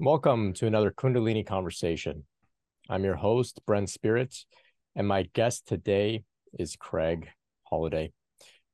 Welcome 0.00 0.54
to 0.54 0.66
another 0.66 0.90
Kundalini 0.90 1.46
conversation. 1.46 2.24
I'm 2.90 3.04
your 3.04 3.14
host, 3.14 3.60
Brent 3.64 3.88
Spirit, 3.88 4.34
and 4.96 5.06
my 5.06 5.28
guest 5.34 5.68
today 5.68 6.24
is 6.58 6.74
Craig 6.74 7.28
Holliday. 7.62 8.12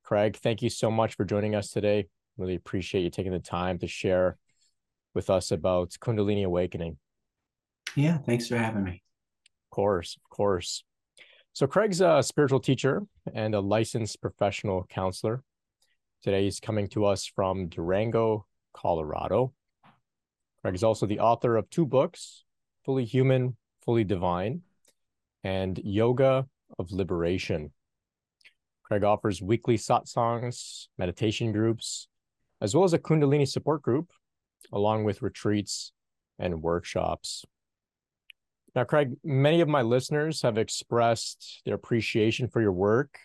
Craig, 0.02 0.38
thank 0.38 0.62
you 0.62 0.70
so 0.70 0.90
much 0.90 1.16
for 1.16 1.26
joining 1.26 1.54
us 1.54 1.68
today. 1.68 2.06
Really 2.38 2.54
appreciate 2.54 3.02
you 3.02 3.10
taking 3.10 3.32
the 3.32 3.38
time 3.38 3.78
to 3.80 3.86
share 3.86 4.38
with 5.14 5.28
us 5.28 5.50
about 5.50 5.90
Kundalini 5.90 6.42
awakening. 6.46 6.96
Yeah, 7.94 8.16
thanks 8.16 8.48
for 8.48 8.56
having 8.56 8.84
me. 8.84 9.02
Of 9.44 9.76
course, 9.76 10.16
of 10.16 10.34
course. 10.34 10.84
So, 11.52 11.66
Craig's 11.66 12.00
a 12.00 12.22
spiritual 12.22 12.60
teacher 12.60 13.02
and 13.34 13.54
a 13.54 13.60
licensed 13.60 14.22
professional 14.22 14.86
counselor. 14.88 15.42
Today, 16.22 16.44
he's 16.44 16.60
coming 16.60 16.88
to 16.88 17.04
us 17.04 17.26
from 17.26 17.68
Durango, 17.68 18.46
Colorado. 18.72 19.52
Craig 20.62 20.74
is 20.74 20.84
also 20.84 21.06
the 21.06 21.20
author 21.20 21.56
of 21.56 21.70
two 21.70 21.86
books 21.86 22.44
Fully 22.84 23.04
Human, 23.04 23.56
Fully 23.84 24.04
Divine, 24.04 24.62
and 25.42 25.78
Yoga 25.82 26.46
of 26.78 26.92
Liberation. 26.92 27.72
Craig 28.82 29.04
offers 29.04 29.40
weekly 29.40 29.76
satsangs, 29.76 30.88
meditation 30.98 31.52
groups, 31.52 32.08
as 32.60 32.74
well 32.74 32.84
as 32.84 32.92
a 32.92 32.98
Kundalini 32.98 33.48
support 33.48 33.82
group, 33.82 34.10
along 34.72 35.04
with 35.04 35.22
retreats 35.22 35.92
and 36.38 36.62
workshops. 36.62 37.44
Now, 38.74 38.84
Craig, 38.84 39.16
many 39.24 39.60
of 39.60 39.68
my 39.68 39.82
listeners 39.82 40.42
have 40.42 40.58
expressed 40.58 41.62
their 41.64 41.74
appreciation 41.74 42.48
for 42.48 42.60
your 42.60 42.72
work, 42.72 43.18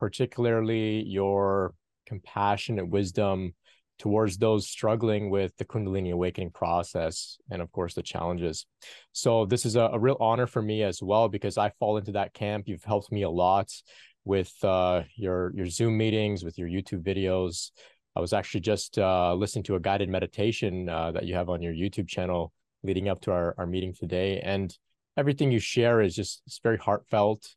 particularly 0.00 1.02
your 1.02 1.74
compassionate 2.06 2.88
wisdom 2.88 3.54
towards 3.98 4.36
those 4.36 4.68
struggling 4.68 5.30
with 5.30 5.56
the 5.56 5.64
Kundalini 5.64 6.12
awakening 6.12 6.50
process 6.50 7.38
and, 7.50 7.62
of 7.62 7.70
course, 7.72 7.94
the 7.94 8.02
challenges. 8.02 8.66
So, 9.12 9.46
this 9.46 9.64
is 9.64 9.76
a, 9.76 9.82
a, 9.82 9.98
real 9.98 10.16
honor 10.20 10.46
for 10.46 10.62
me 10.62 10.82
as 10.82 11.02
well 11.02 11.28
because 11.28 11.58
I 11.58 11.70
fall 11.78 11.96
into 11.96 12.12
that 12.12 12.34
camp. 12.34 12.68
You've 12.68 12.84
helped 12.84 13.12
me 13.12 13.22
a 13.22 13.30
lot 13.30 13.70
with 14.24 14.52
uh, 14.64 15.02
your 15.16 15.52
your 15.54 15.66
Zoom 15.66 15.96
meetings, 15.96 16.44
with 16.44 16.58
your 16.58 16.68
YouTube 16.68 17.02
videos. 17.02 17.70
I 18.14 18.20
was 18.20 18.32
actually 18.32 18.60
just 18.60 18.98
uh, 18.98 19.34
listening 19.34 19.64
to 19.64 19.76
a 19.76 19.80
guided 19.80 20.08
meditation 20.08 20.88
uh, 20.88 21.12
that 21.12 21.24
you 21.24 21.34
have 21.34 21.48
on 21.48 21.62
your 21.62 21.72
YouTube 21.72 22.08
channel 22.08 22.52
leading 22.82 23.08
up 23.08 23.20
to 23.22 23.32
our, 23.32 23.54
our 23.58 23.66
meeting 23.66 23.94
today. 23.94 24.40
And 24.40 24.76
everything 25.16 25.50
you 25.50 25.58
share 25.58 26.00
is 26.00 26.14
just 26.14 26.42
it's 26.46 26.60
very 26.62 26.78
heartfelt 26.78 27.48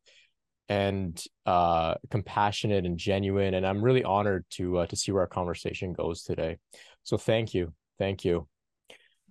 and 0.69 1.23
uh, 1.45 1.95
compassionate 2.09 2.85
and 2.85 2.97
genuine. 2.97 3.53
And 3.53 3.65
I'm 3.65 3.81
really 3.81 4.03
honored 4.03 4.45
to 4.51 4.79
uh, 4.79 4.85
to 4.87 4.95
see 4.95 5.11
where 5.11 5.21
our 5.21 5.27
conversation 5.27 5.93
goes 5.93 6.23
today. 6.23 6.57
So 7.03 7.17
thank 7.17 7.53
you, 7.53 7.73
thank 7.99 8.25
you. 8.25 8.47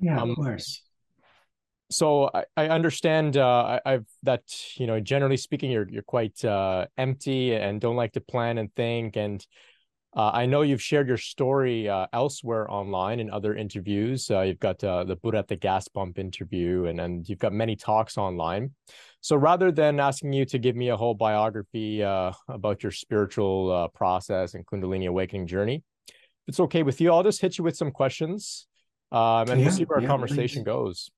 Yeah, 0.01 0.21
um, 0.21 0.31
of 0.31 0.37
course. 0.37 0.83
So 1.91 2.31
I, 2.33 2.45
I 2.57 2.69
understand 2.69 3.37
uh, 3.37 3.81
I, 3.85 3.93
have 3.93 4.07
that 4.23 4.43
you 4.77 4.87
know 4.87 5.01
generally 5.01 5.37
speaking 5.37 5.71
you're 5.71 5.89
you're 5.89 6.03
quite 6.03 6.45
uh, 6.45 6.87
empty 6.97 7.55
and 7.55 7.81
don't 7.81 7.97
like 7.97 8.13
to 8.13 8.21
plan 8.21 8.59
and 8.59 8.75
think 8.75 9.17
and 9.17 9.45
uh, 10.17 10.31
I 10.33 10.47
know 10.47 10.63
you've 10.63 10.83
shared 10.83 11.09
your 11.09 11.17
story 11.17 11.89
uh, 11.89 12.07
elsewhere 12.13 12.71
online 12.71 13.19
in 13.19 13.31
other 13.31 13.55
interviews. 13.57 14.31
Uh, 14.31 14.43
you've 14.43 14.61
got 14.61 14.83
uh, 14.85 15.03
the 15.03 15.17
Buddha 15.17 15.39
at 15.39 15.49
the 15.49 15.57
gas 15.57 15.89
pump 15.89 16.19
interview, 16.21 16.85
and, 16.85 17.01
and 17.01 17.29
you've 17.29 17.41
got 17.41 17.53
many 17.53 17.75
talks 17.75 18.17
online. 18.17 18.71
So 19.25 19.37
rather 19.37 19.73
than 19.73 20.01
asking 20.01 20.35
you 20.35 20.45
to 20.45 20.59
give 20.59 20.77
me 20.77 20.91
a 20.91 20.99
whole 20.99 21.15
biography 21.15 22.03
uh, 22.03 22.33
about 22.47 22.83
your 22.83 22.93
spiritual 22.93 23.73
uh, 23.73 23.89
process 23.89 24.53
and 24.53 24.67
Kundalini 24.67 25.09
awakening 25.09 25.47
journey, 25.47 25.83
if 26.07 26.15
it's 26.49 26.61
okay 26.61 26.83
with 26.83 27.01
you, 27.01 27.11
I'll 27.11 27.23
just 27.23 27.41
hit 27.41 27.57
you 27.57 27.65
with 27.65 27.75
some 27.75 27.91
questions 27.91 28.67
um, 29.13 29.49
and 29.49 29.61
yeah, 29.61 29.67
we'll 29.67 29.75
see 29.75 29.85
where 29.85 29.99
our 30.03 30.07
conversation 30.07 30.63
please. 30.63 30.67
goes. 30.67 31.11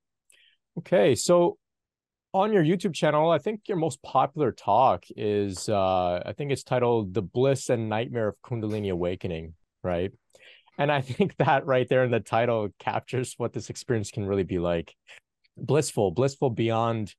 Okay, 0.79 1.17
so 1.17 1.59
on 2.33 2.53
your 2.53 2.63
YouTube 2.63 2.95
channel, 2.95 3.29
I 3.29 3.39
think 3.39 3.63
your 3.67 3.77
most 3.77 4.01
popular 4.05 4.53
talk 4.53 5.05
is 5.17 5.69
uh 5.69 6.23
I 6.25 6.33
think 6.33 6.53
it's 6.53 6.63
titled 6.63 7.13
The 7.13 7.23
Bliss 7.23 7.71
and 7.71 7.89
Nightmare 7.89 8.29
of 8.29 8.37
Kundalini 8.41 8.93
Awakening, 8.93 9.55
right? 9.83 10.13
And 10.79 10.93
I 10.93 11.01
think 11.17 11.37
that 11.39 11.67
right 11.67 11.89
there 11.89 12.05
in 12.05 12.13
the 12.13 12.21
title 12.21 12.69
captures 12.79 13.35
what 13.37 13.53
this 13.53 13.69
experience 13.69 14.13
can 14.13 14.27
really 14.27 14.45
be 14.45 14.61
like. 14.61 14.95
Blissful, 15.57 16.13
blissful 16.13 16.51
beyond 16.51 17.13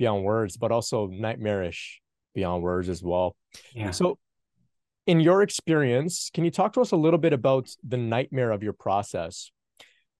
beyond 0.00 0.24
words, 0.24 0.56
but 0.56 0.72
also 0.72 1.06
nightmarish 1.06 2.00
beyond 2.34 2.62
words 2.64 2.88
as 2.88 3.02
well. 3.02 3.36
Yeah. 3.74 3.90
So 3.92 4.18
in 5.06 5.20
your 5.20 5.42
experience, 5.42 6.30
can 6.32 6.44
you 6.44 6.50
talk 6.50 6.72
to 6.72 6.80
us 6.80 6.90
a 6.90 6.96
little 6.96 7.18
bit 7.18 7.34
about 7.34 7.68
the 7.86 7.98
nightmare 7.98 8.50
of 8.50 8.62
your 8.62 8.72
process? 8.72 9.52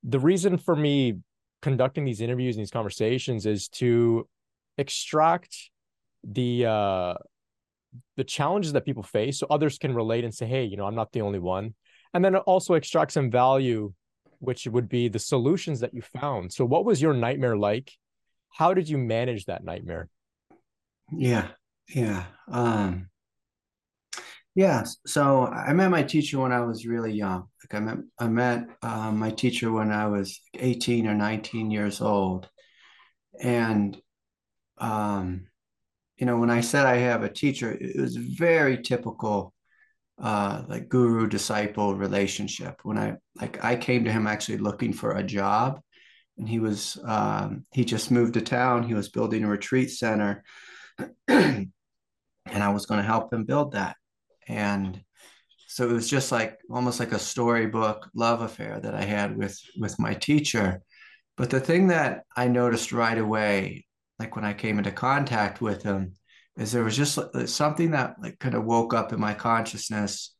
The 0.05 0.21
reason 0.21 0.59
for 0.59 0.77
me 0.77 1.19
conducting 1.63 2.05
these 2.05 2.21
interviews 2.21 2.57
and 2.57 2.63
these 2.63 2.71
conversations 2.71 3.47
is 3.47 3.69
to 3.69 4.29
extract 4.79 5.71
the 6.23 6.67
uh 6.67 7.15
the 8.17 8.25
challenges 8.25 8.73
that 8.73 8.85
people 8.85 9.03
face 9.03 9.39
so 9.39 9.47
others 9.51 9.79
can 9.79 9.95
relate 9.95 10.23
and 10.25 10.33
say 10.33 10.47
hey 10.47 10.65
you 10.65 10.77
know 10.77 10.87
i'm 10.87 10.95
not 10.95 11.11
the 11.12 11.21
only 11.21 11.39
one 11.39 11.75
and 12.15 12.25
then 12.25 12.37
also 12.37 12.75
extract 12.75 13.11
some 13.12 13.31
value 13.31 13.93
which 14.39 14.67
would 14.67 14.89
be 14.89 15.09
the 15.09 15.19
solutions 15.19 15.81
that 15.81 15.93
you 15.93 16.01
found 16.01 16.53
so 16.53 16.65
what 16.65 16.85
was 16.85 17.03
your 17.03 17.12
nightmare 17.12 17.57
like 17.57 17.93
how 18.50 18.75
did 18.75 18.88
you 18.88 18.99
manage 18.99 19.47
that 19.47 19.65
nightmare? 19.65 20.09
Yeah 21.12 21.49
yeah 21.94 22.25
um 22.53 23.09
yeah 24.55 24.84
so 25.05 25.44
i 25.47 25.72
met 25.72 25.91
my 25.91 26.05
teacher 26.05 26.38
when 26.38 26.53
i 26.53 26.61
was 26.61 26.87
really 26.87 27.12
young. 27.12 27.49
Like 27.65 27.81
i 27.81 27.84
met 27.84 27.99
i 28.19 28.28
met 28.28 28.66
um, 28.83 29.19
my 29.19 29.31
teacher 29.31 29.72
when 29.72 29.91
i 29.91 30.06
was 30.06 30.41
18 30.55 31.06
or 31.06 31.15
19 31.15 31.71
years 31.71 32.00
old. 32.00 32.49
And 33.41 34.00
um, 34.78 35.47
you 36.17 36.27
know, 36.27 36.37
when 36.37 36.50
I 36.50 36.61
said 36.61 36.84
I 36.87 36.97
have 36.97 37.22
a 37.22 37.32
teacher, 37.32 37.72
it 37.72 37.99
was 37.99 38.17
very 38.17 38.82
typical, 38.82 39.55
uh, 40.21 40.65
like 40.69 40.88
guru 40.88 41.27
disciple 41.27 41.94
relationship. 41.94 42.81
When 42.82 42.99
I 42.99 43.17
like, 43.41 43.65
I 43.65 43.77
came 43.77 44.05
to 44.05 44.12
him 44.12 44.27
actually 44.27 44.59
looking 44.59 44.93
for 44.93 45.12
a 45.12 45.22
job, 45.22 45.81
and 46.39 46.49
he 46.49 46.59
was 46.59 46.99
um, 47.05 47.67
he 47.73 47.85
just 47.85 48.11
moved 48.11 48.35
to 48.35 48.41
town. 48.41 48.83
He 48.83 48.95
was 48.95 49.09
building 49.09 49.45
a 49.45 49.49
retreat 49.49 49.91
center, 49.91 50.45
and 51.29 51.73
I 52.47 52.69
was 52.71 52.87
going 52.87 53.01
to 53.01 53.07
help 53.07 53.33
him 53.33 53.45
build 53.45 53.73
that. 53.73 53.97
And 54.49 55.03
so 55.69 55.89
it 55.89 55.93
was 55.93 56.09
just 56.11 56.33
like 56.33 56.59
almost 56.71 56.99
like 57.01 57.13
a 57.13 57.19
storybook 57.19 58.09
love 58.15 58.43
affair 58.43 58.81
that 58.81 58.95
I 58.95 59.03
had 59.03 59.37
with 59.37 59.59
with 59.79 59.99
my 59.99 60.15
teacher. 60.15 60.83
But 61.37 61.51
the 61.51 61.61
thing 61.61 61.89
that 61.89 62.25
I 62.37 62.49
noticed 62.49 62.93
right 62.93 63.17
away 63.17 63.87
like 64.21 64.37
when 64.37 64.45
I 64.45 64.53
came 64.53 64.77
into 64.77 64.93
contact 64.93 65.62
with 65.62 65.83
him, 65.83 66.12
is 66.59 66.73
there 66.73 66.85
was 66.85 66.97
just 66.97 67.19
something 67.47 67.93
that 67.93 68.17
like 68.23 68.39
kind 68.39 68.55
of 68.55 68.67
woke 68.67 68.93
up 68.93 69.15
in 69.15 69.19
my 69.19 69.33
consciousness 69.33 70.37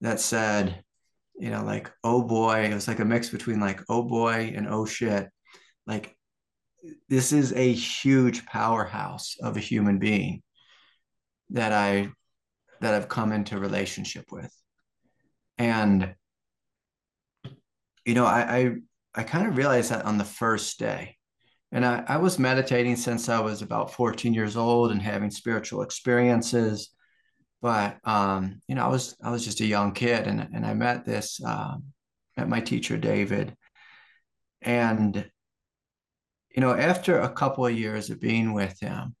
that 0.00 0.18
said, 0.18 0.82
you 1.40 1.50
know, 1.50 1.64
like, 1.64 1.90
oh 2.04 2.22
boy, 2.22 2.64
it 2.64 2.74
was 2.74 2.88
like 2.88 3.00
a 3.00 3.04
mix 3.04 3.30
between 3.30 3.60
like, 3.60 3.80
oh 3.88 4.02
boy 4.02 4.52
and 4.54 4.68
oh 4.68 4.86
shit. 4.86 5.28
Like, 5.86 6.16
this 7.08 7.32
is 7.32 7.52
a 7.52 7.72
huge 7.72 8.46
powerhouse 8.46 9.36
of 9.42 9.56
a 9.56 9.60
human 9.60 9.98
being 9.98 10.42
that 11.50 11.72
I 11.72 12.10
that 12.80 12.94
I've 12.94 13.08
come 13.08 13.32
into 13.32 13.58
relationship 13.58 14.26
with. 14.30 14.52
And 15.58 16.14
you 18.04 18.14
know, 18.14 18.26
I 18.26 18.40
I, 18.40 18.74
I 19.14 19.22
kind 19.24 19.46
of 19.46 19.56
realized 19.56 19.90
that 19.90 20.04
on 20.04 20.18
the 20.18 20.24
first 20.24 20.78
day 20.78 21.16
and 21.72 21.84
I, 21.86 22.04
I 22.06 22.16
was 22.16 22.38
meditating 22.38 22.96
since 22.96 23.28
I 23.28 23.40
was 23.40 23.62
about 23.62 23.92
14 23.94 24.34
years 24.34 24.56
old 24.56 24.90
and 24.90 25.00
having 25.00 25.30
spiritual 25.30 25.82
experiences. 25.82 26.90
But 27.62 27.98
um, 28.04 28.60
you 28.68 28.74
know, 28.74 28.84
I 28.84 28.88
was 28.88 29.16
I 29.22 29.30
was 29.30 29.44
just 29.44 29.60
a 29.60 29.66
young 29.66 29.92
kid, 29.92 30.26
and 30.26 30.40
and 30.40 30.64
I 30.64 30.74
met 30.74 31.04
this 31.04 31.40
um, 31.44 31.84
met 32.36 32.48
my 32.48 32.60
teacher 32.60 32.96
David, 32.96 33.54
and 34.62 35.30
you 36.54 36.60
know, 36.60 36.74
after 36.74 37.20
a 37.20 37.30
couple 37.30 37.66
of 37.66 37.78
years 37.78 38.10
of 38.10 38.20
being 38.20 38.52
with 38.52 38.80
him, 38.80 39.14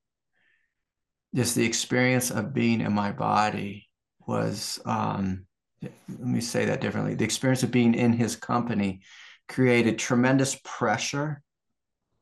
just 1.34 1.54
the 1.54 1.64
experience 1.64 2.30
of 2.30 2.54
being 2.54 2.80
in 2.80 2.92
my 2.92 3.12
body 3.12 3.88
was 4.26 4.80
um, 4.84 5.46
let 5.82 6.20
me 6.20 6.40
say 6.40 6.66
that 6.66 6.80
differently. 6.80 7.14
The 7.14 7.24
experience 7.24 7.62
of 7.62 7.70
being 7.70 7.94
in 7.94 8.12
his 8.12 8.36
company 8.36 9.02
created 9.48 9.98
tremendous 9.98 10.58
pressure 10.64 11.42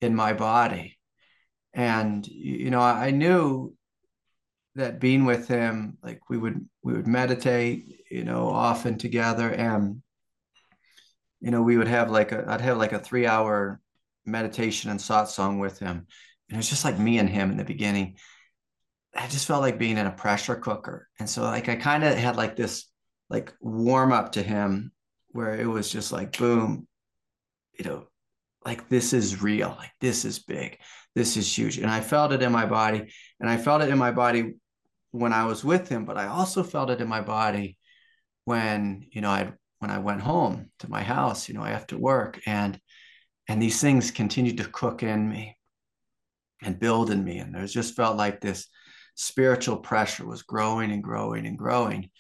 in 0.01 0.15
my 0.15 0.33
body. 0.33 0.99
And 1.75 2.27
you 2.27 2.71
know, 2.71 2.81
I 2.81 3.11
knew 3.11 3.75
that 4.79 5.01
being 5.01 5.25
with 5.25 5.49
him, 5.49 5.99
like 6.03 6.21
we 6.31 6.39
would 6.39 6.67
we 6.83 6.95
would 6.95 7.07
meditate, 7.07 8.05
you 8.11 8.25
know, 8.25 8.49
often 8.49 8.97
together, 8.97 9.51
and 9.51 10.03
you 11.41 11.51
know, 11.51 11.63
we 11.63 11.77
would 11.77 11.89
have 11.89 12.11
like 12.11 12.33
a 12.33 12.45
I'd 12.49 12.61
have 12.61 12.79
like 12.79 12.93
a 12.93 12.99
three 12.99 13.27
hour 13.27 13.81
meditation 14.25 14.91
and 14.91 15.01
satsang 15.01 15.61
with 15.61 15.79
him. 15.79 16.07
And 16.49 16.55
it 16.55 16.57
was 16.57 16.69
just 16.69 16.85
like 16.85 16.99
me 16.99 17.19
and 17.19 17.29
him 17.29 17.51
in 17.51 17.57
the 17.57 17.65
beginning. 17.65 18.17
I 19.15 19.27
just 19.27 19.47
felt 19.47 19.63
like 19.63 19.79
being 19.79 19.99
in 19.99 20.07
a 20.07 20.13
pressure 20.13 20.55
cooker. 20.55 21.09
And 21.19 21.29
so 21.29 21.43
like 21.43 21.69
I 21.69 21.77
kind 21.77 22.05
of 22.05 22.17
had 22.17 22.37
like 22.37 22.57
this 22.57 22.87
like 23.29 23.53
warm 23.61 24.13
up 24.13 24.33
to 24.33 24.43
him 24.43 24.93
where 25.31 25.55
it 25.55 25.67
was 25.67 25.91
just 25.91 26.13
like 26.13 26.39
boom, 26.39 26.87
you 27.79 27.85
know, 27.85 28.07
like 28.65 28.89
this 28.89 29.13
is 29.13 29.43
real, 29.43 29.75
like 29.79 29.93
this 30.01 30.25
is 30.25 30.39
big, 30.39 30.79
this 31.15 31.37
is 31.37 31.59
huge. 31.59 31.79
And 31.79 31.91
I 31.91 32.01
felt 32.01 32.33
it 32.33 32.43
in 32.43 32.53
my 32.53 32.67
body. 32.67 33.13
And 33.41 33.51
I 33.51 33.57
felt 33.57 33.83
it 33.83 33.89
in 33.89 33.99
my 33.99 34.13
body 34.13 34.55
when 35.19 35.33
I 35.33 35.47
was 35.47 35.65
with 35.65 35.89
him, 35.89 36.05
but 36.05 36.17
I 36.17 36.27
also 36.27 36.63
felt 36.63 36.91
it 36.91 37.01
in 37.01 37.09
my 37.09 37.21
body 37.21 37.77
when, 38.45 39.07
you 39.11 39.21
know, 39.21 39.31
I 39.31 39.53
when 39.81 39.91
I 39.91 39.99
went 39.99 40.23
home 40.23 40.71
to 40.81 40.91
my 40.91 41.03
house, 41.03 41.49
you 41.49 41.55
know, 41.55 41.65
after 41.65 41.97
work 41.97 42.41
and 42.47 42.81
and 43.49 43.63
these 43.63 43.81
things 43.81 44.11
continued 44.11 44.59
to 44.59 44.65
cook 44.65 45.03
in 45.03 45.29
me 45.29 45.57
and 46.63 46.79
build 46.79 47.11
in 47.11 47.25
me. 47.25 47.39
And 47.39 47.55
there's 47.55 47.73
just 47.73 47.97
felt 47.97 48.17
like 48.17 48.41
this 48.41 48.67
spiritual 49.15 49.79
pressure 49.79 50.27
was 50.27 50.43
growing 50.43 50.91
and 50.93 51.03
growing 51.03 51.47
and 51.47 51.59
growing. 51.59 52.11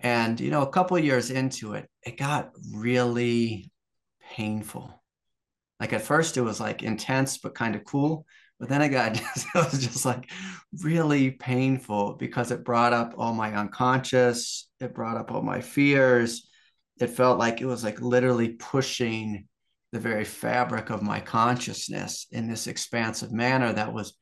And, 0.00 0.40
you 0.40 0.50
know, 0.50 0.62
a 0.62 0.70
couple 0.70 0.98
years 0.98 1.30
into 1.30 1.74
it, 1.74 1.88
it 2.04 2.18
got 2.18 2.50
really 2.72 3.70
painful. 4.32 5.02
Like 5.78 5.92
at 5.92 6.02
first, 6.02 6.36
it 6.36 6.42
was 6.42 6.60
like 6.60 6.82
intense, 6.82 7.38
but 7.38 7.54
kind 7.54 7.76
of 7.76 7.84
cool. 7.84 8.26
But 8.60 8.68
then 8.68 8.82
it 8.82 8.90
got 8.90 9.14
just, 9.34 9.46
it 9.54 9.72
was 9.72 9.86
just 9.86 10.04
like 10.04 10.30
really 10.80 11.30
painful 11.30 12.14
because 12.14 12.50
it 12.50 12.64
brought 12.64 12.92
up 12.92 13.14
all 13.16 13.34
my 13.34 13.54
unconscious, 13.54 14.68
it 14.80 14.94
brought 14.94 15.16
up 15.16 15.30
all 15.32 15.42
my 15.42 15.60
fears. 15.60 16.48
It 17.00 17.08
felt 17.08 17.38
like 17.38 17.60
it 17.60 17.66
was 17.66 17.82
like 17.82 18.00
literally 18.00 18.50
pushing 18.50 19.48
the 19.92 19.98
very 19.98 20.24
fabric 20.24 20.90
of 20.90 21.02
my 21.02 21.20
consciousness 21.20 22.26
in 22.30 22.48
this 22.48 22.66
expansive 22.66 23.32
manner 23.32 23.72
that 23.72 23.92
was 23.92 24.14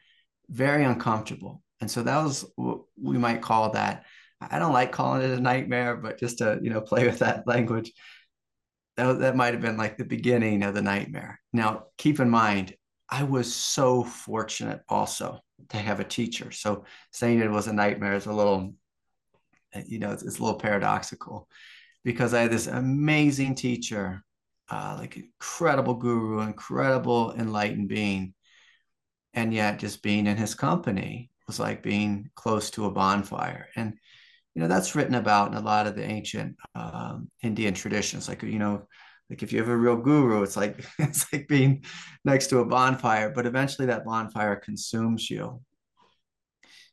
very 0.48 0.84
uncomfortable. 0.84 1.62
And 1.80 1.90
so 1.90 2.02
that 2.02 2.22
was 2.22 2.44
what 2.56 2.80
we 3.00 3.18
might 3.18 3.40
call 3.40 3.70
that. 3.72 4.04
I 4.40 4.58
don't 4.58 4.72
like 4.72 4.90
calling 4.90 5.22
it 5.22 5.38
a 5.38 5.40
nightmare, 5.40 5.96
but 5.96 6.18
just 6.18 6.38
to 6.38 6.58
you 6.62 6.70
know 6.70 6.80
play 6.80 7.06
with 7.06 7.20
that 7.20 7.44
language, 7.46 7.92
that, 8.96 9.20
that 9.20 9.36
might 9.36 9.54
have 9.54 9.62
been 9.62 9.76
like 9.76 9.96
the 9.96 10.04
beginning 10.04 10.62
of 10.62 10.74
the 10.74 10.82
nightmare. 10.82 11.40
Now, 11.52 11.84
keep 11.98 12.20
in 12.20 12.30
mind, 12.30 12.74
I 13.10 13.24
was 13.24 13.52
so 13.52 14.04
fortunate 14.04 14.82
also 14.88 15.40
to 15.70 15.76
have 15.76 16.00
a 16.00 16.04
teacher. 16.04 16.50
So 16.52 16.84
saying 17.12 17.40
it 17.40 17.50
was 17.50 17.66
a 17.66 17.72
nightmare 17.72 18.14
is 18.14 18.26
a 18.26 18.32
little, 18.32 18.74
you 19.86 19.98
know, 19.98 20.12
it's, 20.12 20.22
it's 20.22 20.38
a 20.38 20.42
little 20.42 20.58
paradoxical 20.58 21.48
because 22.04 22.34
I 22.34 22.42
had 22.42 22.52
this 22.52 22.66
amazing 22.66 23.56
teacher 23.56 24.24
uh, 24.70 24.96
like 24.98 25.16
incredible 25.16 25.94
guru, 25.94 26.40
incredible 26.40 27.34
enlightened 27.36 27.88
being. 27.88 28.34
And 29.34 29.52
yet 29.52 29.78
just 29.78 30.02
being 30.02 30.26
in 30.26 30.36
his 30.36 30.54
company 30.54 31.30
was 31.46 31.58
like 31.58 31.82
being 31.82 32.30
close 32.36 32.70
to 32.72 32.86
a 32.86 32.90
bonfire. 32.90 33.68
And, 33.76 33.94
you 34.54 34.62
know, 34.62 34.68
that's 34.68 34.94
written 34.94 35.14
about 35.14 35.50
in 35.50 35.56
a 35.56 35.60
lot 35.60 35.86
of 35.86 35.96
the 35.96 36.04
ancient 36.04 36.56
um, 36.74 37.30
Indian 37.42 37.74
traditions. 37.74 38.28
Like, 38.28 38.42
you 38.42 38.58
know, 38.58 38.86
like 39.30 39.44
if 39.44 39.52
you 39.52 39.60
have 39.60 39.68
a 39.68 39.76
real 39.76 39.96
guru, 39.96 40.42
it's 40.42 40.56
like 40.56 40.84
it's 40.98 41.32
like 41.32 41.46
being 41.48 41.84
next 42.24 42.48
to 42.48 42.58
a 42.58 42.66
bonfire, 42.66 43.30
but 43.30 43.46
eventually 43.46 43.86
that 43.86 44.04
bonfire 44.04 44.56
consumes 44.56 45.30
you. 45.30 45.62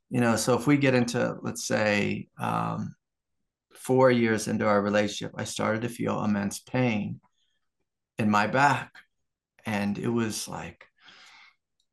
You 0.10 0.22
know, 0.22 0.38
so 0.38 0.58
if 0.58 0.68
we 0.68 0.78
get 0.78 0.94
into, 0.94 1.36
let's 1.42 1.68
say, 1.68 2.30
um, 2.40 2.96
four 3.74 4.10
years 4.10 4.48
into 4.48 4.66
our 4.66 4.82
relationship, 4.82 5.34
I 5.38 5.44
started 5.44 5.82
to 5.82 5.90
feel 5.90 6.24
immense 6.24 6.60
pain 6.60 7.20
in 8.18 8.30
my 8.30 8.48
back. 8.48 8.94
And 9.66 9.98
it 9.98 10.08
was 10.08 10.48
like 10.48 10.86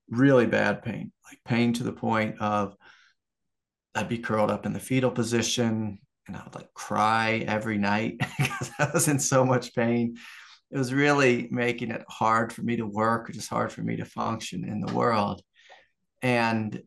really 0.08 0.46
bad 0.46 0.82
pain, 0.82 1.10
like 1.28 1.38
pain 1.44 1.72
to 1.74 1.82
the 1.82 1.92
point 1.92 2.40
of 2.40 2.76
I'd 3.96 4.08
be 4.08 4.18
curled 4.18 4.50
up 4.50 4.66
in 4.66 4.72
the 4.72 4.80
fetal 4.80 5.10
position 5.10 5.98
and 6.26 6.36
I 6.36 6.42
would 6.44 6.54
like 6.54 6.72
cry 6.74 7.44
every 7.46 7.78
night 7.78 8.18
because 8.38 8.70
I 8.78 8.90
was 8.92 9.08
in 9.08 9.18
so 9.18 9.44
much 9.44 9.74
pain. 9.74 10.16
It 10.70 10.78
was 10.78 10.92
really 10.92 11.48
making 11.50 11.90
it 11.90 12.04
hard 12.08 12.52
for 12.52 12.62
me 12.62 12.76
to 12.76 12.86
work, 12.86 13.30
just 13.32 13.50
hard 13.50 13.72
for 13.72 13.82
me 13.82 13.96
to 13.96 14.04
function 14.04 14.64
in 14.64 14.80
the 14.80 14.92
world. 14.92 15.42
And 16.22 16.82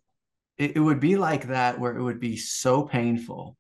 it, 0.58 0.76
it 0.76 0.80
would 0.80 1.00
be 1.00 1.16
like 1.16 1.48
that 1.48 1.80
where 1.80 1.96
it 1.96 2.04
would 2.04 2.20
be 2.20 2.38
so 2.38 2.84
painful. 2.84 3.56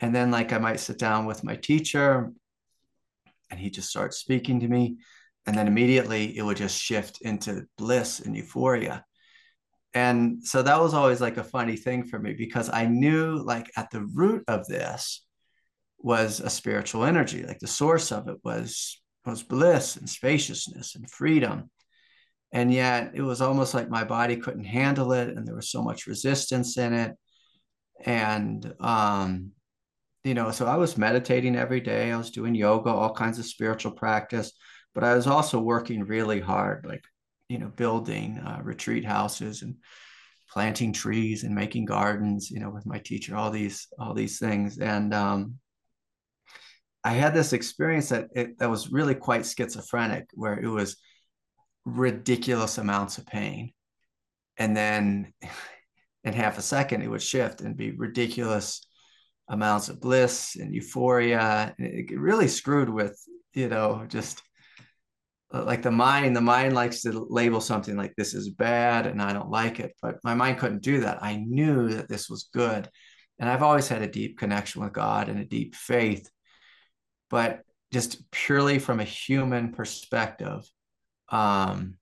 And 0.00 0.14
then, 0.14 0.30
like, 0.30 0.52
I 0.52 0.58
might 0.58 0.80
sit 0.80 0.98
down 0.98 1.26
with 1.26 1.44
my 1.44 1.56
teacher 1.56 2.32
and 3.50 3.60
he 3.60 3.70
just 3.70 3.88
starts 3.88 4.18
speaking 4.18 4.60
to 4.60 4.68
me 4.68 4.96
and 5.46 5.56
then 5.56 5.68
immediately 5.68 6.36
it 6.36 6.42
would 6.42 6.56
just 6.56 6.80
shift 6.80 7.20
into 7.22 7.66
bliss 7.76 8.20
and 8.20 8.36
euphoria 8.36 9.04
and 9.94 10.44
so 10.44 10.62
that 10.62 10.80
was 10.80 10.92
always 10.92 11.20
like 11.20 11.36
a 11.36 11.44
funny 11.44 11.76
thing 11.76 12.04
for 12.04 12.18
me 12.18 12.34
because 12.34 12.68
i 12.70 12.84
knew 12.86 13.36
like 13.44 13.70
at 13.76 13.90
the 13.90 14.04
root 14.14 14.44
of 14.48 14.66
this 14.66 15.24
was 15.98 16.40
a 16.40 16.50
spiritual 16.50 17.04
energy 17.04 17.42
like 17.44 17.58
the 17.60 17.66
source 17.66 18.12
of 18.12 18.28
it 18.28 18.36
was 18.44 19.00
was 19.24 19.42
bliss 19.42 19.96
and 19.96 20.08
spaciousness 20.08 20.94
and 20.96 21.10
freedom 21.10 21.70
and 22.52 22.72
yet 22.72 23.12
it 23.14 23.22
was 23.22 23.40
almost 23.40 23.72
like 23.72 23.88
my 23.88 24.04
body 24.04 24.36
couldn't 24.36 24.64
handle 24.64 25.12
it 25.12 25.28
and 25.28 25.46
there 25.46 25.56
was 25.56 25.70
so 25.70 25.82
much 25.82 26.06
resistance 26.06 26.76
in 26.76 26.92
it 26.92 27.12
and 28.04 28.74
um 28.80 29.52
you 30.24 30.32
know, 30.32 30.50
so 30.50 30.66
I 30.66 30.76
was 30.76 30.96
meditating 30.96 31.54
every 31.54 31.80
day. 31.80 32.10
I 32.10 32.16
was 32.16 32.30
doing 32.30 32.54
yoga, 32.54 32.88
all 32.90 33.12
kinds 33.12 33.38
of 33.38 33.44
spiritual 33.44 33.92
practice, 33.92 34.52
but 34.94 35.04
I 35.04 35.14
was 35.14 35.26
also 35.26 35.60
working 35.60 36.04
really 36.04 36.40
hard, 36.40 36.86
like, 36.88 37.04
you 37.48 37.58
know, 37.58 37.68
building 37.68 38.38
uh, 38.38 38.60
retreat 38.62 39.04
houses 39.04 39.62
and 39.62 39.76
planting 40.50 40.92
trees 40.92 41.44
and 41.44 41.54
making 41.54 41.84
gardens, 41.84 42.50
you 42.50 42.60
know, 42.60 42.70
with 42.70 42.86
my 42.86 42.98
teacher, 42.98 43.36
all 43.36 43.50
these, 43.50 43.88
all 43.98 44.14
these 44.14 44.38
things. 44.38 44.78
And 44.78 45.12
um, 45.12 45.54
I 47.02 47.12
had 47.12 47.34
this 47.34 47.52
experience 47.52 48.08
that 48.10 48.28
it, 48.34 48.58
that 48.58 48.70
was 48.70 48.90
really 48.90 49.14
quite 49.14 49.46
schizophrenic, 49.46 50.26
where 50.34 50.58
it 50.58 50.68
was 50.68 50.96
ridiculous 51.84 52.78
amounts 52.78 53.18
of 53.18 53.26
pain. 53.26 53.72
And 54.56 54.76
then 54.76 55.32
in 56.24 56.32
half 56.32 56.58
a 56.58 56.62
second, 56.62 57.02
it 57.02 57.08
would 57.08 57.22
shift 57.22 57.60
and 57.60 57.76
be 57.76 57.90
ridiculous 57.90 58.86
amounts 59.48 59.88
of 59.88 60.00
bliss 60.00 60.56
and 60.56 60.74
euphoria. 60.74 61.74
It 61.78 62.18
really 62.18 62.48
screwed 62.48 62.88
with, 62.88 63.20
you 63.52 63.68
know, 63.68 64.06
just 64.08 64.42
like 65.62 65.82
the 65.82 65.90
mind. 65.90 66.34
The 66.34 66.40
mind 66.40 66.74
likes 66.74 67.02
to 67.02 67.26
label 67.30 67.60
something 67.60 67.96
like 67.96 68.14
this 68.16 68.34
is 68.34 68.50
bad 68.50 69.06
and 69.06 69.22
I 69.22 69.32
don't 69.32 69.50
like 69.50 69.80
it, 69.80 69.92
but 70.02 70.16
my 70.24 70.34
mind 70.34 70.58
couldn't 70.58 70.82
do 70.82 71.00
that. 71.00 71.22
I 71.22 71.36
knew 71.36 71.90
that 71.90 72.08
this 72.08 72.28
was 72.28 72.48
good. 72.52 72.88
And 73.38 73.48
I've 73.48 73.62
always 73.62 73.88
had 73.88 74.02
a 74.02 74.10
deep 74.10 74.38
connection 74.38 74.82
with 74.82 74.92
God 74.92 75.28
and 75.28 75.38
a 75.38 75.44
deep 75.44 75.74
faith. 75.74 76.28
But 77.30 77.60
just 77.92 78.30
purely 78.30 78.78
from 78.78 79.00
a 79.00 79.04
human 79.04 79.72
perspective, 79.72 80.68
um, 81.28 81.96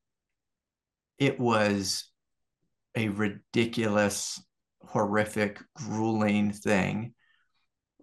it 1.18 1.38
was 1.38 2.04
a 2.94 3.08
ridiculous, 3.08 4.42
horrific, 4.84 5.60
grueling 5.74 6.52
thing 6.52 7.14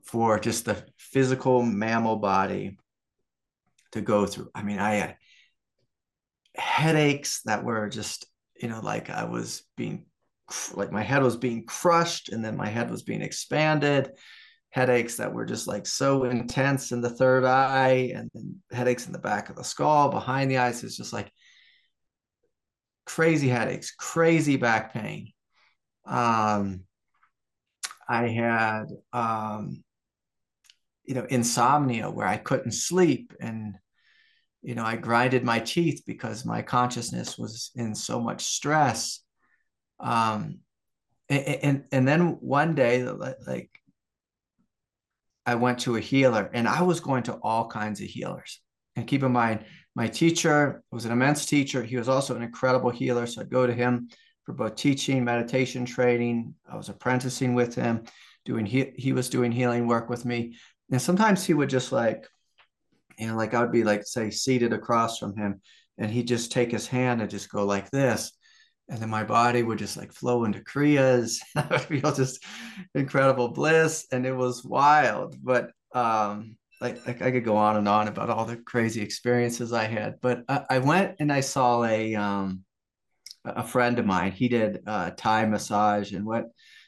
for 0.04 0.40
just 0.40 0.66
the 0.66 0.84
physical 0.98 1.62
mammal 1.62 2.16
body 2.16 2.78
to 3.92 4.02
go 4.02 4.26
through. 4.26 4.50
I 4.56 4.64
mean, 4.64 4.80
I 4.80 4.96
had 4.96 5.18
headaches 6.60 7.42
that 7.46 7.64
were 7.64 7.90
just, 7.90 8.26
you 8.62 8.68
know, 8.68 8.82
like 8.82 9.10
I 9.10 9.26
was 9.26 9.64
being, 9.78 10.06
like 10.74 10.92
my 10.92 11.04
head 11.04 11.24
was 11.24 11.38
being 11.38 11.66
crushed 11.66 12.30
and 12.30 12.44
then 12.44 12.58
my 12.58 12.68
head 12.68 12.90
was 12.90 13.04
being 13.04 13.22
expanded. 13.22 14.12
Headaches 14.72 15.18
that 15.18 15.34
were 15.34 15.46
just 15.46 15.68
like 15.68 15.88
so 15.88 16.26
intense 16.26 16.92
in 16.92 17.02
the 17.02 17.10
third 17.10 17.44
eye, 17.44 18.12
and 18.16 18.30
then 18.36 18.62
headaches 18.72 19.08
in 19.08 19.14
the 19.14 19.18
back 19.18 19.50
of 19.50 19.56
the 19.56 19.64
skull, 19.64 20.10
behind 20.10 20.52
the 20.52 20.60
eyes. 20.60 20.84
It's 20.84 20.96
just 20.96 21.12
like 21.12 21.32
crazy 23.06 23.50
headaches, 23.50 23.90
crazy 23.98 24.58
back 24.58 24.94
pain. 24.94 25.32
Um, 26.06 26.82
I 28.08 28.28
had 28.28 28.86
um, 29.12 29.84
you 31.10 31.16
know 31.16 31.26
insomnia 31.30 32.08
where 32.08 32.28
i 32.28 32.38
couldn't 32.38 32.72
sleep 32.72 33.34
and 33.42 33.74
you 34.62 34.76
know 34.76 34.84
i 34.84 34.96
grinded 34.96 35.44
my 35.44 35.60
teeth 35.60 36.04
because 36.06 36.46
my 36.46 36.62
consciousness 36.62 37.38
was 37.38 37.72
in 37.76 37.96
so 37.96 38.20
much 38.20 38.44
stress. 38.44 39.22
Um 40.00 40.60
and 41.30 41.46
and, 41.64 41.84
and 41.92 42.08
then 42.08 42.38
one 42.40 42.76
day 42.76 43.04
like 43.04 43.70
i 45.46 45.56
went 45.56 45.80
to 45.80 45.96
a 45.96 46.00
healer 46.00 46.50
and 46.54 46.68
i 46.68 46.82
was 46.82 47.00
going 47.00 47.24
to 47.24 47.34
all 47.42 47.68
kinds 47.68 48.02
of 48.02 48.08
healers. 48.08 48.62
And 48.96 49.08
keep 49.08 49.24
in 49.24 49.32
mind 49.32 49.66
my 49.96 50.08
teacher 50.08 50.84
was 50.92 51.06
an 51.06 51.12
immense 51.12 51.46
teacher. 51.46 51.84
He 51.84 51.98
was 51.98 52.10
also 52.10 52.36
an 52.36 52.42
incredible 52.42 52.90
healer. 52.90 53.26
So 53.28 53.42
i'd 53.42 53.50
go 53.50 53.66
to 53.68 53.74
him 53.74 54.10
for 54.46 54.54
both 54.54 54.76
teaching 54.76 55.24
meditation 55.24 55.86
training. 55.86 56.56
I 56.72 56.76
was 56.76 56.90
apprenticing 56.90 57.54
with 57.54 57.76
him 57.76 58.06
doing 58.46 58.66
he, 58.66 58.94
he 58.96 59.14
was 59.14 59.30
doing 59.30 59.52
healing 59.52 59.88
work 59.88 60.10
with 60.10 60.26
me. 60.26 60.56
And 60.92 61.02
sometimes 61.02 61.46
he 61.46 61.54
would 61.54 61.70
just 61.70 61.92
like, 61.92 62.26
know, 63.28 63.36
like 63.36 63.54
I 63.54 63.62
would 63.62 63.72
be 63.72 63.84
like, 63.84 64.06
say, 64.06 64.30
seated 64.30 64.74
across 64.74 65.18
from 65.18 65.36
him, 65.36 65.62
and 65.98 66.10
he'd 66.10 66.28
just 66.28 66.52
take 66.52 66.72
his 66.72 66.88
hand 66.88 67.22
and 67.22 67.30
just 67.30 67.52
go 67.52 67.66
like 67.66 67.90
this. 67.92 68.32
And 68.90 69.00
then 69.00 69.10
my 69.10 69.24
body 69.24 69.62
would 69.62 69.78
just 69.78 69.98
like 69.98 70.12
flow 70.12 70.46
into 70.46 70.62
Kriyas. 70.62 71.38
I 71.56 71.68
would 71.70 71.82
feel 71.82 72.12
just 72.12 72.44
incredible 72.96 73.50
bliss. 73.50 74.08
And 74.12 74.26
it 74.26 74.36
was 74.36 74.64
wild. 74.64 75.36
But 75.44 75.72
um, 75.94 76.58
like, 76.82 77.06
like 77.06 77.22
I 77.22 77.32
could 77.32 77.44
go 77.44 77.58
on 77.58 77.78
and 77.78 77.88
on 77.88 78.08
about 78.08 78.30
all 78.30 78.46
the 78.46 78.58
crazy 78.58 79.02
experiences 79.02 79.74
I 79.74 79.84
had, 79.86 80.16
but 80.22 80.44
I, 80.48 80.66
I 80.70 80.80
went 80.80 81.16
and 81.20 81.32
I 81.32 81.42
saw 81.42 81.84
a 81.84 82.16
um 82.16 82.64
a 83.46 83.64
friend 83.64 84.00
of 84.00 84.06
mine. 84.06 84.32
He 84.32 84.48
did 84.48 84.82
uh, 84.86 85.12
Thai 85.16 85.46
massage, 85.46 86.14
and 86.14 86.26
what 86.26 86.46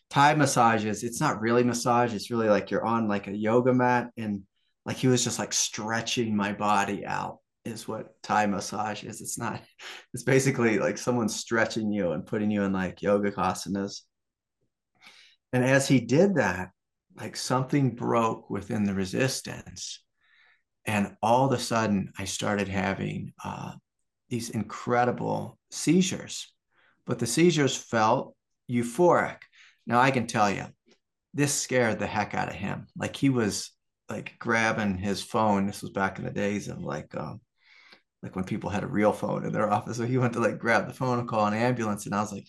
Thai 0.10 0.36
massage 0.36 0.86
is, 0.86 1.04
it's 1.04 1.22
not 1.22 1.42
really 1.42 1.64
massage. 1.64 2.14
It's 2.14 2.32
really 2.32 2.50
like 2.50 2.72
you're 2.72 2.86
on 2.86 3.08
like 3.08 3.28
a 3.28 3.36
yoga 3.36 3.74
mat, 3.74 4.12
and 4.18 4.44
like 4.86 4.98
he 4.98 5.08
was 5.08 5.24
just 5.24 5.40
like 5.40 5.54
stretching 5.54 6.36
my 6.36 6.54
body 6.54 7.06
out. 7.06 7.40
Is 7.64 7.88
what 7.88 8.20
Thai 8.24 8.48
massage 8.48 9.04
is. 9.04 9.22
It's 9.22 9.38
not. 9.38 9.62
It's 10.14 10.24
basically 10.24 10.80
like 10.80 10.98
someone 10.98 11.30
stretching 11.30 11.92
you 11.92 12.12
and 12.12 12.26
putting 12.26 12.50
you 12.50 12.64
in 12.64 12.74
like 12.74 13.02
yoga 13.02 13.32
asanas. 13.32 14.02
And 15.54 15.64
as 15.64 15.88
he 15.88 16.00
did 16.00 16.36
that, 16.36 16.70
like 17.16 17.36
something 17.36 17.96
broke 17.96 18.50
within 18.50 18.84
the 18.84 18.94
resistance. 18.94 20.04
And 20.86 21.16
all 21.22 21.46
of 21.46 21.52
a 21.52 21.60
sudden, 21.60 22.12
I 22.18 22.26
started 22.26 22.68
having 22.68 23.34
uh, 23.44 23.74
these 24.30 24.50
incredible 24.50 25.60
seizures, 25.70 26.52
but 27.06 27.20
the 27.20 27.28
seizures 27.28 27.78
felt 27.78 28.36
euphoric. 28.70 29.38
Now, 29.86 30.00
I 30.00 30.12
can 30.12 30.26
tell 30.26 30.50
you, 30.50 30.66
this 31.34 31.54
scared 31.54 32.00
the 32.00 32.08
heck 32.08 32.34
out 32.34 32.50
of 32.50 32.56
him. 32.56 32.88
Like 32.98 33.16
he 33.16 33.30
was 33.30 33.72
like 34.12 34.36
grabbing 34.40 34.98
his 34.98 35.22
phone. 35.22 35.66
This 35.66 35.82
was 35.82 35.92
back 35.92 36.20
in 36.20 36.26
the 36.26 36.32
days 36.32 36.68
of 36.68 36.84
like, 36.84 37.16
um, 37.16 37.40
like 38.22 38.36
when 38.36 38.46
people 38.46 38.70
had 38.70 38.84
a 38.84 38.88
real 38.88 39.14
phone 39.14 39.46
in 39.46 39.54
their 39.54 39.72
office. 39.74 39.98
So 39.98 40.06
he 40.06 40.18
went 40.18 40.34
to 40.34 40.40
like 40.40 40.60
grab 40.60 40.88
the 40.88 40.94
phone 40.94 41.20
and 41.20 41.28
call 41.28 41.46
an 41.46 41.54
ambulance. 41.54 42.06
And 42.06 42.16
I 42.16 42.22
was 42.22 42.32
like, 42.32 42.46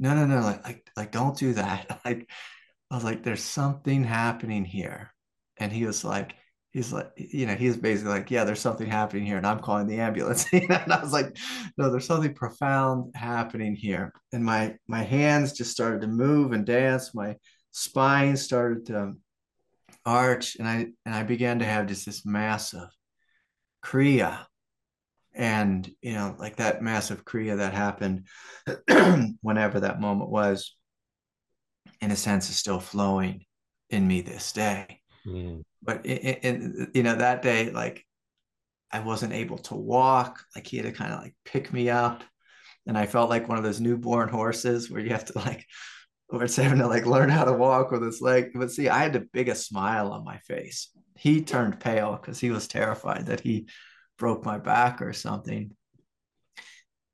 no, 0.00 0.14
no, 0.14 0.26
no, 0.26 0.40
like, 0.40 0.64
like, 0.64 0.90
like 0.96 1.12
don't 1.12 1.36
do 1.36 1.54
that. 1.54 2.00
Like, 2.04 2.28
I 2.90 2.96
was 2.96 3.04
like, 3.04 3.22
there's 3.22 3.42
something 3.42 4.04
happening 4.04 4.64
here. 4.64 5.12
And 5.56 5.72
he 5.72 5.86
was 5.86 6.04
like, 6.04 6.34
he's 6.72 6.92
like, 6.92 7.10
you 7.16 7.46
know, 7.46 7.54
he 7.54 7.68
was 7.68 7.76
basically 7.76 8.12
like, 8.12 8.30
yeah, 8.30 8.44
there's 8.44 8.60
something 8.60 8.86
happening 8.86 9.24
here. 9.24 9.36
And 9.36 9.46
I'm 9.46 9.60
calling 9.60 9.86
the 9.86 10.00
ambulance. 10.00 10.46
and 10.52 10.92
I 10.92 11.00
was 11.00 11.12
like, 11.12 11.36
no, 11.78 11.90
there's 11.90 12.06
something 12.06 12.34
profound 12.34 13.14
happening 13.14 13.74
here. 13.74 14.12
And 14.32 14.44
my 14.44 14.76
my 14.86 15.02
hands 15.02 15.52
just 15.52 15.70
started 15.70 16.02
to 16.02 16.08
move 16.08 16.52
and 16.52 16.66
dance. 16.66 17.14
My 17.14 17.36
spine 17.70 18.36
started 18.36 18.86
to 18.86 19.14
arch. 20.06 20.56
And 20.56 20.68
I 20.68 20.86
and 21.04 21.14
I 21.14 21.22
began 21.22 21.60
to 21.60 21.64
have 21.64 21.86
just 21.86 22.06
this 22.06 22.24
massive 22.24 22.88
Kriya. 23.84 24.44
And 25.34 25.90
you 26.00 26.12
know, 26.12 26.36
like 26.38 26.56
that 26.56 26.82
massive 26.82 27.24
Kriya 27.24 27.58
that 27.58 27.74
happened 27.74 28.26
whenever 29.40 29.80
that 29.80 30.00
moment 30.00 30.30
was 30.30 30.74
in 32.00 32.10
a 32.10 32.16
sense 32.16 32.50
is 32.50 32.56
still 32.56 32.80
flowing 32.80 33.44
in 33.90 34.06
me 34.06 34.20
this 34.20 34.52
day 34.52 35.00
mm. 35.26 35.62
but 35.82 36.04
in, 36.04 36.90
you 36.94 37.02
know 37.02 37.16
that 37.16 37.42
day 37.42 37.70
like 37.70 38.04
i 38.92 39.00
wasn't 39.00 39.32
able 39.32 39.58
to 39.58 39.74
walk 39.74 40.44
like 40.54 40.66
he 40.66 40.76
had 40.76 40.86
to 40.86 40.92
kind 40.92 41.12
of 41.12 41.20
like 41.20 41.34
pick 41.44 41.72
me 41.72 41.88
up 41.88 42.22
and 42.86 42.96
i 42.96 43.06
felt 43.06 43.30
like 43.30 43.48
one 43.48 43.58
of 43.58 43.64
those 43.64 43.80
newborn 43.80 44.28
horses 44.28 44.90
where 44.90 45.00
you 45.00 45.10
have 45.10 45.24
to 45.24 45.38
like 45.38 45.64
it's 46.32 46.56
having 46.56 46.78
to 46.78 46.86
like 46.86 47.06
learn 47.06 47.28
how 47.28 47.44
to 47.44 47.52
walk 47.52 47.90
with 47.90 48.02
his 48.02 48.20
leg 48.20 48.50
but 48.54 48.70
see 48.70 48.88
i 48.88 48.98
had 48.98 49.12
the 49.12 49.28
biggest 49.32 49.66
smile 49.66 50.12
on 50.12 50.24
my 50.24 50.38
face 50.38 50.90
he 51.16 51.42
turned 51.42 51.78
pale 51.78 52.12
because 52.12 52.40
he 52.40 52.50
was 52.50 52.66
terrified 52.66 53.26
that 53.26 53.40
he 53.40 53.68
broke 54.18 54.44
my 54.44 54.58
back 54.58 55.00
or 55.00 55.12
something 55.12 55.70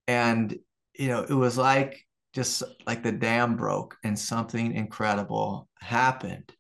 and 0.09 0.57
you 0.95 1.09
know 1.09 1.23
it 1.23 1.35
was 1.35 1.59
like 1.59 2.07
just 2.33 2.63
like 2.87 3.03
the 3.03 3.13
dam 3.13 3.57
broke 3.57 3.97
and 4.05 4.19
something 4.19 4.75
incredible 4.75 5.69
happened. 5.81 6.53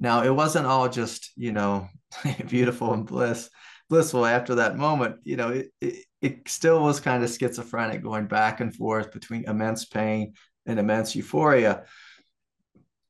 Now 0.00 0.22
it 0.22 0.34
wasn't 0.34 0.66
all 0.66 0.88
just, 0.88 1.30
you 1.36 1.52
know, 1.52 1.88
beautiful 2.46 2.92
and 2.92 3.06
bliss, 3.06 3.48
blissful 3.88 4.26
after 4.26 4.56
that 4.56 4.76
moment. 4.76 5.16
You 5.24 5.36
know, 5.36 5.48
it, 5.50 5.68
it, 5.80 6.04
it 6.20 6.48
still 6.48 6.82
was 6.82 7.00
kind 7.00 7.24
of 7.24 7.30
schizophrenic 7.30 8.02
going 8.02 8.26
back 8.26 8.60
and 8.60 8.74
forth 8.74 9.12
between 9.12 9.48
immense 9.48 9.84
pain 9.86 10.34
and 10.68 10.78
immense 10.78 11.16
euphoria. 11.16 11.84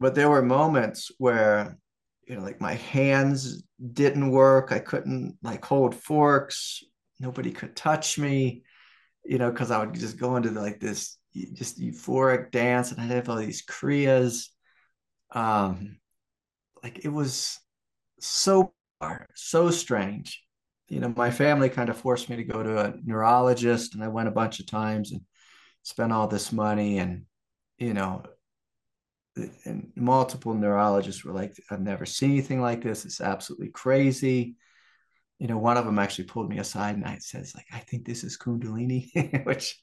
But 0.00 0.14
there 0.14 0.30
were 0.30 0.42
moments 0.42 1.10
where, 1.18 1.76
you 2.26 2.36
know, 2.36 2.42
like 2.42 2.60
my 2.60 2.74
hands 2.74 3.62
didn't 3.92 4.30
work. 4.30 4.72
I 4.72 4.78
couldn't 4.78 5.36
like 5.42 5.64
hold 5.64 5.94
forks. 5.94 6.82
Nobody 7.20 7.50
could 7.50 7.74
touch 7.74 8.18
me, 8.18 8.62
you 9.24 9.38
know, 9.38 9.50
because 9.50 9.70
I 9.70 9.84
would 9.84 9.94
just 9.94 10.18
go 10.18 10.36
into 10.36 10.50
like 10.52 10.80
this 10.80 11.18
just 11.52 11.80
euphoric 11.80 12.50
dance 12.50 12.92
and 12.92 13.00
I'd 13.00 13.10
have 13.10 13.28
all 13.28 13.36
these 13.36 13.66
kriyas. 13.66 14.48
Um, 15.32 15.98
like 16.82 17.04
it 17.04 17.08
was 17.08 17.58
so 18.20 18.72
so 19.34 19.70
strange. 19.70 20.42
You 20.88 21.00
know, 21.00 21.12
my 21.16 21.30
family 21.30 21.68
kind 21.68 21.88
of 21.88 21.98
forced 21.98 22.30
me 22.30 22.36
to 22.36 22.44
go 22.44 22.62
to 22.62 22.78
a 22.78 22.94
neurologist, 23.04 23.94
and 23.94 24.02
I 24.02 24.08
went 24.08 24.28
a 24.28 24.32
bunch 24.32 24.58
of 24.58 24.66
times 24.66 25.12
and 25.12 25.20
spent 25.82 26.12
all 26.12 26.28
this 26.28 26.50
money. 26.50 26.98
And 26.98 27.26
you 27.78 27.94
know, 27.94 28.22
and 29.64 29.92
multiple 29.94 30.54
neurologists 30.54 31.24
were 31.24 31.32
like, 31.32 31.54
"I've 31.70 31.80
never 31.80 32.06
seen 32.06 32.32
anything 32.32 32.60
like 32.60 32.82
this. 32.82 33.04
It's 33.04 33.20
absolutely 33.20 33.68
crazy." 33.68 34.56
you 35.38 35.46
know, 35.46 35.58
one 35.58 35.76
of 35.76 35.84
them 35.84 35.98
actually 35.98 36.24
pulled 36.24 36.48
me 36.48 36.58
aside 36.58 36.96
and 36.96 37.04
I 37.04 37.18
says 37.18 37.54
like, 37.54 37.66
I 37.72 37.78
think 37.78 38.04
this 38.04 38.24
is 38.24 38.36
Kundalini, 38.36 39.44
which 39.46 39.78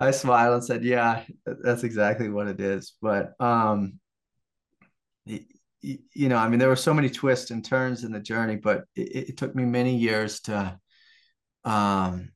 I 0.00 0.10
smiled 0.10 0.54
and 0.54 0.64
said, 0.64 0.84
yeah, 0.84 1.22
that's 1.46 1.84
exactly 1.84 2.28
what 2.28 2.48
it 2.48 2.60
is. 2.60 2.94
But, 3.00 3.32
um, 3.40 4.00
you 5.24 6.28
know, 6.28 6.36
I 6.36 6.48
mean, 6.48 6.58
there 6.58 6.68
were 6.68 6.76
so 6.76 6.94
many 6.94 7.08
twists 7.10 7.52
and 7.52 7.64
turns 7.64 8.02
in 8.02 8.10
the 8.10 8.18
journey, 8.18 8.56
but 8.56 8.84
it, 8.96 9.28
it 9.30 9.36
took 9.36 9.54
me 9.54 9.64
many 9.64 9.96
years 9.96 10.40
to, 10.42 10.78
um, 11.64 12.32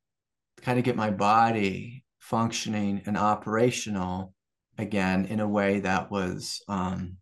kind 0.60 0.78
of 0.78 0.84
get 0.84 0.94
my 0.94 1.10
body 1.10 2.04
functioning 2.20 3.02
and 3.06 3.18
operational 3.18 4.34
again 4.78 5.26
in 5.26 5.40
a 5.40 5.48
way 5.48 5.80
that 5.80 6.10
was, 6.10 6.62
um, 6.68 7.16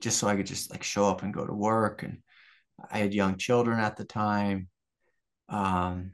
just 0.00 0.18
so 0.18 0.28
I 0.28 0.36
could 0.36 0.46
just 0.46 0.70
like 0.70 0.82
show 0.82 1.06
up 1.06 1.22
and 1.22 1.32
go 1.32 1.46
to 1.46 1.54
work 1.54 2.02
and, 2.02 2.18
I 2.90 2.98
had 2.98 3.14
young 3.14 3.36
children 3.36 3.78
at 3.78 3.96
the 3.96 4.04
time. 4.04 4.68
Um, 5.48 6.12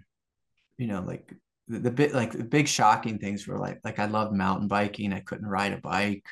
you 0.78 0.86
know, 0.86 1.02
like 1.02 1.34
the, 1.68 1.78
the 1.78 1.90
bit 1.90 2.14
like 2.14 2.32
the 2.32 2.44
big 2.44 2.68
shocking 2.68 3.18
things 3.18 3.46
were 3.46 3.58
like 3.58 3.80
like 3.84 3.98
I 3.98 4.06
loved 4.06 4.34
mountain 4.34 4.68
biking. 4.68 5.12
I 5.12 5.20
couldn't 5.20 5.46
ride 5.46 5.72
a 5.72 5.78
bike. 5.78 6.26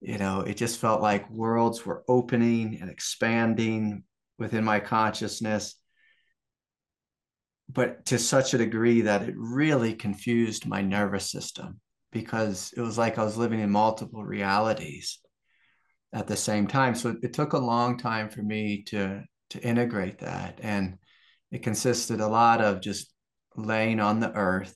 You 0.00 0.18
know, 0.18 0.40
it 0.40 0.56
just 0.56 0.80
felt 0.80 1.00
like 1.00 1.30
worlds 1.30 1.84
were 1.84 2.04
opening 2.08 2.78
and 2.80 2.90
expanding 2.90 4.04
within 4.38 4.64
my 4.64 4.80
consciousness. 4.80 5.76
But 7.68 8.04
to 8.06 8.18
such 8.18 8.52
a 8.52 8.58
degree 8.58 9.02
that 9.02 9.22
it 9.22 9.34
really 9.36 9.94
confused 9.94 10.66
my 10.66 10.82
nervous 10.82 11.30
system 11.30 11.80
because 12.14 12.72
it 12.74 12.80
was 12.80 12.96
like 12.96 13.18
I 13.18 13.24
was 13.24 13.36
living 13.36 13.60
in 13.60 13.68
multiple 13.68 14.24
realities 14.24 15.18
at 16.14 16.28
the 16.28 16.36
same 16.36 16.66
time. 16.66 16.94
So 16.94 17.16
it 17.22 17.34
took 17.34 17.52
a 17.52 17.58
long 17.58 17.98
time 17.98 18.30
for 18.30 18.40
me 18.40 18.84
to 18.84 19.22
to 19.50 19.60
integrate 19.60 20.20
that, 20.20 20.60
and 20.62 20.96
it 21.50 21.62
consisted 21.62 22.20
a 22.20 22.26
lot 22.26 22.62
of 22.62 22.80
just 22.80 23.12
laying 23.56 24.00
on 24.00 24.20
the 24.20 24.32
earth, 24.32 24.74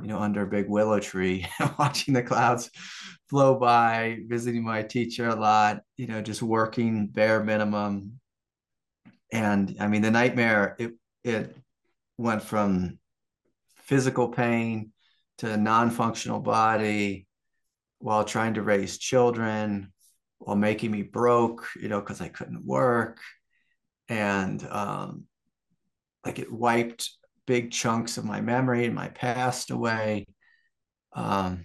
you 0.00 0.06
know, 0.06 0.18
under 0.18 0.42
a 0.42 0.46
big 0.46 0.68
willow 0.68 1.00
tree, 1.00 1.46
watching 1.78 2.14
the 2.14 2.22
clouds 2.22 2.70
flow 3.28 3.58
by, 3.58 4.18
visiting 4.28 4.62
my 4.62 4.82
teacher 4.82 5.28
a 5.28 5.34
lot, 5.34 5.80
you 5.96 6.06
know, 6.06 6.20
just 6.22 6.42
working 6.42 7.08
bare 7.08 7.42
minimum. 7.42 8.20
And 9.32 9.76
I 9.80 9.88
mean, 9.88 10.02
the 10.02 10.10
nightmare 10.10 10.76
it 10.78 10.92
it 11.24 11.56
went 12.18 12.42
from 12.42 12.98
physical 13.76 14.28
pain 14.28 14.92
to 15.40 15.52
a 15.52 15.56
non-functional 15.56 16.40
body 16.40 17.26
while 17.98 18.24
trying 18.24 18.54
to 18.54 18.62
raise 18.62 18.98
children 18.98 19.90
while 20.38 20.56
making 20.56 20.90
me 20.90 21.02
broke, 21.02 21.66
you 21.80 21.88
know, 21.88 22.00
because 22.00 22.20
I 22.20 22.28
couldn't 22.28 22.64
work. 22.64 23.18
And 24.08 24.66
um, 24.68 25.24
like 26.24 26.38
it 26.38 26.52
wiped 26.52 27.10
big 27.46 27.70
chunks 27.70 28.18
of 28.18 28.24
my 28.24 28.40
memory 28.40 28.84
and 28.84 28.94
my 28.94 29.08
past 29.08 29.70
away. 29.70 30.26
Um, 31.14 31.64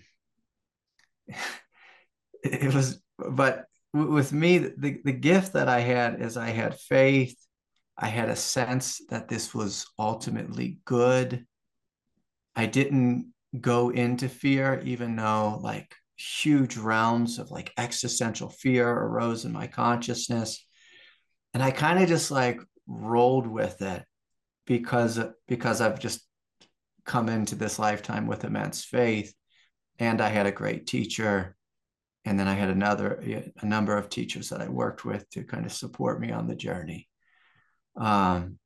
it 2.43 2.73
was, 2.73 3.01
but 3.17 3.65
with 3.93 4.31
me, 4.31 4.57
the, 4.57 4.99
the 5.03 5.13
gift 5.13 5.53
that 5.53 5.67
I 5.67 5.81
had 5.81 6.21
is 6.21 6.37
I 6.37 6.49
had 6.49 6.79
faith. 6.79 7.37
I 7.97 8.07
had 8.07 8.29
a 8.29 8.35
sense 8.35 9.01
that 9.09 9.27
this 9.27 9.53
was 9.53 9.85
ultimately 9.99 10.79
good. 10.85 11.45
I 12.55 12.65
didn't 12.65 13.33
go 13.61 13.89
into 13.89 14.29
fear, 14.29 14.81
even 14.83 15.15
though 15.15 15.59
like 15.61 15.95
huge 16.17 16.77
realms 16.77 17.39
of 17.39 17.51
like 17.51 17.73
existential 17.77 18.49
fear 18.49 18.89
arose 18.89 19.45
in 19.45 19.51
my 19.51 19.67
consciousness. 19.67 20.65
And 21.53 21.61
i 21.61 21.71
kind 21.71 22.01
of 22.01 22.07
just 22.07 22.31
like 22.31 22.61
rolled 22.87 23.47
with 23.47 23.81
it 23.81 24.03
because 24.65 25.19
because 25.47 25.81
i've 25.81 25.99
just 25.99 26.21
come 27.05 27.29
into 27.29 27.55
this 27.55 27.79
lifetime 27.79 28.27
with 28.27 28.43
immense 28.43 28.83
faith. 28.83 29.33
And 29.99 30.21
i 30.21 30.29
had 30.29 30.45
a 30.45 30.51
great 30.51 30.87
teacher. 30.87 31.55
And 32.23 32.39
then 32.39 32.47
i 32.47 32.53
had 32.53 32.69
another 32.69 33.21
a 33.61 33.65
number 33.65 33.97
of 33.97 34.09
teachers 34.09 34.49
that 34.49 34.61
i 34.61 34.69
worked 34.69 35.05
with 35.05 35.29
to 35.31 35.43
kind 35.43 35.65
of 35.65 35.73
support 35.73 36.19
me 36.19 36.31
on 36.31 36.47
the 36.47 36.55
journey. 36.55 37.07
Um, 37.97 38.57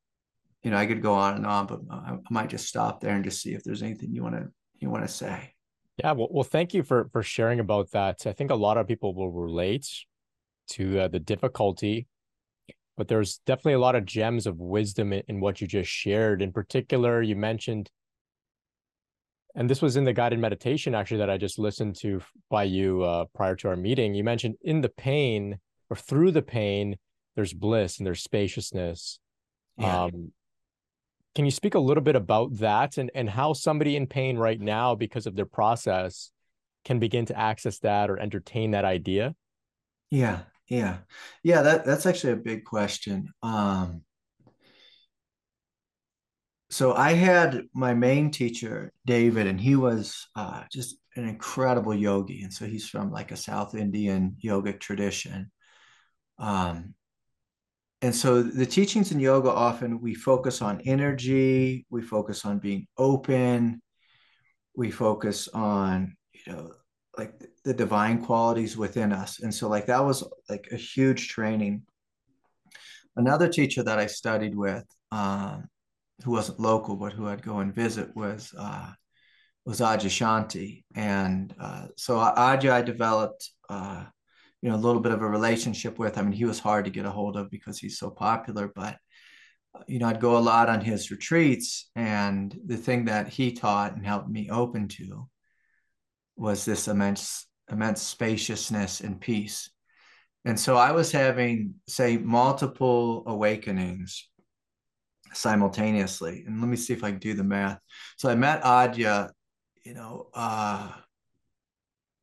you 0.64 0.72
know, 0.72 0.78
I 0.78 0.88
could 0.88 1.02
go 1.02 1.14
on 1.14 1.36
and 1.36 1.46
on, 1.46 1.68
but 1.68 1.80
I, 1.90 2.14
I 2.14 2.18
might 2.30 2.50
just 2.50 2.68
stop 2.68 3.00
there 3.00 3.16
and 3.16 3.24
just 3.24 3.42
see 3.42 3.54
if 3.54 3.64
there's 3.64 3.84
anything 3.84 4.14
you 4.14 4.24
want 4.24 4.36
to 4.36 4.50
you 4.82 4.90
want 4.90 5.06
to 5.06 5.14
say. 5.14 5.54
Yeah, 5.98 6.14
well, 6.14 6.30
well, 6.32 6.44
thank 6.44 6.74
you 6.74 6.84
for 6.84 7.10
for 7.12 7.22
sharing 7.22 7.60
about 7.60 7.92
that. 7.92 8.26
I 8.26 8.32
think 8.32 8.52
a 8.52 8.56
lot 8.56 8.78
of 8.78 8.88
people 8.88 9.14
will 9.14 9.32
relate 9.32 9.88
to 10.72 11.02
uh, 11.02 11.08
the 11.08 11.20
difficulty, 11.20 12.08
but 12.96 13.08
there's 13.08 13.40
definitely 13.46 13.74
a 13.74 13.80
lot 13.80 13.96
of 13.96 14.06
gems 14.06 14.48
of 14.48 14.60
wisdom 14.60 15.12
in, 15.12 15.24
in 15.28 15.40
what 15.42 15.60
you 15.60 15.68
just 15.68 15.90
shared. 15.90 16.42
In 16.42 16.54
particular, 16.54 17.22
you 17.22 17.36
mentioned, 17.36 17.90
and 19.56 19.70
this 19.70 19.82
was 19.82 19.98
in 19.98 20.06
the 20.06 20.14
guided 20.14 20.40
meditation 20.40 20.96
actually 20.96 21.18
that 21.18 21.30
I 21.30 21.38
just 21.38 21.60
listened 21.60 21.96
to 21.98 22.22
by 22.50 22.64
you 22.64 23.04
uh, 23.04 23.26
prior 23.36 23.56
to 23.58 23.68
our 23.70 23.76
meeting. 23.76 24.14
You 24.14 24.24
mentioned 24.24 24.56
in 24.62 24.82
the 24.82 24.90
pain 24.90 25.60
or 25.90 25.98
through 25.98 26.32
the 26.32 26.42
pain, 26.42 26.96
there's 27.36 27.54
bliss 27.54 27.98
and 27.98 28.08
there's 28.08 28.24
spaciousness. 28.24 29.20
Yeah. 29.78 30.04
Um, 30.04 30.32
can 31.36 31.46
you 31.46 31.52
speak 31.52 31.76
a 31.76 31.80
little 31.80 32.04
bit 32.04 32.16
about 32.16 32.58
that 32.58 32.98
and, 32.98 33.12
and 33.14 33.30
how 33.30 33.54
somebody 33.54 33.96
in 33.96 34.08
pain 34.08 34.38
right 34.38 34.60
now, 34.60 34.96
because 34.96 35.28
of 35.28 35.36
their 35.36 35.46
process, 35.46 36.32
can 36.86 37.00
begin 37.00 37.26
to 37.26 37.38
access 37.38 37.80
that 37.80 38.10
or 38.10 38.20
entertain 38.20 38.72
that 38.72 38.86
idea? 38.86 39.36
Yeah, 40.10 40.42
yeah, 40.68 40.98
yeah. 41.44 41.62
That 41.62 41.86
that's 41.86 42.06
actually 42.06 42.34
a 42.34 42.38
big 42.38 42.66
question. 42.66 43.30
Um, 43.44 44.02
so 46.72 46.94
I 46.94 47.14
had 47.14 47.64
my 47.74 47.94
main 47.94 48.32
teacher, 48.32 48.92
David, 49.06 49.48
and 49.48 49.60
he 49.60 49.76
was 49.76 50.28
uh, 50.36 50.64
just 50.72 50.98
an 51.16 51.28
incredible 51.28 51.96
yogi. 51.96 52.44
And 52.44 52.54
so 52.54 52.66
he's 52.66 52.88
from 52.88 53.12
like 53.12 53.32
a 53.32 53.38
South 53.38 53.76
Indian 53.76 54.38
yogic 54.44 54.80
tradition. 54.80 55.52
Um, 56.38 56.94
and 58.02 58.16
so 58.16 58.42
the 58.42 58.66
teachings 58.66 59.12
in 59.12 59.20
yoga 59.20 59.52
often 59.52 60.02
we 60.02 60.14
focus 60.14 60.62
on 60.62 60.82
energy 60.86 61.86
we 61.90 62.02
focus 62.02 62.46
on 62.46 62.60
being 62.60 62.88
open 62.98 63.82
we 64.76 64.92
focus 64.92 65.48
on 65.50 66.16
you 66.34 66.54
know 66.54 66.72
like 67.18 67.34
the 67.66 67.74
divine 67.74 68.24
qualities 68.24 68.78
within 68.78 69.12
us 69.12 69.42
and 69.42 69.54
so 69.54 69.68
like 69.68 69.86
that 69.88 70.04
was 70.04 70.24
like 70.50 70.68
a 70.72 70.78
huge 70.78 71.28
training 71.28 71.82
another 73.18 73.48
teacher 73.48 73.84
that 73.84 74.00
i 74.00 74.06
studied 74.06 74.56
with 74.56 74.86
um, 75.12 75.68
who 76.24 76.32
wasn't 76.32 76.60
local 76.60 76.96
but 76.96 77.14
who 77.14 77.28
i'd 77.28 77.42
go 77.42 77.60
and 77.60 77.74
visit 77.74 78.16
was 78.16 78.54
uh, 78.58 78.92
was 79.70 79.82
Adyashanti. 79.82 80.84
And 80.96 81.54
uh, 81.60 81.88
so 81.96 82.16
Adya 82.16 82.72
I 82.72 82.82
developed 82.82 83.52
uh, 83.70 84.06
you 84.62 84.70
know, 84.70 84.76
a 84.76 84.78
little 84.78 85.02
bit 85.02 85.12
of 85.12 85.22
a 85.22 85.28
relationship 85.28 85.98
with. 85.98 86.18
I 86.18 86.22
mean, 86.22 86.34
he 86.34 86.46
was 86.46 86.60
hard 86.60 86.86
to 86.86 86.92
get 86.92 87.06
a 87.06 87.12
hold 87.12 87.38
of 87.38 87.50
because 87.50 87.80
he's 87.80 87.98
so 87.98 88.10
popular, 88.10 88.72
but 88.76 88.98
you 89.88 90.00
know, 90.00 90.08
I'd 90.08 90.20
go 90.20 90.38
a 90.38 90.40
lot 90.40 90.70
on 90.70 90.82
his 90.82 91.12
retreats, 91.12 91.90
and 91.96 92.58
the 92.66 92.78
thing 92.78 93.06
that 93.06 93.30
he 93.30 93.52
taught 93.52 93.96
and 93.96 94.06
helped 94.06 94.30
me 94.30 94.50
open 94.50 94.88
to 94.90 95.30
was 96.36 96.66
this 96.66 96.88
immense, 96.88 97.46
immense 97.72 98.02
spaciousness 98.02 99.02
and 99.02 99.22
peace. 99.22 99.70
And 100.46 100.60
so 100.60 100.76
I 100.76 100.92
was 100.92 101.12
having, 101.12 101.76
say, 101.88 102.18
multiple 102.18 103.24
awakenings 103.28 104.28
simultaneously. 105.34 106.46
And 106.48 106.62
let 106.62 106.70
me 106.70 106.78
see 106.78 106.94
if 106.94 107.04
I 107.04 107.12
can 107.12 107.20
do 107.20 107.34
the 107.34 107.44
math. 107.44 107.80
So 108.18 108.30
I 108.30 108.36
met 108.36 108.64
Adya, 108.64 109.30
you 109.84 109.94
know, 109.94 110.30
uh, 110.34 110.92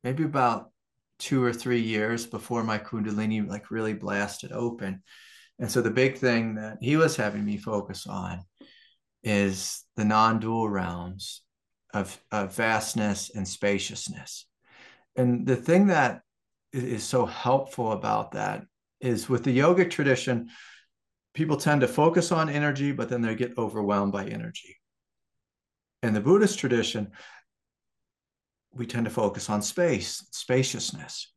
maybe 0.03 0.23
about 0.23 0.71
two 1.19 1.43
or 1.43 1.53
three 1.53 1.81
years 1.81 2.25
before 2.25 2.63
my 2.63 2.77
kundalini 2.77 3.47
like 3.47 3.71
really 3.71 3.93
blasted 3.93 4.51
open. 4.51 5.01
And 5.59 5.71
so 5.71 5.81
the 5.81 5.89
big 5.89 6.17
thing 6.17 6.55
that 6.55 6.77
he 6.81 6.97
was 6.97 7.15
having 7.15 7.43
me 7.43 7.57
focus 7.57 8.05
on 8.07 8.43
is 9.23 9.83
the 9.95 10.05
non-dual 10.05 10.69
realms 10.69 11.41
of, 11.93 12.19
of 12.31 12.55
vastness 12.55 13.31
and 13.33 13.47
spaciousness. 13.47 14.45
And 15.15 15.47
the 15.47 15.55
thing 15.55 15.87
that 15.87 16.21
is 16.71 17.03
so 17.03 17.25
helpful 17.25 17.91
about 17.91 18.31
that 18.33 18.63
is 19.01 19.27
with 19.29 19.43
the 19.43 19.57
yogic 19.57 19.89
tradition 19.89 20.49
people 21.33 21.57
tend 21.57 21.81
to 21.81 21.87
focus 21.87 22.31
on 22.31 22.49
energy 22.49 22.91
but 22.91 23.09
then 23.09 23.21
they 23.21 23.35
get 23.35 23.57
overwhelmed 23.57 24.11
by 24.11 24.25
energy. 24.25 24.77
In 26.03 26.13
the 26.13 26.21
buddhist 26.21 26.59
tradition 26.59 27.11
we 28.77 28.85
tend 28.85 29.05
to 29.05 29.11
focus 29.11 29.49
on 29.49 29.61
space, 29.61 30.25
spaciousness. 30.31 31.31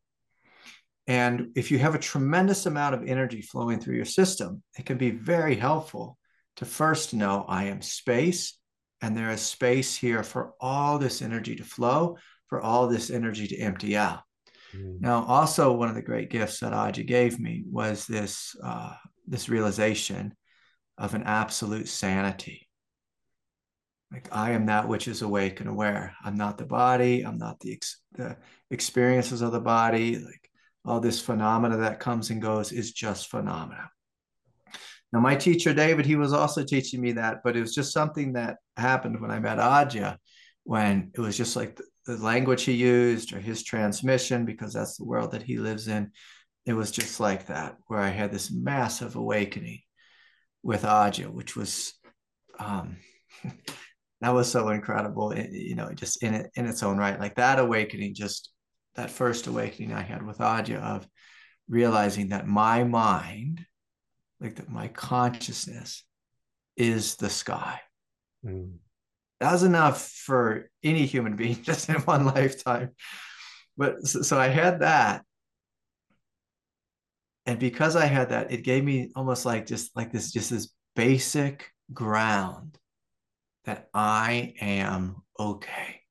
And 1.07 1.49
if 1.55 1.71
you 1.71 1.79
have 1.79 1.95
a 1.95 1.99
tremendous 1.99 2.65
amount 2.65 2.95
of 2.95 3.03
energy 3.03 3.41
flowing 3.41 3.79
through 3.79 3.95
your 3.95 4.05
system, 4.05 4.63
it 4.77 4.85
can 4.85 4.97
be 4.97 5.09
very 5.09 5.55
helpful 5.55 6.17
to 6.57 6.65
first 6.65 7.13
know 7.13 7.45
I 7.47 7.65
am 7.65 7.81
space, 7.81 8.57
and 9.01 9.17
there 9.17 9.31
is 9.31 9.41
space 9.41 9.95
here 9.95 10.23
for 10.23 10.53
all 10.59 10.99
this 10.99 11.21
energy 11.21 11.55
to 11.55 11.63
flow, 11.63 12.17
for 12.47 12.61
all 12.61 12.87
this 12.87 13.09
energy 13.09 13.47
to 13.47 13.57
empty 13.57 13.97
out. 13.97 14.21
Mm. 14.75 15.01
Now, 15.01 15.25
also 15.25 15.73
one 15.73 15.89
of 15.89 15.95
the 15.95 16.01
great 16.01 16.29
gifts 16.29 16.59
that 16.59 16.73
Adya 16.73 17.05
gave 17.05 17.39
me 17.39 17.63
was 17.69 18.05
this 18.05 18.55
uh, 18.63 18.93
this 19.27 19.49
realization 19.49 20.33
of 20.97 21.13
an 21.13 21.23
absolute 21.23 21.87
sanity 21.87 22.67
like 24.11 24.27
i 24.31 24.51
am 24.51 24.65
that 24.65 24.87
which 24.87 25.07
is 25.07 25.21
awake 25.21 25.59
and 25.59 25.69
aware. 25.69 26.13
I'm 26.23 26.35
not 26.35 26.57
the 26.57 26.65
body. 26.65 27.23
I'm 27.23 27.37
not 27.37 27.59
the, 27.59 27.73
ex- 27.73 28.01
the 28.13 28.37
experiences 28.69 29.41
of 29.41 29.51
the 29.51 29.61
body. 29.61 30.17
Like 30.17 30.49
all 30.85 30.99
this 30.99 31.21
phenomena 31.21 31.77
that 31.77 31.99
comes 31.99 32.29
and 32.29 32.41
goes 32.41 32.71
is 32.71 32.91
just 32.91 33.29
phenomena. 33.29 33.89
Now 35.13 35.19
my 35.19 35.35
teacher 35.35 35.73
david 35.73 36.05
he 36.05 36.15
was 36.15 36.33
also 36.33 36.63
teaching 36.63 37.01
me 37.01 37.13
that 37.13 37.41
but 37.43 37.57
it 37.57 37.61
was 37.61 37.75
just 37.75 37.93
something 37.93 38.33
that 38.33 38.57
happened 38.77 39.19
when 39.19 39.29
i 39.29 39.39
met 39.39 39.57
Adya 39.57 40.17
when 40.63 41.11
it 41.13 41.19
was 41.19 41.35
just 41.35 41.55
like 41.57 41.75
the, 41.75 41.83
the 42.05 42.17
language 42.17 42.63
he 42.63 42.73
used 42.73 43.33
or 43.33 43.39
his 43.39 43.63
transmission 43.63 44.45
because 44.45 44.73
that's 44.73 44.97
the 44.97 45.05
world 45.05 45.31
that 45.31 45.43
he 45.43 45.57
lives 45.57 45.87
in. 45.87 46.11
It 46.65 46.73
was 46.73 46.91
just 46.91 47.19
like 47.19 47.47
that 47.47 47.77
where 47.87 47.99
i 47.99 48.09
had 48.09 48.31
this 48.31 48.51
massive 48.51 49.15
awakening 49.15 49.81
with 50.63 50.83
Adya 50.83 51.27
which 51.29 51.55
was 51.55 51.93
um 52.59 52.97
that 54.21 54.33
was 54.33 54.49
so 54.49 54.69
incredible 54.69 55.35
you 55.35 55.75
know 55.75 55.91
just 55.93 56.23
in 56.23 56.33
it 56.33 56.51
in 56.55 56.65
its 56.65 56.83
own 56.83 56.97
right 56.97 57.19
like 57.19 57.35
that 57.35 57.59
awakening 57.59 58.13
just 58.13 58.51
that 58.95 59.09
first 59.09 59.47
awakening 59.47 59.93
i 59.93 60.01
had 60.01 60.25
with 60.25 60.37
Adya 60.37 60.81
of 60.81 61.07
realizing 61.67 62.29
that 62.29 62.47
my 62.47 62.83
mind 62.83 63.65
like 64.39 64.55
that 64.55 64.69
my 64.69 64.87
consciousness 64.87 66.03
is 66.75 67.15
the 67.15 67.29
sky. 67.29 67.79
Mm. 68.43 68.77
that 69.39 69.51
was 69.51 69.61
enough 69.61 70.09
for 70.09 70.71
any 70.83 71.05
human 71.05 71.35
being 71.35 71.61
just 71.61 71.89
in 71.89 71.95
one 72.01 72.25
lifetime. 72.25 72.89
But 73.77 74.01
so, 74.07 74.23
so 74.23 74.39
i 74.39 74.47
had 74.47 74.81
that. 74.81 75.23
And 77.45 77.59
because 77.59 77.95
i 77.95 78.05
had 78.05 78.29
that 78.29 78.51
it 78.51 78.63
gave 78.63 78.83
me 78.83 79.11
almost 79.15 79.45
like 79.45 79.65
just 79.65 79.95
like 79.95 80.11
this 80.11 80.31
just 80.31 80.49
this 80.49 80.73
basic 80.95 81.71
ground 81.93 82.77
that 83.65 83.89
I 83.93 84.53
am 84.59 85.17
okay. 85.39 86.01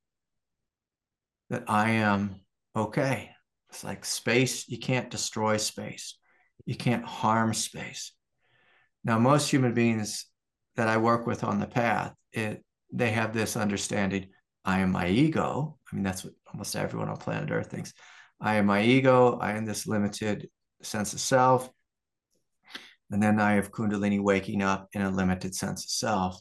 That 1.50 1.64
I 1.68 1.90
am 1.90 2.40
okay. 2.76 3.30
It's 3.70 3.84
like 3.84 4.04
space, 4.04 4.68
you 4.68 4.78
can't 4.78 5.10
destroy 5.10 5.56
space, 5.56 6.16
you 6.66 6.74
can't 6.74 7.04
harm 7.04 7.54
space. 7.54 8.12
Now, 9.04 9.18
most 9.18 9.50
human 9.50 9.74
beings 9.74 10.26
that 10.76 10.88
I 10.88 10.98
work 10.98 11.26
with 11.26 11.44
on 11.44 11.60
the 11.60 11.66
path, 11.66 12.14
it, 12.32 12.64
they 12.92 13.10
have 13.10 13.32
this 13.32 13.56
understanding 13.56 14.28
I 14.64 14.80
am 14.80 14.92
my 14.92 15.08
ego. 15.08 15.78
I 15.90 15.94
mean, 15.94 16.04
that's 16.04 16.24
what 16.24 16.34
almost 16.52 16.76
everyone 16.76 17.08
on 17.08 17.16
planet 17.16 17.50
Earth 17.50 17.70
thinks. 17.70 17.94
I 18.40 18.56
am 18.56 18.66
my 18.66 18.82
ego. 18.82 19.38
I 19.40 19.52
am 19.52 19.64
this 19.64 19.86
limited 19.86 20.48
sense 20.82 21.12
of 21.12 21.20
self. 21.20 21.70
And 23.10 23.22
then 23.22 23.40
I 23.40 23.52
have 23.52 23.72
Kundalini 23.72 24.20
waking 24.20 24.62
up 24.62 24.88
in 24.92 25.02
a 25.02 25.10
limited 25.10 25.54
sense 25.54 25.84
of 25.84 25.90
self. 25.90 26.40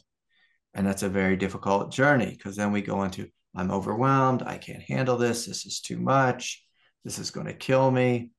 And 0.74 0.86
that's 0.86 1.02
a 1.02 1.08
very 1.08 1.36
difficult 1.36 1.90
journey 1.90 2.30
because 2.30 2.56
then 2.56 2.72
we 2.72 2.82
go 2.82 3.02
into 3.02 3.28
I'm 3.54 3.70
overwhelmed. 3.70 4.42
I 4.42 4.58
can't 4.58 4.82
handle 4.82 5.16
this. 5.16 5.46
This 5.46 5.66
is 5.66 5.80
too 5.80 5.98
much. 5.98 6.64
This 7.04 7.18
is 7.18 7.30
going 7.30 7.46
to 7.46 7.52
kill 7.52 7.90
me. 7.90 8.30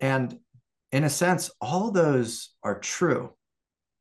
And 0.00 0.38
in 0.90 1.04
a 1.04 1.10
sense, 1.10 1.50
all 1.60 1.90
those 1.90 2.50
are 2.62 2.78
true. 2.78 3.30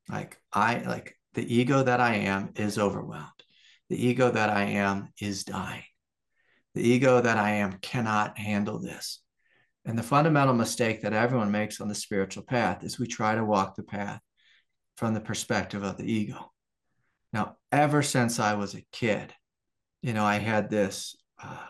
Like 0.09 0.37
I 0.51 0.79
like 0.79 1.15
the 1.33 1.55
ego 1.55 1.83
that 1.83 1.99
I 1.99 2.15
am 2.15 2.53
is 2.55 2.79
overwhelmed. 2.79 3.27
The 3.89 4.07
ego 4.07 4.31
that 4.31 4.49
I 4.49 4.63
am 4.63 5.09
is 5.21 5.43
dying. 5.43 5.83
The 6.73 6.87
ego 6.87 7.21
that 7.21 7.37
I 7.37 7.51
am 7.55 7.73
cannot 7.73 8.37
handle 8.37 8.79
this. 8.79 9.21
And 9.85 9.97
the 9.97 10.03
fundamental 10.03 10.53
mistake 10.53 11.01
that 11.01 11.13
everyone 11.13 11.51
makes 11.51 11.79
on 11.79 11.87
the 11.87 11.95
spiritual 11.95 12.43
path 12.43 12.83
is 12.83 12.99
we 12.99 13.07
try 13.07 13.35
to 13.35 13.45
walk 13.45 13.75
the 13.75 13.83
path 13.83 14.19
from 14.97 15.13
the 15.13 15.21
perspective 15.21 15.83
of 15.83 15.97
the 15.97 16.11
ego. 16.11 16.51
Ever 17.71 18.01
since 18.01 18.39
I 18.39 18.53
was 18.53 18.75
a 18.75 18.85
kid, 18.91 19.33
you 20.01 20.13
know, 20.13 20.25
I 20.25 20.35
had 20.35 20.69
this 20.69 21.15
uh, 21.41 21.67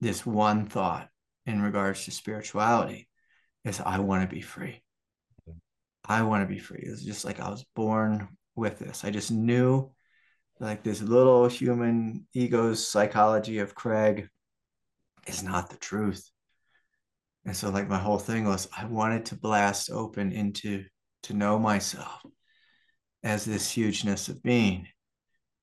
this 0.00 0.26
one 0.26 0.66
thought 0.66 1.08
in 1.46 1.62
regards 1.62 2.04
to 2.04 2.10
spirituality 2.10 3.08
is 3.64 3.80
I 3.80 3.98
want 4.00 4.28
to 4.28 4.34
be 4.34 4.42
free. 4.42 4.82
I 6.04 6.22
want 6.22 6.42
to 6.42 6.52
be 6.52 6.60
free. 6.60 6.84
It 6.86 6.90
was 6.90 7.04
just 7.04 7.24
like 7.24 7.40
I 7.40 7.48
was 7.48 7.64
born 7.74 8.28
with 8.54 8.78
this. 8.78 9.04
I 9.04 9.10
just 9.10 9.30
knew 9.30 9.90
like 10.60 10.82
this 10.82 11.02
little 11.02 11.48
human 11.48 12.26
ego's 12.32 12.86
psychology 12.86 13.58
of 13.58 13.74
Craig 13.74 14.28
is 15.26 15.42
not 15.42 15.70
the 15.70 15.76
truth. 15.76 16.30
And 17.44 17.56
so 17.56 17.70
like 17.70 17.88
my 17.88 17.98
whole 17.98 18.18
thing 18.18 18.44
was 18.44 18.68
I 18.76 18.86
wanted 18.86 19.26
to 19.26 19.36
blast 19.36 19.90
open 19.90 20.32
into 20.32 20.84
to 21.24 21.34
know 21.34 21.58
myself 21.58 22.22
as 23.22 23.44
this 23.44 23.70
hugeness 23.70 24.28
of 24.28 24.42
being. 24.42 24.86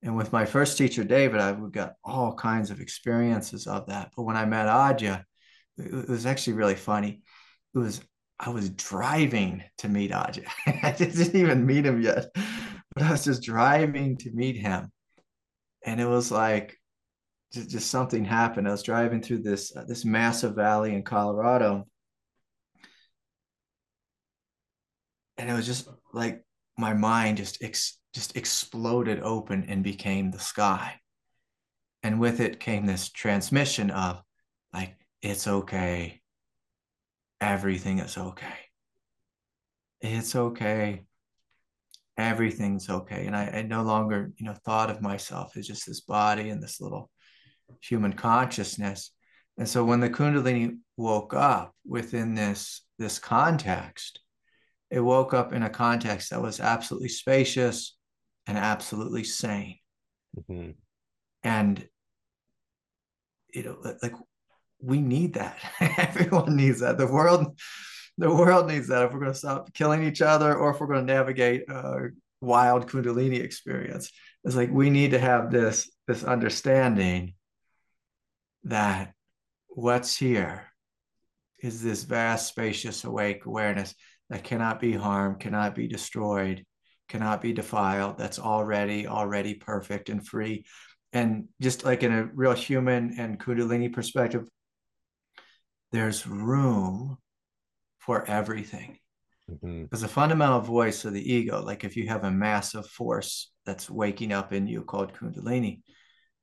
And 0.03 0.17
with 0.17 0.33
my 0.33 0.45
first 0.45 0.77
teacher, 0.77 1.05
David, 1.05 1.39
I've 1.39 1.71
got 1.71 1.93
all 2.03 2.33
kinds 2.33 2.69
of 2.71 2.81
experiences 2.81 3.67
of 3.67 3.87
that. 3.87 4.11
But 4.15 4.23
when 4.23 4.35
I 4.35 4.45
met 4.45 4.67
Adya, 4.67 5.23
it 5.77 6.09
was 6.09 6.25
actually 6.25 6.53
really 6.53 6.75
funny. 6.75 7.21
It 7.73 7.77
was 7.77 8.01
I 8.37 8.49
was 8.49 8.69
driving 8.71 9.63
to 9.77 9.87
meet 9.87 10.11
Adya. 10.11 10.45
I 10.83 10.91
didn't 10.91 11.33
even 11.33 11.65
meet 11.65 11.85
him 11.85 12.01
yet, 12.01 12.25
but 12.93 13.03
I 13.03 13.11
was 13.11 13.23
just 13.23 13.43
driving 13.43 14.17
to 14.17 14.31
meet 14.31 14.57
him, 14.57 14.91
and 15.85 16.01
it 16.01 16.07
was 16.07 16.31
like 16.31 16.77
just, 17.53 17.69
just 17.69 17.89
something 17.89 18.25
happened. 18.25 18.67
I 18.67 18.71
was 18.71 18.83
driving 18.83 19.21
through 19.21 19.43
this 19.43 19.73
uh, 19.75 19.85
this 19.87 20.03
massive 20.03 20.55
valley 20.55 20.93
in 20.93 21.03
Colorado, 21.03 21.87
and 25.37 25.49
it 25.49 25.53
was 25.53 25.65
just 25.65 25.87
like 26.11 26.42
my 26.77 26.93
mind 26.93 27.37
just 27.37 27.63
ex, 27.63 27.97
just 28.13 28.35
exploded 28.35 29.21
open 29.21 29.65
and 29.67 29.83
became 29.83 30.31
the 30.31 30.39
sky, 30.39 30.99
and 32.01 32.19
with 32.19 32.39
it 32.39 32.59
came 32.59 32.85
this 32.85 33.09
transmission 33.09 33.91
of 33.91 34.21
like 34.73 34.97
it's 35.21 35.47
okay 35.47 36.21
everything 37.43 37.99
is 37.99 38.17
okay. 38.17 38.57
It's 39.99 40.35
okay. 40.35 41.05
Everything's 42.17 42.89
okay. 42.89 43.25
And 43.25 43.35
I, 43.35 43.45
I 43.47 43.61
no 43.63 43.83
longer, 43.83 44.31
you 44.37 44.45
know, 44.45 44.55
thought 44.65 44.89
of 44.89 45.01
myself 45.01 45.57
as 45.57 45.67
just 45.67 45.85
this 45.85 46.01
body 46.01 46.49
and 46.49 46.63
this 46.63 46.79
little 46.79 47.09
human 47.81 48.13
consciousness. 48.13 49.11
And 49.57 49.67
so 49.67 49.83
when 49.83 49.99
the 49.99 50.09
Kundalini 50.09 50.77
woke 50.95 51.33
up 51.33 51.75
within 51.85 52.33
this, 52.33 52.81
this 52.97 53.19
context, 53.19 54.19
it 54.93 54.99
woke 54.99 55.33
up 55.33 55.53
in 55.53 55.63
a 55.63 55.71
context 55.71 56.29
that 56.29 56.41
was 56.41 56.59
absolutely 56.59 57.09
spacious 57.09 57.97
and 58.45 58.59
absolutely 58.59 59.23
sane. 59.23 59.79
Mm-hmm. 60.37 60.71
And 61.41 61.87
you 63.51 63.63
know, 63.63 63.95
like 64.03 64.13
we 64.79 65.01
need 65.01 65.33
that. 65.33 65.57
Everyone 65.97 66.55
needs 66.55 66.81
that. 66.81 66.99
The 66.99 67.07
world, 67.07 67.59
the 68.19 68.29
world 68.29 68.67
needs 68.67 68.87
that. 68.89 69.03
If 69.03 69.13
we're 69.13 69.19
going 69.19 69.31
to 69.31 69.37
stop 69.37 69.73
killing 69.73 70.03
each 70.03 70.21
other, 70.21 70.55
or 70.55 70.71
if 70.71 70.79
we're 70.79 70.87
going 70.87 71.07
to 71.07 71.13
navigate 71.13 71.67
a 71.69 72.09
wild 72.39 72.87
Kundalini 72.87 73.39
experience, 73.43 74.11
it's 74.43 74.55
like 74.55 74.69
we 74.69 74.91
need 74.91 75.11
to 75.11 75.19
have 75.19 75.49
this 75.49 75.89
this 76.07 76.23
understanding 76.23 77.33
that 78.65 79.13
what's 79.69 80.15
here 80.15 80.67
is 81.63 81.81
this 81.81 82.03
vast, 82.03 82.47
spacious, 82.47 83.03
awake 83.05 83.47
awareness 83.47 83.95
that 84.29 84.43
cannot 84.43 84.79
be 84.79 84.93
harmed, 84.93 85.39
cannot 85.39 85.75
be 85.75 85.87
destroyed, 85.87 86.65
cannot 87.09 87.41
be 87.41 87.53
defiled. 87.53 88.17
That's 88.17 88.39
already 88.39 89.07
already 89.07 89.55
perfect 89.55 90.09
and 90.09 90.25
free. 90.25 90.65
And 91.11 91.47
just 91.61 91.85
like 91.85 92.03
in 92.03 92.11
a 92.11 92.25
real 92.33 92.53
human 92.53 93.15
and 93.19 93.39
Kundalini 93.39 93.93
perspective, 93.93 94.45
there's 95.91 96.25
room 96.25 97.17
for 97.99 98.27
everything. 98.27 98.97
Mm-hmm. 99.49 99.83
Because 99.83 100.01
the 100.01 100.07
fundamental 100.07 100.61
voice 100.61 101.05
of 101.05 101.13
the 101.13 101.33
ego, 101.33 101.61
like 101.61 101.83
if 101.83 101.95
you 101.95 102.07
have 102.07 102.23
a 102.23 102.31
massive 102.31 102.87
force 102.87 103.51
that's 103.65 103.89
waking 103.89 104.31
up 104.31 104.53
in 104.53 104.67
you 104.67 104.81
called 104.81 105.13
Kundalini, 105.13 105.81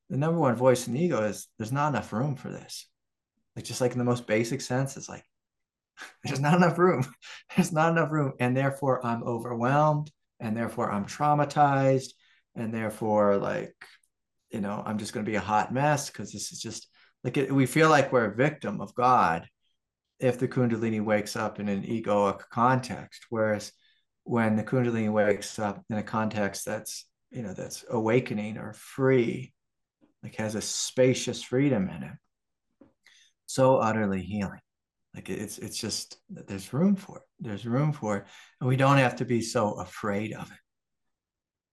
the 0.09 0.17
number 0.17 0.39
one 0.39 0.55
voice 0.55 0.87
in 0.87 0.95
the 0.95 1.05
ego 1.05 1.23
is 1.25 1.49
there's 1.59 1.73
not 1.73 1.89
enough 1.89 2.13
room 2.13 2.37
for 2.37 2.51
this. 2.51 2.87
Like 3.57 3.65
just 3.65 3.81
like 3.81 3.93
in 3.93 3.99
the 3.99 4.05
most 4.05 4.27
basic 4.27 4.61
sense, 4.61 4.97
it's 4.97 5.09
like 5.09 5.25
there's 6.25 6.41
not 6.41 6.55
enough 6.55 6.79
room. 6.79 7.05
There's 7.57 7.73
not 7.73 7.93
enough 7.93 8.11
room. 8.11 8.35
And 8.39 8.57
therefore 8.57 9.05
I'm 9.05 9.23
overwhelmed. 9.25 10.11
And 10.39 10.57
therefore 10.57 10.91
I'm 10.91 11.05
traumatized. 11.05 12.13
And 12.55 12.73
therefore, 12.73 13.37
like, 13.37 13.75
you 14.51 14.61
know, 14.61 14.83
I'm 14.85 14.99
just 14.99 15.13
going 15.13 15.25
to 15.25 15.31
be 15.31 15.37
a 15.37 15.41
hot 15.41 15.73
mess 15.73 16.11
because 16.11 16.33
this 16.33 16.53
is 16.53 16.61
just 16.61 16.89
like 17.23 17.37
it, 17.37 17.53
we 17.53 17.67
feel 17.67 17.89
like 17.89 18.13
we're 18.13 18.33
a 18.33 18.35
victim 18.35 18.81
of 18.81 18.95
God 18.95 19.47
if 20.19 20.39
the 20.39 20.49
Kundalini 20.49 21.03
wakes 21.03 21.35
up 21.35 21.59
in 21.61 21.69
an 21.69 21.83
egoic 21.83 22.41
context, 22.51 23.27
whereas 23.31 23.73
when 24.25 24.57
the 24.57 24.63
Kundalini 24.63 25.11
wakes 25.11 25.59
up 25.59 25.83
in 25.89 25.97
a 25.97 26.03
context 26.03 26.67
that's 26.67 27.07
you 27.31 27.43
know 27.43 27.55
that's 27.55 27.85
awakening 27.89 28.59
or 28.59 28.75
free, 28.75 29.53
like 30.23 30.37
has 30.37 30.55
a 30.55 30.61
spacious 30.61 31.43
freedom 31.43 31.89
in 31.89 32.03
it, 32.03 32.87
so 33.47 33.77
utterly 33.77 34.23
healing. 34.23 34.61
Like 35.15 35.29
it's 35.29 35.59
it's 35.59 35.79
just 35.79 36.19
that 36.31 36.47
there's 36.47 36.73
room 36.73 36.95
for 36.95 37.19
it. 37.19 37.23
There's 37.41 37.67
room 37.67 37.93
for 37.93 38.19
it, 38.19 38.25
and 38.61 38.69
we 38.69 38.77
don't 38.77 38.99
have 38.99 39.17
to 39.17 39.25
be 39.25 39.43
so 39.43 39.73
afraid 39.73 40.33
of 40.35 40.51
it. 40.51 40.59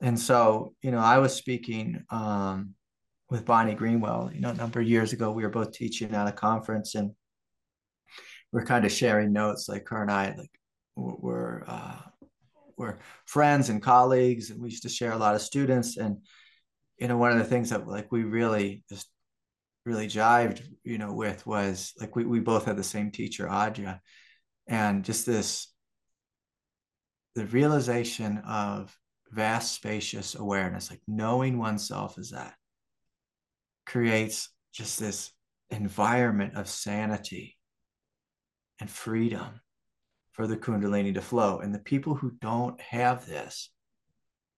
And 0.02 0.19
so, 0.19 0.73
you 0.82 0.91
know, 0.91 1.00
I 1.00 1.19
was 1.19 1.34
speaking 1.34 2.04
um, 2.10 2.73
with 3.30 3.45
Bonnie 3.45 3.76
Greenwell. 3.76 4.32
You 4.34 4.41
know, 4.41 4.50
a 4.50 4.56
number 4.56 4.80
of 4.80 4.88
years 4.88 5.13
ago, 5.13 5.32
we 5.32 5.43
were 5.43 5.50
both 5.50 5.71
teaching 5.71 6.13
at 6.13 6.28
a 6.28 6.32
conference, 6.32 6.95
and 6.95 7.12
we're 8.52 8.65
kind 8.65 8.86
of 8.86 8.91
sharing 8.91 9.34
notes. 9.34 9.69
Like 9.69 9.88
her 9.89 10.02
and 10.02 10.12
I, 10.12 10.34
like 10.36 10.52
we're 10.95 11.63
uh, 11.67 12.00
we're 12.76 12.97
friends 13.26 13.69
and 13.69 13.84
colleagues, 13.84 14.50
and 14.50 14.60
we 14.60 14.69
used 14.69 14.84
to 14.84 14.89
share 14.89 15.12
a 15.12 15.17
lot 15.17 15.36
of 15.36 15.41
students. 15.41 15.97
And 15.97 16.17
you 16.97 17.08
know, 17.08 17.17
one 17.17 17.32
of 17.32 17.38
the 17.38 17.45
things 17.45 17.69
that 17.69 17.88
like 17.88 18.12
we 18.12 18.23
really 18.23 18.84
just 18.89 19.08
really 19.88 20.08
jived, 20.08 20.62
you 20.84 20.97
know, 20.97 21.13
with 21.13 21.47
was 21.47 21.93
like 22.00 22.15
we 22.15 22.26
we 22.26 22.39
both 22.41 22.65
had 22.65 22.78
the 22.78 22.84
same 22.84 23.10
teacher, 23.10 23.47
Adya, 23.47 24.00
and 24.67 25.04
just 25.04 25.26
this 25.26 25.73
the 27.36 27.45
realization 27.45 28.39
of 28.39 28.95
vast 29.32 29.73
spacious 29.73 30.36
awareness 30.36 30.89
like 30.89 31.02
knowing 31.08 31.58
oneself 31.58 32.17
is 32.17 32.32
that 32.32 32.56
creates 33.86 34.50
just 34.73 35.00
this 35.00 35.32
environment 35.69 36.56
of 36.56 36.67
sanity 36.67 37.58
and 38.80 38.89
freedom 38.89 39.62
for 40.32 40.47
the 40.47 40.58
kundalini 40.58 41.13
to 41.13 41.21
flow. 41.21 41.60
And 41.60 41.73
the 41.73 41.80
people 41.80 42.15
who 42.15 42.32
don't 42.41 42.80
have 42.82 43.26
this 43.26 43.69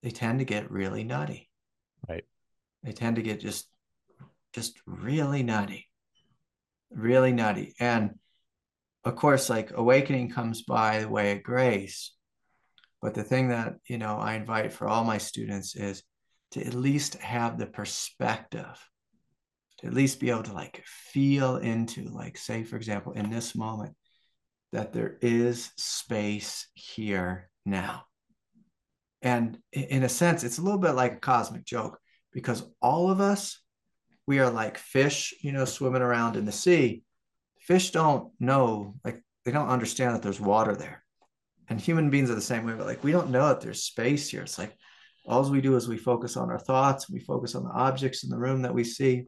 they 0.02 0.12
tend 0.12 0.39
to 0.39 0.46
get 0.46 0.72
really 0.72 1.04
nutty. 1.04 1.50
Right. 2.08 2.24
They 2.84 2.94
tend 2.94 3.18
to 3.18 3.22
get 3.22 3.42
just 3.42 3.68
just 4.54 4.80
really 4.86 5.44
nutty. 5.44 5.88
Really 6.92 7.32
nutty. 7.32 7.76
And 7.80 8.16
of 9.04 9.16
course 9.16 9.50
like 9.50 9.72
awakening 9.74 10.32
comes 10.32 10.64
by 10.64 11.02
the 11.02 11.10
way 11.10 11.32
of 11.32 11.44
grace. 11.44 12.14
But 13.02 13.14
the 13.14 13.24
thing 13.24 13.50
that 13.50 13.76
you 13.88 13.98
know 13.98 14.18
i 14.18 14.34
invite 14.34 14.74
for 14.74 14.88
all 14.88 15.04
my 15.04 15.18
students 15.18 15.76
is 15.76 16.04
to 16.52 16.66
at 16.66 16.74
least 16.74 17.16
have 17.16 17.58
the 17.58 17.68
perspective 17.68 18.78
to 19.78 19.88
at 19.88 19.94
least 19.94 20.20
be 20.20 20.30
able 20.30 20.44
to 20.44 20.54
like 20.54 20.84
feel 20.86 21.58
into 21.58 22.04
like 22.10 22.38
say 22.38 22.64
for 22.64 22.76
example 22.76 23.14
in 23.14 23.30
this 23.30 23.56
moment 23.56 23.96
that 24.72 24.94
there 24.94 25.18
is 25.22 25.72
space 25.78 26.68
here 26.74 27.50
now. 27.66 28.04
And 29.22 29.58
in 29.72 30.04
a 30.04 30.10
sense 30.10 30.44
it's 30.44 30.58
a 30.58 30.62
little 30.62 30.80
bit 30.80 30.92
like 30.92 31.14
a 31.14 31.20
cosmic 31.20 31.66
joke 31.66 31.98
because 32.34 32.64
all 32.82 33.10
of 33.10 33.20
us 33.22 33.59
we 34.30 34.38
are 34.38 34.52
like 34.52 34.78
fish 34.78 35.34
you 35.42 35.52
know 35.52 35.65
swimming 35.65 36.04
around 36.04 36.36
in 36.36 36.46
the 36.46 36.52
sea 36.52 37.02
fish 37.60 37.89
don't 37.89 38.32
know 38.39 38.94
like 39.04 39.24
they 39.44 39.52
don't 39.52 39.70
understand 39.70 40.13
that 40.13 40.22
there's 40.22 40.39
water 40.39 40.76
there 40.76 41.04
and 41.68 41.82
human 41.82 42.12
beings 42.12 42.30
are 42.30 42.36
the 42.36 42.42
same 42.42 42.63
way 42.63 42.74
but 42.74 42.86
like 42.86 43.04
we 43.04 43.12
don't 43.12 43.32
know 43.32 43.48
that 43.48 43.60
there's 43.60 43.82
space 43.84 44.30
here 44.30 44.44
it's 44.44 44.60
like 44.60 44.78
all 45.26 45.50
we 45.50 45.62
do 45.62 45.76
is 45.76 45.88
we 45.88 45.98
focus 45.98 46.38
on 46.38 46.52
our 46.52 46.60
thoughts 46.60 47.10
we 47.10 47.20
focus 47.20 47.56
on 47.56 47.63
the 47.63 47.72
objects 47.72 48.24
in 48.24 48.30
the 48.30 48.38
room 48.38 48.62
that 48.62 48.74
we 48.74 48.84
see 48.84 49.24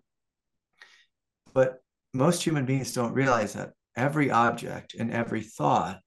but 1.51 1.79
most 2.13 2.43
human 2.43 2.65
beings 2.65 2.93
don't 2.93 3.13
realize 3.13 3.53
that 3.53 3.71
every 3.95 4.29
object 4.29 4.93
and 4.93 5.11
every 5.11 5.41
thought 5.41 5.99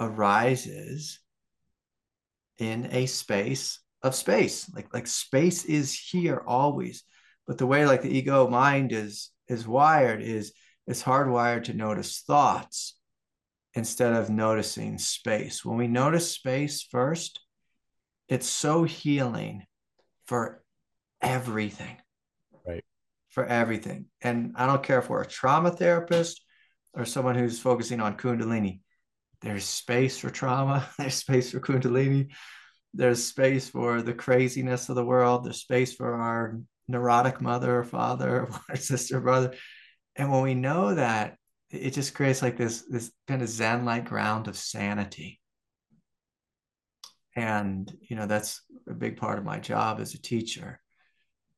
arises 0.00 1.20
in 2.58 2.88
a 2.90 3.06
space 3.06 3.78
of 4.02 4.14
space. 4.14 4.70
Like 4.74 4.92
like 4.92 5.06
space 5.06 5.64
is 5.64 5.98
here 5.98 6.42
always. 6.46 7.04
But 7.48 7.58
the 7.58 7.66
way 7.66 7.86
like 7.86 8.02
the 8.02 8.16
ego 8.16 8.46
mind 8.46 8.92
is 8.92 9.30
is 9.48 9.66
wired 9.66 10.22
is 10.22 10.52
it's 10.86 11.02
hardwired 11.02 11.64
to 11.64 11.74
notice 11.74 12.20
thoughts 12.20 12.96
instead 13.74 14.12
of 14.12 14.30
noticing 14.30 14.98
space. 14.98 15.64
When 15.64 15.78
we 15.78 15.88
notice 15.88 16.30
space 16.30 16.82
first, 16.82 17.40
it's 18.28 18.46
so 18.46 18.84
healing 18.84 19.64
for 20.26 20.62
everything 21.22 21.96
Right. 22.66 22.84
for 23.30 23.46
everything. 23.46 24.06
And 24.20 24.52
I 24.56 24.66
don't 24.66 24.82
care 24.82 24.98
if 24.98 25.08
we're 25.08 25.22
a 25.22 25.26
trauma 25.26 25.70
therapist 25.70 26.42
or 26.92 27.06
someone 27.06 27.34
who's 27.34 27.58
focusing 27.60 28.00
on 28.00 28.16
Kundalini. 28.16 28.80
there's 29.40 29.64
space 29.64 30.18
for 30.18 30.30
trauma, 30.30 30.88
there's 30.98 31.14
space 31.14 31.52
for 31.52 31.60
Kundalini, 31.60 32.28
there's 32.92 33.24
space 33.24 33.68
for 33.68 34.02
the 34.02 34.12
craziness 34.14 34.88
of 34.88 34.96
the 34.96 35.04
world, 35.04 35.44
there's 35.44 35.60
space 35.60 35.94
for 35.94 36.14
our 36.14 36.60
neurotic 36.88 37.40
mother 37.40 37.78
or 37.78 37.84
father 37.84 38.48
or 38.68 38.76
sister 38.76 39.18
or 39.18 39.20
brother. 39.20 39.54
And 40.16 40.32
when 40.32 40.42
we 40.42 40.54
know 40.54 40.94
that, 40.94 41.36
it 41.70 41.92
just 41.92 42.14
creates 42.14 42.42
like 42.42 42.56
this, 42.56 42.82
this 42.88 43.12
kind 43.26 43.42
of 43.42 43.48
Zen 43.48 43.84
like 43.84 44.06
ground 44.06 44.48
of 44.48 44.56
sanity. 44.56 45.40
And, 47.36 47.94
you 48.00 48.16
know, 48.16 48.26
that's 48.26 48.62
a 48.88 48.94
big 48.94 49.16
part 49.16 49.38
of 49.38 49.44
my 49.44 49.60
job 49.60 50.00
as 50.00 50.14
a 50.14 50.20
teacher 50.20 50.80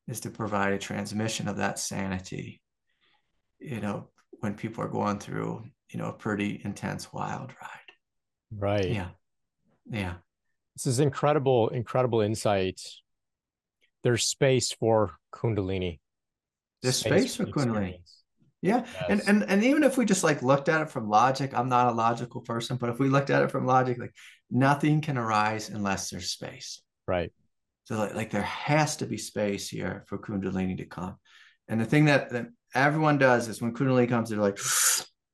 is 0.07 0.19
to 0.21 0.29
provide 0.29 0.73
a 0.73 0.77
transmission 0.77 1.47
of 1.47 1.57
that 1.57 1.79
sanity, 1.79 2.61
you 3.59 3.79
know, 3.79 4.09
when 4.41 4.53
people 4.53 4.83
are 4.83 4.89
going 4.89 5.19
through, 5.19 5.63
you 5.89 5.99
know, 5.99 6.07
a 6.07 6.13
pretty 6.13 6.61
intense 6.63 7.11
wild 7.13 7.53
ride. 7.61 7.69
Right. 8.55 8.89
Yeah. 8.89 9.09
Yeah. 9.89 10.15
This 10.75 10.85
is 10.85 10.99
incredible, 10.99 11.69
incredible 11.69 12.21
insight. 12.21 12.81
There's 14.03 14.25
space 14.25 14.71
for 14.71 15.17
Kundalini. 15.33 15.99
There's 16.81 16.97
space, 16.97 17.33
space 17.33 17.35
for 17.35 17.45
Kundalini. 17.45 17.99
Yeah. 18.61 18.85
Yes. 18.85 19.05
And, 19.09 19.21
and 19.27 19.49
and 19.49 19.63
even 19.63 19.83
if 19.83 19.97
we 19.97 20.05
just 20.05 20.23
like 20.23 20.43
looked 20.43 20.69
at 20.69 20.81
it 20.81 20.89
from 20.89 21.09
logic, 21.09 21.51
I'm 21.55 21.69
not 21.69 21.87
a 21.87 21.95
logical 21.95 22.41
person, 22.41 22.77
but 22.77 22.89
if 22.89 22.99
we 22.99 23.09
looked 23.09 23.29
at 23.29 23.41
it 23.41 23.51
from 23.51 23.65
logic, 23.65 23.97
like 23.99 24.13
nothing 24.49 25.01
can 25.01 25.17
arise 25.17 25.69
unless 25.69 26.09
there's 26.09 26.29
space. 26.29 26.81
Right. 27.07 27.31
So 27.85 27.97
like, 27.97 28.13
like 28.13 28.31
there 28.31 28.43
has 28.43 28.97
to 28.97 29.05
be 29.05 29.17
space 29.17 29.67
here 29.67 30.03
for 30.07 30.17
Kundalini 30.17 30.77
to 30.77 30.85
come. 30.85 31.17
And 31.67 31.81
the 31.81 31.85
thing 31.85 32.05
that, 32.05 32.29
that 32.31 32.47
everyone 32.75 33.17
does 33.17 33.47
is 33.47 33.61
when 33.61 33.73
Kundalini 33.73 34.07
comes, 34.07 34.29
they're 34.29 34.39
like, 34.39 34.59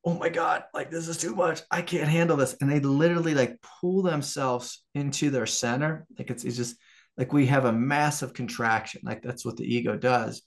oh 0.05 0.13
my 0.13 0.29
God, 0.29 0.63
like 0.73 0.89
this 0.89 1.09
is 1.09 1.17
too 1.17 1.35
much. 1.35 1.61
I 1.69 1.81
can't 1.81 2.07
handle 2.07 2.37
this. 2.37 2.55
And 2.61 2.71
they 2.71 2.79
literally 2.79 3.33
like 3.33 3.57
pull 3.81 4.01
themselves 4.01 4.83
into 4.95 5.29
their 5.29 5.45
center. 5.45 6.05
Like 6.17 6.29
it's, 6.29 6.45
it's 6.45 6.55
just 6.55 6.77
like 7.17 7.33
we 7.33 7.47
have 7.47 7.65
a 7.65 7.73
massive 7.73 8.33
contraction. 8.33 9.01
Like 9.03 9.23
that's 9.23 9.45
what 9.45 9.57
the 9.57 9.65
ego 9.65 9.97
does 9.97 10.41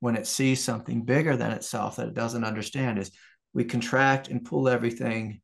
when 0.00 0.16
it 0.16 0.26
sees 0.26 0.62
something 0.62 1.02
bigger 1.04 1.36
than 1.36 1.52
itself 1.52 1.96
that 1.96 2.08
it 2.08 2.14
doesn't 2.14 2.44
understand 2.44 2.98
is 2.98 3.10
we 3.54 3.64
contract 3.64 4.28
and 4.28 4.44
pull 4.44 4.68
everything 4.68 5.40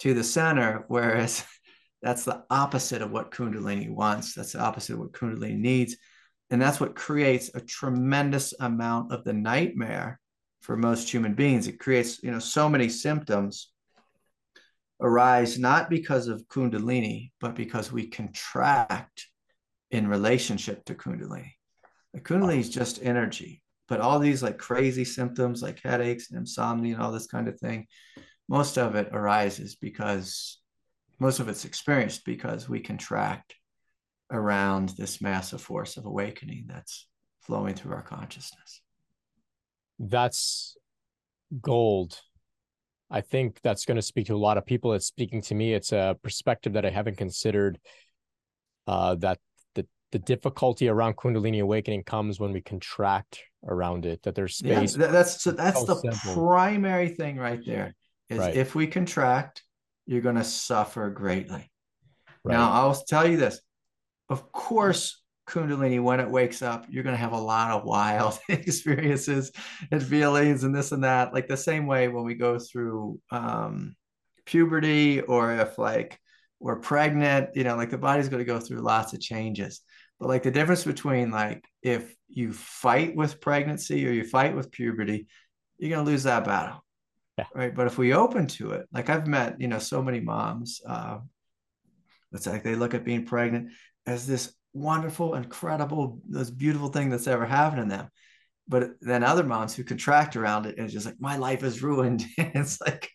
to 0.00 0.14
the 0.14 0.24
center. 0.24 0.84
Whereas 0.88 1.44
that's 2.02 2.24
the 2.24 2.44
opposite 2.50 3.02
of 3.02 3.10
what 3.10 3.30
Kundalini 3.30 3.90
wants. 3.90 4.34
That's 4.34 4.52
the 4.52 4.60
opposite 4.60 4.94
of 4.94 5.00
what 5.00 5.12
Kundalini 5.12 5.58
needs. 5.58 5.96
And 6.50 6.60
that's 6.60 6.80
what 6.80 6.96
creates 6.96 7.50
a 7.54 7.60
tremendous 7.60 8.52
amount 8.58 9.12
of 9.12 9.22
the 9.22 9.32
nightmare 9.32 10.18
for 10.62 10.76
most 10.76 11.08
human 11.08 11.34
beings. 11.34 11.68
It 11.68 11.78
creates, 11.78 12.22
you 12.22 12.30
know, 12.30 12.40
so 12.40 12.68
many 12.68 12.88
symptoms 12.88 13.70
arise 15.00 15.58
not 15.58 15.88
because 15.88 16.26
of 16.26 16.46
Kundalini, 16.48 17.30
but 17.40 17.54
because 17.54 17.92
we 17.92 18.08
contract 18.08 19.29
in 19.90 20.08
relationship 20.08 20.84
to 20.84 20.94
Kundalini. 20.94 21.52
The 22.14 22.20
Kundalini 22.20 22.58
is 22.58 22.70
just 22.70 23.02
energy, 23.02 23.62
but 23.88 24.00
all 24.00 24.18
these 24.18 24.42
like 24.42 24.58
crazy 24.58 25.04
symptoms 25.04 25.62
like 25.62 25.80
headaches 25.82 26.30
and 26.30 26.38
insomnia 26.38 26.94
and 26.94 27.02
all 27.02 27.12
this 27.12 27.26
kind 27.26 27.48
of 27.48 27.58
thing, 27.58 27.86
most 28.48 28.78
of 28.78 28.94
it 28.94 29.08
arises 29.12 29.76
because 29.76 30.58
most 31.18 31.40
of 31.40 31.48
it's 31.48 31.64
experienced 31.64 32.24
because 32.24 32.68
we 32.68 32.80
contract 32.80 33.54
around 34.30 34.90
this 34.90 35.20
massive 35.20 35.60
force 35.60 35.96
of 35.96 36.06
awakening 36.06 36.64
that's 36.68 37.06
flowing 37.42 37.74
through 37.74 37.94
our 37.94 38.02
consciousness 38.02 38.80
that's 40.00 40.76
gold. 41.60 42.18
I 43.10 43.20
think 43.20 43.60
that's 43.62 43.84
going 43.84 43.96
to 43.96 44.02
speak 44.02 44.26
to 44.26 44.34
a 44.34 44.38
lot 44.38 44.56
of 44.56 44.64
people. 44.64 44.94
It's 44.94 45.06
speaking 45.06 45.42
to 45.42 45.54
me. 45.54 45.74
It's 45.74 45.92
a 45.92 46.16
perspective 46.22 46.72
that 46.72 46.86
I 46.86 46.90
haven't 46.90 47.18
considered. 47.18 47.78
Uh, 48.86 49.14
that 49.16 49.38
the 50.12 50.18
difficulty 50.18 50.88
around 50.88 51.16
Kundalini 51.16 51.60
awakening 51.60 52.04
comes 52.04 52.40
when 52.40 52.52
we 52.52 52.60
contract 52.60 53.40
around 53.66 54.06
it. 54.06 54.22
That 54.22 54.34
there's 54.34 54.56
space. 54.56 54.96
Yeah, 54.96 55.06
that's 55.08 55.42
so 55.42 55.52
that's 55.52 55.84
the 55.84 55.96
simple. 55.96 56.42
primary 56.42 57.08
thing 57.08 57.36
right 57.36 57.60
there. 57.64 57.94
Is 58.28 58.38
right. 58.38 58.54
if 58.54 58.74
we 58.74 58.86
contract, 58.86 59.62
you're 60.06 60.20
going 60.20 60.36
to 60.36 60.44
suffer 60.44 61.10
greatly. 61.10 61.70
Right. 62.44 62.54
Now 62.54 62.70
I'll 62.72 62.94
tell 62.94 63.26
you 63.26 63.36
this. 63.36 63.60
Of 64.28 64.52
course, 64.52 65.20
Kundalini, 65.48 66.00
when 66.00 66.20
it 66.20 66.30
wakes 66.30 66.62
up, 66.62 66.86
you're 66.88 67.02
going 67.02 67.14
to 67.14 67.20
have 67.20 67.32
a 67.32 67.40
lot 67.40 67.72
of 67.72 67.84
wild 67.84 68.38
experiences 68.48 69.52
and 69.90 70.02
feelings 70.02 70.64
and 70.64 70.74
this 70.74 70.92
and 70.92 71.04
that. 71.04 71.34
Like 71.34 71.48
the 71.48 71.56
same 71.56 71.86
way 71.86 72.08
when 72.08 72.24
we 72.24 72.34
go 72.34 72.58
through 72.58 73.20
um, 73.30 73.96
puberty 74.46 75.20
or 75.20 75.52
if 75.52 75.78
like 75.78 76.18
we're 76.60 76.78
pregnant, 76.78 77.50
you 77.54 77.64
know, 77.64 77.76
like 77.76 77.90
the 77.90 77.98
body's 77.98 78.28
going 78.28 78.44
to 78.44 78.52
go 78.52 78.60
through 78.60 78.80
lots 78.80 79.12
of 79.12 79.20
changes. 79.20 79.80
But 80.20 80.28
like 80.28 80.42
the 80.42 80.50
difference 80.50 80.84
between 80.84 81.30
like 81.30 81.64
if 81.82 82.14
you 82.28 82.52
fight 82.52 83.16
with 83.16 83.40
pregnancy 83.40 84.06
or 84.06 84.12
you 84.12 84.24
fight 84.24 84.54
with 84.54 84.70
puberty, 84.70 85.26
you're 85.78 85.90
going 85.90 86.04
to 86.04 86.10
lose 86.10 86.24
that 86.24 86.44
battle. 86.44 86.84
Yeah. 87.38 87.46
Right. 87.54 87.74
But 87.74 87.86
if 87.86 87.96
we 87.96 88.12
open 88.12 88.46
to 88.48 88.72
it, 88.72 88.86
like 88.92 89.08
I've 89.08 89.26
met, 89.26 89.60
you 89.60 89.66
know, 89.66 89.78
so 89.78 90.02
many 90.02 90.20
moms, 90.20 90.82
uh, 90.86 91.18
it's 92.32 92.46
like 92.46 92.62
they 92.62 92.74
look 92.74 92.92
at 92.92 93.04
being 93.04 93.24
pregnant 93.24 93.70
as 94.06 94.26
this 94.26 94.52
wonderful, 94.74 95.34
incredible, 95.34 96.20
most 96.28 96.56
beautiful 96.56 96.88
thing 96.88 97.08
that's 97.08 97.26
ever 97.26 97.46
happened 97.46 97.90
to 97.90 97.96
them. 97.96 98.08
But 98.70 99.00
then 99.00 99.24
other 99.24 99.42
moms 99.42 99.74
who 99.74 99.82
contract 99.82 100.36
around 100.36 100.64
it 100.64 100.76
and 100.76 100.84
it's 100.84 100.94
just 100.94 101.04
like, 101.04 101.20
my 101.20 101.36
life 101.36 101.64
is 101.64 101.82
ruined. 101.82 102.24
it's 102.38 102.80
like, 102.80 103.10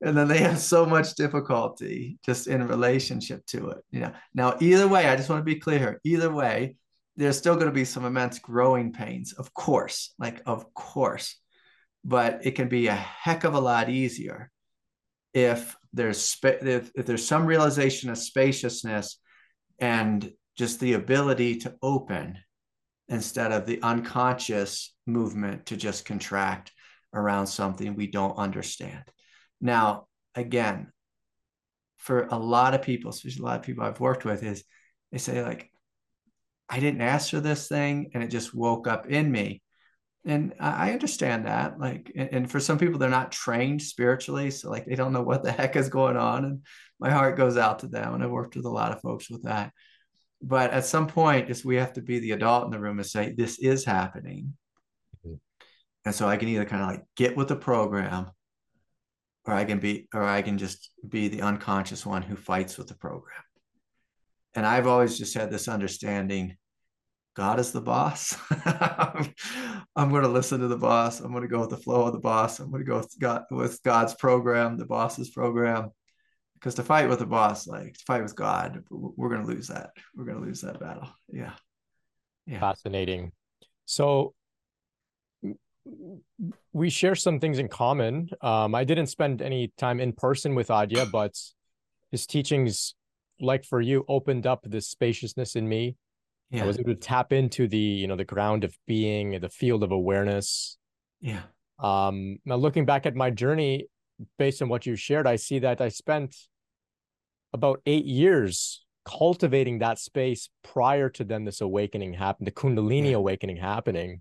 and 0.00 0.16
then 0.16 0.26
they 0.26 0.38
have 0.38 0.58
so 0.58 0.84
much 0.84 1.14
difficulty 1.14 2.18
just 2.24 2.48
in 2.48 2.66
relationship 2.66 3.46
to 3.46 3.70
it. 3.70 3.78
You 3.92 4.00
know, 4.00 4.12
now 4.34 4.56
either 4.60 4.88
way, 4.88 5.06
I 5.06 5.14
just 5.14 5.28
want 5.30 5.38
to 5.38 5.44
be 5.44 5.60
clear 5.60 5.78
here. 5.78 6.00
Either 6.02 6.32
way, 6.32 6.74
there's 7.14 7.38
still 7.38 7.54
going 7.54 7.68
to 7.68 7.72
be 7.72 7.84
some 7.84 8.04
immense 8.04 8.40
growing 8.40 8.92
pains, 8.92 9.32
of 9.32 9.54
course, 9.54 10.12
like 10.18 10.42
of 10.44 10.74
course, 10.74 11.40
but 12.04 12.44
it 12.44 12.56
can 12.56 12.68
be 12.68 12.88
a 12.88 12.94
heck 12.94 13.44
of 13.44 13.54
a 13.54 13.60
lot 13.60 13.88
easier 13.88 14.50
if 15.32 15.76
there's 15.92 16.20
sp- 16.20 16.66
if, 16.66 16.90
if 16.96 17.06
there's 17.06 17.26
some 17.26 17.46
realization 17.46 18.10
of 18.10 18.18
spaciousness 18.18 19.20
and 19.78 20.32
just 20.58 20.80
the 20.80 20.94
ability 20.94 21.58
to 21.58 21.76
open 21.80 22.38
instead 23.08 23.52
of 23.52 23.66
the 23.66 23.82
unconscious 23.82 24.94
movement 25.06 25.66
to 25.66 25.76
just 25.76 26.04
contract 26.04 26.72
around 27.14 27.46
something 27.46 27.94
we 27.94 28.08
don't 28.08 28.36
understand. 28.36 29.04
Now, 29.60 30.06
again, 30.34 30.92
for 31.98 32.26
a 32.30 32.38
lot 32.38 32.74
of 32.74 32.82
people, 32.82 33.10
especially 33.10 33.42
a 33.42 33.46
lot 33.46 33.60
of 33.60 33.64
people 33.64 33.84
I've 33.84 34.00
worked 34.00 34.24
with, 34.24 34.42
is 34.42 34.64
they 35.12 35.18
say, 35.18 35.42
like, 35.42 35.70
I 36.68 36.80
didn't 36.80 37.00
ask 37.00 37.30
for 37.30 37.40
this 37.40 37.68
thing 37.68 38.10
and 38.12 38.22
it 38.22 38.28
just 38.28 38.54
woke 38.54 38.86
up 38.86 39.06
in 39.06 39.30
me. 39.30 39.62
And 40.24 40.54
I 40.58 40.92
understand 40.92 41.46
that. 41.46 41.78
Like, 41.78 42.10
and 42.16 42.50
for 42.50 42.58
some 42.58 42.78
people, 42.78 42.98
they're 42.98 43.08
not 43.08 43.30
trained 43.30 43.80
spiritually. 43.80 44.50
So, 44.50 44.68
like, 44.68 44.84
they 44.84 44.96
don't 44.96 45.12
know 45.12 45.22
what 45.22 45.44
the 45.44 45.52
heck 45.52 45.76
is 45.76 45.88
going 45.88 46.16
on. 46.16 46.44
And 46.44 46.66
my 46.98 47.10
heart 47.10 47.36
goes 47.36 47.56
out 47.56 47.78
to 47.80 47.86
them. 47.86 48.12
And 48.12 48.24
I've 48.24 48.30
worked 48.30 48.56
with 48.56 48.64
a 48.64 48.70
lot 48.70 48.90
of 48.90 49.00
folks 49.00 49.30
with 49.30 49.44
that 49.44 49.72
but 50.42 50.70
at 50.70 50.84
some 50.84 51.06
point 51.06 51.48
just 51.48 51.64
we 51.64 51.76
have 51.76 51.92
to 51.94 52.02
be 52.02 52.18
the 52.18 52.32
adult 52.32 52.64
in 52.64 52.70
the 52.70 52.78
room 52.78 52.98
and 52.98 53.06
say 53.06 53.32
this 53.32 53.58
is 53.58 53.84
happening. 53.84 54.54
Mm-hmm. 55.26 55.34
and 56.04 56.14
so 56.14 56.28
i 56.28 56.36
can 56.36 56.48
either 56.48 56.64
kind 56.64 56.82
of 56.82 56.88
like 56.88 57.04
get 57.16 57.36
with 57.36 57.48
the 57.48 57.56
program 57.56 58.30
or 59.44 59.54
i 59.54 59.64
can 59.64 59.78
be 59.78 60.08
or 60.14 60.22
i 60.22 60.42
can 60.42 60.58
just 60.58 60.90
be 61.08 61.28
the 61.28 61.42
unconscious 61.42 62.04
one 62.04 62.22
who 62.22 62.36
fights 62.36 62.76
with 62.78 62.88
the 62.88 62.96
program. 62.96 63.42
And 64.54 64.66
i've 64.66 64.86
always 64.86 65.18
just 65.18 65.34
had 65.34 65.50
this 65.50 65.68
understanding 65.68 66.56
god 67.34 67.60
is 67.60 67.70
the 67.70 67.82
boss. 67.82 68.34
I'm 69.94 70.10
going 70.10 70.22
to 70.22 70.28
listen 70.28 70.60
to 70.60 70.68
the 70.68 70.76
boss. 70.78 71.20
I'm 71.20 71.30
going 71.32 71.42
to 71.42 71.48
go 71.48 71.60
with 71.60 71.70
the 71.70 71.76
flow 71.76 72.06
of 72.06 72.14
the 72.14 72.18
boss. 72.18 72.58
I'm 72.58 72.70
going 72.70 72.82
to 72.82 72.90
go 72.90 72.96
with 72.96 73.14
god 73.20 73.44
with 73.50 73.82
god's 73.82 74.14
program 74.14 74.76
the 74.76 74.86
boss's 74.86 75.30
program 75.30 75.90
because 76.58 76.74
to 76.74 76.82
fight 76.82 77.08
with 77.08 77.20
the 77.20 77.26
boss, 77.26 77.66
like 77.66 77.94
to 77.94 78.04
fight 78.06 78.22
with 78.22 78.34
God, 78.34 78.82
we're 78.90 79.28
going 79.28 79.42
to 79.42 79.46
lose 79.46 79.68
that. 79.68 79.90
We're 80.16 80.24
going 80.24 80.38
to 80.38 80.44
lose 80.44 80.60
that 80.62 80.80
battle. 80.80 81.08
Yeah. 81.32 81.52
Yeah. 82.46 82.60
Fascinating. 82.60 83.32
So 83.84 84.34
we 86.72 86.90
share 86.90 87.14
some 87.14 87.38
things 87.38 87.58
in 87.58 87.68
common. 87.68 88.30
Um, 88.40 88.74
I 88.74 88.84
didn't 88.84 89.06
spend 89.06 89.42
any 89.42 89.72
time 89.78 90.00
in 90.00 90.12
person 90.12 90.54
with 90.54 90.68
Adya, 90.68 91.10
but 91.10 91.38
his 92.10 92.26
teachings, 92.26 92.94
like 93.40 93.64
for 93.64 93.80
you, 93.80 94.04
opened 94.08 94.46
up 94.46 94.64
this 94.64 94.88
spaciousness 94.88 95.56
in 95.56 95.68
me. 95.68 95.96
Yeah. 96.50 96.64
I 96.64 96.66
was 96.66 96.78
able 96.78 96.94
to 96.94 97.00
tap 97.00 97.32
into 97.32 97.68
the, 97.68 97.78
you 97.78 98.06
know, 98.06 98.16
the 98.16 98.24
ground 98.24 98.64
of 98.64 98.76
being, 98.86 99.38
the 99.40 99.48
field 99.48 99.82
of 99.82 99.92
awareness. 99.92 100.78
Yeah. 101.20 101.42
Um, 101.78 102.38
now 102.44 102.56
looking 102.56 102.84
back 102.84 103.06
at 103.06 103.14
my 103.14 103.30
journey, 103.30 103.86
based 104.38 104.62
on 104.62 104.68
what 104.68 104.86
you 104.86 104.96
shared, 104.96 105.26
I 105.26 105.36
see 105.36 105.58
that 105.60 105.80
I 105.80 105.88
spent 105.88 106.36
about 107.52 107.80
eight 107.86 108.04
years 108.04 108.84
cultivating 109.04 109.78
that 109.78 109.98
space 109.98 110.50
prior 110.62 111.08
to 111.10 111.24
then 111.24 111.44
this 111.44 111.60
awakening 111.60 112.14
happened, 112.14 112.46
the 112.46 112.52
Kundalini 112.52 113.10
yeah. 113.10 113.16
awakening 113.16 113.56
happening. 113.56 114.20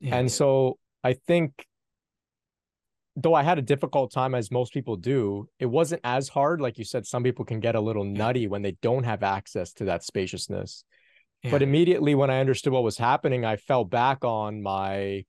Yeah. 0.00 0.16
And 0.16 0.30
so 0.30 0.78
I 1.04 1.14
think 1.14 1.66
though 3.16 3.34
I 3.34 3.42
had 3.42 3.58
a 3.58 3.62
difficult 3.62 4.12
time, 4.12 4.34
as 4.34 4.50
most 4.50 4.72
people 4.72 4.96
do, 4.96 5.48
it 5.58 5.66
wasn't 5.66 6.00
as 6.04 6.28
hard. 6.28 6.60
Like 6.60 6.78
you 6.78 6.84
said, 6.84 7.06
some 7.06 7.22
people 7.22 7.44
can 7.44 7.60
get 7.60 7.74
a 7.74 7.80
little 7.80 8.04
nutty 8.04 8.46
when 8.46 8.62
they 8.62 8.76
don't 8.80 9.04
have 9.04 9.22
access 9.22 9.72
to 9.74 9.84
that 9.86 10.04
spaciousness. 10.04 10.84
Yeah. 11.42 11.50
But 11.50 11.62
immediately 11.62 12.14
when 12.14 12.30
I 12.30 12.40
understood 12.40 12.72
what 12.72 12.84
was 12.84 12.98
happening, 12.98 13.44
I 13.44 13.56
fell 13.56 13.84
back 13.84 14.24
on 14.24 14.62
my 14.62 15.24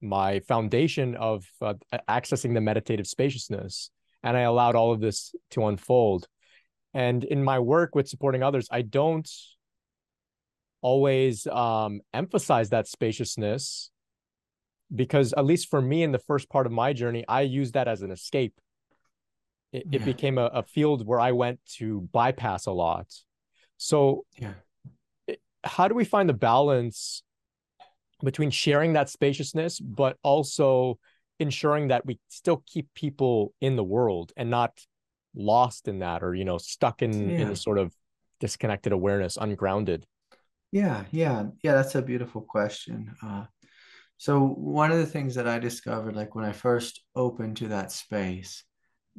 my 0.00 0.40
foundation 0.40 1.14
of 1.16 1.44
uh, 1.60 1.74
accessing 2.08 2.54
the 2.54 2.60
meditative 2.60 3.06
spaciousness, 3.06 3.90
and 4.22 4.36
I 4.36 4.40
allowed 4.40 4.76
all 4.76 4.92
of 4.92 5.00
this 5.00 5.34
to 5.52 5.66
unfold. 5.66 6.26
And 6.94 7.24
in 7.24 7.44
my 7.44 7.58
work 7.58 7.94
with 7.94 8.08
supporting 8.08 8.42
others, 8.42 8.68
I 8.70 8.82
don't 8.82 9.28
always 10.80 11.46
um, 11.46 12.00
emphasize 12.14 12.70
that 12.70 12.86
spaciousness 12.86 13.90
because 14.94 15.32
at 15.34 15.44
least 15.44 15.68
for 15.68 15.80
me 15.80 16.02
in 16.02 16.12
the 16.12 16.18
first 16.18 16.48
part 16.48 16.66
of 16.66 16.72
my 16.72 16.92
journey 16.92 17.24
i 17.28 17.42
used 17.42 17.74
that 17.74 17.88
as 17.88 18.02
an 18.02 18.10
escape 18.10 18.54
it, 19.72 19.84
yeah. 19.90 19.96
it 19.96 20.04
became 20.04 20.38
a, 20.38 20.46
a, 20.46 20.62
field 20.62 21.06
where 21.06 21.20
i 21.20 21.32
went 21.32 21.60
to 21.66 22.08
bypass 22.12 22.66
a 22.66 22.72
lot 22.72 23.06
so 23.76 24.24
yeah 24.38 24.54
it, 25.26 25.40
how 25.62 25.88
do 25.88 25.94
we 25.94 26.04
find 26.04 26.28
the 26.28 26.34
balance 26.34 27.22
between 28.24 28.50
sharing 28.50 28.94
that 28.94 29.08
spaciousness 29.08 29.78
but 29.80 30.16
also 30.22 30.98
ensuring 31.38 31.88
that 31.88 32.04
we 32.04 32.18
still 32.28 32.62
keep 32.66 32.88
people 32.94 33.52
in 33.60 33.76
the 33.76 33.84
world 33.84 34.32
and 34.36 34.50
not 34.50 34.80
lost 35.34 35.86
in 35.88 36.00
that 36.00 36.22
or 36.22 36.34
you 36.34 36.44
know 36.44 36.58
stuck 36.58 37.02
in 37.02 37.30
yeah. 37.30 37.38
in 37.38 37.48
a 37.48 37.56
sort 37.56 37.78
of 37.78 37.92
disconnected 38.40 38.92
awareness 38.92 39.36
ungrounded 39.36 40.04
yeah 40.72 41.04
yeah 41.10 41.44
yeah 41.62 41.72
that's 41.72 41.94
a 41.94 42.02
beautiful 42.02 42.40
question 42.40 43.14
uh 43.22 43.44
so 44.18 44.40
one 44.44 44.90
of 44.90 44.98
the 44.98 45.06
things 45.06 45.36
that 45.36 45.46
I 45.46 45.60
discovered, 45.60 46.16
like 46.16 46.34
when 46.34 46.44
I 46.44 46.50
first 46.50 47.04
opened 47.14 47.58
to 47.58 47.68
that 47.68 47.92
space, 47.92 48.64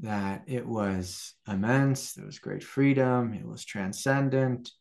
that 0.01 0.43
it 0.45 0.65
was 0.65 1.35
immense. 1.47 2.13
There 2.13 2.25
was 2.25 2.39
great 2.39 2.63
freedom. 2.63 3.33
It 3.33 3.47
was 3.47 3.63
transcendent. 3.63 4.71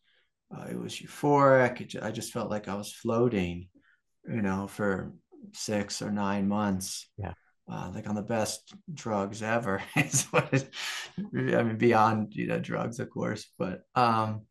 Uh, 0.53 0.67
it 0.71 0.79
was 0.79 0.95
euphoric. 0.95 1.81
It, 1.81 2.03
I 2.03 2.11
just 2.11 2.33
felt 2.33 2.51
like 2.51 2.67
I 2.67 2.75
was 2.75 2.93
floating, 2.93 3.69
you 4.29 4.43
know, 4.43 4.67
for 4.67 5.13
six 5.53 6.03
or 6.03 6.11
nine 6.11 6.49
months. 6.49 7.09
Yeah. 7.19 7.33
Uh, 7.71 7.91
like 7.95 8.09
on 8.09 8.15
the 8.15 8.23
best 8.23 8.75
drugs 8.93 9.43
ever. 9.43 9.83
is 9.97 10.25
what 10.27 10.53
it, 10.53 10.71
I 11.17 11.63
mean, 11.63 11.77
beyond 11.77 12.35
you 12.35 12.47
know 12.47 12.59
drugs, 12.59 12.99
of 12.99 13.11
course, 13.11 13.47
but 13.59 13.83
um, 13.95 14.43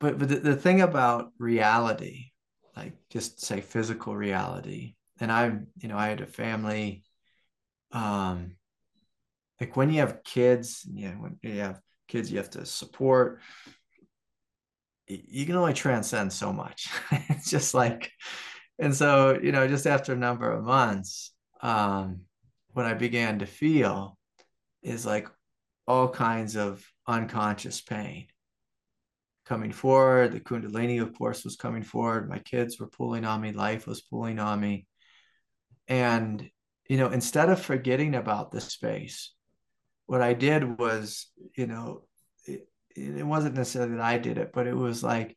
but 0.00 0.18
but 0.18 0.28
the, 0.28 0.36
the 0.36 0.56
thing 0.56 0.80
about 0.80 1.32
reality 1.38 2.30
like 2.76 2.94
just 3.10 3.40
say 3.40 3.60
physical 3.60 4.16
reality 4.16 4.94
and 5.20 5.30
i 5.30 5.52
you 5.78 5.88
know 5.88 5.96
i 5.96 6.08
had 6.08 6.20
a 6.20 6.26
family 6.26 7.04
um 7.92 8.56
like 9.60 9.76
when 9.76 9.90
you 9.90 10.00
have 10.00 10.24
kids 10.24 10.86
you 10.92 11.08
know 11.08 11.14
when 11.14 11.38
you 11.42 11.60
have 11.60 11.80
kids 12.08 12.30
you 12.30 12.38
have 12.38 12.50
to 12.50 12.64
support 12.64 13.40
you 15.28 15.46
can 15.46 15.56
only 15.56 15.72
transcend 15.72 16.32
so 16.32 16.52
much 16.52 16.88
it's 17.28 17.50
just 17.50 17.74
like 17.74 18.12
and 18.78 18.94
so 18.94 19.38
you 19.42 19.52
know 19.52 19.66
just 19.66 19.86
after 19.86 20.12
a 20.12 20.16
number 20.16 20.50
of 20.50 20.64
months 20.64 21.32
um 21.62 22.20
what 22.72 22.86
i 22.86 22.94
began 22.94 23.38
to 23.38 23.46
feel 23.46 24.16
is 24.82 25.04
like 25.04 25.28
all 25.86 26.08
kinds 26.08 26.56
of 26.56 26.84
unconscious 27.06 27.80
pain 27.80 28.26
coming 29.50 29.72
forward. 29.72 30.30
The 30.30 30.38
Kundalini, 30.38 31.02
of 31.02 31.12
course, 31.18 31.42
was 31.44 31.56
coming 31.56 31.82
forward. 31.82 32.30
My 32.30 32.38
kids 32.38 32.78
were 32.78 32.86
pulling 32.86 33.24
on 33.24 33.40
me. 33.40 33.50
Life 33.50 33.86
was 33.86 34.00
pulling 34.00 34.38
on 34.38 34.60
me. 34.60 34.86
And, 35.88 36.48
you 36.88 36.96
know, 36.96 37.08
instead 37.08 37.50
of 37.50 37.60
forgetting 37.60 38.14
about 38.14 38.52
the 38.52 38.60
space, 38.60 39.34
what 40.06 40.22
I 40.22 40.34
did 40.34 40.78
was, 40.78 41.26
you 41.56 41.66
know, 41.66 42.04
it, 42.96 43.26
wasn't 43.26 43.54
necessarily 43.54 43.96
that 43.96 44.04
I 44.04 44.18
did 44.18 44.38
it, 44.38 44.52
but 44.52 44.66
it 44.66 44.76
was 44.76 45.02
like 45.02 45.36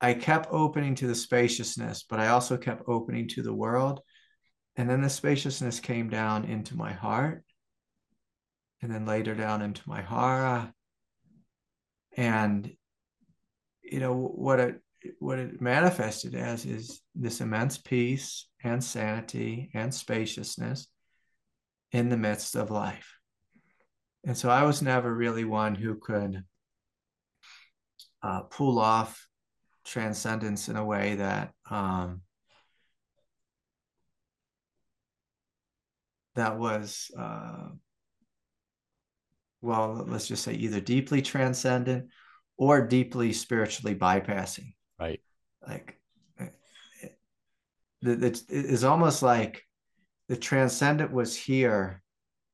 I 0.00 0.14
kept 0.14 0.48
opening 0.50 0.94
to 0.96 1.06
the 1.06 1.14
spaciousness, 1.14 2.04
but 2.08 2.20
I 2.20 2.28
also 2.28 2.56
kept 2.56 2.88
opening 2.88 3.28
to 3.28 3.42
the 3.42 3.54
world. 3.54 4.00
And 4.76 4.88
then 4.88 5.02
the 5.02 5.10
spaciousness 5.10 5.80
came 5.80 6.08
down 6.08 6.44
into 6.44 6.76
my 6.76 6.92
heart 6.92 7.44
and 8.80 8.92
then 8.92 9.06
later 9.06 9.34
down 9.34 9.62
into 9.62 9.82
my 9.86 10.00
hara 10.00 10.72
and 12.16 12.70
you 13.82 14.00
know 14.00 14.14
what 14.14 14.60
it 14.60 14.80
what 15.18 15.38
it 15.38 15.60
manifested 15.60 16.34
as 16.34 16.64
is 16.64 17.00
this 17.14 17.40
immense 17.40 17.78
peace 17.78 18.46
and 18.62 18.82
sanity 18.82 19.70
and 19.74 19.94
spaciousness 19.94 20.88
in 21.92 22.08
the 22.08 22.16
midst 22.16 22.54
of 22.54 22.70
life 22.70 23.17
and 24.24 24.36
so 24.36 24.48
i 24.48 24.62
was 24.62 24.82
never 24.82 25.12
really 25.12 25.44
one 25.44 25.74
who 25.74 25.94
could 25.96 26.42
uh, 28.22 28.40
pull 28.42 28.78
off 28.78 29.28
transcendence 29.84 30.68
in 30.68 30.76
a 30.76 30.84
way 30.84 31.14
that 31.14 31.52
um, 31.70 32.20
that 36.34 36.58
was 36.58 37.10
uh, 37.16 37.68
well, 39.60 40.04
let's 40.06 40.28
just 40.28 40.44
say 40.44 40.54
either 40.54 40.80
deeply 40.80 41.22
transcendent 41.22 42.08
or 42.56 42.86
deeply 42.86 43.32
spiritually 43.32 43.94
bypassing. 43.94 44.74
Right. 44.98 45.20
Like 45.66 45.98
it 48.02 48.44
is 48.50 48.84
almost 48.84 49.22
like 49.22 49.64
the 50.28 50.36
transcendent 50.36 51.12
was 51.12 51.34
here, 51.36 52.02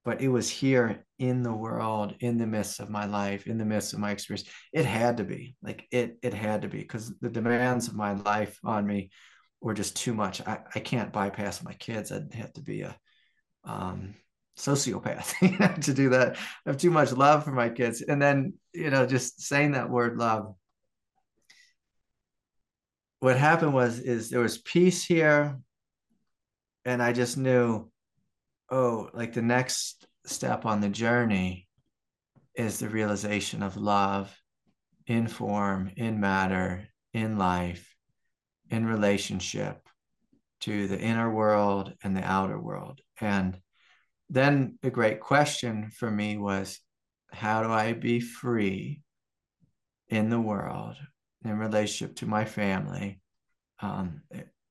but 0.05 0.21
it 0.21 0.29
was 0.29 0.51
here 0.51 1.05
in 1.19 1.43
the 1.43 1.53
world, 1.53 2.15
in 2.21 2.37
the 2.37 2.47
midst 2.47 2.81
of 2.81 2.91
my 2.91 3.07
life, 3.07 3.47
in 3.47 3.59
the 3.59 3.65
midst 3.65 3.93
of 3.93 3.99
my 3.99 4.11
experience. 4.11 4.49
It 4.73 4.85
had 4.85 5.17
to 5.19 5.25
be 5.25 5.57
like 5.63 5.87
it, 5.91 6.19
it 6.23 6.35
had 6.35 6.63
to 6.63 6.69
be 6.69 6.79
because 6.79 7.13
the 7.21 7.31
demands 7.31 7.89
of 7.89 7.95
my 7.95 8.13
life 8.13 8.59
on 8.65 8.87
me 8.87 9.11
were 9.61 9.75
just 9.75 9.97
too 9.97 10.15
much. 10.15 10.41
I, 10.47 10.59
I 10.75 10.81
can't 10.81 11.13
bypass 11.13 11.63
my 11.63 11.73
kids. 11.73 12.13
I'd 12.13 12.35
have 12.35 12.53
to 12.55 12.63
be 12.63 12.83
a, 12.83 12.97
um, 13.65 14.15
sociopath 14.57 15.81
to 15.85 15.95
do 15.95 16.11
that. 16.11 16.37
I 16.37 16.71
have 16.71 16.77
too 16.77 16.91
much 16.91 17.13
love 17.13 17.45
for 17.45 17.53
my 17.53 17.69
kids. 17.69 18.03
And 18.03 18.21
then, 18.21 18.55
you 18.73 18.91
know, 18.91 19.07
just 19.07 19.43
saying 19.43 19.73
that 19.73 19.91
word 19.91 20.17
love. 20.17 20.55
What 23.21 23.37
happened 23.37 23.75
was 23.75 24.01
is 24.01 24.31
there 24.31 24.41
was 24.41 24.59
peace 24.59 25.05
here. 25.05 25.59
And 26.85 27.03
I 27.03 27.13
just 27.13 27.39
knew, 27.39 27.91
oh, 28.75 29.09
like 29.15 29.33
the 29.33 29.43
next 29.43 30.05
step 30.27 30.67
on 30.67 30.81
the 30.81 30.89
journey 30.89 31.69
is 32.57 32.81
the 32.81 32.89
realization 32.89 33.63
of 33.63 33.77
love 33.77 34.37
in 35.07 35.29
form, 35.29 35.93
in 35.97 36.19
matter, 36.19 36.89
in 37.13 37.39
life, 37.39 37.95
in 38.71 38.85
relationship 38.85 39.81
to 40.63 40.89
the 40.89 40.99
inner 40.99 41.31
world 41.33 41.93
and 42.03 42.17
the 42.17 42.25
outer 42.25 42.59
world. 42.59 43.01
And 43.21 43.57
then 44.29 44.77
the 44.83 44.91
great 44.91 45.21
question 45.21 45.91
for 45.91 46.11
me 46.11 46.37
was 46.37 46.81
how 47.33 47.63
do 47.63 47.71
I 47.71 47.93
be 47.93 48.19
free 48.19 49.03
in 50.09 50.31
the 50.31 50.41
world 50.41 50.97
in 51.45 51.57
relationship 51.59 52.17
to 52.17 52.27
my 52.27 52.45
family? 52.45 53.21
Um, 53.79 54.23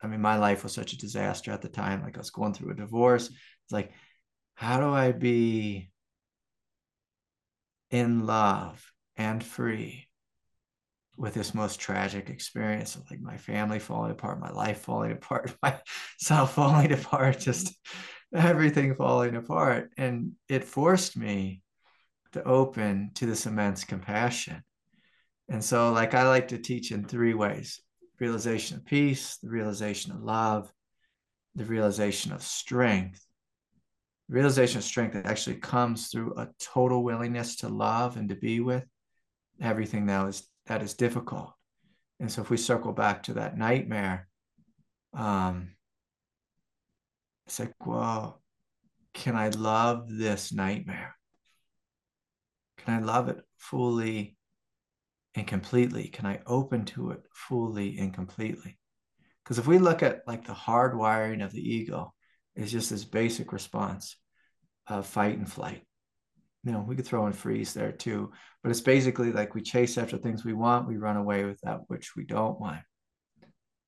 I 0.04 0.08
mean, 0.08 0.20
my 0.20 0.36
life 0.36 0.64
was 0.64 0.74
such 0.74 0.92
a 0.92 0.98
disaster 0.98 1.52
at 1.52 1.62
the 1.62 1.70
time. 1.70 2.04
Like 2.04 2.18
I 2.18 2.20
was 2.20 2.30
going 2.30 2.54
through 2.54 2.72
a 2.72 2.76
divorce. 2.76 3.30
Like, 3.74 3.92
how 4.56 4.80
do 4.80 4.90
I 4.90 5.12
be 5.12 5.90
in 7.90 8.26
love 8.26 8.84
and 9.18 9.44
free 9.44 10.08
with 11.18 11.34
this 11.34 11.54
most 11.54 11.80
tragic 11.80 12.30
experience 12.30 12.96
of 12.96 13.10
like 13.12 13.22
my 13.22 13.38
family 13.38 13.80
falling 13.80 14.12
apart, 14.12 14.40
my 14.40 14.52
life 14.52 14.80
falling 14.80 15.12
apart, 15.12 15.56
myself 15.64 16.56
falling 16.56 16.92
apart, 16.92 17.40
just 17.40 17.74
everything 18.34 18.96
falling 18.96 19.36
apart. 19.36 19.92
And 19.98 20.34
it 20.50 20.64
forced 20.64 21.16
me 21.16 21.62
to 22.32 22.44
open 22.44 23.12
to 23.16 23.26
this 23.26 23.46
immense 23.46 23.84
compassion. 23.84 24.64
And 25.50 25.64
so, 25.64 25.92
like, 25.92 26.14
I 26.14 26.28
like 26.28 26.48
to 26.50 26.58
teach 26.58 26.92
in 26.92 27.04
three 27.04 27.34
ways 27.34 27.80
realization 28.20 28.78
of 28.78 28.86
peace, 28.86 29.38
the 29.38 29.50
realization 29.50 30.14
of 30.14 30.24
love, 30.24 30.72
the 31.56 31.66
realization 31.66 32.32
of 32.32 32.42
strength. 32.42 33.24
Realization 34.30 34.78
of 34.78 34.84
strength 34.84 35.16
actually 35.26 35.58
comes 35.58 36.08
through 36.08 36.34
a 36.38 36.50
total 36.60 37.04
willingness 37.04 37.58
to 37.58 37.70
love 37.70 38.18
and 38.18 38.30
to 38.30 38.36
be 38.36 38.60
with 38.60 38.86
everything 39.62 40.06
that 40.08 40.28
is 40.28 40.48
that 40.66 40.82
is 40.82 40.94
difficult. 40.94 41.54
And 42.20 42.32
so 42.32 42.42
if 42.42 42.50
we 42.50 42.58
circle 42.58 42.94
back 42.94 43.24
to 43.24 43.34
that 43.34 43.58
nightmare, 43.58 44.30
um, 45.14 45.76
it's 47.46 47.60
like, 47.60 47.74
well, 47.86 48.42
can 49.14 49.36
I 49.36 49.50
love 49.50 50.08
this 50.10 50.54
nightmare? 50.54 51.16
Can 52.78 52.96
I 52.96 53.00
love 53.00 53.30
it 53.30 53.42
fully 53.58 54.38
and 55.36 55.46
completely? 55.46 56.08
Can 56.08 56.26
I 56.26 56.40
open 56.46 56.86
to 56.86 57.12
it 57.12 57.24
fully 57.34 57.98
and 57.98 58.14
completely? 58.14 58.78
Because 59.44 59.60
if 59.60 59.68
we 59.68 59.78
look 59.78 60.02
at 60.02 60.22
like 60.26 60.46
the 60.46 60.54
hardwiring 60.54 61.44
of 61.44 61.52
the 61.52 61.62
ego, 61.62 62.13
is 62.56 62.72
just 62.72 62.90
this 62.90 63.04
basic 63.04 63.52
response 63.52 64.18
of 64.88 65.08
fight 65.08 65.38
and 65.38 65.52
flight. 65.52 65.84
You 66.64 66.72
know, 66.72 66.86
we 66.88 66.96
could 66.96 67.06
throw 67.06 67.28
in 67.28 67.34
freeze 67.34 67.74
there 67.74 67.92
too, 67.92 68.32
but 68.62 68.70
it's 68.70 68.82
basically 68.82 69.32
like 69.32 69.54
we 69.54 69.62
chase 69.62 69.98
after 69.98 70.18
things 70.18 70.46
we 70.46 70.54
want, 70.54 70.88
we 70.88 70.98
run 70.98 71.18
away 71.18 71.44
with 71.44 71.60
that 71.62 71.82
which 71.88 72.16
we 72.16 72.24
don't 72.26 72.60
want. 72.60 72.80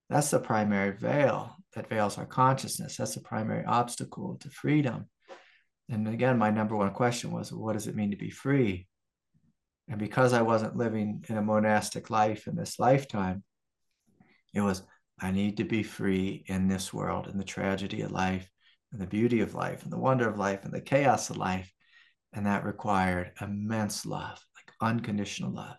That's 0.10 0.30
the 0.30 0.40
primary 0.40 0.96
veil 0.96 1.56
that 1.74 1.90
veils 1.90 2.18
our 2.18 2.26
consciousness. 2.26 2.98
That's 2.98 3.16
the 3.16 3.22
primary 3.22 3.66
obstacle 3.66 4.38
to 4.42 4.50
freedom. 4.50 5.10
And 5.90 6.08
again, 6.08 6.38
my 6.38 6.50
number 6.50 6.76
one 6.76 6.92
question 6.92 7.32
was, 7.32 7.52
what 7.52 7.74
does 7.74 7.88
it 7.88 7.96
mean 7.96 8.12
to 8.12 8.18
be 8.18 8.30
free? 8.30 8.88
And 9.88 10.00
because 10.00 10.34
I 10.34 10.42
wasn't 10.42 10.76
living 10.76 11.24
in 11.30 11.38
a 11.38 11.42
monastic 11.42 12.10
life 12.10 12.48
in 12.48 12.56
this 12.56 12.80
lifetime, 12.80 13.44
it 14.54 14.62
was, 14.62 14.84
I 15.20 15.32
need 15.32 15.58
to 15.58 15.64
be 15.64 15.84
free 15.84 16.44
in 16.48 16.68
this 16.68 16.94
world, 16.94 17.28
in 17.28 17.38
the 17.38 17.44
tragedy 17.44 18.02
of 18.02 18.12
life, 18.12 18.50
and 18.92 19.02
the 19.02 19.08
beauty 19.08 19.42
of 19.42 19.56
life, 19.56 19.84
and 19.84 19.92
the 19.92 20.00
wonder 20.00 20.28
of 20.28 20.38
life, 20.38 20.64
and 20.64 20.74
the 20.74 20.82
chaos 20.82 21.30
of 21.30 21.38
life. 21.38 21.72
And 22.34 22.46
that 22.46 22.66
required 22.66 23.32
immense 23.40 24.06
love, 24.06 24.40
like 24.56 24.74
unconditional 24.82 25.52
love 25.52 25.78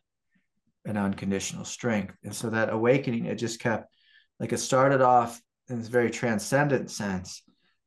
and 0.84 0.96
unconditional 0.96 1.64
strength. 1.64 2.14
And 2.24 2.34
so 2.34 2.50
that 2.50 2.72
awakening, 2.72 3.26
it 3.26 3.36
just 3.36 3.60
kept, 3.60 3.92
like 4.40 4.52
it 4.52 4.58
started 4.58 5.02
off 5.02 5.40
in 5.68 5.78
this 5.78 5.88
very 5.88 6.10
transcendent 6.10 6.90
sense, 6.90 7.42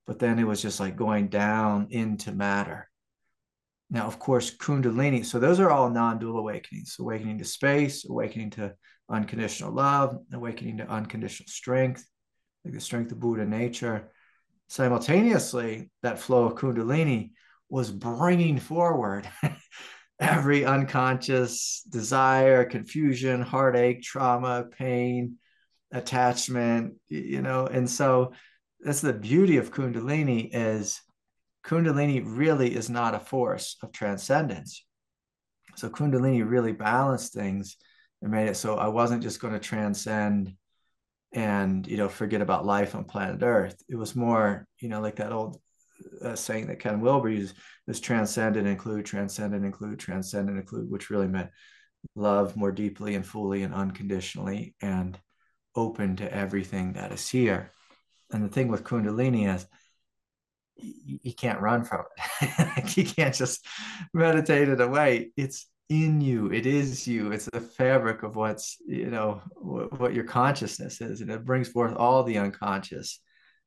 but 0.05 0.19
then 0.19 0.37
it 0.37 0.47
was 0.47 0.61
just 0.61 0.79
like 0.79 0.95
going 0.95 1.29
down 1.29 1.87
into 1.89 2.31
matter 2.31 2.89
now, 3.89 4.05
of 4.05 4.19
course, 4.19 4.55
Kundalini. 4.55 5.25
So 5.25 5.39
those 5.39 5.59
are 5.59 5.71
all 5.71 5.89
non-dual 5.89 6.37
awakenings: 6.37 6.97
awakening 6.99 7.39
to 7.39 7.45
space, 7.45 8.07
awakening 8.07 8.51
to 8.51 8.75
unconditional 9.09 9.73
love, 9.73 10.17
awakening 10.31 10.77
to 10.77 10.87
unconditional 10.87 11.47
strength, 11.47 12.07
like 12.63 12.73
the 12.73 12.79
strength 12.79 13.11
of 13.11 13.19
Buddha 13.19 13.45
nature. 13.45 14.11
Simultaneously, 14.69 15.89
that 16.03 16.19
flow 16.19 16.45
of 16.45 16.55
Kundalini 16.55 17.31
was 17.69 17.91
bringing 17.91 18.59
forward 18.59 19.27
every 20.19 20.63
unconscious 20.63 21.83
desire, 21.89 22.65
confusion, 22.65 23.41
heartache, 23.41 24.03
trauma, 24.03 24.65
pain, 24.77 25.37
attachment. 25.91 26.93
You 27.07 27.41
know, 27.41 27.65
and 27.65 27.89
so 27.89 28.33
that's 28.79 29.01
the 29.01 29.11
beauty 29.11 29.57
of 29.57 29.71
Kundalini 29.71 30.51
is 30.53 31.01
Kundalini 31.65 32.21
really 32.23 32.75
is 32.75 32.91
not 32.91 33.15
a 33.15 33.19
force 33.19 33.75
of 33.81 33.91
transcendence. 33.91 34.85
So 35.77 35.89
Kundalini 35.89 36.47
really 36.47 36.73
balanced 36.73 37.33
things 37.33 37.75
and 38.21 38.31
made 38.31 38.49
it 38.49 38.57
so 38.57 38.75
I 38.75 38.87
wasn't 38.87 39.23
just 39.23 39.39
going 39.39 39.53
to 39.53 39.59
transcend 39.59 40.53
and 41.31 41.85
you 41.87 41.97
know 41.97 42.09
forget 42.09 42.41
about 42.41 42.65
life 42.65 42.95
on 42.95 43.03
planet 43.03 43.41
Earth. 43.43 43.81
It 43.87 43.95
was 43.95 44.15
more 44.15 44.67
you 44.79 44.89
know 44.89 45.01
like 45.01 45.17
that 45.17 45.31
old 45.31 45.59
uh, 46.23 46.35
saying 46.35 46.67
that 46.67 46.79
Ken 46.79 47.01
Wilber 47.01 47.29
used: 47.29 47.55
"This 47.87 47.99
transcend 47.99 48.55
and 48.57 48.67
include, 48.67 49.05
transcend 49.05 49.53
and 49.53 49.65
include, 49.65 49.99
transcend 49.99 50.49
and 50.49 50.57
include," 50.57 50.89
which 50.89 51.09
really 51.09 51.27
meant 51.27 51.51
love 52.15 52.55
more 52.55 52.71
deeply 52.71 53.15
and 53.15 53.25
fully 53.25 53.63
and 53.63 53.73
unconditionally 53.73 54.75
and 54.81 55.19
open 55.75 56.15
to 56.17 56.33
everything 56.33 56.93
that 56.93 57.11
is 57.11 57.27
here. 57.27 57.71
And 58.31 58.43
the 58.43 58.49
thing 58.49 58.67
with 58.67 58.83
Kundalini 58.83 59.53
is 59.53 59.65
you, 60.77 61.33
can't 61.33 61.59
run 61.59 61.83
from 61.83 62.03
it. 62.41 62.97
you 62.97 63.05
can't 63.05 63.35
just 63.35 63.65
meditate 64.13 64.69
it 64.69 64.79
away. 64.79 65.31
It's 65.35 65.67
in 65.89 66.21
you. 66.21 66.51
It 66.51 66.65
is 66.65 67.07
you. 67.07 67.31
It's 67.31 67.49
the 67.51 67.61
fabric 67.61 68.23
of 68.23 68.35
what's 68.35 68.77
you 68.85 69.09
know 69.09 69.41
what, 69.55 69.99
what 69.99 70.13
your 70.13 70.23
consciousness 70.23 71.01
is, 71.01 71.21
and 71.21 71.31
it 71.31 71.45
brings 71.45 71.69
forth 71.69 71.95
all 71.95 72.23
the 72.23 72.37
unconscious 72.37 73.21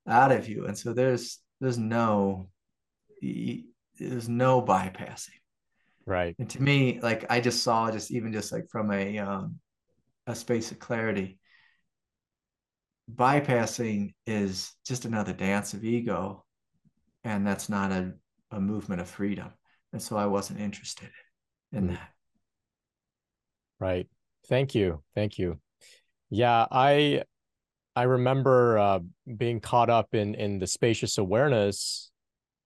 out 0.08 0.32
of 0.32 0.48
you. 0.48 0.66
And 0.66 0.76
so 0.76 0.92
there's 0.92 1.38
there's 1.60 1.78
no 1.78 2.48
there's 3.20 4.28
no 4.28 4.62
bypassing. 4.62 5.30
Right. 6.04 6.34
And 6.38 6.50
to 6.50 6.62
me, 6.62 7.00
like 7.00 7.26
I 7.30 7.40
just 7.40 7.62
saw 7.62 7.90
just 7.90 8.10
even 8.10 8.32
just 8.32 8.52
like 8.52 8.68
from 8.70 8.90
a 8.90 9.18
um, 9.18 9.58
a 10.26 10.34
space 10.34 10.70
of 10.70 10.78
clarity, 10.78 11.38
bypassing 13.12 14.14
is 14.26 14.72
just 14.86 15.04
another 15.04 15.32
dance 15.32 15.74
of 15.74 15.84
ego 15.84 16.44
and 17.24 17.46
that's 17.46 17.68
not 17.68 17.92
a, 17.92 18.12
a 18.52 18.60
movement 18.60 19.00
of 19.00 19.08
freedom 19.08 19.50
and 19.92 20.00
so 20.00 20.16
i 20.16 20.26
wasn't 20.26 20.58
interested 20.58 21.08
in 21.72 21.88
mm. 21.88 21.90
that 21.90 22.08
right 23.80 24.08
thank 24.48 24.74
you 24.74 25.02
thank 25.14 25.38
you 25.38 25.58
yeah 26.30 26.66
i 26.70 27.22
i 27.96 28.02
remember 28.02 28.78
uh, 28.78 28.98
being 29.36 29.60
caught 29.60 29.90
up 29.90 30.14
in 30.14 30.34
in 30.34 30.58
the 30.58 30.66
spacious 30.66 31.18
awareness 31.18 32.10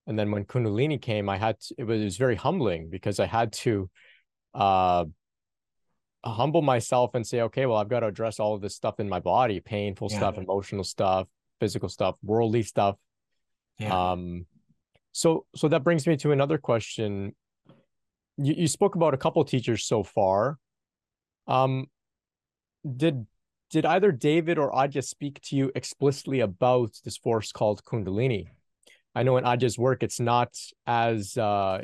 and 0.07 0.19
then 0.19 0.31
when 0.31 0.45
kundalini 0.45 1.01
came 1.01 1.29
i 1.29 1.37
had 1.37 1.59
to, 1.61 1.75
it 1.79 1.85
was, 1.85 2.01
it 2.01 2.05
was 2.05 2.17
very 2.17 2.37
humbling 2.37 2.89
because 2.91 3.19
i 3.21 3.27
had 3.27 3.53
to 3.53 3.89
uh 4.55 5.05
humble 6.25 6.63
myself 6.63 7.15
and 7.15 7.27
say 7.27 7.43
okay 7.43 7.67
well 7.67 7.77
i've 7.77 7.89
got 7.89 8.01
to 8.01 8.07
address 8.07 8.41
all 8.41 8.55
of 8.55 8.61
this 8.61 8.75
stuff 8.75 8.99
in 8.99 9.09
my 9.09 9.21
body 9.21 9.61
painful 9.61 10.09
yeah. 10.11 10.17
stuff 10.17 10.39
emotional 10.39 10.83
stuff 10.83 11.29
physical 11.61 11.89
stuff 11.89 12.17
worldly 12.23 12.63
stuff 12.63 12.97
yeah. 13.79 14.13
Um, 14.13 14.47
so 15.13 15.47
so 15.55 15.69
that 15.69 15.85
brings 15.85 16.07
me 16.07 16.17
to 16.19 16.33
another 16.33 16.59
question. 16.59 17.35
You, 18.39 18.55
you 18.55 18.69
spoke 18.69 18.95
about 18.95 19.15
a 19.15 19.17
couple 19.17 19.45
teachers 19.45 19.85
so 19.85 20.03
far. 20.03 20.59
Um, 21.47 21.87
did 22.85 23.27
did 23.71 23.85
either 23.85 24.13
David 24.13 24.59
or 24.59 24.71
Adya 24.73 25.05
speak 25.05 25.41
to 25.43 25.57
you 25.57 25.73
explicitly 25.75 26.41
about 26.41 26.93
this 27.05 27.17
force 27.17 27.53
called 27.53 27.83
Kundalini? 27.85 28.47
I 29.15 29.23
know 29.23 29.37
in 29.39 29.45
Adya's 29.45 29.79
work, 29.79 30.03
it's 30.03 30.21
not 30.21 30.55
as 30.87 31.37
uh, 31.37 31.83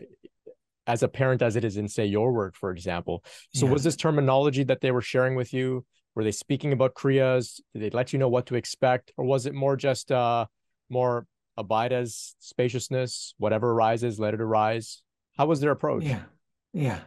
as 0.87 1.03
apparent 1.03 1.43
as 1.43 1.57
it 1.57 1.65
is 1.65 1.77
in, 1.77 1.89
say, 1.89 2.07
your 2.07 2.33
work, 2.33 2.55
for 2.55 2.71
example. 2.71 3.25
So, 3.55 3.67
yeah. 3.67 3.73
was 3.73 3.85
this 3.85 3.97
terminology 3.97 4.65
that 4.65 4.81
they 4.81 4.91
were 4.91 5.01
sharing 5.01 5.35
with 5.35 5.53
you? 5.53 5.85
Were 6.15 6.25
they 6.25 6.33
speaking 6.33 6.73
about 6.73 6.95
kriyas? 6.95 7.61
Did 7.73 7.83
they 7.83 7.91
let 7.91 8.13
you 8.13 8.19
know 8.19 8.29
what 8.29 8.47
to 8.47 8.55
expect, 8.55 9.13
or 9.17 9.25
was 9.25 9.47
it 9.47 9.55
more 9.55 9.77
just 9.77 10.13
uh, 10.13 10.47
more 10.91 11.27
abide 11.57 11.93
as 11.93 12.35
spaciousness, 12.39 13.35
whatever 13.39 13.71
arises, 13.71 14.21
let 14.21 14.35
it 14.35 14.41
arise? 14.41 15.03
How 15.39 15.47
was 15.47 15.61
their 15.61 15.71
approach? 15.71 16.05
Yeah. 16.05 16.23
Yeah. 16.73 17.01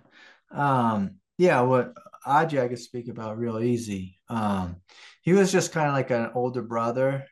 Um, 0.51 1.15
yeah, 1.37 1.61
what 1.61 1.93
Adya 2.25 2.63
I 2.63 2.67
could 2.67 2.79
speak 2.79 3.07
about 3.07 3.37
real 3.37 3.59
easy. 3.59 4.19
Um, 4.29 4.77
he 5.21 5.33
was 5.33 5.51
just 5.51 5.71
kind 5.71 5.87
of 5.87 5.93
like 5.93 6.11
an 6.11 6.31
older 6.33 6.61
brother 6.61 7.25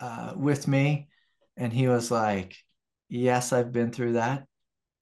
uh, 0.00 0.32
with 0.36 0.66
me. 0.66 1.08
And 1.56 1.72
he 1.72 1.88
was 1.88 2.10
like, 2.10 2.56
Yes, 3.08 3.52
I've 3.52 3.72
been 3.72 3.92
through 3.92 4.14
that. 4.14 4.46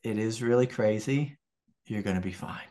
It 0.03 0.19
is 0.19 0.43
really 0.43 0.67
crazy. 0.67 1.39
You're 1.87 2.03
going 2.03 2.17
to 2.17 2.23
be 2.23 2.33
fine. 2.33 2.67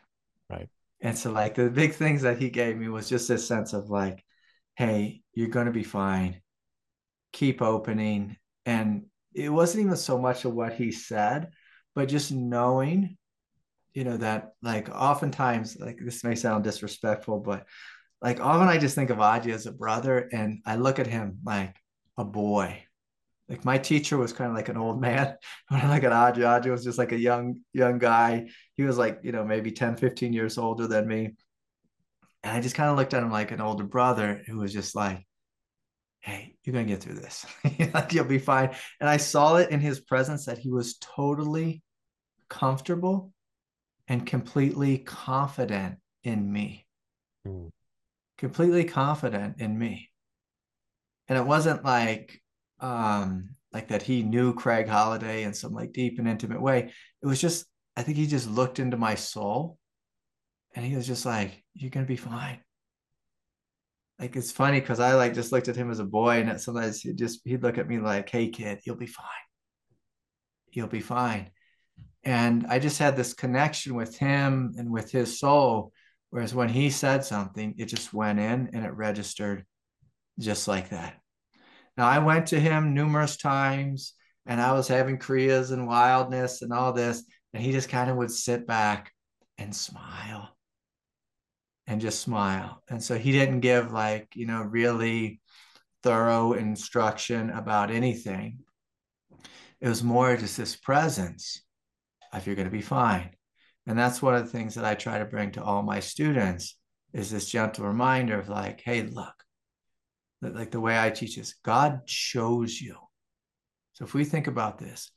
Right. 0.49 0.67
And 0.99 1.17
so, 1.17 1.31
like, 1.31 1.55
the 1.55 1.69
big 1.69 1.93
things 1.93 2.23
that 2.23 2.39
he 2.39 2.49
gave 2.49 2.75
me 2.75 2.89
was 2.89 3.07
just 3.07 3.29
this 3.29 3.47
sense 3.47 3.71
of 3.71 3.89
like, 3.89 4.23
Hey, 4.75 5.21
you're 5.33 5.47
going 5.47 5.67
to 5.67 5.71
be 5.71 5.83
fine. 5.83 6.41
Keep 7.31 7.61
opening 7.61 8.35
and 8.65 9.05
it 9.33 9.49
wasn't 9.49 9.83
even 9.83 9.95
so 9.95 10.17
much 10.17 10.45
of 10.45 10.53
what 10.53 10.73
he 10.73 10.91
said 10.91 11.49
but 11.95 12.09
just 12.09 12.31
knowing 12.31 13.17
you 13.93 14.03
know 14.03 14.17
that 14.17 14.53
like 14.61 14.89
oftentimes 14.89 15.77
like 15.79 15.99
this 16.01 16.23
may 16.23 16.35
sound 16.35 16.63
disrespectful 16.63 17.39
but 17.39 17.65
like 18.21 18.39
often 18.39 18.67
i 18.67 18.77
just 18.77 18.95
think 18.95 19.09
of 19.09 19.17
Adya 19.17 19.53
as 19.53 19.65
a 19.65 19.71
brother 19.71 20.29
and 20.31 20.61
i 20.65 20.75
look 20.75 20.99
at 20.99 21.07
him 21.07 21.39
like 21.43 21.75
a 22.17 22.23
boy 22.23 22.83
like 23.47 23.65
my 23.65 23.77
teacher 23.77 24.17
was 24.17 24.33
kind 24.33 24.49
of 24.49 24.55
like 24.55 24.69
an 24.69 24.77
old 24.77 25.01
man 25.07 25.35
when 25.69 25.81
i 25.81 25.93
look 25.93 26.03
at 26.03 26.11
Adya 26.11 26.61
Adya 26.61 26.71
was 26.71 26.83
just 26.83 26.97
like 26.97 27.11
a 27.11 27.19
young 27.19 27.61
young 27.73 27.97
guy 27.97 28.47
he 28.75 28.83
was 28.83 28.97
like 28.97 29.19
you 29.23 29.31
know 29.31 29.43
maybe 29.43 29.71
10 29.71 29.97
15 29.97 30.33
years 30.33 30.57
older 30.57 30.87
than 30.87 31.07
me 31.07 31.31
and 32.43 32.57
i 32.57 32.61
just 32.61 32.75
kind 32.75 32.89
of 32.89 32.97
looked 32.97 33.13
at 33.13 33.23
him 33.23 33.31
like 33.31 33.51
an 33.51 33.61
older 33.61 33.83
brother 33.83 34.43
who 34.47 34.57
was 34.57 34.73
just 34.73 34.95
like 34.95 35.25
hey, 36.21 36.55
you're 36.63 36.73
going 36.73 36.85
to 36.85 36.93
get 36.93 37.01
through 37.01 37.15
this. 37.15 37.45
You'll 38.11 38.25
be 38.25 38.39
fine. 38.39 38.71
And 38.99 39.09
I 39.09 39.17
saw 39.17 39.55
it 39.55 39.71
in 39.71 39.79
his 39.79 40.01
presence 40.01 40.45
that 40.45 40.57
he 40.57 40.69
was 40.69 40.97
totally 40.97 41.81
comfortable 42.49 43.31
and 44.09 44.25
completely 44.25 44.97
confident 44.97 45.97
in 46.23 46.51
me. 46.51 46.85
Mm. 47.47 47.69
Completely 48.37 48.83
confident 48.83 49.61
in 49.61 49.77
me. 49.77 50.09
And 51.27 51.37
it 51.37 51.45
wasn't 51.45 51.85
like, 51.85 52.41
um, 52.79 53.51
like 53.71 53.89
that 53.89 54.01
he 54.01 54.23
knew 54.23 54.53
Craig 54.53 54.87
Holliday 54.87 55.43
in 55.43 55.53
some 55.53 55.73
like 55.73 55.93
deep 55.93 56.19
and 56.19 56.27
intimate 56.27 56.61
way. 56.61 56.91
It 57.21 57.27
was 57.27 57.39
just, 57.39 57.65
I 57.95 58.03
think 58.03 58.17
he 58.17 58.27
just 58.27 58.49
looked 58.49 58.79
into 58.79 58.97
my 58.97 59.15
soul 59.15 59.77
and 60.75 60.83
he 60.83 60.95
was 60.95 61.07
just 61.07 61.25
like, 61.25 61.63
you're 61.73 61.91
going 61.91 62.05
to 62.05 62.11
be 62.11 62.17
fine 62.17 62.59
like 64.19 64.35
it's 64.35 64.51
funny 64.51 64.81
because 64.81 64.99
I 64.99 65.13
like 65.13 65.33
just 65.33 65.51
looked 65.51 65.69
at 65.69 65.77
him 65.77 65.89
as 65.89 65.99
a 65.99 66.05
boy, 66.05 66.41
and 66.41 66.59
sometimes 66.59 67.01
he 67.01 67.13
just 67.13 67.39
he'd 67.45 67.63
look 67.63 67.77
at 67.77 67.87
me 67.87 67.99
like, 67.99 68.29
"Hey, 68.29 68.49
kid, 68.49 68.81
you'll 68.83 68.97
be 68.97 69.07
fine. 69.07 69.25
You'll 70.71 70.87
be 70.87 70.99
fine." 70.99 71.51
And 72.23 72.65
I 72.67 72.79
just 72.79 72.99
had 72.99 73.15
this 73.15 73.33
connection 73.33 73.95
with 73.95 74.17
him 74.17 74.73
and 74.77 74.91
with 74.91 75.11
his 75.11 75.39
soul. 75.39 75.93
Whereas 76.29 76.53
when 76.53 76.69
he 76.69 76.89
said 76.89 77.23
something, 77.23 77.75
it 77.77 77.85
just 77.85 78.13
went 78.13 78.39
in 78.39 78.69
and 78.73 78.85
it 78.85 78.93
registered 78.93 79.65
just 80.39 80.67
like 80.67 80.89
that. 80.89 81.19
Now, 81.97 82.07
I 82.07 82.19
went 82.19 82.47
to 82.47 82.59
him 82.59 82.93
numerous 82.93 83.37
times 83.37 84.13
and 84.45 84.61
I 84.61 84.73
was 84.73 84.87
having 84.87 85.17
kriyas 85.17 85.71
and 85.71 85.87
wildness 85.87 86.61
and 86.61 86.71
all 86.71 86.93
this. 86.93 87.23
And 87.53 87.63
he 87.63 87.71
just 87.71 87.89
kind 87.89 88.09
of 88.09 88.17
would 88.17 88.31
sit 88.31 88.67
back 88.67 89.11
and 89.57 89.75
smile 89.75 90.55
and 91.87 91.99
just 91.99 92.21
smile. 92.21 92.83
And 92.89 93.03
so 93.03 93.17
he 93.17 93.31
didn't 93.31 93.61
give 93.61 93.91
like, 93.91 94.29
you 94.35 94.45
know, 94.45 94.61
really 94.61 95.41
thorough 96.03 96.53
instruction 96.53 97.49
about 97.49 97.91
anything. 97.91 98.59
It 99.81 99.89
was 99.89 100.03
more 100.03 100.37
just 100.37 100.57
this 100.57 100.75
presence 100.75 101.61
of 102.31 102.45
you're 102.45 102.55
going 102.55 102.67
to 102.67 102.71
be 102.71 102.81
fine. 102.81 103.29
And 103.87 103.97
that's 103.97 104.21
one 104.21 104.35
of 104.35 104.43
the 104.43 104.51
things 104.51 104.75
that 104.75 104.85
I 104.85 104.95
try 104.95 105.19
to 105.19 105.25
bring 105.25 105.51
to 105.51 105.63
all 105.63 105.81
my 105.81 105.99
students 105.99 106.77
is 107.13 107.31
this 107.31 107.49
gentle 107.49 107.85
reminder 107.85 108.39
of 108.39 108.49
like, 108.49 108.81
hey, 108.81 109.03
look, 109.03 109.33
like 110.41 110.71
the 110.71 110.79
way 110.79 110.99
I 110.99 111.09
teach 111.09 111.37
is 111.37 111.55
God 111.63 112.05
chose 112.05 112.79
you. 112.79 112.95
So 113.93 114.05
if 114.05 114.13
we 114.13 114.23
think 114.23 114.47
about 114.47 114.77
this, 114.77 115.11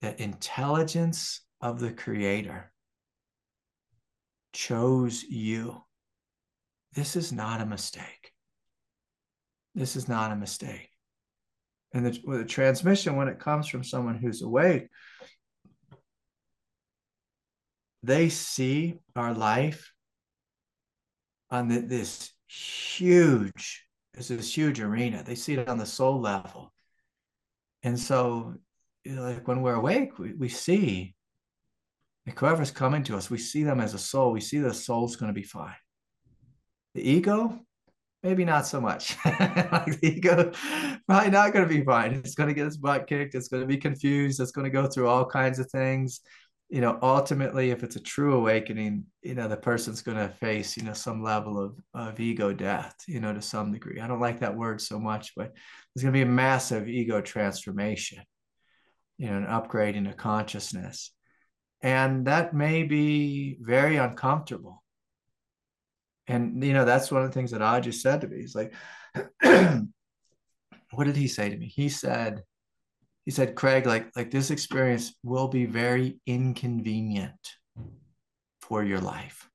the 0.00 0.20
intelligence 0.20 1.42
of 1.60 1.78
the 1.78 1.92
creator 1.92 2.72
chose 4.52 5.22
you. 5.22 5.82
This 6.94 7.16
is 7.16 7.32
not 7.32 7.60
a 7.60 7.66
mistake. 7.66 8.32
This 9.74 9.96
is 9.96 10.08
not 10.08 10.32
a 10.32 10.36
mistake. 10.36 10.90
And 11.94 12.04
the, 12.04 12.20
the 12.26 12.44
transmission, 12.44 13.16
when 13.16 13.28
it 13.28 13.38
comes 13.38 13.68
from 13.68 13.84
someone 13.84 14.16
who's 14.16 14.42
awake, 14.42 14.88
they 18.02 18.28
see 18.28 18.98
our 19.14 19.32
life 19.32 19.92
on 21.50 21.68
the, 21.68 21.80
this 21.80 22.32
huge, 22.48 23.86
this 24.14 24.54
huge 24.54 24.80
arena. 24.80 25.22
They 25.24 25.34
see 25.34 25.54
it 25.54 25.68
on 25.68 25.78
the 25.78 25.86
soul 25.86 26.20
level. 26.20 26.72
And 27.82 27.98
so, 27.98 28.54
you 29.04 29.14
know, 29.14 29.22
like 29.22 29.46
when 29.46 29.62
we're 29.62 29.74
awake, 29.74 30.18
we, 30.18 30.34
we 30.34 30.48
see 30.48 31.14
like 32.26 32.38
whoever's 32.38 32.70
coming 32.70 33.02
to 33.04 33.16
us, 33.16 33.30
we 33.30 33.38
see 33.38 33.62
them 33.64 33.80
as 33.80 33.94
a 33.94 33.98
soul. 33.98 34.32
We 34.32 34.40
see 34.40 34.58
the 34.58 34.74
soul's 34.74 35.16
going 35.16 35.32
to 35.32 35.40
be 35.40 35.46
fine. 35.46 35.74
The 36.94 37.08
ego, 37.08 37.58
maybe 38.22 38.44
not 38.44 38.66
so 38.66 38.80
much. 38.80 39.16
like 39.24 40.00
the 40.00 40.14
ego, 40.16 40.52
probably 41.08 41.30
not 41.30 41.52
going 41.52 41.68
to 41.68 41.74
be 41.74 41.84
fine. 41.84 42.12
It's 42.12 42.34
going 42.34 42.48
to 42.48 42.54
get 42.54 42.66
its 42.66 42.76
butt 42.76 43.06
kicked. 43.08 43.34
It's 43.34 43.48
going 43.48 43.62
to 43.62 43.66
be 43.66 43.76
confused. 43.76 44.40
It's 44.40 44.52
going 44.52 44.66
to 44.66 44.70
go 44.70 44.86
through 44.86 45.08
all 45.08 45.26
kinds 45.26 45.58
of 45.58 45.70
things 45.70 46.20
you 46.72 46.80
know, 46.80 46.98
ultimately, 47.02 47.70
if 47.70 47.82
it's 47.82 47.96
a 47.96 48.00
true 48.00 48.32
awakening, 48.32 49.04
you 49.20 49.34
know, 49.34 49.46
the 49.46 49.58
person's 49.58 50.00
going 50.00 50.16
to 50.16 50.30
face, 50.36 50.74
you 50.74 50.82
know, 50.82 50.94
some 50.94 51.22
level 51.22 51.62
of, 51.62 51.78
of 51.92 52.18
ego 52.18 52.54
death, 52.54 52.96
you 53.06 53.20
know, 53.20 53.34
to 53.34 53.42
some 53.42 53.72
degree. 53.72 54.00
I 54.00 54.06
don't 54.06 54.20
like 54.20 54.40
that 54.40 54.56
word 54.56 54.80
so 54.80 54.98
much, 54.98 55.34
but 55.36 55.52
there's 55.94 56.02
going 56.02 56.14
to 56.14 56.18
be 56.18 56.22
a 56.22 56.26
massive 56.26 56.88
ego 56.88 57.20
transformation, 57.20 58.22
you 59.18 59.28
know, 59.28 59.36
an 59.36 59.44
upgrading 59.44 60.08
of 60.08 60.16
consciousness. 60.16 61.12
And 61.82 62.24
that 62.24 62.54
may 62.54 62.84
be 62.84 63.58
very 63.60 63.98
uncomfortable. 63.98 64.82
And, 66.26 66.64
you 66.64 66.72
know, 66.72 66.86
that's 66.86 67.12
one 67.12 67.22
of 67.22 67.28
the 67.28 67.34
things 67.34 67.50
that 67.50 67.60
Adya 67.60 67.92
said 67.92 68.22
to 68.22 68.28
me. 68.28 68.40
He's 68.40 68.54
like, 68.54 68.72
what 70.92 71.04
did 71.04 71.16
he 71.16 71.28
say 71.28 71.50
to 71.50 71.56
me? 71.58 71.66
He 71.66 71.90
said, 71.90 72.44
he 73.24 73.30
said, 73.30 73.54
Craig, 73.54 73.86
like, 73.86 74.10
like 74.16 74.30
this 74.30 74.50
experience 74.50 75.14
will 75.22 75.48
be 75.48 75.64
very 75.64 76.18
inconvenient 76.26 77.56
for 78.60 78.82
your 78.82 79.00
life. 79.00 79.48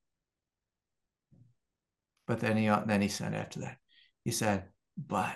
But 2.28 2.39
then 2.39 2.57
he 2.57 2.68
uh, 2.68 2.82
then 2.86 3.01
he 3.01 3.07
said 3.07 3.34
after 3.34 3.61
that, 3.61 3.78
he 4.26 4.32
said, 4.32 4.65
but 4.97 5.36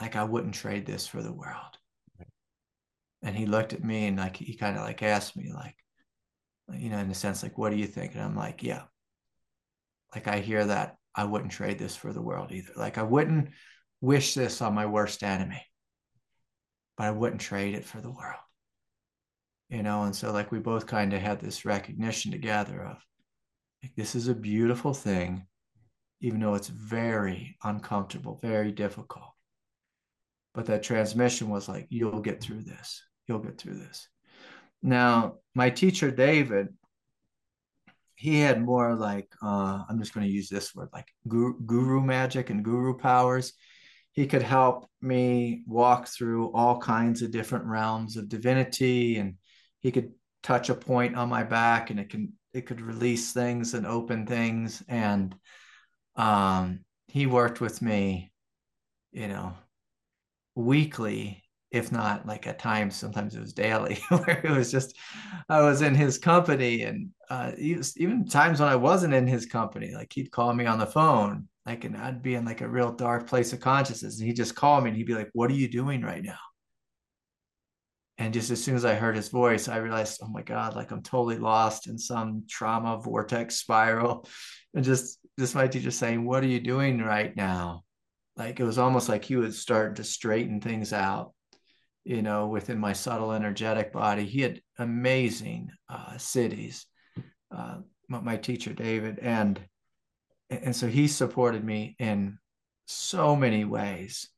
like 0.00 0.16
I 0.16 0.24
wouldn't 0.24 0.54
trade 0.54 0.86
this 0.86 1.06
for 1.06 1.22
the 1.22 1.32
world. 1.32 1.78
And 3.22 3.34
he 3.34 3.46
looked 3.46 3.72
at 3.72 3.82
me 3.82 4.06
and 4.06 4.18
like 4.18 4.36
he 4.36 4.54
kind 4.54 4.76
of 4.76 4.82
like 4.82 5.02
asked 5.02 5.36
me, 5.36 5.50
like, 5.52 5.74
you 6.72 6.90
know, 6.90 6.98
in 6.98 7.10
a 7.10 7.14
sense, 7.14 7.42
like, 7.42 7.58
what 7.58 7.70
do 7.70 7.76
you 7.76 7.86
think? 7.86 8.14
And 8.14 8.22
I'm 8.22 8.36
like, 8.36 8.62
yeah. 8.62 8.82
Like 10.14 10.28
I 10.28 10.40
hear 10.40 10.64
that 10.66 10.96
I 11.14 11.24
wouldn't 11.24 11.50
trade 11.52 11.78
this 11.78 11.96
for 11.96 12.12
the 12.12 12.22
world 12.22 12.52
either. 12.52 12.72
Like 12.76 12.98
I 12.98 13.02
wouldn't 13.02 13.50
wish 14.00 14.34
this 14.34 14.62
on 14.62 14.74
my 14.74 14.86
worst 14.86 15.22
enemy 15.22 15.62
but 16.98 17.06
I 17.06 17.12
wouldn't 17.12 17.40
trade 17.40 17.76
it 17.76 17.84
for 17.84 18.00
the 18.00 18.10
world. 18.10 18.40
You 19.70 19.82
know, 19.82 20.02
and 20.02 20.16
so 20.16 20.32
like 20.32 20.50
we 20.50 20.58
both 20.58 20.86
kind 20.86 21.14
of 21.14 21.20
had 21.20 21.40
this 21.40 21.64
recognition 21.64 22.32
together 22.32 22.82
of 22.82 22.96
like 23.82 23.94
this 23.94 24.14
is 24.14 24.28
a 24.28 24.34
beautiful 24.34 24.92
thing, 24.92 25.46
even 26.20 26.40
though 26.40 26.54
it's 26.54 26.68
very 26.68 27.56
uncomfortable, 27.62 28.38
very 28.42 28.72
difficult. 28.72 29.30
But 30.54 30.66
that 30.66 30.82
transmission 30.82 31.48
was 31.48 31.68
like, 31.68 31.86
you'll 31.90 32.20
get 32.20 32.42
through 32.42 32.62
this. 32.62 33.02
You'll 33.28 33.38
get 33.38 33.58
through 33.58 33.78
this. 33.78 34.08
Now, 34.82 35.36
my 35.54 35.70
teacher, 35.70 36.10
David, 36.10 36.68
he 38.16 38.40
had 38.40 38.60
more 38.60 38.94
like, 38.96 39.28
uh, 39.42 39.84
I'm 39.88 39.98
just 40.00 40.14
going 40.14 40.26
to 40.26 40.32
use 40.32 40.48
this 40.48 40.74
word, 40.74 40.88
like 40.92 41.06
guru, 41.28 41.54
guru 41.64 42.00
magic 42.00 42.50
and 42.50 42.64
guru 42.64 42.96
powers 42.96 43.52
he 44.12 44.26
could 44.26 44.42
help 44.42 44.88
me 45.00 45.62
walk 45.66 46.08
through 46.08 46.52
all 46.52 46.78
kinds 46.78 47.22
of 47.22 47.30
different 47.30 47.64
realms 47.66 48.16
of 48.16 48.28
divinity 48.28 49.16
and 49.18 49.34
he 49.80 49.92
could 49.92 50.12
touch 50.42 50.70
a 50.70 50.74
point 50.74 51.16
on 51.16 51.28
my 51.28 51.44
back 51.44 51.90
and 51.90 52.00
it 52.00 52.10
can 52.10 52.32
it 52.52 52.66
could 52.66 52.80
release 52.80 53.32
things 53.32 53.74
and 53.74 53.86
open 53.86 54.26
things. 54.26 54.82
And 54.88 55.34
um, 56.16 56.80
he 57.06 57.26
worked 57.26 57.60
with 57.60 57.80
me 57.82 58.32
you 59.12 59.28
know 59.28 59.52
weekly 60.54 61.42
if 61.70 61.92
not 61.92 62.26
like 62.26 62.46
at 62.46 62.58
times 62.58 62.96
sometimes 62.96 63.34
it 63.34 63.40
was 63.40 63.52
daily 63.52 63.98
where 64.08 64.40
it 64.44 64.50
was 64.50 64.70
just 64.70 64.96
i 65.48 65.60
was 65.60 65.82
in 65.82 65.94
his 65.94 66.18
company. 66.18 66.82
And 66.82 67.10
uh, 67.30 67.52
even 67.58 68.26
times 68.26 68.60
when 68.60 68.68
i 68.68 68.76
wasn't 68.76 69.14
in 69.14 69.26
his 69.26 69.46
company 69.46 69.92
like 69.94 70.12
he'd 70.12 70.30
call 70.30 70.52
me 70.52 70.66
on 70.66 70.78
the 70.78 70.86
phone 70.86 71.48
like 71.68 71.84
and 71.84 71.96
I'd 71.96 72.22
be 72.22 72.34
in 72.34 72.44
like 72.46 72.62
a 72.62 72.68
real 72.68 72.92
dark 72.92 73.26
place 73.26 73.52
of 73.52 73.60
consciousness. 73.60 74.18
And 74.18 74.26
he'd 74.26 74.36
just 74.36 74.54
call 74.54 74.80
me 74.80 74.88
and 74.88 74.96
he'd 74.96 75.06
be 75.06 75.14
like, 75.14 75.30
What 75.32 75.50
are 75.50 75.54
you 75.54 75.68
doing 75.68 76.02
right 76.02 76.22
now? 76.22 76.38
And 78.16 78.34
just 78.34 78.50
as 78.50 78.62
soon 78.62 78.74
as 78.74 78.84
I 78.84 78.94
heard 78.94 79.14
his 79.14 79.28
voice, 79.28 79.68
I 79.68 79.76
realized, 79.76 80.20
oh 80.24 80.28
my 80.28 80.42
God, 80.42 80.74
like 80.74 80.90
I'm 80.90 81.02
totally 81.02 81.38
lost 81.38 81.86
in 81.86 81.98
some 81.98 82.44
trauma 82.48 82.98
vortex 82.98 83.56
spiral. 83.56 84.26
And 84.74 84.84
just 84.84 85.20
just 85.38 85.54
my 85.54 85.68
teacher 85.68 85.90
saying, 85.90 86.24
What 86.24 86.42
are 86.42 86.48
you 86.48 86.60
doing 86.60 86.98
right 86.98 87.36
now? 87.36 87.84
Like 88.36 88.60
it 88.60 88.64
was 88.64 88.78
almost 88.78 89.08
like 89.08 89.24
he 89.24 89.36
would 89.36 89.54
start 89.54 89.96
to 89.96 90.04
straighten 90.04 90.60
things 90.60 90.92
out, 90.92 91.32
you 92.04 92.22
know, 92.22 92.46
within 92.46 92.78
my 92.78 92.92
subtle 92.92 93.32
energetic 93.32 93.92
body. 93.92 94.24
He 94.24 94.40
had 94.40 94.62
amazing 94.78 95.70
uh, 95.88 96.14
siddhis, 96.14 96.84
uh, 97.54 97.78
my 98.08 98.36
teacher, 98.36 98.72
David. 98.72 99.18
And 99.18 99.60
and 100.50 100.74
so 100.74 100.86
he 100.86 101.08
supported 101.08 101.64
me 101.64 101.96
in 101.98 102.38
so 102.86 103.36
many 103.36 103.64
ways 103.64 104.28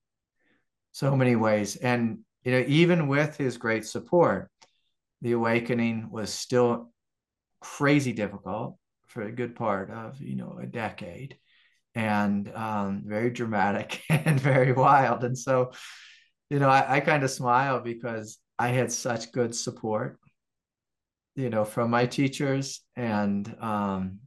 so 0.93 1.17
many 1.17 1.37
ways. 1.37 1.77
And 1.77 2.21
you 2.45 2.53
know 2.53 2.65
even 2.67 3.09
with 3.09 3.37
his 3.37 3.59
great 3.59 3.85
support 3.85 4.51
the 5.23 5.33
awakening 5.33 6.09
was 6.11 6.33
still 6.33 6.91
crazy 7.61 8.15
difficult 8.15 8.77
for 9.07 9.23
a 9.23 9.33
good 9.33 9.55
part 9.55 9.91
of 9.91 10.21
you 10.21 10.37
know 10.37 10.59
a 10.61 10.67
decade 10.67 11.37
and 11.95 12.51
um, 12.55 13.03
very 13.05 13.31
dramatic 13.31 14.03
and 14.11 14.41
very 14.41 14.73
wild. 14.73 15.25
And 15.25 15.37
so 15.37 15.73
you 16.49 16.59
know 16.59 16.69
i, 16.69 16.97
I 16.97 17.01
kind 17.01 17.23
of 17.23 17.31
smile 17.31 17.81
because 17.81 18.39
i 18.59 18.69
had 18.69 18.91
such 18.91 19.31
good 19.31 19.55
support 19.55 20.19
you 21.37 21.49
know 21.49 21.65
from 21.65 21.91
my 21.91 22.07
teachers 22.07 22.81
and 22.97 23.55
um, 23.61 24.19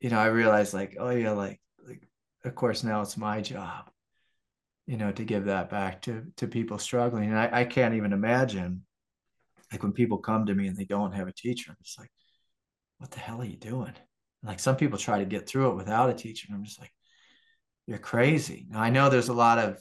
you 0.00 0.10
know, 0.10 0.18
I 0.18 0.26
realized 0.26 0.74
like, 0.74 0.96
oh 0.98 1.10
yeah, 1.10 1.32
like 1.32 1.60
like 1.86 2.08
of 2.44 2.54
course 2.54 2.84
now 2.84 3.02
it's 3.02 3.16
my 3.16 3.40
job, 3.40 3.90
you 4.86 4.96
know, 4.96 5.12
to 5.12 5.24
give 5.24 5.46
that 5.46 5.70
back 5.70 6.02
to 6.02 6.26
to 6.36 6.48
people 6.48 6.78
struggling. 6.78 7.30
And 7.30 7.38
I, 7.38 7.60
I 7.60 7.64
can't 7.64 7.94
even 7.94 8.12
imagine 8.12 8.84
like 9.72 9.82
when 9.82 9.92
people 9.92 10.18
come 10.18 10.46
to 10.46 10.54
me 10.54 10.66
and 10.66 10.76
they 10.76 10.84
don't 10.84 11.12
have 11.12 11.28
a 11.28 11.32
teacher, 11.32 11.70
I'm 11.70 11.76
just 11.82 11.98
like, 11.98 12.10
what 12.98 13.10
the 13.10 13.20
hell 13.20 13.40
are 13.40 13.44
you 13.44 13.56
doing? 13.56 13.94
like 14.42 14.58
some 14.60 14.76
people 14.76 14.98
try 14.98 15.18
to 15.18 15.24
get 15.24 15.46
through 15.46 15.70
it 15.70 15.76
without 15.76 16.10
a 16.10 16.14
teacher. 16.14 16.46
And 16.48 16.56
I'm 16.56 16.64
just 16.64 16.80
like, 16.80 16.92
you're 17.86 17.98
crazy. 17.98 18.66
Now 18.70 18.80
I 18.80 18.90
know 18.90 19.10
there's 19.10 19.28
a 19.28 19.34
lot 19.34 19.58
of 19.58 19.78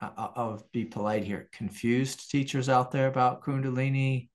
uh, 0.00 0.10
uh, 0.16 0.28
I'll 0.36 0.68
be 0.72 0.84
polite 0.84 1.24
here, 1.24 1.48
confused 1.52 2.30
teachers 2.30 2.68
out 2.68 2.92
there 2.92 3.08
about 3.08 3.42
Kundalini 3.42 4.28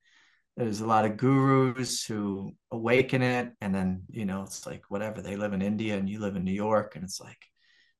there's 0.57 0.81
a 0.81 0.85
lot 0.85 1.05
of 1.05 1.17
gurus 1.17 2.05
who 2.05 2.53
awaken 2.71 3.21
it 3.21 3.51
and 3.61 3.73
then 3.73 4.03
you 4.09 4.25
know 4.25 4.43
it's 4.43 4.65
like 4.65 4.83
whatever 4.89 5.21
they 5.21 5.35
live 5.35 5.53
in 5.53 5.61
india 5.61 5.97
and 5.97 6.09
you 6.09 6.19
live 6.19 6.35
in 6.35 6.43
new 6.43 6.51
york 6.51 6.95
and 6.95 7.03
it's 7.03 7.19
like 7.19 7.37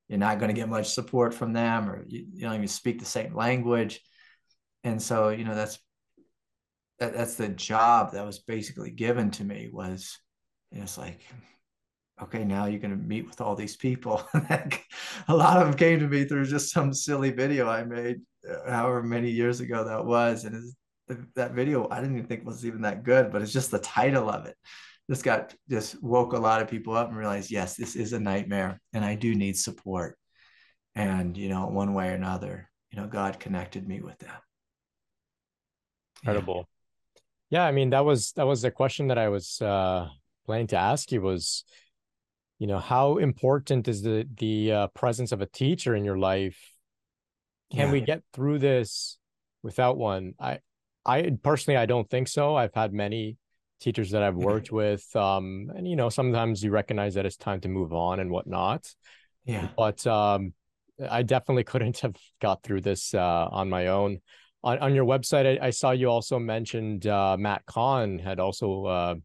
you're 0.07 0.19
not 0.19 0.39
going 0.39 0.49
to 0.49 0.59
get 0.59 0.69
much 0.69 0.89
support 0.89 1.33
from 1.33 1.53
them 1.53 1.89
or 1.89 2.03
you, 2.07 2.25
you 2.33 2.41
don't 2.41 2.55
even 2.55 2.67
speak 2.67 2.99
the 2.99 3.05
same 3.05 3.35
language 3.35 4.01
and 4.83 5.01
so 5.01 5.29
you 5.29 5.43
know 5.43 5.55
that's 5.55 5.79
that, 6.99 7.13
that's 7.13 7.35
the 7.35 7.49
job 7.49 8.13
that 8.13 8.25
was 8.25 8.39
basically 8.39 8.91
given 8.91 9.31
to 9.31 9.43
me 9.43 9.69
was 9.71 10.19
you 10.71 10.77
know, 10.77 10.83
it's 10.83 10.97
like 10.97 11.21
okay, 12.21 12.43
now 12.43 12.65
you're 12.65 12.79
going 12.79 12.97
to 12.97 13.07
meet 13.07 13.27
with 13.27 13.41
all 13.41 13.55
these 13.55 13.75
people. 13.75 14.23
a 14.33 15.35
lot 15.35 15.57
of 15.57 15.67
them 15.67 15.77
came 15.77 15.99
to 15.99 16.07
me 16.07 16.25
through 16.25 16.45
just 16.45 16.71
some 16.71 16.93
silly 16.93 17.31
video 17.31 17.67
I 17.67 17.83
made, 17.83 18.21
uh, 18.49 18.71
however 18.71 19.03
many 19.03 19.29
years 19.29 19.59
ago 19.59 19.83
that 19.83 20.05
was. 20.05 20.45
And 20.45 20.73
that 21.35 21.51
video, 21.51 21.87
I 21.89 21.99
didn't 21.99 22.17
even 22.17 22.27
think 22.27 22.45
was 22.45 22.65
even 22.65 22.81
that 22.81 23.03
good, 23.03 23.31
but 23.31 23.41
it's 23.41 23.53
just 23.53 23.71
the 23.71 23.79
title 23.79 24.29
of 24.29 24.45
it. 24.45 24.55
This 25.07 25.21
got 25.21 25.53
just 25.69 26.01
woke 26.01 26.33
a 26.33 26.39
lot 26.39 26.61
of 26.61 26.69
people 26.69 26.95
up 26.95 27.09
and 27.09 27.17
realized, 27.17 27.51
yes, 27.51 27.75
this 27.75 27.95
is 27.95 28.13
a 28.13 28.19
nightmare, 28.19 28.79
and 28.93 29.03
I 29.03 29.15
do 29.15 29.35
need 29.35 29.57
support. 29.57 30.17
And 30.95 31.35
you 31.35 31.49
know, 31.49 31.67
one 31.67 31.93
way 31.93 32.09
or 32.09 32.13
another, 32.13 32.69
you 32.91 33.01
know, 33.01 33.07
God 33.07 33.39
connected 33.39 33.87
me 33.87 34.01
with 34.01 34.17
that. 34.19 34.41
Incredible. 36.23 36.69
Yeah. 37.49 37.63
yeah, 37.63 37.67
I 37.67 37.71
mean, 37.71 37.89
that 37.89 38.05
was 38.05 38.31
that 38.33 38.47
was 38.47 38.61
the 38.61 38.71
question 38.71 39.07
that 39.07 39.17
I 39.17 39.29
was 39.29 39.61
uh 39.61 40.07
planning 40.45 40.67
to 40.67 40.77
ask 40.77 41.11
you 41.11 41.21
was 41.21 41.63
you 42.59 42.67
know 42.67 42.79
how 42.79 43.17
important 43.17 43.87
is 43.87 44.01
the 44.01 44.27
the 44.37 44.71
uh, 44.71 44.87
presence 44.87 45.31
of 45.31 45.41
a 45.41 45.45
teacher 45.45 45.95
in 45.95 46.05
your 46.05 46.17
life 46.17 46.59
can 47.71 47.87
yeah. 47.87 47.91
we 47.91 48.01
get 48.01 48.21
through 48.33 48.59
this 48.59 49.17
without 49.63 49.97
one 49.97 50.33
i 50.39 50.59
i 51.05 51.31
personally 51.43 51.77
i 51.77 51.85
don't 51.85 52.09
think 52.09 52.27
so. 52.27 52.55
I've 52.55 52.73
had 52.73 52.93
many 52.93 53.37
teachers 53.79 54.11
that 54.11 54.23
i've 54.23 54.35
worked 54.35 54.71
with 54.71 55.03
um 55.15 55.69
and 55.75 55.85
you 55.85 55.97
know 55.97 56.07
sometimes 56.07 56.63
you 56.63 56.71
recognize 56.71 57.15
that 57.15 57.25
it's 57.25 57.35
time 57.35 57.59
to 57.61 57.69
move 57.69 57.93
on 57.93 58.19
and 58.19 58.31
whatnot. 58.31 58.87
Yeah. 59.45 59.67
But 59.77 60.05
um 60.07 60.53
i 61.09 61.23
definitely 61.23 61.63
couldn't 61.65 61.99
have 62.05 62.15
got 62.41 62.63
through 62.63 62.81
this 62.81 63.13
uh 63.13 63.47
on 63.51 63.69
my 63.69 63.87
own. 63.87 64.19
On, 64.63 64.79
on 64.79 64.95
your 64.95 65.05
website 65.05 65.59
I, 65.59 65.67
I 65.67 65.69
saw 65.71 65.91
you 65.91 66.09
also 66.09 66.39
mentioned 66.39 67.07
uh 67.07 67.35
matt 67.37 67.65
kahn 67.65 68.19
had 68.19 68.39
also 68.39 68.85
uh 68.85 69.15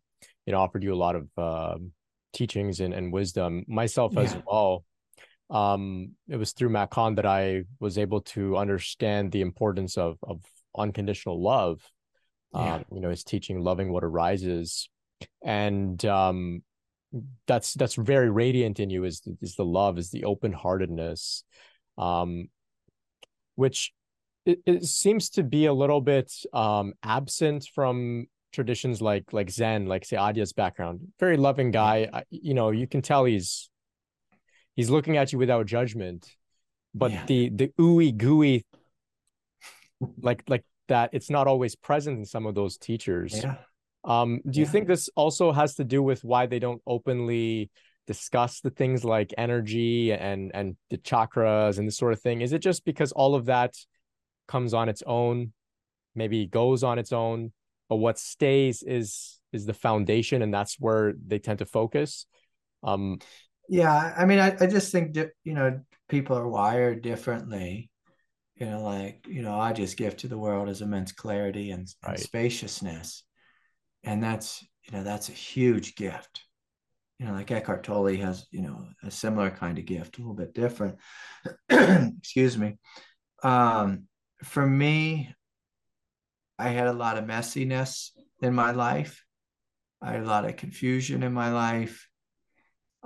you 0.47 0.53
know 0.53 0.59
offered 0.61 0.83
you 0.83 0.93
a 0.95 0.97
lot 0.97 1.15
of 1.15 1.29
uh, 1.37 1.77
teachings 2.33 2.81
and, 2.81 2.93
and 2.95 3.13
wisdom. 3.13 3.65
Myself 3.69 4.15
yeah. 4.15 4.23
as 4.23 4.37
well. 4.47 4.85
Um 5.51 6.13
it 6.29 6.37
was 6.37 6.53
through 6.53 6.71
matt 6.71 6.91
kahn 6.91 7.15
that 7.15 7.27
i 7.27 7.63
was 7.79 7.97
able 7.97 8.23
to 8.23 8.57
understand 8.57 9.31
the 9.31 9.41
importance 9.41 9.97
of 9.97 10.19
of 10.23 10.43
unconditional 10.77 11.43
love 11.43 11.81
yeah. 12.55 12.77
um 12.77 12.85
you 12.93 13.01
know 13.01 13.11
his 13.11 13.25
teaching 13.25 13.61
loving 13.61 13.93
what 13.93 14.05
arises 14.05 14.89
and 15.45 16.05
um 16.05 16.63
that's 17.47 17.75
that's 17.75 17.95
very 17.95 18.31
radiant 18.31 18.81
in 18.81 18.91
you 18.91 19.05
is 19.05 19.23
is 19.41 19.55
the 19.55 19.65
love 19.65 19.99
is 19.99 20.11
the 20.11 20.25
open-heartedness 20.25 21.45
um 21.97 22.49
which 23.55 23.93
it, 24.45 24.61
it 24.67 24.85
seems 24.85 25.31
to 25.31 25.43
be 25.43 25.67
a 25.67 25.73
little 25.73 26.01
bit 26.01 26.33
um 26.53 26.93
absent 27.03 27.67
from 27.75 28.27
traditions 28.53 29.01
like 29.01 29.33
like 29.33 29.51
Zen, 29.51 29.87
like 29.87 30.05
say 30.05 30.17
Adya's 30.17 30.53
background, 30.53 31.01
very 31.19 31.37
loving 31.37 31.71
guy. 31.71 32.09
I, 32.13 32.23
you 32.31 32.55
know, 32.55 32.71
you 32.71 32.87
can 32.87 33.03
tell 33.03 33.25
he's 33.25 33.71
he's 34.75 34.91
looking 34.91 35.17
at 35.17 35.33
you 35.33 35.39
without 35.39 35.67
judgment, 35.67 36.29
but 36.95 37.13
yeah. 37.13 37.25
the 37.27 37.51
the 37.51 37.69
ooey 37.81 38.17
gooey, 38.17 38.65
like 40.21 40.43
like 40.49 40.65
that, 40.89 41.11
it's 41.13 41.31
not 41.31 41.47
always 41.47 41.75
present 41.75 42.19
in 42.19 42.25
some 42.25 42.47
of 42.47 42.55
those 42.55 42.77
teachers. 42.79 43.43
Yeah. 43.43 43.57
Um, 44.05 44.41
do 44.49 44.61
you 44.61 44.67
yeah. 44.67 44.73
think 44.73 44.89
this 44.89 45.11
also 45.17 45.53
has 45.53 45.75
to 45.77 45.85
do 45.85 46.03
with 46.03 46.25
why 46.25 46.47
they 46.47 46.59
don't 46.59 46.81
openly 46.87 47.71
discuss 48.07 48.61
the 48.61 48.71
things 48.71 49.05
like 49.05 49.35
energy 49.37 50.13
and 50.13 50.51
and 50.55 50.77
the 50.91 50.99
chakras 50.99 51.79
and 51.79 51.87
this 51.87 51.97
sort 51.97 52.13
of 52.13 52.21
thing? 52.21 52.41
Is 52.41 52.53
it 52.53 52.61
just 52.61 52.85
because 52.85 53.13
all 53.13 53.35
of 53.35 53.47
that 53.47 53.75
comes 54.47 54.73
on 54.73 54.89
its 54.89 55.03
own, 55.07 55.53
maybe 56.15 56.47
goes 56.47 56.83
on 56.83 56.99
its 56.99 57.13
own? 57.13 57.53
but 57.89 57.97
what 57.97 58.19
stays 58.19 58.83
is 58.83 59.41
is 59.53 59.67
the 59.67 59.75
foundation 59.75 60.43
and 60.43 60.53
that's 60.53 60.79
where 60.79 61.15
they 61.27 61.39
tend 61.39 61.59
to 61.59 61.67
focus 61.67 62.27
um 62.83 63.19
yeah 63.69 64.15
i 64.17 64.25
mean 64.25 64.39
i, 64.39 64.55
I 64.61 64.67
just 64.67 64.93
think 64.93 65.15
that 65.15 65.31
you 65.45 65.55
know 65.55 65.81
people 66.09 66.37
are 66.37 66.49
wired 66.49 67.03
differently 67.03 67.91
you 68.59 68.67
know 68.67 68.83
like 68.83 69.27
you 69.29 69.43
know 69.43 69.59
i 69.59 69.73
just 69.73 69.97
give 69.97 70.17
to 70.17 70.29
the 70.29 70.39
world 70.39 70.69
as 70.69 70.83
immense 70.83 71.13
clarity 71.13 71.71
and, 71.71 71.89
right. 72.05 72.15
and 72.15 72.21
spaciousness 72.21 73.25
and 74.05 74.23
that's 74.23 74.65
you 74.85 74.97
know 74.97 75.05
that's 75.05 75.29
a 75.29 75.33
huge 75.33 75.95
gift 75.97 76.43
you 77.19 77.27
know 77.27 77.33
like 77.33 77.51
eckhart 77.51 77.85
tolle 77.85 78.15
has 78.17 78.47
you 78.51 78.63
know 78.63 78.87
a 79.03 79.11
similar 79.11 79.51
kind 79.51 79.79
of 79.79 79.85
gift 79.85 80.19
a 80.19 80.21
little 80.21 80.35
bit 80.35 80.55
different 80.55 80.97
excuse 81.69 82.57
me 82.59 82.77
um 83.43 84.05
for 84.45 84.67
me 84.67 85.35
I 86.59 86.71
had 86.71 86.89
a 86.89 86.93
lot 86.93 87.19
of 87.19 87.25
messiness 87.25 88.11
in 88.43 88.53
my 88.53 88.73
life. 88.73 89.25
I 90.03 90.13
had 90.13 90.23
a 90.23 90.27
lot 90.27 90.45
of 90.45 90.57
confusion 90.57 91.23
in 91.23 91.33
my 91.33 91.53
life. 91.53 92.09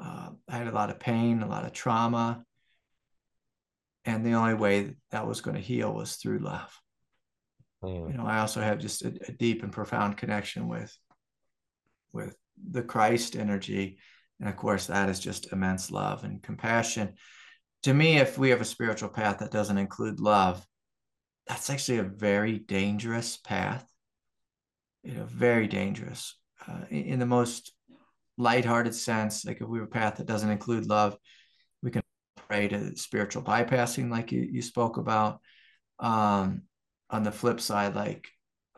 Uh, 0.02 0.30
I 0.48 0.56
had 0.56 0.68
a 0.68 0.72
lot 0.72 0.90
of 0.90 0.98
pain, 0.98 1.42
a 1.42 1.48
lot 1.48 1.66
of 1.66 1.72
trauma. 1.72 2.44
And 4.04 4.24
the 4.26 4.34
only 4.34 4.54
way 4.54 4.96
that 5.10 5.26
was 5.26 5.40
going 5.40 5.56
to 5.56 5.62
heal 5.62 5.92
was 5.92 6.16
through 6.16 6.38
love. 6.38 6.72
Mm. 7.82 8.10
You 8.10 8.18
know, 8.18 8.26
I 8.26 8.38
also 8.38 8.60
have 8.60 8.78
just 8.78 9.02
a, 9.02 9.12
a 9.28 9.32
deep 9.32 9.62
and 9.62 9.72
profound 9.72 10.16
connection 10.16 10.68
with 10.68 10.96
with 12.12 12.36
the 12.70 12.82
Christ 12.82 13.36
energy. 13.36 13.98
And 14.40 14.48
of 14.48 14.56
course, 14.56 14.86
that 14.86 15.08
is 15.08 15.20
just 15.20 15.52
immense 15.52 15.90
love 15.90 16.24
and 16.24 16.42
compassion. 16.42 17.14
To 17.84 17.94
me, 17.94 18.18
if 18.18 18.38
we 18.38 18.50
have 18.50 18.60
a 18.60 18.66
spiritual 18.66 19.08
path 19.08 19.38
that 19.38 19.50
doesn't 19.50 19.78
include 19.78 20.20
love, 20.20 20.64
that's 21.46 21.70
actually 21.70 21.98
a 21.98 22.04
very 22.04 22.58
dangerous 22.58 23.36
path. 23.36 23.84
You 25.02 25.14
know, 25.14 25.24
very 25.24 25.66
dangerous 25.66 26.36
uh, 26.68 26.84
in, 26.90 27.04
in, 27.04 27.18
the 27.18 27.26
most 27.26 27.72
lighthearted 28.38 28.94
sense. 28.94 29.44
Like 29.44 29.60
if 29.60 29.66
we 29.66 29.78
have 29.78 29.88
a 29.88 29.90
path 29.90 30.16
that 30.16 30.26
doesn't 30.26 30.50
include 30.50 30.86
love, 30.86 31.16
to 32.52 32.96
spiritual 32.96 33.42
bypassing, 33.42 34.10
like 34.10 34.32
you, 34.32 34.40
you 34.40 34.62
spoke 34.62 34.96
about. 34.96 35.40
Um, 35.98 36.62
on 37.10 37.22
the 37.22 37.32
flip 37.32 37.60
side, 37.60 37.94
like 37.94 38.28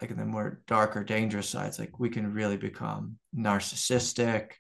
like 0.01 0.11
in 0.11 0.17
the 0.17 0.25
more 0.25 0.61
darker, 0.67 1.05
dangerous 1.05 1.49
sides, 1.49 1.79
like 1.79 1.99
we 1.99 2.11
can 2.11 2.35
really 2.35 2.57
become 2.57 3.17
narcissistic 3.35 4.55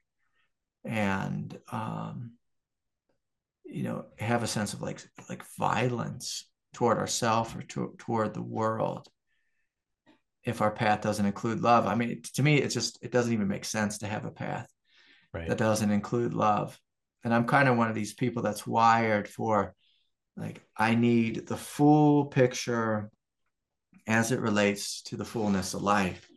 and 0.85 1.59
um, 1.73 2.33
you 3.65 3.83
know 3.83 4.05
have 4.19 4.43
a 4.43 4.47
sense 4.47 4.75
of 4.75 4.83
like 4.83 5.01
like 5.29 5.43
violence 5.59 6.49
toward 6.73 6.99
ourselves 6.99 7.55
or 7.55 7.63
to, 7.63 7.95
toward 7.99 8.35
the 8.35 8.43
world 8.43 9.09
if 10.45 10.61
our 10.61 10.71
path 10.71 11.01
doesn't 11.01 11.27
include 11.27 11.61
love 11.61 11.87
i 11.87 11.95
mean 11.95 12.21
to 12.35 12.43
me 12.43 12.57
it's 12.59 12.75
just 12.75 12.99
it 13.03 13.11
doesn't 13.11 13.33
even 13.33 13.49
make 13.49 13.65
sense 13.65 13.99
to 13.99 14.07
have 14.07 14.25
a 14.25 14.31
path 14.31 14.69
right. 15.33 15.49
that 15.49 15.59
doesn't 15.59 15.91
include 15.91 16.35
love 16.35 16.79
and 17.25 17.35
i'm 17.35 17.47
kind 17.47 17.69
of 17.69 17.77
one 17.77 17.89
of 17.89 17.95
these 17.95 18.15
people 18.15 18.43
that's 18.43 18.67
wired 18.67 19.29
for 19.29 19.75
like 20.37 20.61
i 20.77 20.95
need 20.95 21.47
the 21.47 21.57
full 21.57 22.27
picture 22.27 23.11
as 24.07 24.33
it 24.33 24.41
relates 24.41 25.03
to 25.03 25.17
the 25.17 25.25
fullness 25.25 25.75
of 25.75 25.83
life 25.83 26.29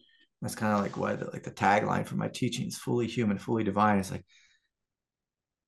that's 0.42 0.56
kind 0.56 0.74
of 0.74 0.82
like 0.82 0.98
what 0.98 1.34
like 1.34 1.44
the 1.44 1.52
tagline 1.52 2.06
for 2.06 2.16
my 2.16 2.28
teaching 2.28 2.68
is 2.68 2.78
fully 2.78 3.08
human 3.08 3.38
fully 3.38 3.64
divine 3.64 4.00
it's 4.00 4.12
like 4.12 4.24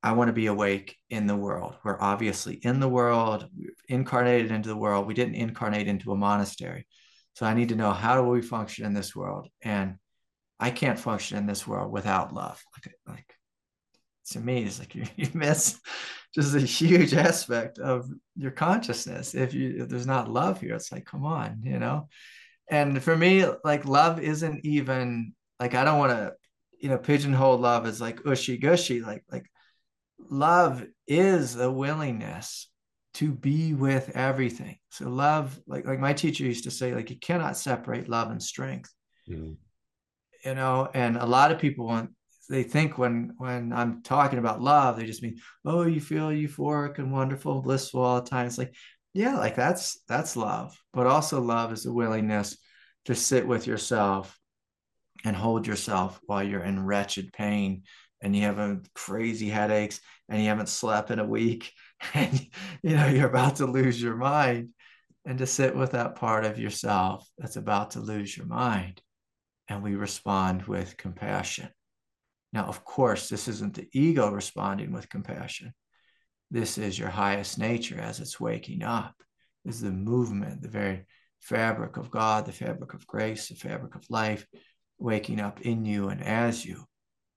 I 0.01 0.13
want 0.13 0.29
to 0.29 0.33
be 0.33 0.45
awake 0.45 0.95
in 1.09 1.27
the 1.27 1.35
world. 1.35 1.75
We're 1.83 2.01
obviously 2.01 2.55
in 2.55 2.79
the 2.79 2.87
world, 2.87 3.49
we've 3.57 3.71
incarnated 3.89 4.51
into 4.51 4.69
the 4.69 4.77
world. 4.77 5.07
We 5.07 5.13
didn't 5.13 5.35
incarnate 5.35 5.87
into 5.87 6.11
a 6.11 6.17
monastery. 6.17 6.87
So 7.33 7.45
I 7.45 7.53
need 7.53 7.69
to 7.69 7.75
know 7.75 7.91
how 7.91 8.15
do 8.15 8.27
we 8.27 8.41
function 8.41 8.85
in 8.85 8.93
this 8.93 9.15
world? 9.15 9.49
And 9.61 9.95
I 10.59 10.71
can't 10.71 10.99
function 10.99 11.37
in 11.37 11.47
this 11.47 11.67
world 11.67 11.91
without 11.91 12.33
love. 12.33 12.63
Like, 12.75 12.95
like 13.07 13.35
to 14.29 14.39
me, 14.39 14.63
it's 14.63 14.79
like 14.79 14.95
you, 14.95 15.05
you 15.15 15.27
miss 15.33 15.79
just 16.33 16.55
a 16.55 16.59
huge 16.59 17.13
aspect 17.13 17.79
of 17.79 18.09
your 18.35 18.51
consciousness. 18.51 19.35
If 19.35 19.53
you 19.53 19.83
if 19.83 19.89
there's 19.89 20.07
not 20.07 20.31
love 20.31 20.61
here, 20.61 20.75
it's 20.75 20.91
like, 20.91 21.05
come 21.05 21.25
on, 21.25 21.61
you 21.63 21.79
know. 21.79 22.07
And 22.69 23.01
for 23.01 23.15
me, 23.15 23.45
like 23.63 23.85
love 23.85 24.19
isn't 24.19 24.65
even 24.65 25.33
like 25.59 25.73
I 25.73 25.83
don't 25.83 25.99
want 25.99 26.11
to, 26.11 26.33
you 26.79 26.89
know, 26.89 26.97
pigeonhole 26.97 27.57
love 27.57 27.85
as 27.85 27.99
like 27.99 28.25
ushy 28.25 28.57
gushy. 28.57 29.01
Like 29.01 29.23
like 29.31 29.45
love 30.19 30.85
is 31.07 31.55
a 31.55 31.69
willingness 31.71 32.69
to 33.15 33.31
be 33.31 33.73
with 33.73 34.11
everything. 34.15 34.77
So 34.89 35.09
love, 35.09 35.59
like 35.67 35.85
like 35.85 35.99
my 35.99 36.13
teacher 36.13 36.43
used 36.43 36.65
to 36.65 36.71
say, 36.71 36.93
like 36.93 37.09
you 37.09 37.17
cannot 37.17 37.57
separate 37.57 38.07
love 38.07 38.29
and 38.29 38.41
strength. 38.41 38.93
Mm. 39.27 39.57
You 40.45 40.55
know, 40.55 40.89
and 40.93 41.17
a 41.17 41.25
lot 41.25 41.51
of 41.51 41.59
people 41.59 41.85
want 41.85 42.11
they 42.49 42.63
think 42.63 42.97
when 42.97 43.33
when 43.37 43.71
I'm 43.71 44.01
talking 44.01 44.39
about 44.39 44.61
love, 44.61 44.97
they 44.97 45.05
just 45.05 45.21
mean, 45.21 45.37
oh, 45.65 45.83
you 45.83 46.01
feel 46.01 46.29
euphoric 46.29 46.97
and 46.97 47.11
wonderful, 47.11 47.61
blissful 47.61 48.01
all 48.01 48.21
the 48.21 48.29
time. 48.29 48.47
It's 48.47 48.57
like, 48.57 48.75
yeah, 49.13 49.37
like 49.37 49.55
that's 49.55 50.01
that's 50.07 50.35
love. 50.35 50.77
But 50.93 51.07
also 51.07 51.41
love 51.41 51.71
is 51.71 51.85
a 51.85 51.93
willingness 51.93 52.57
to 53.05 53.15
sit 53.15 53.47
with 53.47 53.67
yourself 53.67 54.37
and 55.23 55.35
hold 55.35 55.67
yourself 55.67 56.19
while 56.25 56.43
you're 56.43 56.63
in 56.63 56.85
wretched 56.85 57.31
pain 57.33 57.83
and 58.21 58.35
you 58.35 58.43
have 58.43 58.59
a 58.59 58.81
crazy 58.95 59.49
headaches 59.49 59.99
and 60.27 60.41
you 60.41 60.49
haven't 60.49 60.69
slept 60.69 61.11
in 61.11 61.19
a 61.19 61.25
week 61.25 61.71
and 62.13 62.47
you 62.81 62.95
know 62.95 63.07
you're 63.07 63.29
about 63.29 63.57
to 63.57 63.65
lose 63.65 64.01
your 64.01 64.15
mind 64.15 64.69
and 65.25 65.39
to 65.39 65.45
sit 65.45 65.75
with 65.75 65.91
that 65.91 66.15
part 66.15 66.45
of 66.45 66.59
yourself 66.59 67.27
that's 67.37 67.57
about 67.57 67.91
to 67.91 67.99
lose 67.99 68.35
your 68.35 68.45
mind 68.45 69.01
and 69.67 69.83
we 69.83 69.95
respond 69.95 70.63
with 70.63 70.97
compassion 70.97 71.69
Now, 72.51 72.65
of 72.65 72.83
course, 72.83 73.29
this 73.29 73.47
isn't 73.47 73.75
the 73.75 73.87
ego 73.93 74.31
responding 74.31 74.91
with 74.91 75.09
compassion. 75.09 75.73
This 76.51 76.77
is 76.77 76.97
your 76.97 77.09
highest 77.09 77.59
nature 77.59 77.99
as 77.99 78.19
it's 78.19 78.39
waking 78.39 78.83
up. 78.83 79.13
This 79.63 79.75
is 79.75 79.81
the 79.81 79.91
movement, 79.91 80.61
the 80.61 80.69
very 80.69 81.05
fabric 81.39 81.97
of 81.97 82.09
God, 82.09 82.45
the 82.45 82.51
fabric 82.51 82.93
of 82.93 83.05
grace, 83.05 83.49
the 83.49 83.55
fabric 83.55 83.95
of 83.95 84.09
life, 84.09 84.47
waking 84.97 85.39
up 85.39 85.61
in 85.61 85.85
you 85.85 86.09
and 86.09 86.23
as 86.23 86.65
you, 86.65 86.85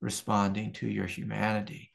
responding 0.00 0.72
to 0.74 0.88
your 0.88 1.06
humanity. 1.06 1.90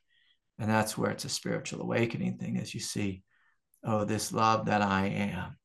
And 0.60 0.70
that's 0.70 0.98
where 0.98 1.12
it's 1.12 1.26
a 1.26 1.30
spiritual 1.30 1.82
awakening 1.82 2.38
thing, 2.38 2.58
as 2.58 2.74
you 2.74 2.80
see, 2.80 3.24
oh, 3.84 4.04
this 4.06 4.32
love 4.32 4.66
that 4.66 4.82
I 4.82 5.08
am 5.08 5.58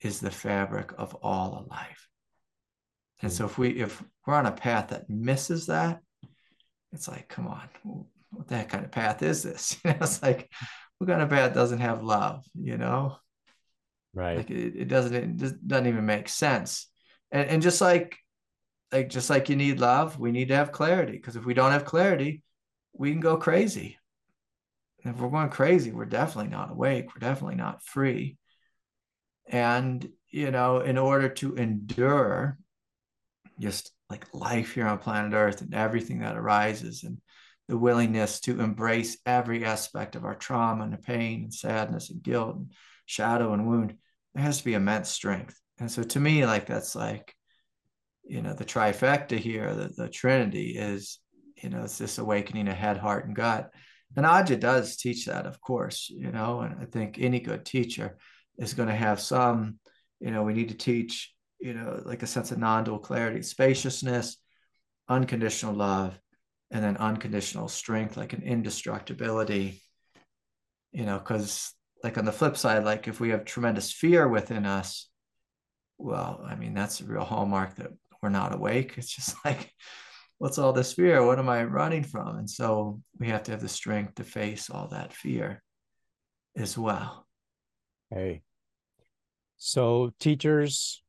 is 0.00 0.20
the 0.20 0.30
fabric 0.30 0.92
of 0.98 1.14
all 1.16 1.56
of 1.56 1.66
life. 1.66 2.08
And 3.20 3.30
hmm. 3.30 3.36
so 3.36 3.46
if 3.46 3.58
we 3.58 3.70
if 3.80 4.02
we're 4.26 4.34
on 4.34 4.46
a 4.46 4.52
path 4.52 4.88
that 4.88 5.08
misses 5.08 5.66
that, 5.66 6.00
it's 6.92 7.08
like, 7.08 7.28
come 7.28 7.46
on, 7.46 7.68
what 8.30 8.48
that 8.48 8.68
kind 8.68 8.84
of 8.84 8.90
path 8.90 9.22
is 9.22 9.42
this? 9.42 9.76
You 9.84 9.90
know, 9.90 9.98
it's 10.00 10.22
like, 10.22 10.50
what 10.98 11.08
kind 11.08 11.22
of 11.22 11.30
path 11.30 11.54
doesn't 11.54 11.80
have 11.80 12.02
love, 12.02 12.44
you 12.54 12.76
know? 12.76 13.16
Right. 14.14 14.38
Like 14.38 14.50
it, 14.50 14.74
it 14.76 14.88
doesn't 14.88 15.14
it 15.14 15.66
doesn't 15.66 15.86
even 15.86 16.06
make 16.06 16.28
sense. 16.28 16.88
And 17.30 17.48
and 17.48 17.62
just 17.62 17.80
like 17.80 18.18
like 18.90 19.10
just 19.10 19.30
like 19.30 19.48
you 19.48 19.56
need 19.56 19.80
love, 19.80 20.18
we 20.18 20.32
need 20.32 20.48
to 20.48 20.56
have 20.56 20.72
clarity. 20.72 21.12
Because 21.12 21.36
if 21.36 21.44
we 21.44 21.54
don't 21.54 21.72
have 21.72 21.84
clarity, 21.84 22.42
we 22.92 23.12
can 23.12 23.20
go 23.20 23.36
crazy. 23.36 23.98
And 25.04 25.14
if 25.14 25.20
we're 25.20 25.28
going 25.28 25.50
crazy, 25.50 25.92
we're 25.92 26.06
definitely 26.06 26.50
not 26.50 26.72
awake. 26.72 27.14
We're 27.14 27.20
definitely 27.20 27.56
not 27.56 27.84
free. 27.84 28.38
And 29.46 30.10
you 30.30 30.50
know, 30.50 30.80
in 30.80 30.98
order 30.98 31.28
to 31.28 31.54
endure 31.54 32.58
just 33.60 33.92
like 34.10 34.32
life 34.32 34.74
here 34.74 34.86
on 34.86 34.98
planet 34.98 35.34
Earth 35.34 35.60
and 35.60 35.74
everything 35.74 36.20
that 36.20 36.36
arises 36.36 37.04
and 37.04 37.18
the 37.68 37.76
willingness 37.76 38.40
to 38.40 38.60
embrace 38.60 39.18
every 39.26 39.64
aspect 39.64 40.16
of 40.16 40.24
our 40.24 40.34
trauma 40.34 40.84
and 40.84 41.02
pain 41.02 41.44
and 41.44 41.54
sadness 41.54 42.10
and 42.10 42.22
guilt 42.22 42.56
and 42.56 42.72
shadow 43.04 43.52
and 43.52 43.66
wound, 43.66 43.94
there 44.34 44.42
has 44.42 44.58
to 44.58 44.64
be 44.64 44.74
immense 44.74 45.10
strength. 45.10 45.60
And 45.78 45.90
so 45.90 46.02
to 46.02 46.20
me, 46.20 46.46
like 46.46 46.66
that's 46.66 46.96
like, 46.96 47.34
you 48.24 48.42
know, 48.42 48.54
the 48.54 48.64
trifecta 48.64 49.38
here, 49.38 49.74
the, 49.74 49.88
the 49.88 50.08
Trinity 50.08 50.76
is, 50.76 51.18
you 51.62 51.68
know, 51.70 51.84
it's 51.84 51.98
this 51.98 52.18
awakening 52.18 52.68
of 52.68 52.74
head, 52.74 52.96
heart, 52.96 53.26
and 53.26 53.36
gut. 53.36 53.70
And 54.16 54.24
Adya 54.24 54.58
does 54.58 54.96
teach 54.96 55.26
that, 55.26 55.46
of 55.46 55.60
course, 55.60 56.10
you 56.10 56.32
know, 56.32 56.60
and 56.60 56.76
I 56.80 56.86
think 56.86 57.18
any 57.18 57.40
good 57.40 57.64
teacher 57.64 58.16
is 58.58 58.74
going 58.74 58.88
to 58.88 58.94
have 58.94 59.20
some, 59.20 59.78
you 60.20 60.30
know, 60.30 60.42
we 60.42 60.54
need 60.54 60.70
to 60.70 60.76
teach, 60.76 61.34
you 61.58 61.74
know, 61.74 62.02
like 62.04 62.22
a 62.22 62.26
sense 62.26 62.50
of 62.50 62.58
non-dual 62.58 62.98
clarity, 62.98 63.42
spaciousness, 63.42 64.36
unconditional 65.08 65.74
love, 65.74 66.18
and 66.70 66.84
then 66.84 66.96
unconditional 66.96 67.68
strength, 67.68 68.16
like 68.16 68.32
an 68.32 68.42
indestructibility, 68.42 69.82
you 70.92 71.04
know, 71.04 71.18
because 71.18 71.72
like 72.04 72.18
on 72.18 72.24
the 72.24 72.32
flip 72.32 72.56
side, 72.56 72.84
like 72.84 73.08
if 73.08 73.20
we 73.20 73.30
have 73.30 73.44
tremendous 73.44 73.92
fear 73.92 74.28
within 74.28 74.66
us, 74.66 75.08
well, 75.98 76.44
I 76.46 76.54
mean, 76.54 76.74
that's 76.74 77.00
a 77.00 77.04
real 77.04 77.24
hallmark 77.24 77.76
that 77.76 77.90
we're 78.22 78.28
not 78.28 78.54
awake. 78.54 78.94
It's 78.96 79.14
just 79.14 79.34
like, 79.44 79.72
what's 80.38 80.58
all 80.58 80.72
this 80.72 80.92
fear? 80.92 81.24
What 81.24 81.38
am 81.38 81.48
I 81.48 81.64
running 81.64 82.04
from? 82.04 82.36
And 82.36 82.48
so 82.48 83.00
we 83.18 83.28
have 83.28 83.42
to 83.44 83.50
have 83.50 83.60
the 83.60 83.68
strength 83.68 84.16
to 84.16 84.24
face 84.24 84.70
all 84.70 84.88
that 84.88 85.12
fear 85.12 85.62
as 86.56 86.78
well. 86.78 87.26
Hey. 88.10 88.42
So 89.56 90.12
teachers 90.20 91.02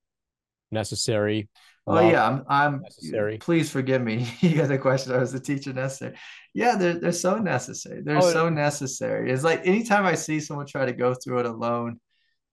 necessary 0.71 1.49
Oh 1.89 2.07
yeah, 2.07 2.27
I'm. 2.27 2.45
I'm 2.47 2.81
necessary. 2.81 3.39
Please 3.39 3.71
forgive 3.71 4.01
me. 4.01 4.31
you 4.41 4.55
got 4.55 4.67
the 4.67 4.77
question. 4.77 5.13
I 5.13 5.17
was 5.17 5.33
a 5.33 5.39
teacher 5.39 5.73
necessary. 5.73 6.15
Yeah, 6.53 6.75
they're 6.75 6.99
they're 6.99 7.11
so 7.11 7.39
necessary. 7.39 8.01
They're 8.03 8.17
oh, 8.17 8.31
so 8.31 8.43
yeah. 8.45 8.53
necessary. 8.53 9.31
It's 9.31 9.43
like 9.43 9.65
anytime 9.65 10.05
I 10.05 10.13
see 10.13 10.39
someone 10.39 10.67
try 10.67 10.85
to 10.85 10.93
go 10.93 11.15
through 11.15 11.39
it 11.39 11.45
alone, 11.47 11.99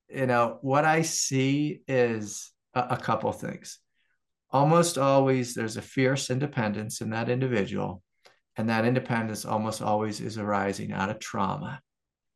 you 0.09 0.27
know 0.27 0.59
what 0.63 0.87
I 0.87 1.03
see 1.03 1.83
is 1.87 2.51
a, 2.75 2.87
a 2.91 2.97
couple 2.97 3.31
things. 3.33 3.79
Almost 4.51 4.97
always, 4.97 5.55
there's 5.55 5.77
a 5.77 5.83
fierce 5.83 6.31
independence 6.31 7.03
in 7.03 7.11
that 7.11 7.29
individual, 7.29 8.03
and 8.57 8.71
that 8.71 8.87
independence 8.87 9.45
almost 9.45 9.83
always 9.83 10.21
is 10.21 10.39
arising 10.39 10.93
out 10.93 11.11
of 11.11 11.19
trauma. 11.19 11.81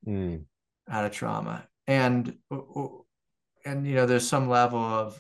Mm. 0.07 0.45
Out 0.91 1.07
of 1.07 1.12
trauma, 1.12 1.66
and 1.87 2.37
and 3.64 3.87
you 3.87 3.95
know, 3.95 4.05
there's 4.05 4.28
some 4.28 4.51
level 4.51 4.81
of 4.81 5.18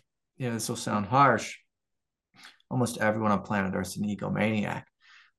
know, 0.48 0.54
this 0.54 0.68
will 0.68 0.76
sound 0.76 1.06
harsh, 1.06 1.56
almost 2.70 2.98
everyone 2.98 3.32
on 3.32 3.42
planet 3.42 3.74
Earth 3.74 3.88
is 3.88 3.96
an 3.96 4.04
egomaniac. 4.04 4.84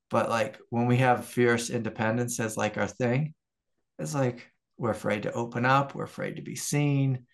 But 0.10 0.30
like 0.30 0.60
when 0.70 0.88
we 0.88 0.98
have 0.98 1.26
fierce 1.26 1.70
independence 1.70 2.40
as 2.40 2.58
like 2.58 2.78
our 2.78 2.88
thing, 2.88 3.34
it's 3.98 4.14
like 4.14 4.52
we're 4.78 4.92
afraid 4.92 5.24
to 5.24 5.34
open 5.34 5.66
up, 5.66 5.96
we're 5.96 6.04
afraid 6.04 6.36
to 6.36 6.42
be 6.42 6.56
seen. 6.56 7.26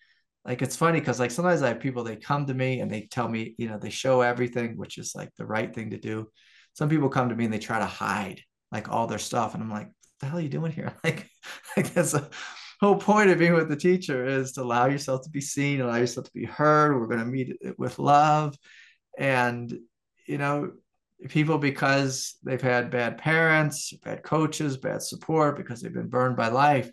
Like 0.44 0.62
it's 0.62 0.76
funny 0.76 1.00
because 1.00 1.18
like 1.18 1.30
sometimes 1.30 1.62
I 1.62 1.68
have 1.68 1.80
people 1.80 2.04
they 2.04 2.16
come 2.16 2.46
to 2.46 2.54
me 2.54 2.80
and 2.80 2.90
they 2.90 3.08
tell 3.10 3.28
me, 3.28 3.54
you 3.58 3.68
know, 3.68 3.78
they 3.78 3.90
show 3.90 4.20
everything, 4.20 4.76
which 4.76 4.96
is 4.96 5.14
like 5.14 5.30
the 5.36 5.46
right 5.46 5.74
thing 5.74 5.90
to 5.90 5.98
do. 5.98 6.28
Some 6.74 6.88
people 6.88 7.08
come 7.08 7.28
to 7.28 7.34
me 7.34 7.44
and 7.44 7.52
they 7.52 7.58
try 7.58 7.80
to 7.80 7.86
hide 7.86 8.40
like 8.70 8.88
all 8.88 9.06
their 9.06 9.18
stuff. 9.18 9.54
And 9.54 9.62
I'm 9.62 9.70
like, 9.70 9.86
what 9.86 9.94
the 10.20 10.26
hell 10.26 10.38
are 10.38 10.42
you 10.42 10.48
doing 10.48 10.72
here? 10.72 10.94
Like, 11.04 11.28
like 11.76 11.92
that's 11.92 12.14
a 12.14 12.30
whole 12.80 12.96
point 12.96 13.30
of 13.30 13.38
being 13.38 13.54
with 13.54 13.68
the 13.68 13.76
teacher 13.76 14.26
is 14.26 14.52
to 14.52 14.62
allow 14.62 14.86
yourself 14.86 15.22
to 15.24 15.30
be 15.30 15.40
seen, 15.40 15.80
allow 15.80 15.96
yourself 15.96 16.26
to 16.26 16.32
be 16.32 16.44
heard. 16.44 16.98
We're 16.98 17.06
going 17.06 17.18
to 17.20 17.26
meet 17.26 17.56
it 17.60 17.78
with 17.78 17.98
love. 17.98 18.56
And 19.18 19.72
you 20.26 20.38
know, 20.38 20.72
people 21.28 21.58
because 21.58 22.36
they've 22.44 22.62
had 22.62 22.90
bad 22.90 23.18
parents, 23.18 23.92
bad 24.04 24.22
coaches, 24.22 24.76
bad 24.76 25.02
support, 25.02 25.56
because 25.56 25.80
they've 25.80 25.92
been 25.92 26.08
burned 26.08 26.36
by 26.36 26.48
life, 26.48 26.90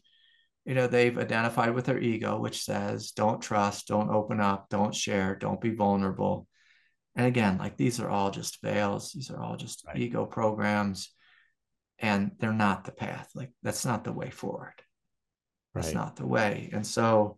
you 0.65 0.73
know, 0.73 0.87
they've 0.87 1.17
identified 1.17 1.75
with 1.75 1.85
their 1.85 1.99
ego, 1.99 2.39
which 2.39 2.63
says, 2.63 3.11
don't 3.11 3.41
trust, 3.41 3.87
don't 3.87 4.09
open 4.09 4.39
up, 4.39 4.67
don't 4.69 4.95
share, 4.95 5.35
don't 5.35 5.61
be 5.61 5.75
vulnerable. 5.75 6.47
And 7.15 7.27
again, 7.27 7.57
like 7.57 7.77
these 7.77 7.99
are 7.99 8.09
all 8.09 8.31
just 8.31 8.61
veils, 8.61 9.11
these 9.11 9.29
are 9.29 9.41
all 9.41 9.57
just 9.57 9.85
right. 9.85 9.97
ego 9.97 10.25
programs, 10.25 11.11
and 11.99 12.31
they're 12.39 12.51
not 12.51 12.83
the 12.83 12.91
path. 12.91 13.29
Like 13.35 13.51
that's 13.61 13.85
not 13.85 14.03
the 14.03 14.11
way 14.11 14.31
forward. 14.31 14.73
That's 15.75 15.87
right. 15.87 15.95
not 15.95 16.15
the 16.15 16.25
way. 16.25 16.69
And 16.73 16.87
so, 16.87 17.37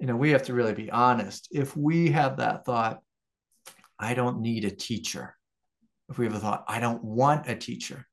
you 0.00 0.06
know, 0.06 0.16
we 0.16 0.30
have 0.30 0.44
to 0.44 0.54
really 0.54 0.72
be 0.72 0.90
honest. 0.90 1.48
If 1.52 1.76
we 1.76 2.10
have 2.10 2.38
that 2.38 2.64
thought, 2.64 3.00
I 3.98 4.14
don't 4.14 4.40
need 4.40 4.64
a 4.64 4.70
teacher. 4.70 5.36
If 6.08 6.18
we 6.18 6.24
have 6.24 6.34
a 6.34 6.40
thought, 6.40 6.64
I 6.66 6.80
don't 6.80 7.04
want 7.04 7.48
a 7.48 7.54
teacher, 7.54 8.06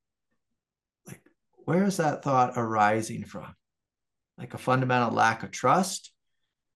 like 1.07 1.21
where 1.65 1.85
is 1.85 1.97
that 1.97 2.23
thought 2.23 2.53
arising 2.55 3.23
from? 3.25 3.55
Like 4.37 4.53
a 4.53 4.57
fundamental 4.57 5.11
lack 5.11 5.43
of 5.43 5.51
trust? 5.51 6.11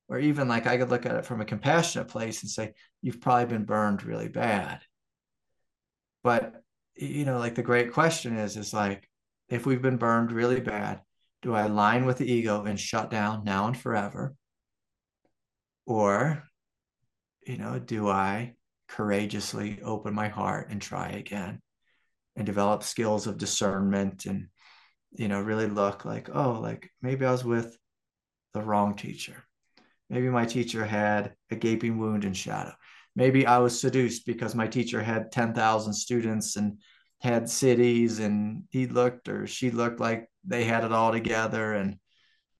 Or 0.10 0.18
even 0.18 0.48
like 0.48 0.66
I 0.66 0.78
could 0.78 0.90
look 0.90 1.06
at 1.06 1.16
it 1.16 1.26
from 1.26 1.42
a 1.42 1.46
compassionate 1.46 2.08
place 2.08 2.42
and 2.42 2.50
say, 2.50 2.74
you've 3.02 3.20
probably 3.20 3.46
been 3.46 3.66
burned 3.66 4.04
really 4.04 4.30
bad. 4.30 4.80
But, 6.24 6.62
you 6.96 7.26
know, 7.26 7.40
like 7.40 7.56
the 7.56 7.64
great 7.64 7.92
question 7.92 8.38
is, 8.38 8.56
is 8.56 8.74
like, 8.74 9.10
if 9.50 9.66
we've 9.66 9.82
been 9.82 9.98
burned 9.98 10.32
really 10.32 10.62
bad, 10.62 11.02
do 11.42 11.54
I 11.54 11.64
align 11.64 12.06
with 12.06 12.18
the 12.18 12.32
ego 12.32 12.64
and 12.66 12.80
shut 12.80 13.10
down 13.10 13.44
now 13.44 13.68
and 13.68 13.78
forever? 13.78 14.36
Or, 15.86 16.44
you 17.46 17.58
know, 17.58 17.80
do 17.80 18.10
I 18.10 18.56
courageously 18.88 19.80
open 19.84 20.14
my 20.14 20.28
heart 20.28 20.70
and 20.70 20.82
try 20.82 21.10
again 21.10 21.62
and 22.36 22.46
develop 22.46 22.84
skills 22.84 23.28
of 23.28 23.38
discernment 23.38 24.26
and 24.26 24.48
you 25.12 25.28
know 25.28 25.42
really 25.42 25.68
look 25.68 26.06
like 26.06 26.30
oh 26.34 26.60
like 26.62 26.90
maybe 27.02 27.26
i 27.26 27.32
was 27.32 27.44
with 27.44 27.78
the 28.54 28.62
wrong 28.62 28.96
teacher 28.96 29.44
maybe 30.10 30.30
my 30.30 30.46
teacher 30.46 30.86
had 30.86 31.34
a 31.52 31.56
gaping 31.56 31.98
wound 31.98 32.24
in 32.24 32.34
shadow 32.34 32.74
maybe 33.16 33.46
i 33.46 33.58
was 33.58 33.80
seduced 33.80 34.26
because 34.26 34.56
my 34.56 34.68
teacher 34.68 35.02
had 35.02 35.32
10,000 35.32 35.94
students 35.94 36.56
and 36.56 36.78
had 37.20 37.44
siddhis 37.44 38.20
and 38.20 38.64
he 38.70 38.86
looked 38.86 39.28
or 39.28 39.48
she 39.48 39.72
looked 39.72 40.00
like 40.00 40.30
they 40.48 40.64
had 40.64 40.84
it 40.84 40.92
all 40.92 41.12
together 41.12 41.74
and 41.74 41.98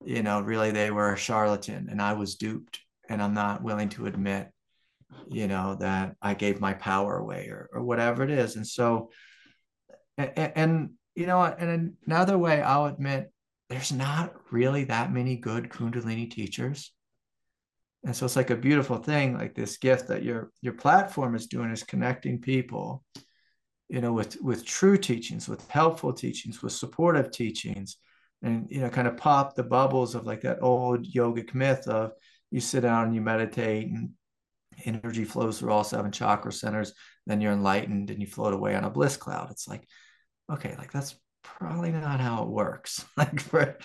you 0.06 0.22
know 0.22 0.42
really 0.42 0.72
they 0.72 0.92
were 0.92 1.14
a 1.14 1.18
charlatan 1.18 1.88
and 1.90 2.02
i 2.02 2.14
was 2.14 2.36
duped. 2.36 2.80
And 3.10 3.22
i'm 3.22 3.34
not 3.34 3.64
willing 3.64 3.90
to 3.90 4.06
admit 4.06 4.50
you 5.30 5.48
know 5.48 5.76
that 5.80 6.16
i 6.22 6.34
gave 6.34 6.60
my 6.60 6.74
power 6.74 7.18
away 7.18 7.48
or, 7.48 7.70
or 7.72 7.84
whatever 7.84 8.24
it 8.24 8.30
is. 8.30 8.56
And 8.56 8.68
so 8.68 9.12
and, 10.18 10.32
and 10.38 10.90
you 11.16 11.26
know 11.26 11.42
and 11.42 11.94
another 12.06 12.38
way 12.38 12.62
i'll 12.62 12.86
admit 12.86 13.32
there's 13.70 13.92
not 13.92 14.34
really 14.52 14.86
that 14.86 15.12
many 15.12 15.36
good 15.36 15.70
kundalini 15.70 16.30
teachers. 16.30 16.92
And 18.06 18.16
so 18.16 18.26
it's 18.26 18.36
like 18.36 18.50
a 18.50 18.56
beautiful 18.56 18.98
thing 18.98 19.38
like 19.38 19.56
this 19.56 19.78
gift 19.78 20.08
that 20.08 20.24
your 20.24 20.52
your 20.62 20.74
platform 20.74 21.36
is 21.36 21.48
doing 21.48 21.72
is 21.72 21.84
connecting 21.84 22.40
people 22.40 23.04
you 23.90 24.02
know 24.02 24.14
with 24.14 24.42
with 24.42 24.66
true 24.66 24.98
teachings 24.98 25.48
with 25.48 25.70
helpful 25.70 26.14
teachings 26.14 26.62
with 26.62 26.74
supportive 26.74 27.32
teachings 27.32 27.98
and 28.42 28.68
you 28.70 28.82
know 28.82 28.90
kind 28.90 29.08
of 29.08 29.18
pop 29.18 29.56
the 29.56 29.64
bubbles 29.64 30.16
of 30.16 30.26
like 30.26 30.42
that 30.42 30.62
old 30.62 31.06
yogic 31.06 31.54
myth 31.54 31.88
of 31.88 32.12
you 32.52 32.60
sit 32.60 32.82
down 32.82 33.06
and 33.06 33.16
you 33.16 33.22
meditate 33.22 33.88
and 33.88 34.10
energy 34.86 35.26
flows 35.26 35.60
through 35.60 35.72
all 35.72 35.84
seven 35.84 36.12
chakra 36.12 36.52
centers 36.52 36.94
then 37.26 37.42
you're 37.42 37.54
enlightened 37.54 38.10
and 38.10 38.22
you 38.22 38.28
float 38.28 38.54
away 38.54 38.76
on 38.76 38.84
a 38.84 38.90
bliss 38.90 39.18
cloud 39.18 39.50
it's 39.50 39.68
like 39.68 39.88
okay, 40.52 40.76
like 40.78 40.92
that's 40.92 41.16
probably 41.44 41.92
not 41.92 42.20
how 42.20 42.44
it 42.44 42.50
works. 42.50 43.06
Like 43.18 43.40
for 43.40 43.78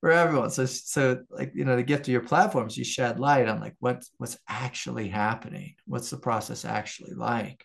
for 0.00 0.10
everyone. 0.10 0.50
So 0.50 0.66
so 0.66 1.22
like 1.30 1.52
you 1.54 1.64
know, 1.64 1.76
the 1.76 1.82
gift 1.82 2.08
of 2.08 2.12
your 2.12 2.22
platforms, 2.22 2.76
you 2.76 2.84
shed 2.84 3.20
light 3.20 3.48
on 3.48 3.60
like 3.60 3.76
what 3.78 4.04
what's 4.18 4.38
actually 4.48 5.08
happening. 5.08 5.74
What's 5.86 6.10
the 6.10 6.18
process 6.18 6.64
actually 6.64 7.14
like? 7.14 7.64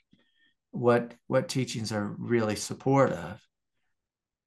What 0.72 1.14
what 1.28 1.50
teachings 1.50 1.92
are 1.92 2.16
really 2.18 2.56
supportive? 2.56 3.42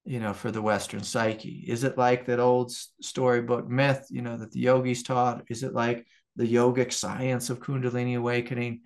You 0.04 0.20
know, 0.20 0.32
for 0.32 0.50
the 0.50 0.62
Western 0.62 1.02
psyche, 1.02 1.64
is 1.68 1.84
it 1.84 1.98
like 1.98 2.26
that 2.26 2.40
old 2.40 2.72
storybook 3.02 3.68
myth? 3.68 4.06
You 4.10 4.22
know 4.22 4.36
that 4.36 4.52
the 4.52 4.60
yogis 4.60 5.02
taught. 5.02 5.44
Is 5.48 5.62
it 5.62 5.74
like 5.74 6.06
the 6.36 6.50
yogic 6.50 6.92
science 6.92 7.50
of 7.50 7.60
Kundalini 7.60 8.16
awakening, 8.16 8.80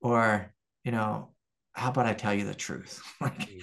or 0.00 0.52
you 0.84 0.92
know, 0.92 1.30
how 1.72 1.90
about 1.90 2.06
I 2.06 2.14
tell 2.14 2.34
you 2.34 2.44
the 2.44 2.54
truth? 2.54 3.02
like, 3.20 3.48
mm. 3.50 3.62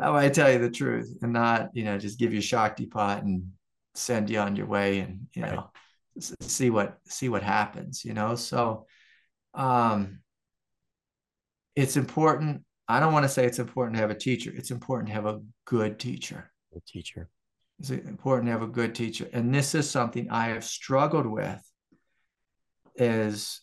how 0.00 0.10
about 0.10 0.24
I 0.24 0.28
tell 0.28 0.52
you 0.52 0.58
the 0.58 0.70
truth 0.70 1.18
and 1.22 1.32
not 1.32 1.70
you 1.74 1.84
know 1.84 1.98
just 1.98 2.18
give 2.18 2.32
you 2.32 2.38
a 2.38 2.42
shaktipat 2.42 3.20
and 3.20 3.52
send 3.94 4.30
you 4.30 4.38
on 4.38 4.56
your 4.56 4.66
way 4.66 5.00
and 5.00 5.26
you 5.34 5.42
know 5.42 5.70
right. 6.18 6.42
see 6.42 6.70
what 6.70 6.98
see 7.06 7.28
what 7.28 7.42
happens 7.42 8.04
you 8.04 8.14
know 8.14 8.34
so 8.34 8.86
um 9.54 10.21
it's 11.74 11.96
important. 11.96 12.64
I 12.88 13.00
don't 13.00 13.12
want 13.12 13.24
to 13.24 13.28
say 13.28 13.46
it's 13.46 13.58
important 13.58 13.96
to 13.96 14.00
have 14.00 14.10
a 14.10 14.14
teacher. 14.14 14.52
It's 14.54 14.70
important 14.70 15.08
to 15.08 15.14
have 15.14 15.26
a 15.26 15.40
good 15.64 15.98
teacher. 15.98 16.50
A 16.76 16.80
teacher. 16.86 17.28
It's 17.78 17.90
important 17.90 18.46
to 18.46 18.52
have 18.52 18.62
a 18.62 18.66
good 18.66 18.94
teacher. 18.94 19.28
And 19.32 19.54
this 19.54 19.74
is 19.74 19.90
something 19.90 20.30
i 20.30 20.48
have 20.48 20.64
struggled 20.64 21.26
with 21.26 21.60
is 22.96 23.60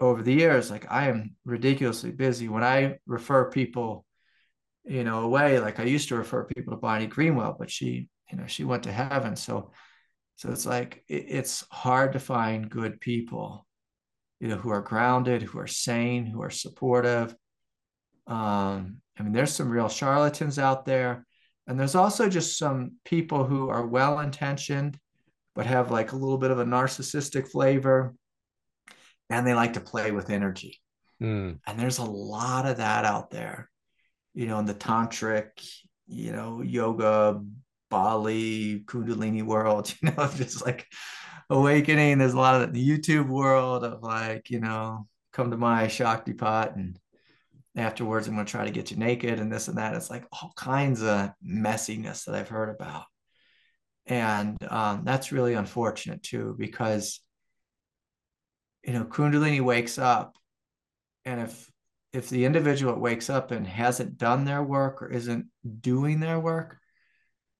over 0.00 0.22
the 0.22 0.32
years 0.32 0.70
like 0.70 0.86
i 0.90 1.08
am 1.08 1.34
ridiculously 1.44 2.12
busy. 2.12 2.48
When 2.48 2.64
i 2.64 2.98
refer 3.06 3.50
people 3.50 4.04
you 4.84 5.04
know 5.04 5.22
away 5.22 5.60
like 5.60 5.80
i 5.80 5.82
used 5.82 6.08
to 6.08 6.16
refer 6.16 6.44
people 6.44 6.72
to 6.72 6.78
bonnie 6.78 7.06
greenwell 7.06 7.56
but 7.58 7.70
she 7.70 8.08
you 8.30 8.38
know 8.38 8.46
she 8.46 8.64
went 8.64 8.84
to 8.84 8.92
heaven. 8.92 9.36
So 9.36 9.72
so 10.36 10.50
it's 10.50 10.66
like 10.66 11.04
it, 11.08 11.26
it's 11.28 11.64
hard 11.70 12.12
to 12.12 12.20
find 12.20 12.70
good 12.70 13.00
people 13.00 13.66
you 14.40 14.48
know 14.48 14.56
who 14.56 14.70
are 14.70 14.80
grounded 14.80 15.42
who 15.42 15.58
are 15.58 15.66
sane 15.66 16.24
who 16.24 16.42
are 16.42 16.50
supportive 16.50 17.34
um, 18.28 18.98
i 19.18 19.22
mean 19.22 19.32
there's 19.32 19.54
some 19.54 19.68
real 19.68 19.88
charlatans 19.88 20.58
out 20.58 20.84
there 20.84 21.26
and 21.66 21.78
there's 21.78 21.94
also 21.94 22.28
just 22.28 22.58
some 22.58 22.92
people 23.04 23.44
who 23.44 23.68
are 23.68 23.86
well 23.86 24.20
intentioned 24.20 24.98
but 25.54 25.66
have 25.66 25.90
like 25.90 26.12
a 26.12 26.16
little 26.16 26.38
bit 26.38 26.50
of 26.50 26.58
a 26.58 26.64
narcissistic 26.64 27.48
flavor 27.48 28.14
and 29.30 29.46
they 29.46 29.54
like 29.54 29.72
to 29.72 29.80
play 29.80 30.12
with 30.12 30.30
energy 30.30 30.80
mm. 31.22 31.58
and 31.66 31.80
there's 31.80 31.98
a 31.98 32.04
lot 32.04 32.66
of 32.66 32.76
that 32.76 33.04
out 33.04 33.30
there 33.30 33.68
you 34.34 34.46
know 34.46 34.58
in 34.58 34.66
the 34.66 34.74
tantric 34.74 35.48
you 36.06 36.32
know 36.32 36.62
yoga 36.62 37.40
Bali, 37.90 38.80
Kundalini 38.86 39.42
world, 39.42 39.94
you 40.02 40.10
know, 40.10 40.30
just 40.34 40.64
like 40.64 40.86
awakening. 41.50 42.18
There's 42.18 42.34
a 42.34 42.38
lot 42.38 42.60
of 42.60 42.72
the 42.72 42.86
YouTube 42.88 43.28
world 43.28 43.84
of 43.84 44.02
like, 44.02 44.50
you 44.50 44.60
know, 44.60 45.06
come 45.32 45.50
to 45.50 45.56
my 45.56 45.86
Shaktipat 45.86 46.76
and 46.76 46.98
afterwards 47.76 48.26
I'm 48.26 48.34
going 48.34 48.46
to 48.46 48.50
try 48.50 48.64
to 48.64 48.70
get 48.70 48.90
you 48.90 48.96
naked 48.96 49.38
and 49.38 49.52
this 49.52 49.68
and 49.68 49.78
that. 49.78 49.94
It's 49.94 50.10
like 50.10 50.24
all 50.32 50.52
kinds 50.56 51.02
of 51.02 51.30
messiness 51.44 52.24
that 52.24 52.34
I've 52.34 52.48
heard 52.48 52.70
about. 52.70 53.04
And 54.06 54.56
um, 54.70 55.02
that's 55.04 55.32
really 55.32 55.54
unfortunate 55.54 56.22
too, 56.22 56.56
because, 56.58 57.20
you 58.84 58.94
know, 58.94 59.04
Kundalini 59.04 59.60
wakes 59.60 59.98
up 59.98 60.36
and 61.24 61.40
if 61.40 61.70
if 62.14 62.30
the 62.30 62.46
individual 62.46 62.98
wakes 62.98 63.28
up 63.28 63.50
and 63.50 63.66
hasn't 63.66 64.16
done 64.16 64.44
their 64.44 64.62
work 64.62 65.02
or 65.02 65.10
isn't 65.10 65.46
doing 65.80 66.20
their 66.20 66.40
work, 66.40 66.78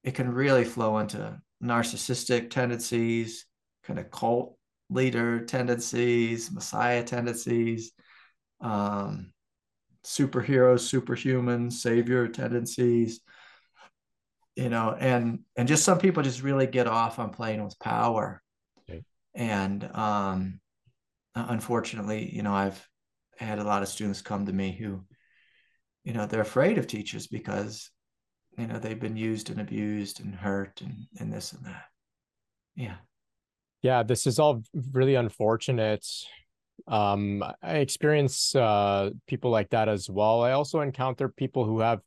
it 0.03 0.15
can 0.15 0.33
really 0.33 0.65
flow 0.65 0.99
into 0.99 1.39
narcissistic 1.63 2.49
tendencies, 2.49 3.45
kind 3.85 3.99
of 3.99 4.11
cult 4.11 4.57
leader 4.89 5.45
tendencies, 5.45 6.51
messiah 6.51 7.05
tendencies, 7.05 7.93
um, 8.63 9.33
superheroes, 10.05 10.81
superhuman, 10.81 11.71
savior 11.71 12.29
tendencies, 12.29 13.21
you 14.57 14.69
know, 14.69 14.97
and 14.99 15.41
and 15.57 15.69
just 15.69 15.85
some 15.85 15.99
people 15.99 16.23
just 16.23 16.43
really 16.43 16.67
get 16.67 16.87
off 16.87 17.19
on 17.19 17.31
playing 17.31 17.63
with 17.65 17.79
power. 17.79 18.43
Okay. 18.89 19.03
And 19.35 19.85
um, 19.95 20.61
unfortunately, 21.35 22.35
you 22.35 22.43
know, 22.43 22.55
I've 22.55 22.87
had 23.37 23.59
a 23.59 23.65
lot 23.65 23.83
of 23.83 23.89
students 23.89 24.23
come 24.23 24.47
to 24.47 24.53
me 24.53 24.73
who, 24.73 25.05
you 26.05 26.13
know, 26.13 26.27
they're 26.27 26.41
afraid 26.41 26.79
of 26.79 26.87
teachers 26.87 27.27
because 27.27 27.91
you 28.59 28.67
know 28.67 28.79
they've 28.79 29.01
been 29.01 29.17
used 29.17 29.51
and 29.51 29.61
abused 29.61 30.21
and 30.21 30.35
hurt 30.35 30.81
and 30.81 31.07
and 31.19 31.33
this 31.33 31.53
and 31.53 31.65
that 31.65 31.85
yeah 32.75 32.97
yeah 33.83 34.03
this 34.03 34.27
is 34.27 34.39
all 34.39 34.63
really 34.93 35.15
unfortunate 35.15 36.05
um 36.87 37.43
i 37.62 37.79
experience 37.79 38.55
uh 38.55 39.11
people 39.26 39.51
like 39.51 39.70
that 39.70 39.89
as 39.89 40.09
well. 40.09 40.43
I 40.43 40.53
also 40.53 40.81
encounter 40.81 41.29
people 41.29 41.64
who 41.64 41.81
have 41.81 42.01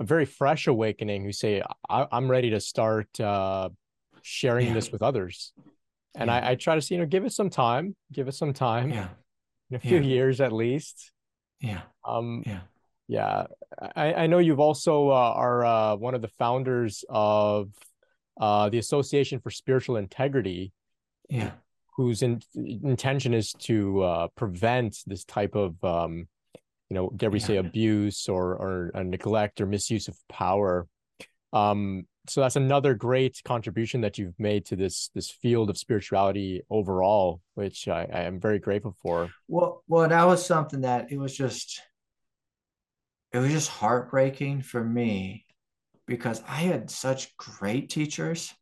a 0.00 0.04
very 0.04 0.26
fresh 0.26 0.66
awakening 0.66 1.24
who 1.24 1.32
say 1.32 1.62
I- 1.88 2.06
am 2.12 2.30
ready 2.30 2.50
to 2.50 2.60
start 2.60 3.08
uh 3.20 3.70
sharing 4.22 4.68
yeah. 4.68 4.74
this 4.74 4.92
with 4.92 5.02
others. 5.02 5.52
And 6.14 6.28
yeah. 6.28 6.36
I-, 6.36 6.50
I 6.50 6.54
try 6.54 6.74
to 6.74 6.82
see 6.82 6.94
you 6.94 7.00
know 7.00 7.06
give 7.06 7.24
it 7.24 7.32
some 7.32 7.50
time 7.50 7.96
give 8.12 8.28
it 8.28 8.34
some 8.34 8.52
time. 8.52 8.90
Yeah. 8.90 9.08
In 9.70 9.76
a 9.76 9.80
few 9.80 9.98
yeah. 9.98 10.14
years 10.14 10.40
at 10.40 10.52
least. 10.52 11.12
Yeah. 11.60 11.82
Um 12.04 12.42
yeah. 12.46 12.60
yeah, 13.08 13.46
I, 13.96 14.14
I 14.14 14.26
know 14.26 14.38
you've 14.38 14.60
also 14.60 15.08
uh, 15.08 15.32
are 15.34 15.64
uh, 15.64 15.96
one 15.96 16.14
of 16.14 16.22
the 16.22 16.28
founders 16.28 17.04
of 17.08 17.70
uh, 18.40 18.68
the 18.68 18.78
Association 18.78 19.40
for 19.40 19.50
Spiritual 19.50 19.96
Integrity. 19.96 20.72
Yeah, 21.28 21.52
whose 21.98 22.22
in, 22.22 22.40
intention 22.54 23.34
is 23.34 23.52
to 23.58 24.02
uh, 24.02 24.28
prevent 24.36 24.96
this 25.04 25.24
type 25.24 25.56
of, 25.56 25.82
um, 25.82 26.28
you 26.88 26.94
know, 26.94 27.10
dare 27.16 27.28
we 27.28 27.40
yeah. 27.40 27.46
say, 27.46 27.56
abuse 27.56 28.28
or 28.28 28.92
or 28.94 29.04
neglect 29.04 29.60
or 29.60 29.66
misuse 29.66 30.06
of 30.06 30.16
power. 30.28 30.86
Um, 31.52 32.06
so 32.28 32.40
that's 32.40 32.54
another 32.54 32.94
great 32.94 33.40
contribution 33.44 34.02
that 34.02 34.16
you've 34.16 34.38
made 34.38 34.64
to 34.66 34.76
this 34.76 35.10
this 35.16 35.28
field 35.28 35.70
of 35.70 35.76
spirituality 35.76 36.62
overall, 36.70 37.40
which 37.54 37.88
I, 37.88 38.06
I 38.12 38.20
am 38.22 38.38
very 38.38 38.60
grateful 38.60 38.94
for. 39.02 39.30
Well, 39.48 39.82
well, 39.88 40.08
that 40.08 40.24
was 40.24 40.46
something 40.46 40.82
that 40.82 41.10
it 41.10 41.18
was 41.18 41.36
just 41.36 41.82
it 43.32 43.38
was 43.38 43.50
just 43.50 43.70
heartbreaking 43.70 44.62
for 44.62 44.84
me 44.84 45.46
because 46.06 46.44
I 46.46 46.60
had 46.60 46.90
such 46.90 47.36
great 47.36 47.90
teachers, 47.90 48.54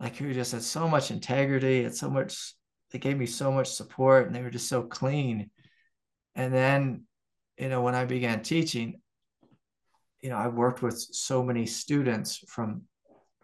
like 0.00 0.16
who 0.16 0.32
just 0.34 0.52
had 0.52 0.62
so 0.62 0.88
much 0.88 1.10
integrity 1.10 1.84
and 1.84 1.94
so 1.94 2.10
much, 2.10 2.54
they 2.90 2.98
gave 2.98 3.16
me 3.16 3.26
so 3.26 3.50
much 3.50 3.68
support 3.68 4.26
and 4.26 4.34
they 4.34 4.42
were 4.42 4.50
just 4.50 4.68
so 4.68 4.82
clean. 4.82 5.50
And 6.34 6.52
then, 6.52 7.04
you 7.58 7.68
know, 7.68 7.82
when 7.82 7.94
I 7.94 8.04
began 8.04 8.42
teaching, 8.42 9.00
you 10.20 10.30
know, 10.30 10.36
I 10.36 10.48
worked 10.48 10.82
with 10.82 10.98
so 10.98 11.42
many 11.42 11.66
students 11.66 12.38
from 12.48 12.82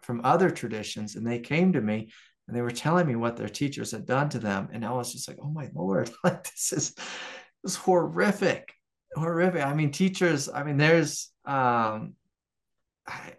from 0.01 0.21
other 0.25 0.51
traditions 0.51 1.15
and 1.15 1.25
they 1.25 1.39
came 1.39 1.71
to 1.71 1.81
me 1.81 2.09
and 2.47 2.55
they 2.55 2.61
were 2.61 2.71
telling 2.71 3.07
me 3.07 3.15
what 3.15 3.37
their 3.37 3.47
teachers 3.47 3.91
had 3.91 4.05
done 4.05 4.27
to 4.29 4.39
them. 4.39 4.67
And 4.73 4.85
I 4.85 4.91
was 4.91 5.13
just 5.13 5.29
like, 5.29 5.37
oh 5.41 5.49
my 5.49 5.69
Lord, 5.73 6.11
like 6.23 6.43
this 6.43 6.73
is 6.73 6.93
this 6.93 7.73
is 7.73 7.75
horrific 7.75 8.73
horrific. 9.15 9.63
I 9.63 9.73
mean, 9.73 9.91
teachers. 9.91 10.49
I 10.49 10.63
mean, 10.63 10.77
there's 10.77 11.31
um, 11.45 12.15
I, 13.07 13.33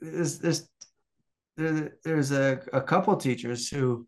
there's 0.00 0.38
there's 0.38 0.68
there, 1.56 1.92
there's 2.04 2.32
a, 2.32 2.60
a 2.72 2.80
couple 2.80 3.16
teachers 3.16 3.68
who 3.68 4.06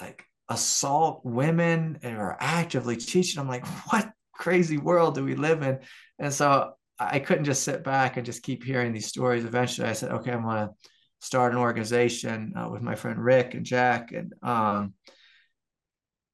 like 0.00 0.24
assault 0.48 1.20
women 1.24 1.98
and 2.02 2.16
are 2.16 2.36
actively 2.40 2.96
teaching. 2.96 3.40
I'm 3.40 3.48
like, 3.48 3.66
what 3.90 4.10
crazy 4.32 4.78
world 4.78 5.14
do 5.14 5.24
we 5.24 5.34
live 5.34 5.62
in? 5.62 5.78
And 6.18 6.32
so 6.32 6.72
I 6.98 7.18
couldn't 7.18 7.44
just 7.44 7.62
sit 7.62 7.82
back 7.82 8.16
and 8.16 8.26
just 8.26 8.42
keep 8.42 8.62
hearing 8.62 8.92
these 8.92 9.06
stories. 9.06 9.44
Eventually, 9.44 9.88
I 9.88 9.94
said, 9.94 10.12
okay, 10.12 10.32
I'm 10.32 10.42
gonna 10.42 10.70
start 11.20 11.52
an 11.52 11.58
organization 11.58 12.52
uh, 12.56 12.68
with 12.68 12.82
my 12.82 12.94
friend 12.94 13.22
Rick 13.22 13.54
and 13.54 13.64
Jack, 13.64 14.12
and 14.12 14.34
um, 14.42 14.94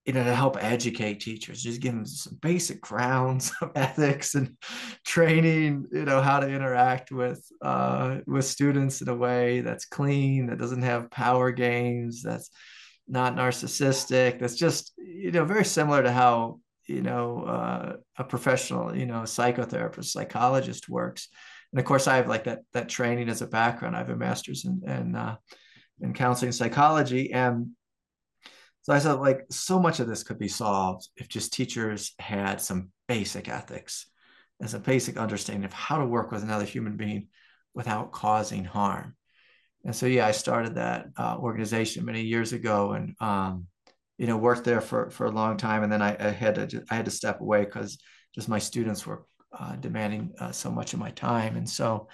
you 0.06 0.12
know, 0.12 0.22
to 0.22 0.34
help 0.34 0.56
educate 0.62 1.18
teachers, 1.18 1.62
just 1.62 1.80
give 1.80 1.92
them 1.92 2.06
some 2.06 2.38
basic 2.40 2.80
grounds 2.80 3.52
of 3.60 3.72
ethics 3.74 4.36
and 4.36 4.56
training, 5.04 5.86
you 5.90 6.04
know, 6.04 6.22
how 6.22 6.38
to 6.38 6.48
interact 6.48 7.10
with 7.10 7.44
uh, 7.60 8.18
with 8.26 8.44
students 8.44 9.02
in 9.02 9.08
a 9.08 9.14
way 9.14 9.60
that's 9.60 9.84
clean, 9.84 10.46
that 10.46 10.58
doesn't 10.58 10.82
have 10.82 11.10
power 11.10 11.50
games, 11.50 12.22
that's 12.22 12.50
not 13.08 13.34
narcissistic, 13.34 14.38
that's 14.38 14.54
just, 14.54 14.92
you 14.96 15.32
know, 15.32 15.44
very 15.44 15.64
similar 15.64 16.04
to 16.04 16.12
how, 16.12 16.60
you 16.86 17.02
know, 17.02 17.42
uh, 17.42 17.96
a 18.16 18.24
professional, 18.24 18.96
you 18.96 19.06
know, 19.06 19.22
psychotherapist, 19.22 20.06
psychologist 20.06 20.88
works. 20.88 21.28
And 21.72 21.80
of 21.80 21.84
course, 21.84 22.06
I 22.06 22.16
have 22.16 22.28
like 22.28 22.44
that 22.44 22.60
that 22.74 22.88
training 22.88 23.28
as 23.28 23.42
a 23.42 23.46
background. 23.48 23.96
I 23.96 23.98
have 23.98 24.10
a 24.10 24.16
master's 24.16 24.64
in 24.64 24.82
in, 24.86 25.16
uh, 25.16 25.36
in 26.00 26.14
counseling 26.14 26.52
psychology, 26.52 27.32
and 27.32 27.70
so 28.86 28.92
I 28.92 29.00
said, 29.00 29.14
like, 29.14 29.46
so 29.50 29.80
much 29.80 29.98
of 29.98 30.06
this 30.06 30.22
could 30.22 30.38
be 30.38 30.46
solved 30.46 31.08
if 31.16 31.26
just 31.26 31.52
teachers 31.52 32.14
had 32.20 32.60
some 32.60 32.90
basic 33.08 33.48
ethics 33.48 34.06
and 34.60 34.70
some 34.70 34.82
basic 34.82 35.16
understanding 35.16 35.64
of 35.64 35.72
how 35.72 35.98
to 35.98 36.06
work 36.06 36.30
with 36.30 36.44
another 36.44 36.64
human 36.64 36.96
being 36.96 37.26
without 37.74 38.12
causing 38.12 38.64
harm. 38.64 39.16
And 39.84 39.94
so, 39.94 40.06
yeah, 40.06 40.24
I 40.24 40.30
started 40.30 40.76
that 40.76 41.06
uh, 41.16 41.36
organization 41.36 42.04
many 42.04 42.22
years 42.22 42.52
ago, 42.52 42.92
and 42.92 43.16
um, 43.18 43.66
you 44.18 44.28
know, 44.28 44.36
worked 44.36 44.62
there 44.62 44.80
for 44.80 45.10
for 45.10 45.26
a 45.26 45.32
long 45.32 45.56
time. 45.56 45.82
And 45.82 45.90
then 45.90 46.00
I, 46.00 46.16
I 46.20 46.30
had 46.30 46.54
to 46.54 46.84
I 46.88 46.94
had 46.94 47.06
to 47.06 47.10
step 47.10 47.40
away 47.40 47.64
because 47.64 47.98
just 48.36 48.48
my 48.48 48.60
students 48.60 49.04
were 49.04 49.26
uh, 49.52 49.74
demanding 49.74 50.32
uh, 50.38 50.52
so 50.52 50.70
much 50.70 50.92
of 50.92 51.00
my 51.00 51.10
time. 51.10 51.56
And 51.56 51.68
so, 51.68 52.06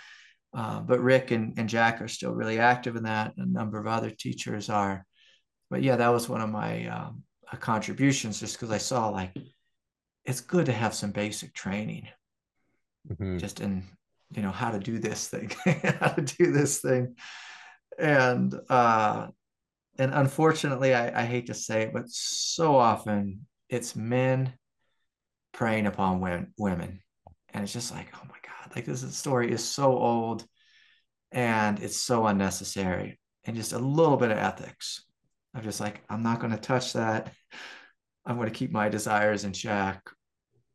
uh, 0.55 0.81
but 0.81 1.03
Rick 1.03 1.33
and, 1.33 1.53
and 1.59 1.69
Jack 1.69 2.01
are 2.01 2.09
still 2.09 2.33
really 2.33 2.59
active 2.59 2.97
in 2.97 3.03
that. 3.03 3.35
A 3.37 3.45
number 3.45 3.79
of 3.79 3.87
other 3.87 4.09
teachers 4.09 4.71
are. 4.71 5.05
But 5.73 5.83
yeah, 5.83 5.97
that 5.97 6.13
was 6.13 6.29
one 6.29 6.43
of 6.43 6.51
my 6.51 6.87
um, 6.89 7.23
uh, 7.51 7.57
contributions, 7.57 8.39
just 8.39 8.57
because 8.57 8.71
I 8.71 8.77
saw 8.77 9.09
like 9.09 9.35
it's 10.27 10.43
good 10.43 10.67
to 10.67 10.73
have 10.73 10.93
some 10.93 11.13
basic 11.13 11.55
training, 11.55 12.09
mm-hmm. 13.11 13.39
just 13.39 13.63
in 13.63 13.83
you 14.37 14.43
know 14.43 14.51
how 14.51 14.71
to 14.71 14.79
do 14.79 14.99
this 14.99 15.29
thing, 15.29 15.51
how 15.99 16.09
to 16.09 16.21
do 16.21 16.53
this 16.53 16.81
thing. 16.81 17.17
And 17.99 18.55
uh 18.69 19.29
and 19.99 20.13
unfortunately 20.13 20.93
I, 20.93 21.23
I 21.23 21.25
hate 21.25 21.47
to 21.47 21.55
say 21.55 21.83
it 21.83 21.95
but 21.95 22.05
so 22.09 22.77
often 22.77 23.47
it's 23.71 23.97
men 23.97 24.53
preying 25.53 25.87
upon 25.87 26.21
women, 26.21 26.53
women. 26.59 27.01
And 27.55 27.65
it's 27.65 27.73
just 27.73 27.93
like 27.93 28.09
oh 28.15 28.27
my 28.29 28.37
god 28.47 28.77
like 28.77 28.85
this 28.85 29.17
story 29.17 29.51
is 29.51 29.65
so 29.65 29.97
old 29.97 30.45
and 31.31 31.81
it's 31.81 31.99
so 31.99 32.27
unnecessary 32.27 33.19
and 33.45 33.57
just 33.57 33.73
a 33.73 33.79
little 33.79 34.19
bit 34.19 34.31
of 34.31 34.37
ethics 34.37 35.05
i'm 35.55 35.63
just 35.63 35.81
like 35.81 36.03
i'm 36.09 36.23
not 36.23 36.41
going 36.41 36.53
to 36.53 36.59
touch 36.59 36.93
that. 36.95 37.33
I'm 38.25 38.37
going 38.37 38.49
to 38.49 38.55
keep 38.55 38.71
my 38.71 38.89
desires 38.89 39.45
in 39.45 39.53
check 39.53 40.01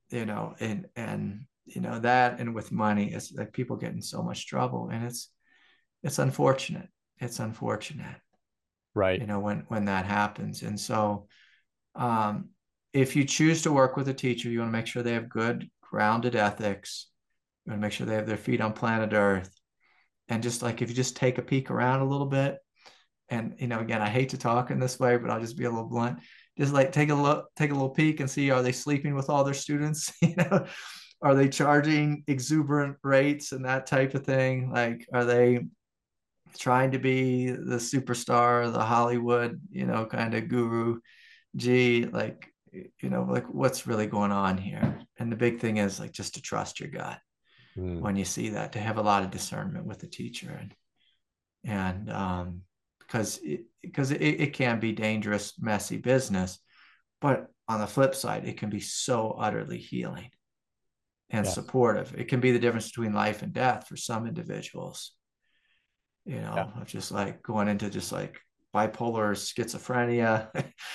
you 0.10 0.26
know 0.26 0.56
and 0.60 0.88
and 0.96 1.46
you 1.66 1.82
know 1.82 2.00
that 2.00 2.40
and 2.40 2.56
with 2.56 2.72
money 2.72 3.12
it's 3.14 3.32
like 3.34 3.54
people 3.54 3.76
get 3.76 3.94
in 3.94 4.02
so 4.02 4.22
much 4.22 4.48
trouble 4.48 4.90
and 4.92 5.06
it's 5.06 5.30
it's 6.04 6.20
unfortunate. 6.20 6.88
It's 7.20 7.40
unfortunate 7.40 8.16
right. 8.94 9.20
you 9.20 9.28
know 9.28 9.40
when 9.40 9.66
when 9.68 9.86
that 9.86 10.06
happens. 10.06 10.62
And 10.62 10.80
so 10.80 11.28
um, 11.96 12.50
if 12.94 13.16
you 13.16 13.26
choose 13.26 13.64
to 13.64 13.72
work 13.72 13.98
with 13.98 14.08
a 14.08 14.14
teacher 14.14 14.50
you 14.50 14.60
want 14.60 14.70
to 14.70 14.78
make 14.78 14.88
sure 14.88 15.04
they 15.04 15.14
have 15.14 15.30
good 15.30 15.70
grounded 15.82 16.36
ethics. 16.36 17.08
You 17.66 17.72
want 17.72 17.82
to 17.82 17.86
make 17.86 17.94
sure 17.94 18.06
they 18.06 18.16
have 18.16 18.28
their 18.28 18.38
feet 18.38 18.62
on 18.62 18.74
planet 18.74 19.14
earth. 19.14 19.52
And 20.30 20.44
just 20.44 20.62
like 20.62 20.82
if 20.82 20.90
you 20.90 20.96
just 20.96 21.16
take 21.16 21.38
a 21.38 21.42
peek 21.42 21.72
around 21.72 22.02
a 22.02 22.08
little 22.08 22.28
bit 22.28 22.58
and 23.30 23.56
you 23.60 23.68
know 23.68 23.80
again 23.80 24.02
i 24.02 24.10
hate 24.10 24.30
to 24.30 24.38
talk 24.38 24.72
in 24.72 24.80
this 24.80 25.00
way 25.00 25.18
but 25.18 25.30
i'll 25.30 25.40
just 25.40 25.58
be 25.58 25.66
a 25.66 25.70
little 25.70 25.88
blunt 25.88 26.20
just 26.58 26.74
like 26.74 26.92
take 26.92 27.10
a 27.10 27.16
look 27.16 27.48
take 27.56 27.72
a 27.72 27.74
little 27.74 27.90
peek 27.90 28.20
and 28.20 28.30
see 28.30 28.50
are 28.52 28.64
they 28.64 28.72
sleeping 28.72 29.16
with 29.16 29.30
all 29.30 29.44
their 29.44 29.54
students 29.54 30.14
you 30.22 30.36
know 30.36 30.66
are 31.22 31.36
they 31.36 31.50
charging 31.50 32.24
exuberant 32.28 32.96
rates 33.04 33.52
and 33.52 33.66
that 33.66 33.88
type 33.88 34.14
of 34.14 34.26
thing 34.26 34.72
like 34.72 35.08
are 35.14 35.26
they 35.26 35.60
trying 36.58 36.92
to 36.92 37.00
be 37.00 37.50
the 37.50 37.78
superstar, 37.78 38.72
the 38.72 38.84
Hollywood, 38.84 39.62
you 39.70 39.86
know, 39.86 40.06
kind 40.06 40.34
of 40.34 40.48
guru. 40.48 41.00
Gee, 41.56 42.06
like, 42.06 42.52
you 42.72 43.10
know, 43.10 43.24
like 43.24 43.46
what's 43.48 43.88
really 43.88 44.08
going 44.08 44.32
on 44.32 44.58
here? 44.58 45.00
And 45.18 45.32
the 45.32 45.36
big 45.36 45.60
thing 45.60 45.78
is 45.78 46.00
like 46.00 46.12
just 46.12 46.36
to 46.36 46.42
trust 46.42 46.80
your 46.80 46.90
gut 46.90 47.20
mm. 47.78 48.00
when 48.00 48.16
you 48.16 48.26
see 48.26 48.50
that, 48.50 48.74
to 48.74 48.80
have 48.80 48.98
a 48.98 49.04
lot 49.04 49.24
of 49.24 49.32
discernment 49.32 49.86
with 49.86 50.00
the 50.00 50.08
teacher 50.08 50.52
and 50.60 50.74
and 51.64 52.10
um 52.12 52.62
because 53.08 53.40
it, 53.44 53.62
because 53.82 54.12
it, 54.12 54.22
it 54.22 54.54
can 54.54 54.80
be 54.80 54.92
dangerous, 54.92 55.54
messy 55.60 55.98
business, 55.98 56.60
but 57.22 57.48
on 57.68 57.80
the 57.80 57.88
flip 57.88 58.16
side, 58.16 58.46
it 58.46 58.58
can 58.58 58.70
be 58.70 58.80
so 58.80 59.32
utterly 59.32 59.78
healing 59.78 60.30
and 61.30 61.46
yes. 61.46 61.56
supportive. 61.56 62.14
It 62.18 62.28
can 62.28 62.40
be 62.40 62.52
the 62.52 62.60
difference 62.60 62.90
between 62.90 63.14
life 63.14 63.42
and 63.42 63.54
death 63.54 63.88
for 63.88 63.98
some 63.98 64.28
individuals 64.28 65.12
you 66.28 66.42
know, 66.42 66.54
yeah. 66.56 66.82
of 66.82 66.88
just 66.88 67.12
like 67.12 67.42
going 67.42 67.70
into 67.70 67.90
just 67.90 68.12
like 68.12 68.40
bipolar 68.76 69.32
schizophrenia 69.32 70.50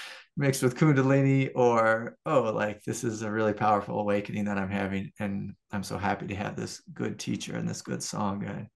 mixed 0.36 0.62
with 0.62 0.76
kundalini 0.76 1.50
or 1.54 2.16
oh 2.26 2.42
like 2.54 2.82
this 2.82 3.02
is 3.02 3.22
a 3.22 3.30
really 3.30 3.52
powerful 3.52 3.98
awakening 3.98 4.44
that 4.44 4.58
i'm 4.58 4.70
having 4.70 5.10
and 5.18 5.52
i'm 5.72 5.82
so 5.82 5.98
happy 5.98 6.26
to 6.26 6.34
have 6.34 6.54
this 6.54 6.82
good 6.92 7.18
teacher 7.18 7.56
and 7.56 7.68
this 7.68 7.82
good 7.82 8.00
sangha 8.00 8.58
and 8.58 8.66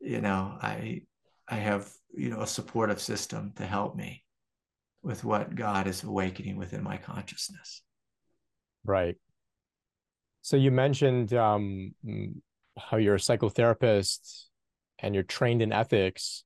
you 0.00 0.20
know 0.20 0.56
i 0.62 1.02
i 1.50 1.56
have 1.56 1.90
you 2.14 2.30
know 2.30 2.40
a 2.40 2.46
supportive 2.46 3.00
system 3.00 3.52
to 3.56 3.64
help 3.64 3.94
me 3.96 4.24
with 5.02 5.24
what 5.24 5.54
god 5.54 5.86
is 5.86 6.02
awakening 6.02 6.56
within 6.56 6.82
my 6.82 6.96
consciousness 6.96 7.82
right 8.84 9.16
so 10.42 10.56
you 10.56 10.70
mentioned 10.70 11.32
um 11.34 11.94
how 12.78 12.96
you're 12.96 13.16
a 13.16 13.18
psychotherapist 13.18 14.46
and 15.02 15.14
you're 15.14 15.24
trained 15.24 15.62
in 15.62 15.72
ethics, 15.72 16.44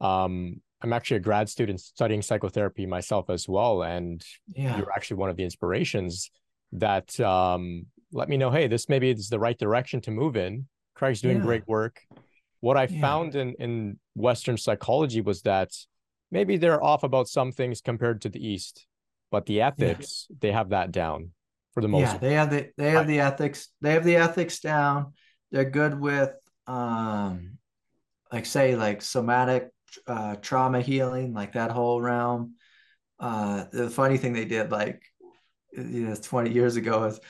um, 0.00 0.60
I'm 0.82 0.92
actually 0.92 1.18
a 1.18 1.20
grad 1.20 1.48
student 1.48 1.80
studying 1.80 2.22
psychotherapy 2.22 2.86
myself 2.86 3.30
as 3.30 3.48
well, 3.48 3.82
and 3.82 4.24
yeah. 4.54 4.76
you're 4.76 4.92
actually 4.92 5.16
one 5.18 5.30
of 5.30 5.36
the 5.36 5.44
inspirations 5.44 6.30
that 6.72 7.18
um, 7.20 7.86
let 8.12 8.28
me 8.28 8.36
know, 8.36 8.50
hey, 8.50 8.66
this 8.66 8.88
maybe 8.88 9.10
is 9.10 9.28
the 9.28 9.38
right 9.38 9.58
direction 9.58 10.00
to 10.02 10.10
move 10.10 10.36
in. 10.36 10.66
Craig's 10.94 11.20
doing 11.20 11.38
yeah. 11.38 11.42
great 11.42 11.66
work. 11.66 12.00
What 12.64 12.78
I 12.78 12.84
yeah. 12.84 12.98
found 12.98 13.34
in 13.34 13.52
in 13.58 13.98
Western 14.14 14.56
psychology 14.56 15.20
was 15.20 15.42
that 15.42 15.70
maybe 16.30 16.56
they're 16.56 16.82
off 16.82 17.02
about 17.02 17.28
some 17.28 17.52
things 17.52 17.82
compared 17.82 18.22
to 18.22 18.30
the 18.30 18.40
East, 18.40 18.86
but 19.30 19.44
the 19.44 19.60
ethics 19.60 20.26
they 20.40 20.50
have 20.50 20.70
that 20.70 20.90
down 20.90 21.32
for 21.74 21.82
the 21.82 21.88
most. 21.88 22.00
Yeah, 22.00 22.16
they 22.16 22.32
have 22.32 22.48
the 22.48 22.70
they 22.78 22.90
have 22.92 23.06
the 23.06 23.20
ethics. 23.20 23.68
They 23.82 23.92
have 23.92 24.04
the 24.04 24.16
ethics 24.16 24.60
down. 24.60 25.12
They're 25.50 25.68
good 25.68 26.00
with 26.00 26.32
um 26.66 27.58
like 28.32 28.46
say 28.46 28.76
like 28.76 29.02
somatic 29.02 29.68
uh, 30.06 30.36
trauma 30.36 30.80
healing, 30.80 31.34
like 31.34 31.52
that 31.52 31.70
whole 31.70 32.00
realm. 32.00 32.54
Uh, 33.20 33.66
the 33.72 33.90
funny 33.90 34.16
thing 34.16 34.32
they 34.32 34.46
did, 34.46 34.72
like 34.72 35.02
you 35.72 36.08
know, 36.08 36.14
20 36.14 36.50
years 36.50 36.76
ago, 36.76 37.04
is 37.04 37.20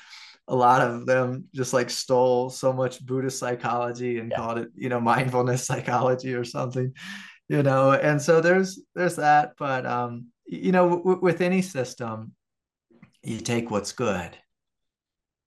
a 0.48 0.54
lot 0.54 0.82
of 0.82 1.06
them 1.06 1.44
just 1.54 1.72
like 1.72 1.90
stole 1.90 2.50
so 2.50 2.72
much 2.72 3.04
Buddhist 3.04 3.38
psychology 3.38 4.18
and 4.18 4.30
yeah. 4.30 4.36
called 4.36 4.58
it, 4.58 4.68
you 4.74 4.88
know, 4.88 5.00
mindfulness 5.00 5.64
psychology 5.66 6.34
or 6.34 6.44
something, 6.44 6.92
you 7.48 7.62
know. 7.62 7.92
And 7.92 8.20
so 8.20 8.40
there's 8.40 8.80
there's 8.94 9.16
that, 9.16 9.52
but 9.58 9.86
um, 9.86 10.28
you 10.46 10.72
know, 10.72 10.98
w- 10.98 11.20
with 11.20 11.40
any 11.40 11.62
system, 11.62 12.32
you 13.22 13.40
take 13.40 13.70
what's 13.70 13.92
good, 13.92 14.36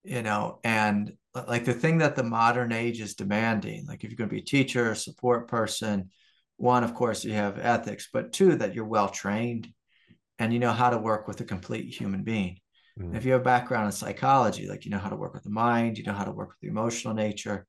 you 0.03 0.23
know, 0.23 0.59
and 0.63 1.13
like 1.47 1.65
the 1.65 1.73
thing 1.73 1.99
that 1.99 2.15
the 2.15 2.23
modern 2.23 2.71
age 2.71 2.99
is 3.01 3.13
demanding 3.13 3.85
like 3.85 4.03
if 4.03 4.09
you're 4.09 4.17
going 4.17 4.29
to 4.29 4.35
be 4.35 4.41
a 4.41 4.45
teacher 4.45 4.91
a 4.91 4.95
support 4.95 5.47
person 5.47 6.09
one 6.55 6.83
of 6.83 6.93
course 6.93 7.23
you 7.23 7.33
have 7.33 7.59
ethics 7.59 8.07
but 8.11 8.33
two 8.33 8.55
that 8.55 8.73
you're 8.73 8.85
well 8.85 9.09
trained 9.09 9.67
and 10.39 10.53
you 10.53 10.59
know 10.59 10.71
how 10.71 10.89
to 10.89 10.97
work 10.97 11.27
with 11.27 11.39
a 11.41 11.45
complete 11.45 11.93
human 11.93 12.23
being 12.23 12.57
mm. 12.97 13.15
if 13.15 13.25
you 13.25 13.31
have 13.31 13.41
a 13.41 13.43
background 13.43 13.85
in 13.85 13.91
psychology 13.91 14.67
like 14.67 14.85
you 14.85 14.91
know 14.91 14.97
how 14.97 15.09
to 15.09 15.15
work 15.15 15.33
with 15.33 15.43
the 15.43 15.49
mind 15.49 15.97
you 15.97 16.03
know 16.03 16.13
how 16.13 16.23
to 16.23 16.31
work 16.31 16.49
with 16.49 16.59
the 16.61 16.67
emotional 16.67 17.13
nature 17.13 17.65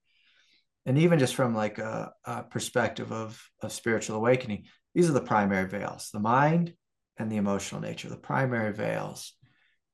and 0.87 0.99
even 0.99 1.18
just 1.18 1.35
from 1.35 1.55
like 1.55 1.79
a, 1.79 2.11
a 2.24 2.43
perspective 2.45 3.12
of, 3.12 3.41
of 3.62 3.72
spiritual 3.72 4.16
awakening 4.16 4.64
these 4.95 5.09
are 5.09 5.14
the 5.14 5.20
primary 5.20 5.68
veils 5.68 6.11
the 6.12 6.20
mind 6.20 6.74
and 7.18 7.31
the 7.31 7.37
emotional 7.37 7.81
nature 7.81 8.09
the 8.09 8.16
primary 8.16 8.72
veils 8.72 9.35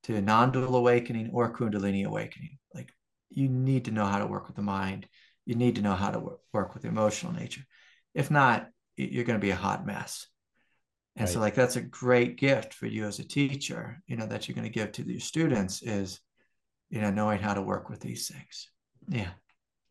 to 0.03 0.21
non-dual 0.21 0.75
awakening 0.75 1.29
or 1.33 1.51
kundalini 1.53 2.05
awakening 2.05 2.57
like 2.73 2.91
you 3.35 3.49
need 3.49 3.85
to 3.85 3.91
know 3.91 4.05
how 4.05 4.19
to 4.19 4.27
work 4.27 4.47
with 4.47 4.55
the 4.55 4.61
mind. 4.61 5.07
You 5.45 5.55
need 5.55 5.75
to 5.75 5.81
know 5.81 5.93
how 5.93 6.11
to 6.11 6.37
work 6.53 6.73
with 6.73 6.83
the 6.83 6.89
emotional 6.89 7.33
nature. 7.33 7.61
If 8.13 8.31
not, 8.31 8.67
you're 8.95 9.25
going 9.25 9.39
to 9.39 9.45
be 9.45 9.51
a 9.51 9.55
hot 9.55 9.85
mess. 9.85 10.25
And 11.15 11.27
right. 11.27 11.33
so, 11.33 11.39
like, 11.39 11.55
that's 11.55 11.77
a 11.77 11.81
great 11.81 12.37
gift 12.37 12.73
for 12.73 12.87
you 12.87 13.05
as 13.05 13.19
a 13.19 13.27
teacher, 13.27 14.01
you 14.05 14.17
know, 14.17 14.25
that 14.27 14.47
you're 14.47 14.55
going 14.55 14.67
to 14.67 14.73
give 14.73 14.91
to 14.93 15.03
your 15.03 15.19
students 15.19 15.81
is, 15.81 16.19
you 16.89 16.99
know, 16.99 17.09
knowing 17.09 17.39
how 17.39 17.53
to 17.53 17.61
work 17.61 17.89
with 17.89 18.01
these 18.01 18.27
things. 18.27 18.69
Yeah. 19.07 19.29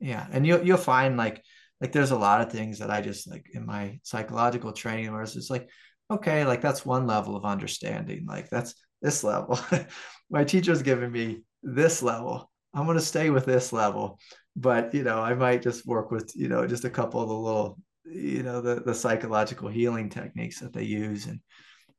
Yeah. 0.00 0.26
And 0.30 0.46
you'll, 0.46 0.62
you'll 0.62 0.76
find 0.76 1.16
like, 1.16 1.42
like 1.80 1.92
there's 1.92 2.10
a 2.10 2.18
lot 2.18 2.40
of 2.40 2.52
things 2.52 2.78
that 2.78 2.90
I 2.90 3.00
just 3.00 3.30
like 3.30 3.46
in 3.52 3.64
my 3.66 3.98
psychological 4.02 4.72
training 4.72 5.12
where 5.12 5.22
it's 5.22 5.34
just 5.34 5.50
like, 5.50 5.68
okay, 6.10 6.44
like 6.44 6.60
that's 6.60 6.84
one 6.84 7.06
level 7.06 7.36
of 7.36 7.44
understanding. 7.44 8.26
Like 8.26 8.50
that's 8.50 8.74
this 9.02 9.24
level. 9.24 9.58
my 10.30 10.44
teacher's 10.44 10.82
giving 10.82 11.10
me 11.10 11.42
this 11.62 12.02
level. 12.02 12.50
I'm 12.72 12.86
going 12.86 12.98
to 12.98 13.04
stay 13.04 13.30
with 13.30 13.44
this 13.44 13.72
level, 13.72 14.18
but 14.56 14.94
you 14.94 15.04
know, 15.04 15.18
I 15.18 15.34
might 15.34 15.62
just 15.62 15.86
work 15.86 16.10
with 16.10 16.32
you 16.34 16.48
know 16.48 16.66
just 16.66 16.84
a 16.84 16.90
couple 16.90 17.20
of 17.20 17.28
the 17.28 17.34
little 17.34 17.78
you 18.04 18.42
know 18.42 18.60
the 18.60 18.76
the 18.76 18.94
psychological 18.94 19.68
healing 19.68 20.08
techniques 20.08 20.60
that 20.60 20.72
they 20.72 20.84
use, 20.84 21.26
and 21.26 21.40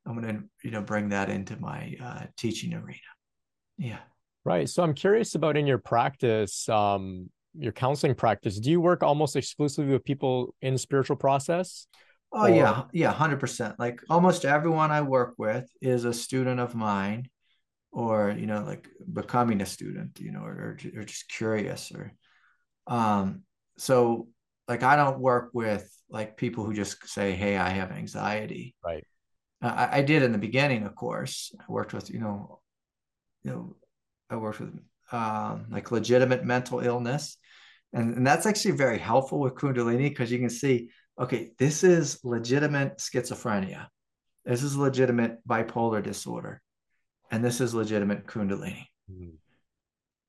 I'm 0.05 0.19
going 0.19 0.35
to 0.35 0.43
you 0.63 0.71
know 0.71 0.81
bring 0.81 1.09
that 1.09 1.29
into 1.29 1.59
my 1.59 1.95
uh, 2.01 2.23
teaching 2.37 2.73
arena. 2.73 2.99
Yeah. 3.77 3.99
Right. 4.43 4.69
So 4.69 4.83
I'm 4.83 4.93
curious 4.93 5.33
about 5.33 5.57
in 5.57 5.65
your 5.65 5.79
practice, 5.79 6.69
um, 6.69 7.29
your 7.57 7.71
counseling 7.71 8.13
practice. 8.13 8.59
Do 8.59 8.69
you 8.69 8.79
work 8.79 9.01
almost 9.01 9.35
exclusively 9.35 9.91
with 9.91 10.03
people 10.03 10.53
in 10.61 10.77
spiritual 10.77 11.15
process? 11.15 11.87
Oh 12.31 12.43
or... 12.43 12.49
yeah, 12.49 12.83
yeah, 12.93 13.11
hundred 13.11 13.39
percent. 13.39 13.79
Like 13.79 14.01
almost 14.09 14.45
everyone 14.45 14.91
I 14.91 15.01
work 15.01 15.33
with 15.37 15.67
is 15.81 16.05
a 16.05 16.13
student 16.13 16.59
of 16.59 16.75
mine 16.75 17.29
or 17.95 18.35
you 18.37 18.45
know 18.45 18.61
like 18.61 18.89
becoming 19.11 19.61
a 19.61 19.65
student 19.65 20.19
you 20.19 20.31
know 20.31 20.43
or, 20.43 20.77
or 20.95 21.03
just 21.05 21.29
curious 21.29 21.91
or 21.91 22.11
um 22.87 23.41
so 23.77 24.27
like 24.67 24.83
I 24.83 24.95
don't 24.95 25.19
work 25.19 25.51
with 25.53 25.89
like 26.09 26.37
people 26.37 26.63
who 26.63 26.73
just 26.73 27.07
say, 27.07 27.33
"Hey, 27.33 27.57
I 27.57 27.69
have 27.69 27.91
anxiety." 27.91 28.75
Right. 28.83 29.03
I, 29.61 29.99
I 29.99 30.01
did 30.01 30.23
in 30.23 30.31
the 30.31 30.37
beginning, 30.37 30.83
of 30.83 30.95
course. 30.95 31.53
I 31.59 31.63
worked 31.67 31.93
with 31.93 32.09
you 32.09 32.19
know, 32.19 32.59
you 33.43 33.51
know, 33.51 33.75
I 34.29 34.37
worked 34.37 34.59
with 34.59 34.73
um, 35.11 35.67
like 35.69 35.91
legitimate 35.91 36.45
mental 36.45 36.79
illness, 36.79 37.37
and 37.93 38.15
and 38.17 38.25
that's 38.25 38.45
actually 38.45 38.75
very 38.75 38.97
helpful 38.97 39.39
with 39.39 39.55
Kundalini 39.55 40.09
because 40.09 40.31
you 40.31 40.39
can 40.39 40.49
see, 40.49 40.89
okay, 41.19 41.51
this 41.57 41.83
is 41.83 42.19
legitimate 42.23 42.97
schizophrenia, 42.97 43.87
this 44.45 44.63
is 44.63 44.75
legitimate 44.75 45.45
bipolar 45.47 46.01
disorder, 46.01 46.61
and 47.31 47.43
this 47.43 47.61
is 47.61 47.73
legitimate 47.73 48.25
Kundalini. 48.25 48.87
Mm-hmm 49.11 49.35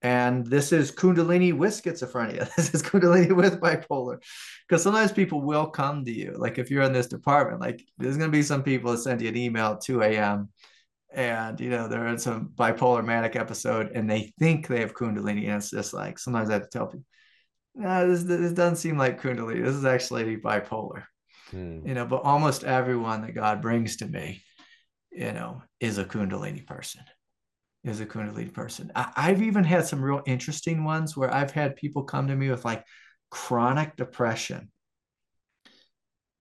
and 0.06 0.46
this 0.46 0.70
is 0.70 0.92
kundalini 0.92 1.52
with 1.52 1.82
schizophrenia. 1.82 2.48
This 2.56 2.72
is 2.72 2.82
kundalini 2.82 3.34
with 3.34 3.60
bipolar. 3.60 4.22
Because 4.68 4.84
sometimes 4.84 5.10
people 5.10 5.40
will 5.40 5.66
come 5.66 6.04
to 6.04 6.12
you 6.12 6.32
like 6.38 6.58
if 6.58 6.70
you're 6.70 6.84
in 6.84 6.92
this 6.92 7.08
department 7.08 7.60
like 7.60 7.84
there's 7.98 8.16
going 8.16 8.30
to 8.30 8.38
be 8.38 8.42
some 8.42 8.62
people 8.62 8.92
that 8.92 8.98
send 8.98 9.20
you 9.20 9.28
an 9.28 9.36
email 9.36 9.72
at 9.72 9.80
2 9.80 10.02
a.m 10.02 10.48
and 11.12 11.60
you 11.60 11.70
know 11.70 11.88
they're 11.88 12.06
in 12.08 12.18
some 12.18 12.50
bipolar 12.54 13.04
manic 13.04 13.36
episode 13.36 13.90
and 13.94 14.08
they 14.08 14.32
think 14.38 14.66
they 14.66 14.80
have 14.80 14.94
kundalini 14.94 15.44
and 15.46 15.58
it's 15.58 15.70
just 15.70 15.94
like 15.94 16.18
sometimes 16.18 16.50
i 16.50 16.54
have 16.54 16.62
to 16.62 16.68
tell 16.68 16.86
people 16.86 17.06
no 17.74 18.08
this, 18.08 18.24
this 18.24 18.52
doesn't 18.52 18.76
seem 18.76 18.98
like 18.98 19.20
kundalini. 19.20 19.64
This 19.64 19.76
is 19.76 19.84
actually 19.84 20.36
bipolar. 20.36 21.04
Hmm. 21.50 21.86
you 21.86 21.94
know 21.94 22.06
but 22.06 22.22
almost 22.22 22.64
everyone 22.64 23.22
that 23.22 23.34
god 23.34 23.62
brings 23.62 23.96
to 23.98 24.06
me 24.06 24.42
you 25.12 25.32
know 25.32 25.62
is 25.80 25.98
a 25.98 26.04
kundalini 26.04 26.66
person 26.66 27.02
is 27.86 28.00
a 28.00 28.06
Kundalini 28.06 28.52
person. 28.52 28.90
I, 28.94 29.12
I've 29.16 29.42
even 29.42 29.64
had 29.64 29.86
some 29.86 30.02
real 30.02 30.22
interesting 30.26 30.84
ones 30.84 31.16
where 31.16 31.32
I've 31.32 31.52
had 31.52 31.76
people 31.76 32.04
come 32.04 32.28
to 32.28 32.36
me 32.36 32.50
with 32.50 32.64
like 32.64 32.84
chronic 33.30 33.96
depression. 33.96 34.70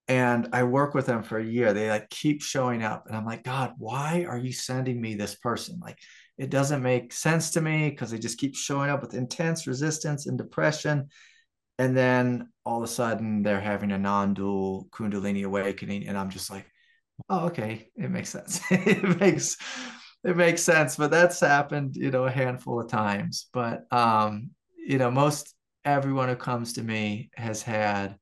And 0.08 0.48
I 0.52 0.62
work 0.62 0.94
with 0.94 1.06
them 1.06 1.22
for 1.22 1.38
a 1.38 1.44
year. 1.44 1.72
They 1.72 1.90
like 1.90 2.08
keep 2.10 2.42
showing 2.42 2.82
up. 2.84 3.06
And 3.06 3.16
I'm 3.16 3.24
like, 3.24 3.42
God, 3.42 3.74
why 3.78 4.24
are 4.28 4.38
you 4.38 4.52
sending 4.52 5.00
me 5.00 5.14
this 5.14 5.34
person? 5.34 5.80
Like, 5.80 5.98
it 6.38 6.50
doesn't 6.50 6.82
make 6.82 7.12
sense 7.12 7.50
to 7.52 7.60
me 7.60 7.90
because 7.90 8.10
they 8.10 8.18
just 8.18 8.38
keep 8.38 8.54
showing 8.54 8.90
up 8.90 9.00
with 9.00 9.14
intense 9.14 9.66
resistance 9.66 10.26
and 10.26 10.38
depression. 10.38 11.08
And 11.78 11.96
then 11.96 12.48
all 12.64 12.78
of 12.78 12.84
a 12.84 12.92
sudden 12.92 13.42
they're 13.42 13.60
having 13.60 13.90
a 13.92 13.98
non 13.98 14.34
dual 14.34 14.88
Kundalini 14.90 15.44
awakening. 15.44 16.06
And 16.06 16.16
I'm 16.16 16.30
just 16.30 16.50
like, 16.50 16.66
oh, 17.28 17.46
okay, 17.46 17.90
it 17.96 18.10
makes 18.10 18.30
sense. 18.30 18.60
it 18.70 19.18
makes 19.20 19.56
it 20.26 20.36
makes 20.36 20.62
sense, 20.62 20.96
but 20.96 21.10
that's 21.10 21.38
happened, 21.38 21.94
you 21.94 22.10
know, 22.10 22.24
a 22.24 22.30
handful 22.30 22.80
of 22.80 22.88
times. 22.88 23.46
But 23.52 23.86
um, 23.92 24.50
you 24.76 24.98
know, 24.98 25.10
most 25.10 25.54
everyone 25.84 26.28
who 26.28 26.36
comes 26.36 26.74
to 26.74 26.82
me 26.82 27.30
has 27.36 27.62
had 27.62 28.18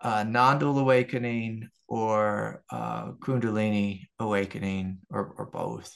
a 0.00 0.24
non-dual 0.24 0.78
awakening 0.78 1.68
or 1.86 2.64
uh, 2.70 3.12
kundalini 3.12 4.06
awakening 4.18 4.98
or, 5.10 5.34
or 5.36 5.46
both 5.46 5.94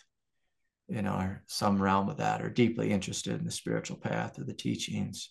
you 0.89 1.03
know 1.03 1.14
or 1.14 1.43
some 1.49 1.83
realm 1.83 2.09
of 2.09 2.19
that 2.19 2.43
or 2.43 2.51
deeply 2.51 2.93
interested 2.93 3.39
in 3.39 3.45
the 3.45 3.51
spiritual 3.51 3.97
path 3.97 4.39
or 4.39 4.45
the 4.45 4.53
teachings 4.53 5.31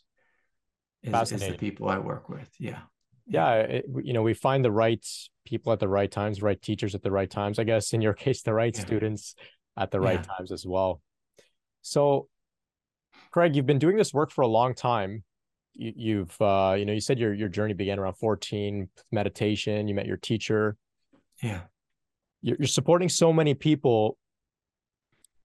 is, 1.04 1.32
is 1.32 1.42
the 1.42 1.54
people 1.54 1.88
i 1.88 2.00
work 2.00 2.28
with. 2.28 2.50
Yeah. 2.60 2.80
Yeah. 3.28 3.54
It, 3.56 3.86
you 4.04 4.14
know 4.14 4.24
we 4.24 4.34
find 4.34 4.66
the 4.66 4.72
right 4.72 5.06
people 5.46 5.72
at 5.72 5.80
the 5.80 5.88
right 5.88 6.12
times 6.12 6.42
right 6.42 6.60
teachers 6.60 6.96
at 6.96 7.04
the 7.04 7.12
right 7.12 7.30
times 7.30 7.60
i 7.60 7.64
guess 7.64 7.94
in 7.94 8.02
your 8.02 8.14
case 8.14 8.42
the 8.42 8.54
right 8.54 8.76
yeah. 8.76 8.82
students 8.82 9.36
at 9.78 9.92
the 9.92 10.00
right 10.00 10.20
yeah. 10.20 10.36
times 10.36 10.52
as 10.52 10.66
well. 10.66 11.02
So, 11.82 12.28
Craig, 13.32 13.56
you've 13.56 13.66
been 13.66 13.80
doing 13.80 13.98
this 13.98 14.14
work 14.14 14.32
for 14.32 14.42
a 14.42 14.48
long 14.48 14.74
time. 14.74 15.24
You, 15.74 16.20
have 16.20 16.42
uh, 16.42 16.76
you 16.76 16.86
know, 16.86 16.94
you 16.94 17.02
said 17.02 17.20
your 17.20 17.34
your 17.34 17.50
journey 17.50 17.74
began 17.74 18.00
around 18.00 18.14
14, 18.14 18.90
meditation. 19.12 19.88
You 19.88 19.96
met 19.96 20.06
your 20.06 20.18
teacher. 20.18 20.78
Yeah. 21.44 21.62
You're, 22.42 22.58
you're 22.60 22.68
supporting 22.68 23.10
so 23.10 23.34
many 23.34 23.54
people. 23.54 24.18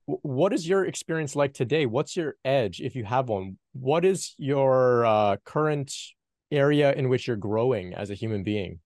What 0.07 0.53
is 0.53 0.69
your 0.69 0.85
experience 0.85 1.35
like 1.35 1.53
today? 1.53 1.87
What's 1.87 2.17
your 2.17 2.37
edge, 2.45 2.81
if 2.81 2.95
you 2.95 3.05
have 3.05 3.29
one? 3.29 3.59
What 3.73 4.05
is 4.05 4.35
your 4.39 5.05
uh, 5.05 5.37
current 5.45 5.93
area 6.51 6.93
in 6.93 7.09
which 7.09 7.27
you're 7.27 7.37
growing 7.37 7.95
as 7.95 8.11
a 8.11 8.15
human 8.15 8.43
being? 8.43 8.81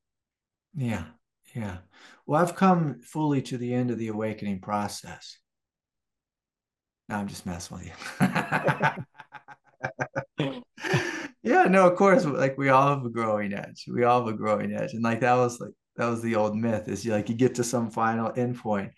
Yeah, 0.74 1.05
yeah. 1.55 1.78
Well, 2.26 2.40
I've 2.40 2.56
come 2.56 3.00
fully 3.00 3.42
to 3.42 3.58
the 3.58 3.74
end 3.74 3.90
of 3.90 3.98
the 3.98 4.08
awakening 4.08 4.60
process. 4.60 5.38
No, 7.08 7.16
I'm 7.16 7.28
just 7.28 7.44
messing 7.44 7.76
with 7.76 7.86
you. 7.86 7.92
yeah, 11.42 11.64
no, 11.64 11.86
of 11.86 11.96
course, 11.96 12.24
like 12.24 12.56
we 12.56 12.70
all 12.70 12.96
have 12.96 13.04
a 13.04 13.10
growing 13.10 13.52
edge. 13.52 13.84
We 13.86 14.04
all 14.04 14.24
have 14.24 14.34
a 14.34 14.36
growing 14.36 14.72
edge. 14.72 14.94
And 14.94 15.02
like 15.02 15.20
that 15.20 15.34
was 15.34 15.60
like 15.60 15.72
that 15.96 16.06
was 16.08 16.22
the 16.22 16.36
old 16.36 16.56
myth 16.56 16.88
is 16.88 17.04
you 17.04 17.12
like 17.12 17.28
you 17.28 17.34
get 17.34 17.56
to 17.56 17.64
some 17.64 17.90
final 17.90 18.32
endpoint. 18.32 18.90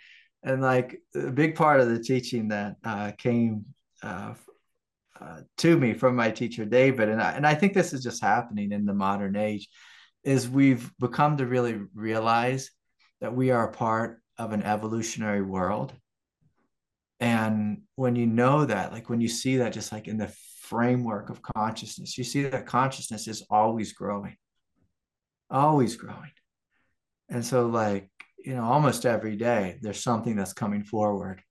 And 0.44 0.62
like 0.62 1.00
a 1.16 1.32
big 1.32 1.56
part 1.56 1.80
of 1.80 1.88
the 1.88 1.98
teaching 1.98 2.48
that 2.48 2.76
uh, 2.84 3.10
came 3.18 3.64
uh, 4.02 4.34
uh, 5.20 5.40
to 5.58 5.76
me 5.76 5.94
from 5.94 6.14
my 6.14 6.30
teacher 6.30 6.64
David, 6.64 7.08
and 7.08 7.20
I, 7.20 7.32
and 7.32 7.46
I 7.46 7.54
think 7.54 7.74
this 7.74 7.92
is 7.92 8.04
just 8.04 8.22
happening 8.22 8.70
in 8.70 8.84
the 8.84 8.94
modern 8.94 9.34
age, 9.34 9.68
is 10.22 10.48
we've 10.48 10.92
become 11.00 11.38
to 11.38 11.46
really 11.46 11.80
realize 11.94 12.70
that 13.26 13.34
we 13.34 13.50
are 13.50 13.68
a 13.68 13.72
part 13.72 14.22
of 14.38 14.52
an 14.52 14.62
evolutionary 14.62 15.42
world. 15.42 15.92
And 17.18 17.82
when 17.96 18.14
you 18.14 18.24
know 18.24 18.64
that, 18.64 18.92
like 18.92 19.10
when 19.10 19.20
you 19.20 19.26
see 19.26 19.56
that, 19.56 19.72
just 19.72 19.90
like 19.90 20.06
in 20.06 20.16
the 20.16 20.32
framework 20.60 21.28
of 21.28 21.42
consciousness, 21.42 22.16
you 22.16 22.22
see 22.22 22.44
that 22.44 22.66
consciousness 22.66 23.26
is 23.26 23.44
always 23.50 23.94
growing, 23.94 24.36
always 25.50 25.96
growing. 25.96 26.30
And 27.28 27.44
so, 27.44 27.66
like, 27.66 28.10
you 28.38 28.54
know, 28.54 28.62
almost 28.62 29.04
every 29.04 29.34
day, 29.34 29.80
there's 29.82 30.04
something 30.04 30.36
that's 30.36 30.52
coming 30.52 30.84
forward 30.84 31.42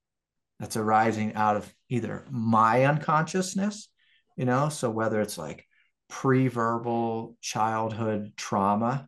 that's 0.58 0.78
arising 0.78 1.34
out 1.34 1.56
of 1.56 1.74
either 1.90 2.24
my 2.30 2.86
unconsciousness, 2.86 3.90
you 4.34 4.46
know, 4.46 4.70
so 4.70 4.88
whether 4.88 5.20
it's 5.20 5.36
like 5.36 5.66
pre 6.08 6.48
verbal 6.48 7.36
childhood 7.42 8.32
trauma 8.34 9.06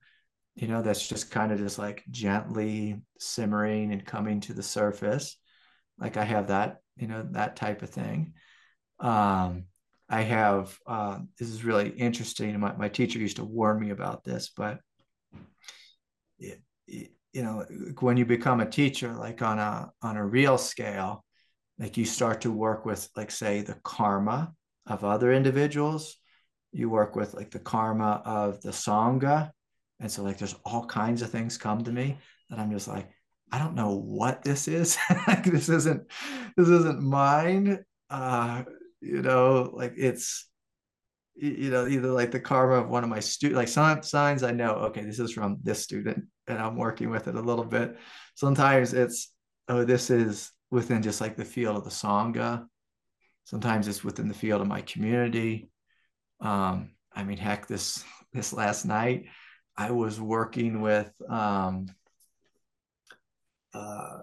you 0.60 0.68
know 0.68 0.82
that's 0.82 1.06
just 1.06 1.30
kind 1.30 1.52
of 1.52 1.58
just 1.58 1.78
like 1.78 2.04
gently 2.10 3.00
simmering 3.18 3.92
and 3.92 4.04
coming 4.04 4.40
to 4.40 4.52
the 4.52 4.62
surface. 4.62 5.36
Like 5.98 6.16
i 6.16 6.24
have 6.24 6.48
that 6.48 6.78
you 6.96 7.08
know 7.08 7.26
that 7.32 7.56
type 7.56 7.82
of 7.82 7.90
thing. 7.90 8.34
Um 9.00 9.64
i 10.10 10.22
have 10.22 10.78
uh, 10.86 11.18
this 11.38 11.48
is 11.48 11.64
really 11.64 11.90
interesting 11.90 12.58
my, 12.58 12.74
my 12.76 12.88
teacher 12.88 13.18
used 13.18 13.36
to 13.36 13.44
warn 13.44 13.78
me 13.78 13.90
about 13.90 14.24
this 14.24 14.50
but 14.56 14.80
it, 16.38 16.62
it, 16.86 17.10
you 17.34 17.42
know 17.42 17.66
when 18.00 18.16
you 18.16 18.24
become 18.24 18.60
a 18.60 18.70
teacher 18.70 19.12
like 19.12 19.42
on 19.42 19.58
a 19.58 19.92
on 20.00 20.16
a 20.16 20.24
real 20.24 20.56
scale 20.56 21.26
like 21.78 21.96
you 21.96 22.04
start 22.04 22.40
to 22.40 22.50
work 22.50 22.86
with 22.86 23.08
like 23.16 23.30
say 23.30 23.60
the 23.60 23.76
karma 23.84 24.52
of 24.88 25.04
other 25.04 25.32
individuals. 25.32 26.16
You 26.72 26.90
work 26.90 27.14
with 27.14 27.34
like 27.34 27.50
the 27.50 27.58
karma 27.58 28.22
of 28.24 28.60
the 28.62 28.70
sangha 28.70 29.50
and 30.00 30.10
so 30.10 30.22
like 30.22 30.38
there's 30.38 30.54
all 30.64 30.84
kinds 30.84 31.22
of 31.22 31.30
things 31.30 31.58
come 31.58 31.82
to 31.84 31.92
me 31.92 32.18
that 32.50 32.58
I'm 32.58 32.70
just 32.70 32.88
like, 32.88 33.10
I 33.50 33.58
don't 33.58 33.74
know 33.74 33.94
what 33.94 34.42
this 34.42 34.68
is. 34.68 34.96
like 35.26 35.44
this 35.44 35.68
isn't 35.68 36.10
this 36.56 36.68
isn't 36.68 37.02
mine. 37.02 37.84
Uh, 38.10 38.64
you 39.00 39.22
know, 39.22 39.70
like 39.72 39.94
it's 39.96 40.48
you 41.40 41.70
know, 41.70 41.86
either 41.86 42.08
like 42.08 42.32
the 42.32 42.40
karma 42.40 42.74
of 42.74 42.88
one 42.88 43.04
of 43.04 43.10
my 43.10 43.20
students, 43.20 43.56
like 43.56 43.68
some 43.68 44.02
signs 44.02 44.42
I 44.42 44.50
know, 44.50 44.72
okay, 44.72 45.04
this 45.04 45.20
is 45.20 45.32
from 45.32 45.58
this 45.62 45.82
student 45.82 46.24
and 46.48 46.58
I'm 46.58 46.76
working 46.76 47.10
with 47.10 47.28
it 47.28 47.36
a 47.36 47.40
little 47.40 47.64
bit. 47.64 47.96
Sometimes 48.34 48.92
it's, 48.92 49.32
oh, 49.68 49.84
this 49.84 50.10
is 50.10 50.50
within 50.70 51.00
just 51.00 51.20
like 51.20 51.36
the 51.36 51.44
field 51.44 51.76
of 51.76 51.84
the 51.84 51.90
Sangha. 51.90 52.66
Sometimes 53.44 53.86
it's 53.86 54.02
within 54.02 54.28
the 54.28 54.34
field 54.34 54.60
of 54.60 54.66
my 54.66 54.80
community. 54.82 55.70
Um, 56.40 56.90
I 57.14 57.22
mean, 57.22 57.38
heck, 57.38 57.66
this 57.66 58.04
this 58.32 58.52
last 58.52 58.84
night, 58.84 59.26
I 59.78 59.92
was 59.92 60.20
working 60.20 60.80
with 60.80 61.10
um, 61.28 61.86
uh, 63.72 64.18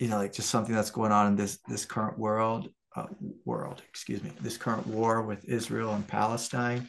you 0.00 0.08
know, 0.08 0.18
like 0.18 0.32
just 0.32 0.50
something 0.50 0.74
that's 0.74 0.90
going 0.90 1.12
on 1.12 1.28
in 1.28 1.36
this 1.36 1.60
this 1.68 1.84
current 1.84 2.18
world, 2.18 2.68
uh, 2.96 3.06
world, 3.44 3.82
excuse 3.88 4.20
me, 4.20 4.32
this 4.40 4.56
current 4.56 4.84
war 4.88 5.22
with 5.22 5.44
Israel 5.44 5.94
and 5.94 6.06
Palestine, 6.06 6.88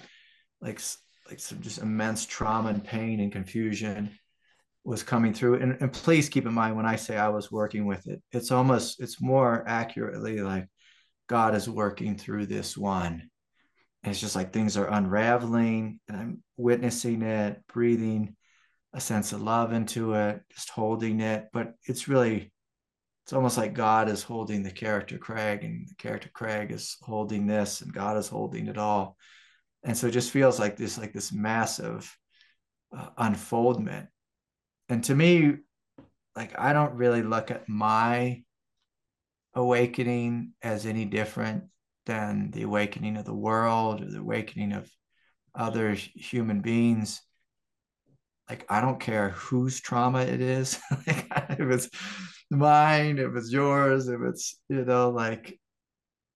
like 0.62 0.82
like 1.30 1.40
some 1.40 1.62
just 1.62 1.78
immense 1.78 2.26
trauma 2.26 2.70
and 2.70 2.84
pain 2.84 3.20
and 3.20 3.32
confusion 3.32 4.10
was 4.84 5.04
coming 5.04 5.32
through. 5.32 5.62
And, 5.62 5.78
and 5.80 5.94
please 5.94 6.28
keep 6.28 6.48
in 6.48 6.54
mind 6.54 6.76
when 6.76 6.88
I 6.88 6.96
say 6.96 7.16
I 7.16 7.30
was 7.30 7.52
working 7.52 7.86
with 7.86 8.08
it, 8.08 8.20
it's 8.32 8.50
almost 8.50 9.00
it's 9.00 9.22
more 9.22 9.64
accurately 9.68 10.42
like 10.42 10.68
God 11.30 11.54
is 11.54 11.70
working 11.70 12.18
through 12.18 12.48
this 12.48 12.76
one 12.76 13.30
it's 14.12 14.20
just 14.22 14.36
like 14.36 14.52
things 14.54 14.78
are 14.78 14.88
unraveling 14.88 16.00
and 16.08 16.18
I'm 16.18 16.44
witnessing 16.58 17.22
it, 17.22 17.62
breathing 17.68 18.36
a 18.94 19.02
sense 19.02 19.34
of 19.34 19.42
love 19.42 19.74
into 19.74 20.14
it, 20.14 20.42
just 20.54 20.70
holding 20.70 21.20
it. 21.22 21.48
But 21.54 21.74
it's 21.86 22.08
really, 22.08 22.52
it's 23.26 23.34
almost 23.34 23.58
like 23.58 23.74
God 23.74 24.10
is 24.10 24.24
holding 24.24 24.64
the 24.64 24.72
character 24.72 25.18
Craig 25.18 25.64
and 25.64 25.88
the 25.88 25.96
character 25.96 26.30
Craig 26.34 26.72
is 26.72 26.98
holding 27.02 27.48
this 27.48 27.82
and 27.82 27.94
God 27.94 28.18
is 28.18 28.28
holding 28.28 28.68
it 28.68 28.78
all. 28.78 29.18
and 29.84 29.98
so 29.98 30.08
it 30.08 30.12
just 30.12 30.32
feels 30.32 30.60
like 30.60 30.78
this 30.78 30.98
like 30.98 31.14
this 31.14 31.32
massive 31.32 32.18
uh, 32.98 33.10
unfoldment 33.18 34.08
and 34.90 35.04
to 35.04 35.16
me 35.16 35.56
like 36.36 36.58
i 36.60 36.74
don't 36.74 36.96
really 36.96 37.22
look 37.22 37.52
at 37.52 37.68
my 37.68 38.42
awakening 39.56 40.52
as 40.62 40.86
any 40.86 41.06
different 41.06 41.66
than 42.06 42.52
the 42.52 42.64
awakening 42.64 43.18
of 43.18 43.26
the 43.26 43.34
world 43.34 44.02
or 44.02 44.06
the 44.06 44.20
awakening 44.20 44.74
of 44.74 44.90
other 45.56 45.94
human 45.94 46.62
beings. 46.62 47.22
Like 48.50 48.66
i 48.70 48.82
don't 48.82 49.00
care 49.00 49.30
whose 49.30 49.80
trauma 49.80 50.22
it 50.22 50.42
is. 50.42 50.80
If 51.08 51.60
it's 51.60 51.90
mine 52.50 53.18
if 53.18 53.36
it's 53.36 53.52
yours 53.52 54.08
if 54.08 54.22
it's 54.22 54.60
you 54.70 54.86
know 54.86 55.10
like 55.10 55.60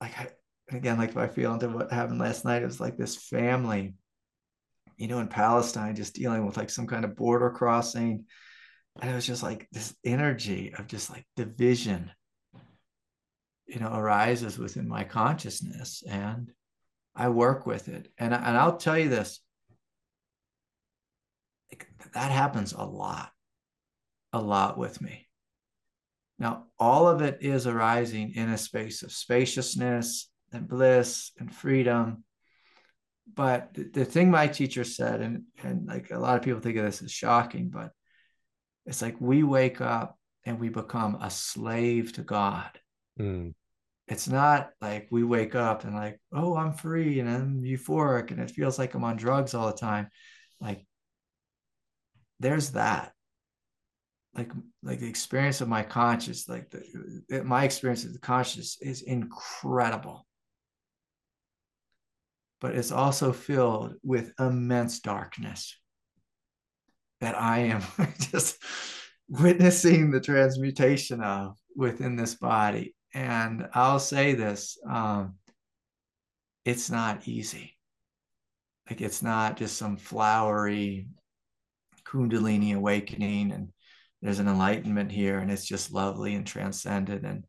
like 0.02 0.18
I, 0.20 0.30
again 0.76 0.98
like 0.98 1.10
if 1.10 1.18
i 1.18 1.28
feel 1.28 1.54
into 1.54 1.70
what 1.70 1.92
happened 1.92 2.20
last 2.20 2.44
night 2.44 2.64
it 2.64 2.66
was 2.66 2.80
like 2.80 2.98
this 2.98 3.16
family 3.16 3.94
you 4.98 5.08
know 5.08 5.20
in 5.20 5.28
palestine 5.28 5.96
just 5.96 6.16
dealing 6.16 6.46
with 6.46 6.58
like 6.58 6.70
some 6.70 6.88
kind 6.88 7.06
of 7.06 7.16
border 7.16 7.50
crossing. 7.50 8.26
And 9.00 9.12
it 9.12 9.14
was 9.14 9.28
just 9.28 9.44
like 9.44 9.68
this 9.72 9.96
energy 10.04 10.74
of 10.76 10.88
just 10.88 11.12
like 11.12 11.28
division 11.36 12.10
you 13.68 13.80
know 13.80 13.94
arises 13.94 14.58
within 14.58 14.88
my 14.88 15.04
consciousness 15.04 16.04
and 16.10 16.52
i 17.16 17.30
work 17.30 17.66
with 17.66 17.88
it. 17.88 18.12
And, 18.18 18.34
and 18.34 18.58
i'll 18.58 18.78
tell 18.78 18.98
you 18.98 19.10
this 19.10 19.40
that 22.14 22.32
happens 22.32 22.74
a 22.74 22.84
lot 22.84 23.32
a 24.34 24.42
lot 24.42 24.78
with 24.78 25.02
me. 25.02 25.28
Now 26.40 26.66
all 26.78 27.08
of 27.08 27.22
it 27.22 27.40
is 27.42 27.66
arising 27.66 28.34
in 28.36 28.50
a 28.50 28.58
space 28.58 29.02
of 29.04 29.12
spaciousness 29.12 30.30
and 30.52 30.68
bliss 30.68 31.32
and 31.40 31.54
freedom. 31.54 32.24
But 33.34 33.74
the, 33.74 33.84
the 33.84 34.06
thing 34.06 34.32
my 34.32 34.48
teacher 34.48 34.84
said 34.84 35.22
and 35.22 35.44
and 35.64 35.88
like 35.88 36.12
a 36.12 36.20
lot 36.20 36.38
of 36.38 36.44
people 36.44 36.60
think 36.60 36.78
of 36.78 36.86
this 36.86 37.02
as 37.02 37.12
shocking 37.12 37.70
but 37.70 37.92
it's 38.86 39.02
like 39.02 39.20
we 39.20 39.44
wake 39.44 39.82
up 39.82 40.18
and 40.46 40.60
we 40.60 40.70
become 40.70 41.18
a 41.22 41.30
slave 41.30 42.14
to 42.14 42.22
god 42.22 42.70
mm. 43.20 43.54
It's 44.08 44.30
not 44.30 44.70
like 44.80 45.08
we 45.12 45.24
wake 45.24 45.54
up 45.54 45.84
and 45.84 45.94
like, 45.94 46.20
oh, 46.32 46.56
I'm 46.56 46.72
free 46.72 47.20
and 47.20 47.30
I'm 47.30 47.62
euphoric 47.62 48.32
and 48.32 48.40
it 48.40 48.52
feels 48.52 48.80
like 48.80 48.94
I'm 48.94 49.04
on 49.04 49.18
drugs 49.18 49.54
all 49.54 49.68
the 49.68 49.78
time. 49.78 50.08
Like 50.62 50.86
there's 52.40 52.72
that. 52.72 53.12
Like 54.34 54.52
like 54.82 55.00
the 55.00 55.10
experience 55.10 55.60
of 55.62 55.68
my 55.68 55.84
conscious, 55.84 56.48
like 56.48 56.70
the, 56.70 57.44
my 57.44 57.66
experience 57.66 58.06
of 58.06 58.14
the 58.14 58.20
conscious 58.20 58.78
is 58.82 59.02
incredible. 59.02 60.26
But 62.62 62.76
it's 62.76 62.92
also 62.92 63.34
filled 63.34 63.96
with 64.04 64.32
immense 64.40 65.00
darkness 65.00 65.78
that 67.20 67.36
I 67.36 67.60
am 67.60 67.84
just 68.32 68.58
witnessing 69.28 70.12
the 70.12 70.22
transmutation 70.22 71.22
of 71.22 71.58
within 71.76 72.16
this 72.16 72.36
body. 72.36 72.96
And 73.14 73.68
I'll 73.74 74.00
say 74.00 74.34
this 74.34 74.78
um, 74.90 75.36
it's 76.66 76.90
not 76.90 77.28
easy. 77.28 77.78
Like, 78.90 79.02
it's 79.02 79.22
not 79.22 79.58
just 79.58 79.78
some 79.78 79.98
flowery 79.98 81.08
Kundalini 82.06 82.76
awakening 82.76 83.52
and 83.52 83.70
there's 84.22 84.40
an 84.40 84.48
enlightenment 84.48 85.12
here 85.12 85.40
and 85.40 85.52
it's 85.52 85.66
just 85.66 85.92
lovely 85.92 86.36
and 86.36 86.48
transcendent. 86.48 87.26
And, 87.26 87.46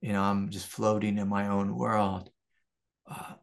you 0.00 0.12
know, 0.12 0.22
I'm 0.22 0.50
just 0.50 0.66
floating 0.66 1.18
in 1.18 1.28
my 1.28 1.48
own 1.48 1.74
world. 1.74 2.30
Uh, 3.10 3.34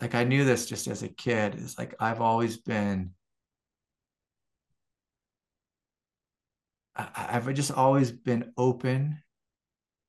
like, 0.00 0.14
I 0.14 0.24
knew 0.24 0.44
this 0.44 0.66
just 0.66 0.86
as 0.88 1.02
a 1.02 1.08
kid. 1.08 1.54
It's 1.54 1.78
like 1.78 1.94
I've 2.00 2.20
always 2.20 2.56
been 2.56 3.10
I've 6.96 7.52
just 7.54 7.72
always 7.72 8.12
been 8.12 8.52
open 8.56 9.20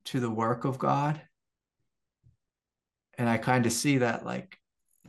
to 0.05 0.19
the 0.19 0.29
work 0.29 0.65
of 0.65 0.77
God. 0.77 1.21
And 3.17 3.29
I 3.29 3.37
kind 3.37 3.65
of 3.65 3.71
see 3.71 3.99
that 3.99 4.25
like 4.25 4.57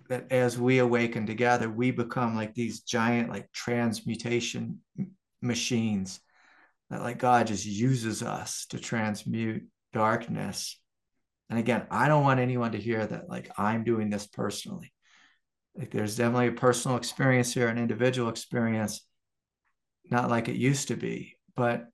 that 0.08 0.30
as 0.30 0.58
we 0.58 0.78
awaken 0.78 1.26
together, 1.26 1.68
we 1.68 1.90
become 1.90 2.36
like 2.36 2.54
these 2.54 2.80
giant 2.80 3.30
like 3.30 3.50
transmutation 3.52 4.80
machines 5.42 6.20
that 6.90 7.02
like 7.02 7.18
God 7.18 7.48
just 7.48 7.66
uses 7.66 8.22
us 8.22 8.66
to 8.70 8.78
transmute 8.78 9.64
darkness. 9.92 10.80
And 11.50 11.58
again, 11.58 11.86
I 11.90 12.08
don't 12.08 12.22
want 12.22 12.40
anyone 12.40 12.72
to 12.72 12.78
hear 12.78 13.04
that 13.04 13.28
like 13.28 13.50
I'm 13.58 13.84
doing 13.84 14.10
this 14.10 14.26
personally. 14.26 14.92
Like 15.76 15.90
there's 15.90 16.16
definitely 16.16 16.48
a 16.48 16.52
personal 16.52 16.96
experience 16.96 17.52
here, 17.52 17.68
an 17.68 17.78
individual 17.78 18.28
experience, 18.28 19.06
not 20.10 20.30
like 20.30 20.48
it 20.48 20.56
used 20.56 20.88
to 20.88 20.96
be. 20.96 21.36
But 21.54 21.86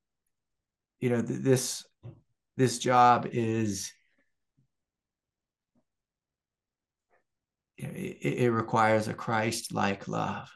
you 1.01 1.11
know, 1.11 1.23
th- 1.23 1.41
this 1.41 1.85
this 2.63 2.79
job 2.79 3.27
is 3.33 3.93
it, 7.77 7.85
it 8.23 8.51
requires 8.53 9.09
a 9.09 9.15
Christ-like 9.15 10.07
love, 10.07 10.49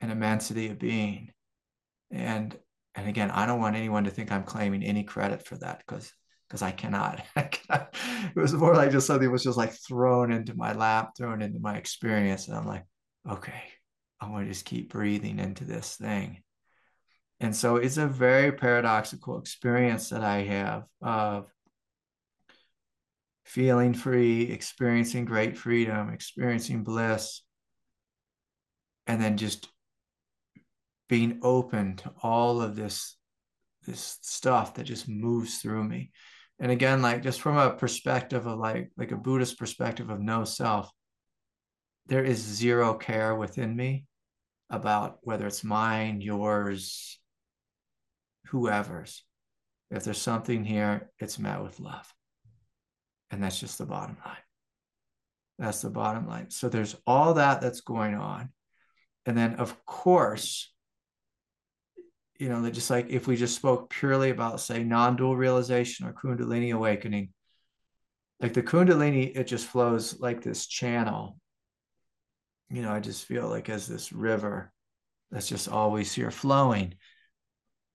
an 0.00 0.12
immensity 0.12 0.68
of 0.68 0.78
being, 0.78 1.32
and 2.12 2.56
and 2.94 3.08
again, 3.08 3.32
I 3.32 3.46
don't 3.46 3.58
want 3.58 3.74
anyone 3.74 4.04
to 4.04 4.12
think 4.12 4.30
I'm 4.30 4.44
claiming 4.44 4.84
any 4.84 5.02
credit 5.02 5.44
for 5.44 5.56
that 5.56 5.82
because 5.84 6.12
because 6.48 6.62
I 6.70 6.70
cannot. 6.70 7.24
It 7.34 8.36
was 8.36 8.52
more 8.52 8.76
like 8.76 8.92
just 8.92 9.08
something 9.08 9.32
was 9.32 9.42
just 9.42 9.58
like 9.58 9.72
thrown 9.72 10.30
into 10.30 10.54
my 10.54 10.74
lap, 10.74 11.16
thrown 11.16 11.42
into 11.42 11.58
my 11.58 11.76
experience, 11.76 12.46
and 12.46 12.56
I'm 12.56 12.68
like, 12.68 12.84
okay, 13.28 13.64
I 14.20 14.30
want 14.30 14.44
to 14.44 14.52
just 14.52 14.64
keep 14.64 14.92
breathing 14.92 15.40
into 15.40 15.64
this 15.64 15.96
thing. 15.96 16.44
And 17.40 17.56
so 17.56 17.76
it's 17.76 17.96
a 17.96 18.06
very 18.06 18.52
paradoxical 18.52 19.38
experience 19.38 20.10
that 20.10 20.22
I 20.22 20.42
have 20.42 20.84
of 21.00 21.46
feeling 23.44 23.94
free, 23.94 24.42
experiencing 24.42 25.24
great 25.24 25.56
freedom, 25.56 26.10
experiencing 26.10 26.84
bliss, 26.84 27.42
and 29.06 29.20
then 29.20 29.38
just 29.38 29.68
being 31.08 31.40
open 31.42 31.96
to 31.96 32.12
all 32.22 32.60
of 32.60 32.76
this 32.76 33.16
this 33.86 34.18
stuff 34.20 34.74
that 34.74 34.84
just 34.84 35.08
moves 35.08 35.58
through 35.58 35.82
me. 35.82 36.10
And 36.58 36.70
again, 36.70 37.00
like 37.00 37.22
just 37.22 37.40
from 37.40 37.56
a 37.56 37.70
perspective 37.70 38.46
of 38.46 38.58
like 38.58 38.90
like 38.98 39.12
a 39.12 39.16
Buddhist 39.16 39.58
perspective 39.58 40.10
of 40.10 40.20
no 40.20 40.44
self, 40.44 40.90
there 42.06 42.22
is 42.22 42.38
zero 42.38 42.92
care 42.94 43.34
within 43.34 43.74
me 43.74 44.04
about 44.68 45.18
whether 45.22 45.46
it's 45.46 45.64
mine, 45.64 46.20
yours, 46.20 47.18
whoever's. 48.50 49.24
If 49.90 50.04
there's 50.04 50.20
something 50.20 50.64
here, 50.64 51.10
it's 51.18 51.38
met 51.38 51.62
with 51.62 51.80
love. 51.80 52.12
And 53.30 53.42
that's 53.42 53.58
just 53.58 53.78
the 53.78 53.86
bottom 53.86 54.16
line. 54.24 54.36
That's 55.58 55.82
the 55.82 55.90
bottom 55.90 56.26
line. 56.26 56.50
So 56.50 56.68
there's 56.68 56.96
all 57.06 57.34
that 57.34 57.60
that's 57.60 57.80
going 57.80 58.14
on. 58.14 58.50
And 59.26 59.36
then, 59.36 59.56
of 59.56 59.84
course, 59.84 60.72
you 62.38 62.48
know, 62.48 62.68
just 62.70 62.90
like 62.90 63.10
if 63.10 63.26
we 63.26 63.36
just 63.36 63.56
spoke 63.56 63.90
purely 63.90 64.30
about, 64.30 64.60
say, 64.60 64.82
non 64.82 65.16
dual 65.16 65.36
realization 65.36 66.06
or 66.06 66.12
Kundalini 66.12 66.74
awakening, 66.74 67.30
like 68.40 68.54
the 68.54 68.62
Kundalini, 68.62 69.36
it 69.36 69.46
just 69.46 69.66
flows 69.66 70.18
like 70.18 70.42
this 70.42 70.66
channel. 70.66 71.36
You 72.70 72.82
know, 72.82 72.92
I 72.92 73.00
just 73.00 73.26
feel 73.26 73.48
like 73.48 73.68
as 73.68 73.86
this 73.86 74.12
river 74.12 74.72
that's 75.30 75.48
just 75.48 75.68
always 75.68 76.12
here 76.12 76.30
flowing 76.30 76.94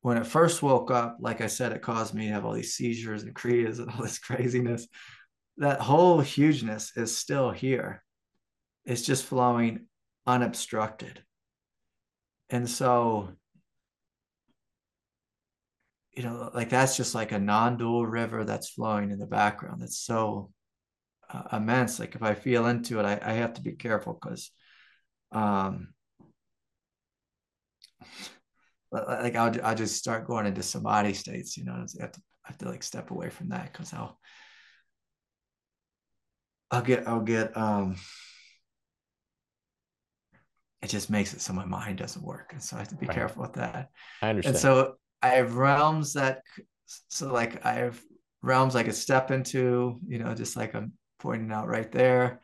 when 0.06 0.18
it 0.18 0.28
first 0.28 0.62
woke 0.62 0.92
up, 0.92 1.18
like 1.20 1.42
I 1.42 1.48
said, 1.48 1.72
it 1.72 1.82
caused 1.82 2.14
me 2.14 2.28
to 2.28 2.34
have 2.34 2.46
all 2.46 2.54
these 2.54 2.76
seizures 2.76 3.24
and 3.24 3.34
kriyas 3.34 3.80
and 3.80 3.90
all 3.90 4.04
this 4.04 4.20
craziness. 4.30 4.88
That 5.58 5.82
whole 5.82 6.22
hugeness 6.22 6.96
is 6.96 7.18
still 7.18 7.50
here. 7.50 8.04
It's 8.86 9.02
just 9.02 9.26
flowing 9.26 9.88
unobstructed. 10.28 11.24
And 12.52 12.70
so, 12.70 13.30
you 16.16 16.22
know, 16.22 16.52
like 16.54 16.70
that's 16.70 16.96
just 16.96 17.16
like 17.16 17.32
a 17.32 17.40
non 17.40 17.80
dual 17.80 18.06
river 18.06 18.44
that's 18.44 18.70
flowing 18.70 19.10
in 19.10 19.18
the 19.18 19.26
background. 19.26 19.82
That's 19.82 19.98
so 19.98 20.52
uh, 21.34 21.58
immense. 21.58 22.00
Like 22.00 22.14
if 22.14 22.22
I 22.22 22.36
feel 22.36 22.68
into 22.68 23.00
it, 23.00 23.06
I, 23.06 23.20
I 23.24 23.34
have 23.34 23.56
to 23.56 23.62
be 23.64 23.72
careful 23.72 24.20
because 24.22 24.52
um, 25.32 25.96
like 28.96 29.36
I'll, 29.36 29.54
I'll 29.64 29.76
just 29.76 29.96
start 29.96 30.28
going 30.28 30.46
into 30.46 30.64
samadhi 30.64 31.14
states, 31.14 31.58
you 31.58 31.66
know, 31.66 31.74
I 31.74 32.02
have 32.02 32.12
to, 32.12 32.22
I 32.46 32.50
have 32.50 32.58
to 32.60 32.70
like 32.70 32.84
step 32.84 33.12
away 33.12 33.30
from 33.30 33.50
that 33.50 33.72
because 33.72 33.94
I'll, 33.94 34.20
I'll 36.72 36.82
get, 36.82 37.08
I'll 37.08 37.22
get, 37.22 37.56
um, 37.58 37.96
it 40.82 40.90
just 40.90 41.10
makes 41.10 41.34
it 41.34 41.42
so 41.42 41.54
my 41.54 41.66
mind 41.66 41.98
doesn't 41.98 42.24
work. 42.24 42.52
And 42.52 42.62
so 42.62 42.76
I 42.76 42.80
have 42.80 42.90
to 42.90 42.96
be 42.96 43.08
right. 43.08 43.16
careful 43.16 43.42
with 43.42 43.54
that. 43.54 43.90
I 44.22 44.30
understand. 44.30 44.56
And 44.56 44.62
so 44.62 44.96
I 45.22 45.30
have 45.30 45.56
realms 45.56 46.14
that, 46.14 46.42
so 46.86 47.34
like 47.34 47.66
I 47.66 47.74
have 47.74 48.00
realms 48.42 48.76
I 48.76 48.84
could 48.84 48.96
step 48.96 49.32
into, 49.32 50.00
you 50.08 50.20
know, 50.20 50.36
just 50.36 50.56
like 50.56 50.76
I'm 50.76 50.94
pointing 51.20 51.52
out 51.52 51.68
right 51.68 51.92
there. 51.92 52.42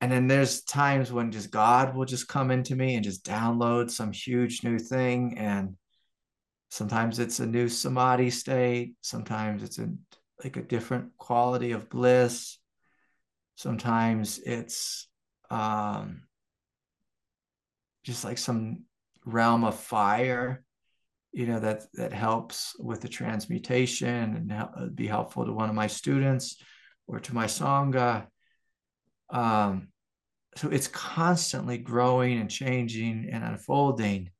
And 0.00 0.12
then 0.12 0.28
there's 0.28 0.62
times 0.62 1.12
when 1.12 1.32
just 1.32 1.50
God 1.50 1.94
will 1.94 2.04
just 2.04 2.28
come 2.28 2.50
into 2.50 2.76
me 2.76 2.94
and 2.94 3.04
just 3.04 3.24
download 3.24 3.90
some 3.90 4.12
huge 4.12 4.62
new 4.62 4.78
thing. 4.78 5.36
And 5.38 5.76
sometimes 6.70 7.18
it's 7.18 7.40
a 7.40 7.46
new 7.46 7.68
samadhi 7.68 8.30
state. 8.30 8.94
Sometimes 9.00 9.62
it's 9.62 9.78
a 9.78 9.88
like 10.44 10.56
a 10.56 10.62
different 10.62 11.16
quality 11.18 11.72
of 11.72 11.90
bliss. 11.90 12.58
Sometimes 13.56 14.38
it's 14.38 15.08
um, 15.50 16.22
just 18.04 18.24
like 18.24 18.38
some 18.38 18.84
realm 19.24 19.64
of 19.64 19.74
fire, 19.74 20.62
you 21.32 21.46
know, 21.46 21.58
that 21.58 21.86
that 21.94 22.12
helps 22.12 22.76
with 22.78 23.00
the 23.00 23.08
transmutation 23.08 24.48
and 24.48 24.94
be 24.94 25.08
helpful 25.08 25.44
to 25.44 25.52
one 25.52 25.68
of 25.68 25.74
my 25.74 25.88
students 25.88 26.62
or 27.08 27.18
to 27.18 27.34
my 27.34 27.46
sangha 27.46 28.28
um, 29.30 29.88
so 30.56 30.68
it's 30.68 30.88
constantly 30.88 31.78
growing 31.78 32.38
and 32.38 32.50
changing 32.50 33.28
and 33.32 33.44
unfolding. 33.44 34.30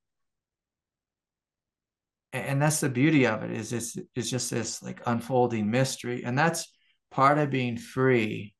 And 2.32 2.60
that's 2.60 2.80
the 2.80 2.88
beauty 2.88 3.26
of 3.26 3.42
it 3.42 3.52
is 3.52 3.72
it's, 3.72 3.96
it's 4.14 4.28
just 4.28 4.50
this 4.50 4.82
like 4.82 5.00
unfolding 5.06 5.70
mystery. 5.70 6.24
And 6.24 6.36
that's 6.36 6.70
part 7.10 7.38
of 7.38 7.50
being 7.50 7.76
free 7.78 8.54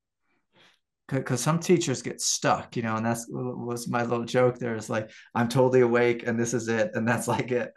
because 1.09 1.41
some 1.41 1.59
teachers 1.59 2.03
get 2.03 2.21
stuck, 2.21 2.77
you 2.77 2.83
know, 2.83 2.97
and 2.97 3.05
that's 3.05 3.27
was 3.29 3.89
my 3.89 4.05
little 4.05 4.25
joke 4.25 4.59
there 4.59 4.77
is 4.77 4.89
like, 4.89 5.11
I'm 5.35 5.49
totally 5.49 5.81
awake 5.81 6.27
and 6.27 6.39
this 6.39 6.55
is 6.55 6.69
it. 6.69 6.91
And 6.95 7.07
that's 7.09 7.29
like 7.29 7.51
it. 7.51 7.73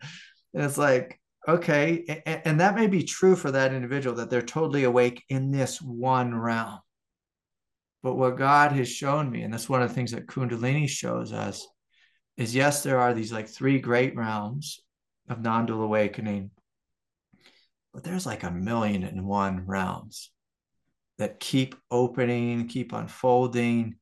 And 0.54 0.64
it's 0.64 0.78
like, 0.78 1.20
okay. 1.48 2.22
And, 2.26 2.42
and 2.46 2.60
that 2.60 2.76
may 2.76 2.88
be 2.88 3.04
true 3.04 3.36
for 3.36 3.52
that 3.52 3.74
individual 3.74 4.18
that 4.18 4.30
they're 4.30 4.42
totally 4.42 4.84
awake 4.84 5.24
in 5.30 5.52
this 5.52 5.82
one 5.82 6.36
realm. 6.36 6.80
But 8.04 8.16
what 8.16 8.38
God 8.38 8.72
has 8.72 8.90
shown 8.90 9.30
me, 9.30 9.44
and 9.44 9.54
that's 9.54 9.70
one 9.70 9.82
of 9.82 9.90
the 9.90 9.96
things 9.96 10.12
that 10.12 10.28
Kundalini 10.28 10.90
shows 10.90 11.32
us, 11.32 11.68
is 12.38 12.56
yes, 12.56 12.82
there 12.84 13.00
are 13.00 13.14
these 13.14 13.32
like 13.32 13.48
three 13.48 13.80
great 13.80 14.16
realms 14.16 14.80
of 15.30 15.42
non 15.42 15.66
dual 15.66 15.84
awakening, 15.84 16.52
but 17.94 18.04
there's 18.04 18.26
like 18.26 18.44
a 18.44 18.52
million 18.52 19.04
and 19.04 19.26
one 19.26 19.66
realms 19.68 20.32
that 21.20 21.40
keep 21.40 21.76
opening, 21.92 22.68
keep 22.68 22.94
unfolding, 22.94 23.96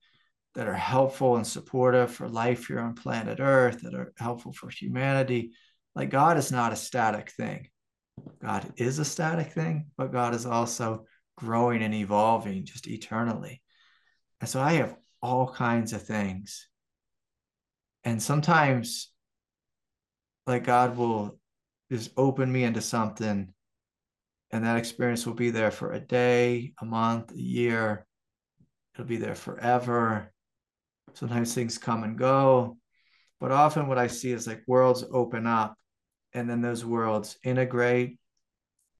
that 0.56 0.68
are 0.68 0.74
helpful 0.74 1.36
and 1.36 1.46
supportive 1.46 2.12
for 2.12 2.28
life 2.28 2.68
here 2.68 2.80
on 2.80 2.96
planet 2.96 3.40
Earth, 3.40 3.82
that 3.82 3.94
are 3.94 4.14
helpful 4.18 4.54
for 4.54 4.70
humanity. 4.70 5.52
Like 5.96 6.10
God 6.10 6.38
is 6.38 6.52
not 6.52 6.74
a 6.74 6.78
static 6.78 7.32
thing. 7.32 7.68
God 8.42 8.74
is 8.78 9.00
a 9.00 9.06
static 9.06 9.52
thing, 9.52 9.88
but 9.98 10.12
God 10.12 10.34
is 10.34 10.46
also 10.46 11.06
growing 11.38 11.84
and 11.84 11.94
evolving 11.94 12.66
just 12.66 12.88
eternally. 12.88 13.62
And 14.42 14.50
so 14.50 14.62
I 14.62 14.74
have 14.74 14.96
all 15.22 15.52
kinds 15.52 15.94
of 15.94 16.02
things. 16.04 16.68
And 18.04 18.22
sometimes, 18.22 19.12
like, 20.48 20.64
God 20.64 20.98
will 20.98 21.38
just 21.92 22.12
open 22.16 22.52
me 22.52 22.64
into 22.64 22.82
something, 22.82 23.54
and 24.52 24.66
that 24.66 24.78
experience 24.78 25.26
will 25.26 25.34
be 25.34 25.50
there 25.50 25.72
for 25.72 25.92
a 25.92 26.00
day, 26.00 26.74
a 26.82 26.86
month, 26.86 27.34
a 27.34 27.42
year. 27.42 28.06
It'll 28.94 29.06
be 29.06 29.18
there 29.18 29.36
forever. 29.36 30.32
Sometimes 31.14 31.54
things 31.54 31.78
come 31.78 32.04
and 32.04 32.18
go. 32.18 32.78
But 33.40 33.52
often, 33.52 33.88
what 33.88 33.98
I 33.98 34.08
see 34.08 34.32
is 34.32 34.48
like 34.48 34.64
worlds 34.68 35.04
open 35.12 35.46
up, 35.46 35.76
and 36.34 36.50
then 36.50 36.62
those 36.62 36.86
worlds 36.86 37.38
integrate, 37.44 38.18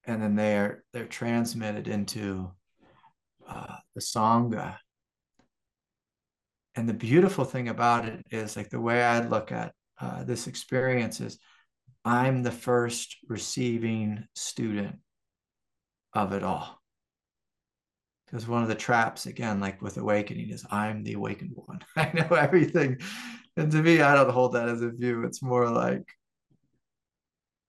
and 0.04 0.22
then 0.22 0.34
they're 0.34 0.84
they're 0.92 1.06
transmitted 1.06 1.88
into 1.88 2.50
uh, 3.48 3.76
the 3.94 4.00
sangha 4.00 4.76
and 6.76 6.88
the 6.88 6.94
beautiful 6.94 7.44
thing 7.44 7.68
about 7.68 8.06
it 8.06 8.24
is 8.30 8.56
like 8.56 8.70
the 8.70 8.80
way 8.80 9.02
I 9.02 9.26
look 9.26 9.50
at 9.52 9.72
uh, 10.00 10.24
this 10.24 10.46
experience 10.46 11.20
is 11.20 11.38
I'm 12.04 12.42
the 12.42 12.52
first 12.52 13.16
receiving 13.28 14.24
student 14.34 14.96
of 16.14 16.32
it 16.32 16.42
all. 16.42 16.80
Because 18.26 18.46
one 18.46 18.62
of 18.62 18.68
the 18.68 18.76
traps, 18.76 19.26
again, 19.26 19.58
like 19.60 19.82
with 19.82 19.96
awakening, 19.96 20.50
is 20.50 20.64
I'm 20.70 21.02
the 21.02 21.14
awakened 21.14 21.52
one. 21.54 21.80
I 21.96 22.10
know 22.14 22.36
everything. 22.36 22.98
And 23.56 23.70
to 23.72 23.82
me, 23.82 24.00
I 24.00 24.14
don't 24.14 24.30
hold 24.30 24.54
that 24.54 24.68
as 24.68 24.82
a 24.82 24.90
view. 24.90 25.24
It's 25.24 25.42
more 25.42 25.68
like, 25.68 26.08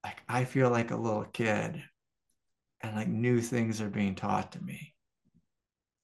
like 0.03 0.21
I 0.29 0.45
feel 0.45 0.69
like 0.69 0.91
a 0.91 0.95
little 0.95 1.25
kid 1.25 1.81
and 2.81 2.95
like 2.95 3.07
new 3.07 3.41
things 3.41 3.81
are 3.81 3.89
being 3.89 4.15
taught 4.15 4.51
to 4.51 4.63
me 4.63 4.93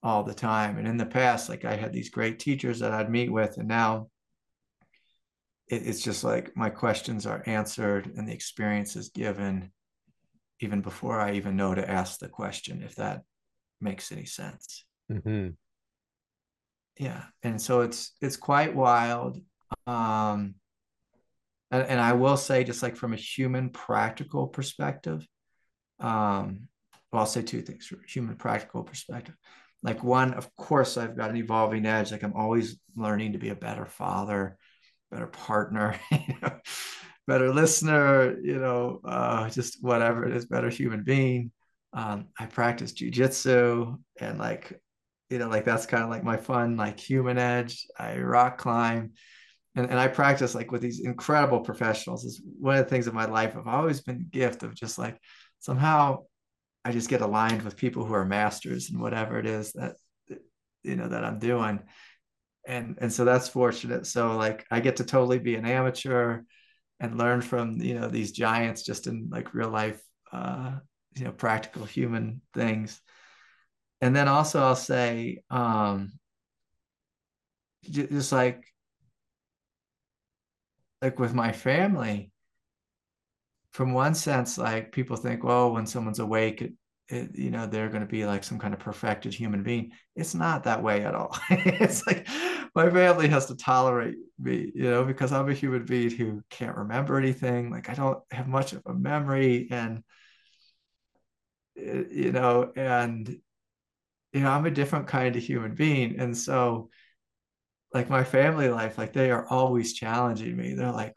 all 0.04 0.24
the 0.24 0.34
time. 0.34 0.78
And 0.78 0.88
in 0.88 0.98
the 0.98 1.06
past, 1.06 1.50
like 1.50 1.66
I 1.66 1.76
had 1.76 1.94
these 1.94 2.10
great 2.10 2.40
teachers 2.40 2.80
that 2.80 2.94
I'd 2.94 3.10
meet 3.10 3.32
with, 3.32 3.58
and 3.58 3.68
now 3.68 4.10
it, 5.68 5.86
it's 5.86 6.02
just 6.02 6.24
like 6.24 6.56
my 6.56 6.70
questions 6.70 7.26
are 7.26 7.44
answered 7.46 8.12
and 8.16 8.28
the 8.28 8.34
experience 8.34 8.96
is 8.96 9.10
given 9.10 9.72
even 10.60 10.82
before 10.82 11.20
I 11.20 11.34
even 11.34 11.56
know 11.56 11.76
to 11.76 11.90
ask 11.90 12.20
the 12.20 12.30
question, 12.30 12.82
if 12.82 12.96
that 12.96 13.22
makes 13.80 14.12
any 14.12 14.26
sense. 14.26 14.86
Mm-hmm. 15.12 15.50
Yeah. 16.98 17.24
And 17.44 17.62
so 17.62 17.82
it's 17.82 18.14
it's 18.22 18.38
quite 18.38 18.76
wild. 18.76 19.40
Um 19.86 20.56
and, 21.70 21.84
and 21.84 22.00
I 22.00 22.14
will 22.14 22.38
say, 22.38 22.64
just 22.64 22.82
like 22.82 22.96
from 22.96 23.14
a 23.14 23.18
human 23.18 23.70
practical 23.70 24.48
perspective, 24.48 25.28
um, 26.00 26.70
well, 27.12 27.22
I'll 27.22 27.26
say 27.26 27.42
two 27.42 27.62
things 27.62 27.88
from 27.88 28.00
a 28.00 28.10
human 28.10 28.36
practical 28.36 28.84
perspective 28.84 29.36
like 29.84 30.04
one 30.04 30.34
of 30.34 30.54
course 30.56 30.98
i've 30.98 31.18
got 31.18 31.30
an 31.30 31.38
evolving 31.38 31.86
edge. 31.86 32.12
Like 32.12 32.24
i'm 32.24 32.34
always 32.34 32.78
learning 32.96 33.34
to 33.34 33.38
be 33.38 33.50
a 33.50 33.56
better 33.56 33.86
father 33.86 34.58
better 35.12 35.28
partner 35.28 36.00
better 37.28 37.54
listener 37.54 38.38
you 38.42 38.58
know 38.58 39.00
uh, 39.06 39.50
just 39.50 39.78
whatever 39.82 40.26
it 40.26 40.36
is 40.36 40.46
better 40.46 40.70
human 40.70 41.04
being. 41.04 41.52
Um, 41.94 42.28
i 42.40 42.46
practice 42.46 42.94
jujitsu 42.94 43.98
and 44.20 44.38
like 44.38 44.80
you 45.30 45.40
know 45.40 45.48
like 45.48 45.66
that's 45.66 45.86
kind 45.86 46.04
of 46.04 46.10
like 46.10 46.24
my 46.24 46.38
fun 46.38 46.78
like 46.78 47.00
human 47.00 47.38
edge. 47.38 47.86
I 47.98 48.18
rock 48.20 48.58
climb 48.58 49.14
and, 49.76 49.90
and 49.90 50.00
i 50.00 50.08
practice 50.08 50.56
like 50.56 50.72
with 50.72 50.82
these 50.82 51.00
incredible 51.00 51.62
professionals. 51.62 52.26
Is 52.26 52.42
one 52.60 52.78
of 52.78 52.86
the 52.86 52.90
things 52.90 53.08
in 53.08 53.16
my 53.16 53.26
life 53.26 53.56
i've 53.56 53.68
always 53.68 54.02
been 54.02 54.28
gift 54.32 54.64
of 54.64 54.76
just 54.76 54.98
like 54.98 55.18
somehow 55.60 56.24
I 56.88 56.94
just 56.94 57.10
get 57.10 57.20
aligned 57.20 57.64
with 57.64 57.76
people 57.76 58.06
who 58.06 58.14
are 58.14 58.24
masters 58.24 58.90
and 58.90 59.02
whatever 59.02 59.38
it 59.38 59.46
is 59.46 59.74
that 59.74 59.96
you 60.84 60.96
know 60.96 61.10
that 61.10 61.26
I'm 61.26 61.38
doing. 61.38 61.82
And 62.66 62.98
and 63.02 63.12
so 63.12 63.26
that's 63.26 63.50
fortunate. 63.50 64.08
So 64.08 64.38
like 64.38 64.66
I 64.72 64.80
get 64.80 64.96
to 64.98 65.04
totally 65.04 65.38
be 65.38 65.56
an 65.56 65.66
amateur 65.66 66.44
and 67.02 67.18
learn 67.18 67.42
from 67.42 67.82
you 67.82 67.96
know 68.00 68.08
these 68.08 68.32
giants 68.32 68.84
just 68.84 69.06
in 69.06 69.28
like 69.30 69.54
real 69.54 69.70
life 69.70 70.02
uh 70.32 70.78
you 71.18 71.26
know 71.26 71.34
practical 71.34 71.84
human 71.84 72.42
things. 72.54 73.02
And 74.00 74.16
then 74.16 74.30
also 74.30 74.62
I'll 74.62 74.76
say 74.78 75.44
um 75.50 76.14
just 77.84 78.32
like 78.32 78.64
like 81.02 81.20
with 81.20 81.34
my 81.34 81.52
family 81.52 82.32
from 83.78 83.94
one 83.94 84.16
sense, 84.16 84.58
like 84.58 84.92
people 84.92 85.16
think, 85.16 85.44
well, 85.44 85.72
when 85.72 85.86
someone's 85.86 86.18
awake, 86.18 86.64
it, 86.64 86.74
it, 87.10 87.36
you 87.36 87.52
know, 87.52 87.68
they're 87.68 87.90
going 87.90 88.02
to 88.02 88.08
be 88.08 88.26
like 88.26 88.44
some 88.44 88.58
kind 88.58 88.74
of 88.74 88.80
perfected 88.80 89.36
human 89.36 89.62
being. 89.62 89.92
It's 90.16 90.34
not 90.34 90.64
that 90.64 90.82
way 90.82 91.06
at 91.06 91.14
all. 91.14 91.38
it's 91.52 92.04
like 92.08 92.28
my 92.74 92.90
family 92.90 93.28
has 93.28 93.46
to 93.46 93.56
tolerate 93.56 94.16
me, 94.40 94.72
you 94.74 94.90
know, 94.90 95.06
because 95.06 95.32
I'm 95.32 95.48
a 95.48 95.54
human 95.54 95.86
being 95.86 96.10
who 96.10 96.42
can't 96.50 96.76
remember 96.76 97.20
anything. 97.20 97.70
Like 97.70 97.88
I 97.88 97.94
don't 97.94 98.18
have 98.32 98.48
much 98.48 98.74
of 98.74 98.82
a 98.88 98.96
memory, 98.96 99.68
and 99.70 100.04
eh, 101.78 102.04
you 102.10 102.32
know, 102.32 102.72
and 102.76 103.30
you 104.34 104.40
know, 104.40 104.50
I'm 104.50 104.66
a 104.66 104.72
different 104.72 105.06
kind 105.06 105.36
of 105.36 105.44
human 105.44 105.76
being, 105.76 106.20
and 106.20 106.36
so 106.36 106.90
like 107.94 108.10
my 108.10 108.24
family 108.24 108.70
life, 108.70 108.98
like 108.98 109.14
they 109.14 109.30
are 109.30 109.48
always 109.48 109.94
challenging 109.94 110.58
me. 110.58 110.74
They're 110.74 110.92
like, 110.92 111.14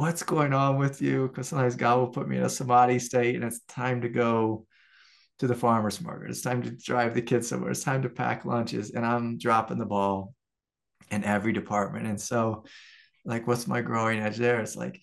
what's 0.00 0.22
going 0.22 0.54
on 0.54 0.78
with 0.78 1.02
you? 1.02 1.28
Because 1.28 1.48
sometimes 1.48 1.76
God 1.76 1.98
will 1.98 2.08
put 2.08 2.26
me 2.26 2.38
in 2.38 2.42
a 2.42 2.48
samadhi 2.48 2.98
state 2.98 3.34
and 3.34 3.44
it's 3.44 3.60
time 3.68 4.00
to 4.00 4.08
go 4.08 4.66
to 5.40 5.46
the 5.46 5.54
farmer's 5.54 6.00
market. 6.00 6.30
It's 6.30 6.40
time 6.40 6.62
to 6.62 6.70
drive 6.70 7.12
the 7.12 7.20
kids 7.20 7.48
somewhere. 7.48 7.70
It's 7.70 7.84
time 7.84 8.00
to 8.02 8.08
pack 8.08 8.46
lunches. 8.46 8.92
And 8.92 9.04
I'm 9.04 9.36
dropping 9.36 9.76
the 9.76 9.84
ball 9.84 10.34
in 11.10 11.22
every 11.22 11.52
department. 11.52 12.06
And 12.06 12.18
so, 12.18 12.64
like, 13.26 13.46
what's 13.46 13.66
my 13.66 13.82
growing 13.82 14.20
edge 14.20 14.38
there? 14.38 14.60
It's 14.60 14.74
like, 14.74 14.98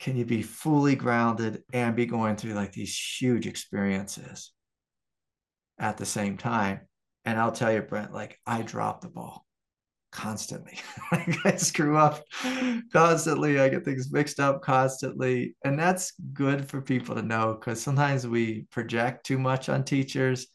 can 0.00 0.16
you 0.16 0.24
be 0.24 0.42
fully 0.42 0.96
grounded 0.96 1.62
and 1.72 1.94
be 1.94 2.04
going 2.04 2.34
through 2.34 2.54
like 2.54 2.72
these 2.72 2.98
huge 2.98 3.46
experiences 3.46 4.50
at 5.78 5.96
the 5.96 6.06
same 6.06 6.38
time? 6.38 6.80
And 7.24 7.38
I'll 7.38 7.52
tell 7.52 7.72
you, 7.72 7.82
Brent, 7.82 8.12
like, 8.12 8.40
I 8.44 8.62
drop 8.62 9.00
the 9.00 9.10
ball 9.10 9.43
constantly. 10.14 10.78
I 11.44 11.56
screw 11.56 11.98
up 11.98 12.24
constantly. 12.92 13.60
I 13.60 13.68
get 13.68 13.84
things 13.84 14.10
mixed 14.10 14.40
up 14.40 14.62
constantly. 14.62 15.56
And 15.64 15.78
that's 15.78 16.12
good 16.32 16.66
for 16.70 16.80
people 16.80 17.16
to 17.16 17.22
know 17.22 17.54
because 17.58 17.82
sometimes 17.82 18.26
we 18.26 18.62
project 18.70 19.26
too 19.26 19.38
much 19.38 19.68
on 19.68 19.84
teachers 19.84 20.46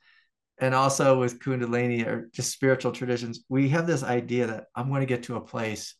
and 0.60 0.73
also 0.73 1.19
with 1.19 1.40
Kundalini 1.40 2.06
or 2.06 2.30
just 2.34 2.52
spiritual 2.52 2.91
traditions, 2.91 3.45
we 3.48 3.69
have 3.69 3.88
this 3.88 4.03
idea 4.03 4.48
that 4.48 4.65
I'm 4.76 4.90
going 4.90 5.02
to 5.02 5.06
get 5.06 5.23
to 5.23 5.38
a 5.38 5.41
place 5.41 5.95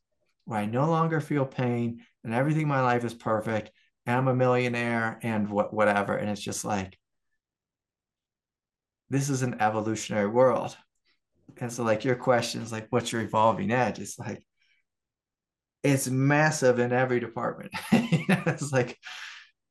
where 0.46 0.60
I 0.60 0.66
no 0.66 0.90
longer 0.90 1.22
feel 1.22 1.46
pain 1.46 2.02
and 2.24 2.34
everything 2.34 2.64
in 2.64 2.68
my 2.68 2.82
life 2.82 3.06
is 3.06 3.14
perfect. 3.14 3.72
And 4.06 4.18
I'm 4.18 4.28
a 4.28 4.36
millionaire 4.36 5.20
and 5.22 5.50
what 5.50 5.74
whatever. 5.74 6.16
And 6.16 6.30
it's 6.30 6.42
just 6.42 6.66
like 6.66 6.98
this 9.10 9.30
is 9.30 9.44
an 9.44 9.62
evolutionary 9.62 10.28
world. 10.28 10.76
And 11.58 11.72
so 11.72 11.84
like 11.84 12.04
your 12.04 12.16
question 12.16 12.62
is 12.62 12.72
like, 12.72 12.88
what's 12.90 13.12
your 13.12 13.22
evolving 13.22 13.72
edge? 13.72 14.00
It's 14.00 14.18
like 14.20 14.44
it's 15.84 16.08
massive 16.08 16.80
in 16.80 16.92
every 16.92 17.20
department. 17.20 17.72
it's 17.92 18.72
like 18.72 18.98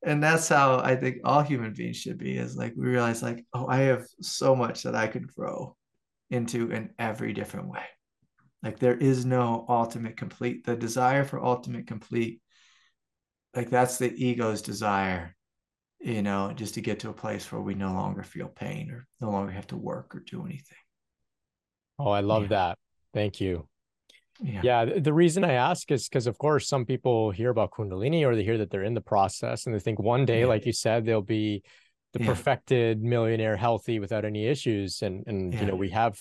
and 0.04 0.22
that's 0.22 0.48
how 0.48 0.78
I 0.78 0.96
think 0.96 1.18
all 1.24 1.42
human 1.42 1.72
beings 1.72 1.96
should 1.96 2.18
be 2.18 2.36
is 2.36 2.56
like 2.56 2.74
we 2.76 2.86
realize 2.86 3.22
like 3.22 3.44
oh 3.52 3.66
I 3.66 3.78
have 3.78 4.06
so 4.20 4.54
much 4.54 4.84
that 4.84 4.94
I 4.94 5.08
could 5.08 5.32
grow 5.34 5.76
into 6.30 6.70
in 6.70 6.90
every 6.98 7.32
different 7.32 7.68
way 7.68 7.84
like 8.62 8.78
there 8.78 8.96
is 8.96 9.24
no 9.24 9.64
ultimate 9.68 10.16
complete 10.16 10.64
the 10.64 10.76
desire 10.76 11.24
for 11.24 11.44
ultimate 11.44 11.86
complete 11.86 12.40
like 13.54 13.70
that's 13.70 13.98
the 13.98 14.12
ego's 14.24 14.62
desire 14.62 15.34
you 16.00 16.22
know 16.22 16.52
just 16.54 16.74
to 16.74 16.80
get 16.80 17.00
to 17.00 17.10
a 17.10 17.14
place 17.14 17.50
where 17.50 17.60
we 17.60 17.74
no 17.74 17.92
longer 17.92 18.22
feel 18.22 18.48
pain 18.48 18.90
or 18.90 19.06
no 19.20 19.30
longer 19.30 19.52
have 19.52 19.66
to 19.66 19.76
work 19.76 20.14
or 20.14 20.20
do 20.20 20.44
anything 20.44 20.78
oh 21.98 22.10
I 22.10 22.20
love 22.20 22.44
yeah. 22.44 22.48
that 22.48 22.78
thank 23.12 23.40
you 23.40 23.68
yeah. 24.40 24.60
yeah. 24.62 24.84
The 24.98 25.12
reason 25.12 25.44
I 25.44 25.54
ask 25.54 25.90
is 25.90 26.08
because, 26.08 26.26
of 26.26 26.38
course, 26.38 26.68
some 26.68 26.84
people 26.84 27.30
hear 27.30 27.50
about 27.50 27.72
Kundalini 27.72 28.24
or 28.24 28.36
they 28.36 28.44
hear 28.44 28.58
that 28.58 28.70
they're 28.70 28.84
in 28.84 28.94
the 28.94 29.00
process 29.00 29.66
and 29.66 29.74
they 29.74 29.80
think 29.80 29.98
one 29.98 30.24
day, 30.24 30.40
yeah. 30.40 30.46
like 30.46 30.66
you 30.66 30.72
said, 30.72 31.04
they'll 31.04 31.20
be 31.20 31.62
the 32.12 32.20
perfected 32.20 33.02
millionaire, 33.02 33.56
healthy 33.56 33.98
without 33.98 34.24
any 34.24 34.46
issues. 34.46 35.02
And, 35.02 35.24
and 35.26 35.54
you 35.54 35.66
know, 35.66 35.74
we 35.74 35.90
have 35.90 36.18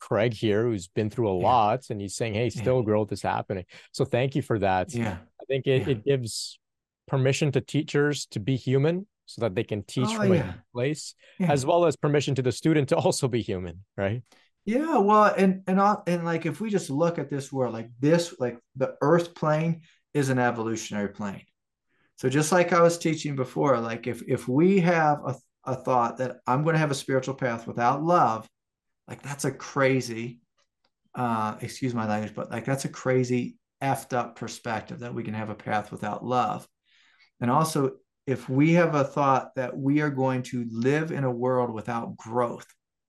Craig 0.00 0.32
here 0.32 0.64
who's 0.64 0.88
been 0.88 1.10
through 1.10 1.28
a 1.28 1.38
lot 1.38 1.84
and 1.90 2.00
he's 2.00 2.16
saying, 2.16 2.34
hey, 2.34 2.50
still 2.50 2.82
growth 2.82 3.12
is 3.12 3.22
happening. 3.22 3.64
So 3.92 4.04
thank 4.04 4.34
you 4.34 4.42
for 4.42 4.58
that. 4.58 4.94
Yeah. 4.94 5.18
I 5.40 5.44
think 5.46 5.66
it, 5.66 5.86
it 5.86 6.04
gives 6.04 6.58
permission 7.06 7.52
to 7.52 7.60
teachers 7.60 8.26
to 8.26 8.40
be 8.40 8.56
human 8.56 9.06
so 9.26 9.40
that 9.42 9.54
they 9.54 9.64
can 9.64 9.82
teach 9.82 10.08
oh, 10.08 10.16
from 10.16 10.32
a 10.32 10.62
place, 10.72 11.14
as 11.40 11.66
well 11.66 11.84
as 11.84 11.96
permission 11.96 12.34
to 12.36 12.42
the 12.42 12.52
student 12.52 12.88
to 12.90 12.96
also 12.96 13.28
be 13.28 13.42
human, 13.42 13.84
right? 13.96 14.22
Yeah, 14.66 14.98
well, 14.98 15.32
and 15.36 15.62
and 15.68 15.80
and 16.08 16.24
like 16.24 16.44
if 16.44 16.60
we 16.60 16.70
just 16.70 16.90
look 16.90 17.18
at 17.20 17.30
this 17.30 17.52
world, 17.52 17.72
like 17.72 17.90
this, 18.00 18.34
like 18.40 18.58
the 18.74 18.96
Earth 19.00 19.34
plane 19.34 19.82
is 20.12 20.28
an 20.28 20.40
evolutionary 20.40 21.08
plane. 21.08 21.44
So 22.16 22.28
just 22.28 22.50
like 22.50 22.72
I 22.72 22.82
was 22.82 22.98
teaching 22.98 23.36
before, 23.36 23.78
like 23.78 24.08
if 24.08 24.22
if 24.26 24.48
we 24.48 24.80
have 24.80 25.20
a, 25.24 25.36
a 25.64 25.76
thought 25.76 26.18
that 26.18 26.38
I'm 26.48 26.64
going 26.64 26.74
to 26.74 26.80
have 26.80 26.90
a 26.90 26.94
spiritual 26.96 27.34
path 27.34 27.66
without 27.68 28.02
love, 28.02 28.48
like 29.08 29.22
that's 29.22 29.44
a 29.44 29.52
crazy, 29.52 30.40
uh, 31.14 31.56
excuse 31.60 31.94
my 31.94 32.08
language, 32.08 32.34
but 32.34 32.50
like 32.50 32.64
that's 32.64 32.86
a 32.86 32.90
crazy 32.90 33.58
effed 33.82 34.14
up 34.14 34.36
perspective 34.36 35.00
that 35.00 35.14
we 35.14 35.22
can 35.24 35.34
have 35.34 35.50
a 35.50 35.54
path 35.54 35.92
without 35.92 36.24
love. 36.24 36.66
And 37.40 37.50
also, 37.52 37.98
if 38.26 38.48
we 38.48 38.74
have 38.74 38.96
a 38.96 39.04
thought 39.04 39.54
that 39.56 39.76
we 39.78 40.00
are 40.00 40.10
going 40.10 40.42
to 40.44 40.66
live 40.70 41.12
in 41.12 41.24
a 41.24 41.30
world 41.30 41.70
without 41.72 42.16
growth, 42.16 42.66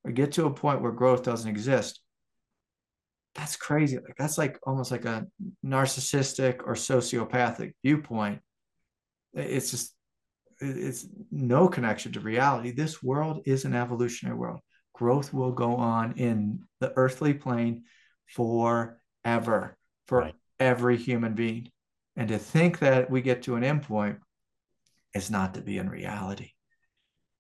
or 0.08 0.12
get 0.12 0.32
to 0.34 0.46
a 0.46 0.54
point 0.54 0.82
where 0.82 0.92
growth 0.92 1.24
doesn't 1.24 1.50
exist 1.50 2.02
that's 3.38 3.56
crazy. 3.56 3.98
Like 3.98 4.16
that's 4.18 4.38
like 4.38 4.60
almost 4.66 4.92
like 4.92 5.06
a 5.06 5.28
narcissistic 5.64 6.62
or 6.66 6.74
sociopathic 6.74 7.74
viewpoint. 7.84 8.42
It's 9.34 9.70
just 9.70 9.94
it's 10.60 11.06
no 11.32 11.68
connection 11.68 12.12
to 12.14 12.20
reality. 12.20 12.72
This 12.72 13.04
world 13.04 13.44
is 13.46 13.64
an 13.64 13.76
evolutionary 13.76 14.36
world. 14.36 14.60
Growth 14.94 15.32
will 15.32 15.52
go 15.52 15.76
on 15.76 16.14
in 16.18 16.64
the 16.80 16.92
earthly 16.96 17.36
plane 17.36 17.84
forever 18.26 19.78
for 20.08 20.20
right. 20.20 20.36
every 20.60 20.98
human 20.98 21.36
being. 21.36 21.70
And 22.16 22.30
to 22.30 22.40
think 22.40 22.80
that 22.80 23.12
we 23.12 23.22
get 23.22 23.44
to 23.44 23.56
an 23.56 23.62
endpoint 23.62 24.18
is 25.14 25.30
not 25.30 25.54
to 25.54 25.62
be 25.62 25.78
in 25.78 25.88
reality 25.88 26.54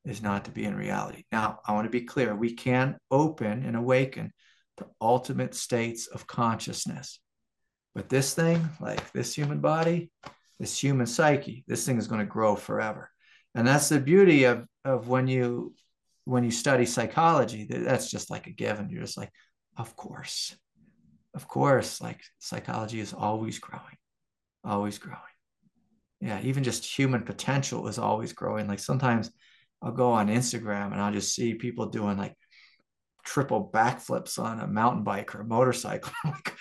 is 0.07 0.21
not 0.21 0.45
to 0.45 0.51
be 0.51 0.63
in 0.63 0.75
reality. 0.75 1.23
Now, 1.31 1.59
I 1.65 1.73
want 1.73 1.85
to 1.85 1.91
be 1.91 2.01
clear 2.01 2.35
we 2.35 2.53
can 2.53 2.97
open 3.11 3.63
and 3.63 3.75
awaken 3.75 4.31
to 4.77 4.87
ultimate 5.01 5.53
states 5.53 6.07
of 6.07 6.27
consciousness. 6.27 7.19
But 7.93 8.09
this 8.09 8.33
thing, 8.33 8.69
like 8.79 9.11
this 9.11 9.33
human 9.33 9.59
body, 9.59 10.11
this 10.59 10.81
human 10.81 11.07
psyche, 11.07 11.63
this 11.67 11.85
thing 11.85 11.97
is 11.97 12.07
going 12.07 12.19
to 12.19 12.25
grow 12.25 12.55
forever. 12.55 13.09
And 13.55 13.67
that's 13.67 13.89
the 13.89 13.99
beauty 13.99 14.45
of, 14.45 14.65
of 14.85 15.07
when 15.07 15.27
you 15.27 15.73
when 16.25 16.43
you 16.43 16.51
study 16.51 16.85
psychology, 16.85 17.65
that's 17.69 18.11
just 18.11 18.29
like 18.29 18.47
a 18.47 18.51
given. 18.51 18.89
You're 18.89 19.01
just 19.01 19.17
like, 19.17 19.31
of 19.77 19.95
course. 19.95 20.53
Of 21.33 21.47
course, 21.47 22.01
like 22.01 22.19
psychology 22.39 22.99
is 22.99 23.13
always 23.13 23.59
growing, 23.59 23.97
always 24.63 24.97
growing. 24.97 25.21
Yeah, 26.19 26.41
even 26.43 26.65
just 26.65 26.83
human 26.83 27.21
potential 27.21 27.87
is 27.87 27.97
always 27.97 28.33
growing. 28.33 28.67
Like 28.67 28.79
sometimes 28.79 29.31
I'll 29.81 29.91
go 29.91 30.11
on 30.11 30.27
Instagram 30.27 30.91
and 30.91 31.01
I'll 31.01 31.13
just 31.13 31.35
see 31.35 31.53
people 31.53 31.87
doing 31.87 32.17
like 32.17 32.35
triple 33.23 33.69
backflips 33.73 34.39
on 34.39 34.59
a 34.59 34.67
mountain 34.67 35.03
bike 35.03 35.35
or 35.35 35.41
a 35.41 35.45
motorcycle. 35.45 36.11
like, 36.25 36.53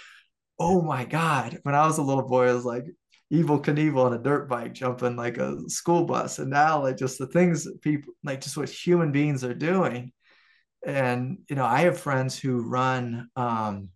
oh 0.59 0.83
my 0.83 1.05
God. 1.05 1.59
When 1.63 1.75
I 1.75 1.87
was 1.87 1.99
a 1.99 2.03
little 2.03 2.29
boy, 2.29 2.49
I 2.49 2.53
was 2.53 2.65
like 2.65 2.85
Evel 3.33 3.63
Knievel 3.63 4.05
on 4.05 4.15
a 4.15 4.19
dirt 4.19 4.49
bike 4.49 4.75
jumping 4.75 5.17
like 5.17 5.39
a 5.39 5.69
school 5.69 6.05
bus. 6.05 6.39
And 6.39 6.51
now 6.51 6.83
like 6.83 6.97
just 6.97 7.19
the 7.19 7.27
things 7.27 7.65
that 7.65 7.81
people 7.81 8.13
like 8.23 8.41
just 8.41 8.57
what 8.57 8.69
human 8.69 9.13
beings 9.13 9.45
are 9.45 9.55
doing. 9.55 10.13
And 10.85 11.39
you 11.49 11.57
know, 11.57 11.65
I 11.65 11.83
have 11.83 11.99
friends 11.99 12.39
who 12.39 12.61
run 12.61 13.29
um 13.37 13.91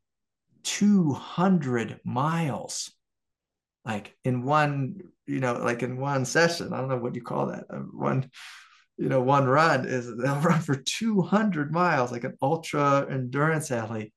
200 0.63 2.01
miles 2.05 2.93
like 3.85 4.15
in 4.25 4.43
one, 4.43 5.01
you 5.27 5.41
know, 5.41 5.55
like 5.55 5.83
in 5.83 5.97
one 5.97 6.25
session. 6.25 6.73
I 6.73 6.79
don't 6.79 6.89
know 6.89 6.99
what 6.99 7.15
you 7.15 7.23
call 7.23 7.47
that. 7.47 7.65
Uh, 7.71 7.79
one 7.79 8.31
you 9.01 9.09
know, 9.09 9.23
one 9.23 9.47
run 9.47 9.87
is 9.87 10.07
they'll 10.17 10.37
run 10.37 10.61
for 10.61 10.77
200 10.77 11.73
miles, 11.73 12.13
like 12.13 12.25
an 12.25 12.37
ultra 12.43 13.07
endurance 13.11 13.71
athlete. 13.71 14.13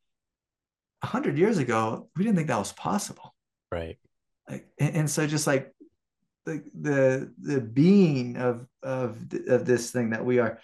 100 0.99 1.37
years 1.37 1.57
ago, 1.57 2.09
we 2.15 2.23
didn't 2.23 2.35
think 2.35 2.49
that 2.49 2.59
was 2.59 2.73
possible. 2.73 3.33
Right. 3.71 3.97
Like, 4.49 4.67
and, 4.77 4.95
and 4.95 5.09
so 5.09 5.25
just 5.25 5.47
like 5.47 5.73
the, 6.45 6.63
the, 6.79 7.33
the 7.39 7.61
being 7.61 8.37
of, 8.37 8.67
of, 8.81 9.17
of 9.47 9.65
this 9.65 9.91
thing 9.91 10.11
that 10.11 10.25
we 10.25 10.39
are, 10.39 10.59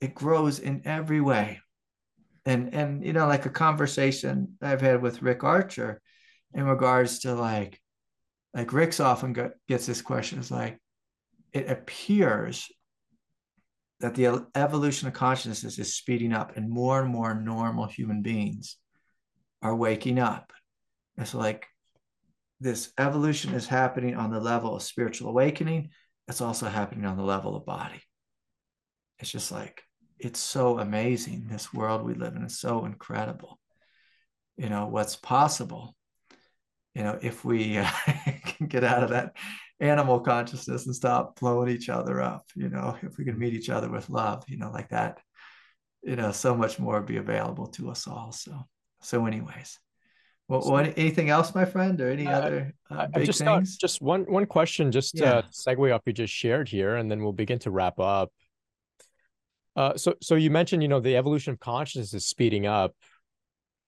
it 0.00 0.14
grows 0.14 0.58
in 0.58 0.82
every 0.84 1.20
way. 1.20 1.60
And, 2.44 2.74
and, 2.74 3.04
you 3.04 3.12
know, 3.12 3.26
like 3.26 3.46
a 3.46 3.50
conversation 3.50 4.56
I've 4.60 4.80
had 4.80 5.00
with 5.00 5.22
Rick 5.22 5.44
Archer 5.44 6.00
in 6.52 6.64
regards 6.64 7.20
to 7.20 7.34
like, 7.34 7.80
like 8.52 8.72
Rick's 8.72 9.00
often 9.00 9.34
gets 9.66 9.86
this 9.86 10.02
question 10.02 10.40
is 10.40 10.50
like, 10.50 10.78
it 11.52 11.70
appears 11.70 12.70
that 14.02 14.16
the 14.16 14.44
evolution 14.56 15.06
of 15.06 15.14
consciousness 15.14 15.78
is 15.78 15.94
speeding 15.94 16.32
up 16.32 16.56
and 16.56 16.68
more 16.68 17.00
and 17.00 17.08
more 17.08 17.34
normal 17.34 17.86
human 17.86 18.20
beings 18.20 18.76
are 19.62 19.76
waking 19.76 20.18
up. 20.18 20.52
It's 21.16 21.34
like 21.34 21.68
this 22.58 22.92
evolution 22.98 23.54
is 23.54 23.68
happening 23.68 24.16
on 24.16 24.32
the 24.32 24.40
level 24.40 24.74
of 24.74 24.82
spiritual 24.82 25.28
awakening. 25.28 25.90
It's 26.26 26.40
also 26.40 26.66
happening 26.66 27.04
on 27.04 27.16
the 27.16 27.22
level 27.22 27.54
of 27.54 27.64
body. 27.64 28.02
It's 29.20 29.30
just 29.30 29.52
like, 29.52 29.82
it's 30.18 30.40
so 30.40 30.80
amazing. 30.80 31.46
This 31.48 31.72
world 31.72 32.02
we 32.02 32.14
live 32.14 32.34
in 32.34 32.42
is 32.42 32.58
so 32.58 32.84
incredible. 32.84 33.60
You 34.56 34.68
know, 34.68 34.86
what's 34.88 35.14
possible, 35.14 35.94
you 36.94 37.04
know, 37.04 37.20
if 37.22 37.44
we 37.44 37.78
uh, 37.78 37.88
can 38.44 38.66
get 38.66 38.82
out 38.82 39.04
of 39.04 39.10
that 39.10 39.36
animal 39.82 40.20
consciousness 40.20 40.86
and 40.86 40.94
stop 40.94 41.38
blowing 41.38 41.68
each 41.68 41.88
other 41.88 42.22
up. 42.22 42.46
You 42.54 42.70
know, 42.70 42.96
if 43.02 43.18
we 43.18 43.24
could 43.24 43.38
meet 43.38 43.52
each 43.52 43.68
other 43.68 43.90
with 43.90 44.08
love, 44.08 44.44
you 44.46 44.56
know, 44.56 44.70
like 44.70 44.90
that, 44.90 45.20
you 46.02 46.16
know, 46.16 46.30
so 46.30 46.54
much 46.54 46.78
more 46.78 46.94
would 46.94 47.06
be 47.06 47.16
available 47.16 47.66
to 47.66 47.90
us 47.90 48.06
all. 48.06 48.30
So, 48.30 48.56
so 49.02 49.26
anyways, 49.26 49.78
well, 50.48 50.62
so, 50.62 50.70
what, 50.70 50.96
anything 50.96 51.30
else, 51.30 51.54
my 51.54 51.64
friend, 51.64 52.00
or 52.00 52.10
any 52.10 52.28
uh, 52.28 52.38
other 52.38 52.74
uh, 52.90 53.08
big 53.08 53.26
just 53.26 53.40
things? 53.40 53.76
Got, 53.76 53.80
just 53.80 54.00
one 54.00 54.22
one 54.22 54.46
question, 54.46 54.92
just 54.92 55.18
yeah. 55.18 55.42
to 55.42 55.48
segue 55.48 55.94
off 55.94 56.02
you 56.06 56.12
just 56.12 56.32
shared 56.32 56.68
here, 56.68 56.96
and 56.96 57.10
then 57.10 57.22
we'll 57.22 57.32
begin 57.32 57.58
to 57.60 57.70
wrap 57.70 57.98
up. 57.98 58.32
Uh, 59.74 59.96
so, 59.96 60.14
so 60.20 60.34
you 60.34 60.50
mentioned, 60.50 60.82
you 60.82 60.88
know, 60.88 61.00
the 61.00 61.16
evolution 61.16 61.54
of 61.54 61.58
consciousness 61.58 62.14
is 62.14 62.26
speeding 62.26 62.66
up. 62.66 62.94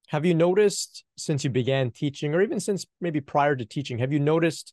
Have 0.08 0.24
you 0.24 0.34
noticed 0.34 1.04
since 1.16 1.44
you 1.44 1.50
began 1.50 1.90
teaching, 1.90 2.34
or 2.34 2.42
even 2.42 2.58
since 2.58 2.86
maybe 3.00 3.20
prior 3.20 3.54
to 3.54 3.64
teaching, 3.64 3.98
have 3.98 4.12
you 4.12 4.18
noticed 4.18 4.72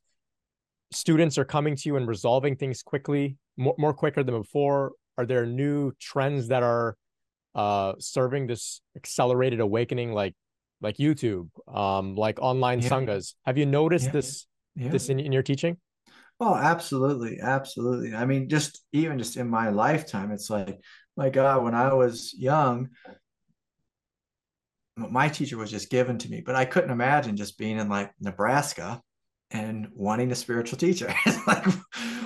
students 0.91 1.38
are 1.38 1.45
coming 1.45 1.76
to 1.76 1.84
you 1.85 1.95
and 1.95 2.07
resolving 2.07 2.55
things 2.55 2.84
quickly, 2.84 3.38
more, 3.57 3.76
more 3.77 3.93
quicker 3.93 4.23
than 4.23 4.38
before? 4.38 4.93
Are 5.18 5.26
there 5.26 5.45
new 5.45 5.91
trends 5.99 6.47
that 6.49 6.63
are 6.63 6.95
uh, 7.55 7.93
serving 7.99 8.47
this 8.47 8.81
accelerated 8.95 9.59
awakening, 9.59 10.13
like 10.13 10.35
like 10.81 10.97
YouTube, 10.97 11.49
um, 11.68 12.15
like 12.15 12.39
online 12.41 12.81
yeah. 12.81 12.89
sanghas? 12.89 13.35
Have 13.45 13.57
you 13.57 13.65
noticed 13.65 14.07
yeah. 14.07 14.11
this 14.11 14.47
this 14.76 15.09
in, 15.09 15.19
in 15.19 15.31
your 15.31 15.43
teaching? 15.43 15.77
Oh, 16.39 16.55
absolutely, 16.55 17.39
absolutely. 17.39 18.15
I 18.15 18.26
mean, 18.26 18.49
just 18.49 18.81
even 18.93 19.19
just 19.19 19.38
in 19.38 19.47
my 19.47 19.69
lifetime, 19.69 20.31
it's 20.31 20.49
like, 20.49 20.80
my 21.15 21.30
God, 21.30 21.63
when 21.63 21.76
I 21.76 21.93
was 21.93 22.34
young, 22.34 22.89
my 24.97 25.30
teacher 25.30 25.57
was 25.57 25.69
just 25.69 25.91
given 25.91 26.18
to 26.18 26.30
me, 26.30 26.41
but 26.41 26.55
I 26.55 26.65
couldn't 26.65 26.89
imagine 26.89 27.38
just 27.38 27.59
being 27.59 27.77
in 27.77 27.89
like 27.89 28.11
Nebraska 28.19 29.01
and 29.53 29.88
wanting 29.94 30.32
a 30.32 30.36
spiritual 30.36 30.78
teacher. 30.78 31.14
like, 31.48 31.65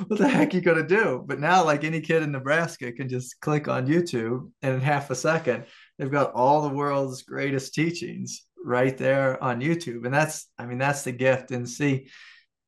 what 0.07 0.19
the 0.19 0.27
heck 0.27 0.53
are 0.53 0.57
you 0.57 0.61
gonna 0.61 0.87
do? 0.87 1.23
But 1.25 1.39
now, 1.39 1.63
like 1.63 1.83
any 1.83 2.01
kid 2.01 2.23
in 2.23 2.31
Nebraska 2.31 2.91
can 2.91 3.09
just 3.09 3.39
click 3.41 3.67
on 3.67 3.87
YouTube 3.87 4.51
and 4.61 4.75
in 4.75 4.81
half 4.81 5.09
a 5.09 5.15
second, 5.15 5.65
they've 5.97 6.11
got 6.11 6.33
all 6.33 6.61
the 6.61 6.75
world's 6.75 7.23
greatest 7.23 7.73
teachings 7.73 8.45
right 8.63 8.97
there 8.97 9.41
on 9.43 9.61
YouTube. 9.61 10.05
And 10.05 10.13
that's, 10.13 10.47
I 10.57 10.65
mean, 10.65 10.77
that's 10.77 11.03
the 11.03 11.11
gift. 11.11 11.51
And 11.51 11.69
see, 11.69 12.09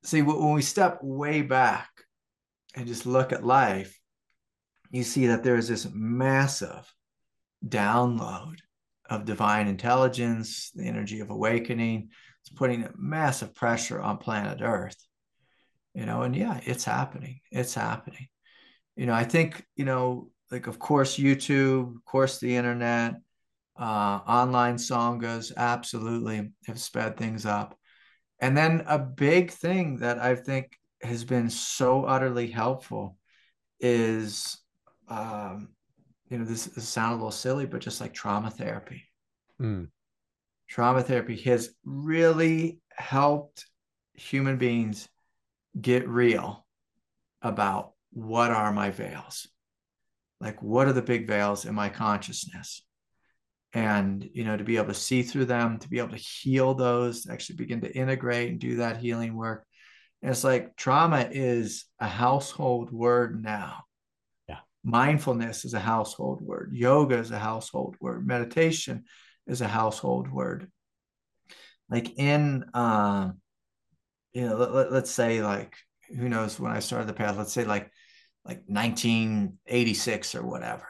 see, 0.04 0.22
when 0.22 0.54
we 0.54 0.62
step 0.62 1.00
way 1.02 1.42
back 1.42 1.90
and 2.76 2.88
just 2.88 3.06
look 3.06 3.32
at 3.32 3.46
life, 3.46 4.00
you 4.92 5.04
see 5.04 5.28
that 5.28 5.44
there 5.44 5.58
is 5.58 5.68
this 5.68 5.88
massive 5.94 6.92
download 7.68 8.58
of 9.10 9.26
divine 9.26 9.68
intelligence, 9.68 10.72
the 10.76 10.86
energy 10.86 11.20
of 11.20 11.30
awakening. 11.30 12.10
It's 12.48 12.57
putting 12.57 12.88
massive 12.98 13.53
pressure 13.53 13.99
on 13.99 14.19
planet 14.19 14.60
Earth. 14.61 14.95
You 15.94 16.06
know, 16.06 16.22
and 16.22 16.34
yeah, 16.34 16.61
it's 16.64 16.86
happening. 16.86 17.41
It's 17.52 17.74
happening. 17.74 18.28
You 18.95 19.06
know, 19.06 19.14
I 19.14 19.26
think, 19.26 19.65
you 19.76 19.84
know, 19.84 20.30
like 20.49 20.68
of 20.68 20.80
course 20.80 21.18
YouTube, 21.18 21.98
of 21.98 22.06
course 22.06 22.40
the 22.40 22.56
internet, 22.56 23.15
uh, 23.78 23.84
online 24.26 24.76
sanghas 24.76 25.52
absolutely 25.57 26.52
have 26.68 26.80
sped 26.80 27.18
things 27.18 27.45
up. 27.45 27.78
And 28.40 28.56
then 28.56 28.86
a 28.88 28.98
big 28.98 29.52
thing 29.52 29.98
that 29.98 30.18
I 30.19 30.36
think 30.36 30.72
has 31.02 31.26
been 31.26 31.49
so 31.49 32.06
utterly 32.06 32.48
helpful 32.48 33.18
is 33.82 34.57
um, 35.10 35.69
you 36.30 36.38
know, 36.38 36.45
this, 36.45 36.65
this 36.65 36.88
sounds 36.88 37.14
a 37.14 37.15
little 37.15 37.32
silly, 37.32 37.65
but 37.65 37.82
just 37.82 37.99
like 37.99 38.14
trauma 38.14 38.52
therapy. 38.52 39.03
Mm. 39.61 39.90
Trauma 40.68 41.02
therapy 41.02 41.38
has 41.44 41.69
really 41.85 42.80
helped 42.91 43.65
human 44.14 44.57
beings 44.57 45.07
get 45.80 46.07
real 46.07 46.65
about 47.41 47.94
what 48.11 48.52
are 48.52 48.73
my 48.73 48.89
veils? 48.89 49.48
Like, 50.39 50.61
what 50.61 50.88
are 50.88 50.94
the 50.94 51.02
big 51.02 51.27
veils 51.27 51.65
in 51.65 51.73
my 51.73 51.89
consciousness? 51.89 52.84
And, 53.73 54.27
you 54.34 54.44
know, 54.44 54.57
to 54.57 54.64
be 54.64 54.77
able 54.77 54.88
to 54.88 54.94
see 54.94 55.23
through 55.23 55.45
them, 55.45 55.77
to 55.80 55.89
be 55.89 55.99
able 55.99 56.10
to 56.10 56.15
heal 56.15 56.73
those, 56.73 57.27
actually 57.30 57.57
begin 57.57 57.81
to 57.81 57.95
integrate 57.95 58.49
and 58.49 58.60
do 58.60 58.77
that 58.77 58.98
healing 58.98 59.35
work. 59.35 59.65
And 60.22 60.31
it's 60.31 60.44
like 60.44 60.76
trauma 60.76 61.27
is 61.31 61.85
a 61.99 62.07
household 62.07 62.91
word 62.91 63.41
now 63.41 63.84
Yeah. 64.49 64.60
mindfulness 64.84 65.64
is 65.64 65.73
a 65.73 65.80
household 65.80 66.41
word 66.41 66.72
yoga 66.73 67.18
is 67.18 67.31
a 67.31 67.38
household 67.38 67.95
word 67.99 68.26
meditation 68.26 69.06
is 69.48 69.61
a 69.61 69.68
household 69.68 70.30
word. 70.32 70.69
Like 71.90 72.18
in 72.18 72.65
uh, 72.74 73.32
you 74.34 74.48
know 74.48 74.56
let, 74.57 74.91
us 74.91 75.10
say 75.10 75.41
like 75.41 75.76
who 76.10 76.30
knows 76.30 76.60
when 76.60 76.72
i 76.72 76.80
started 76.80 77.07
the 77.07 77.14
path 77.14 77.38
let's 77.38 77.52
say 77.52 77.65
like 77.65 77.91
like 78.45 78.64
1986 78.68 80.36
or 80.36 80.45
whatever. 80.45 80.88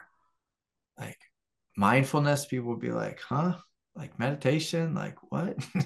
Like 0.97 1.17
mindfulness 1.75 2.45
people 2.45 2.69
would 2.69 2.79
be 2.79 2.91
like 2.91 3.19
huh? 3.21 3.55
Like 3.95 4.19
meditation? 4.19 4.93
Like 4.93 5.17
what? 5.29 5.57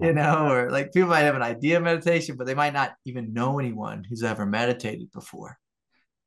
You 0.00 0.12
know 0.12 0.52
or 0.52 0.70
like 0.70 0.92
people 0.92 1.08
might 1.08 1.22
have 1.22 1.34
an 1.34 1.42
idea 1.42 1.78
of 1.78 1.82
meditation 1.82 2.36
but 2.36 2.46
they 2.46 2.54
might 2.54 2.72
not 2.72 2.92
even 3.04 3.32
know 3.32 3.58
anyone 3.58 4.04
who's 4.08 4.22
ever 4.22 4.46
meditated 4.46 5.10
before. 5.10 5.58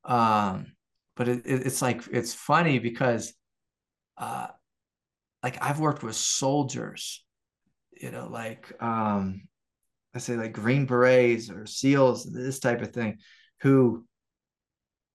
Um 0.03 0.73
but 1.15 1.29
it, 1.29 1.45
it, 1.45 1.65
it's 1.67 1.81
like 1.81 2.03
it's 2.11 2.33
funny 2.33 2.79
because 2.79 3.33
uh 4.17 4.47
like 5.43 5.61
I've 5.61 5.79
worked 5.79 6.03
with 6.03 6.15
soldiers, 6.15 7.23
you 7.91 8.11
know, 8.11 8.27
like 8.27 8.71
um 8.81 9.43
I 10.13 10.19
say 10.19 10.35
like 10.35 10.53
Green 10.53 10.85
Berets 10.85 11.49
or 11.49 11.65
SEALs, 11.65 12.25
this 12.25 12.59
type 12.59 12.81
of 12.81 12.91
thing, 12.91 13.19
who 13.61 14.05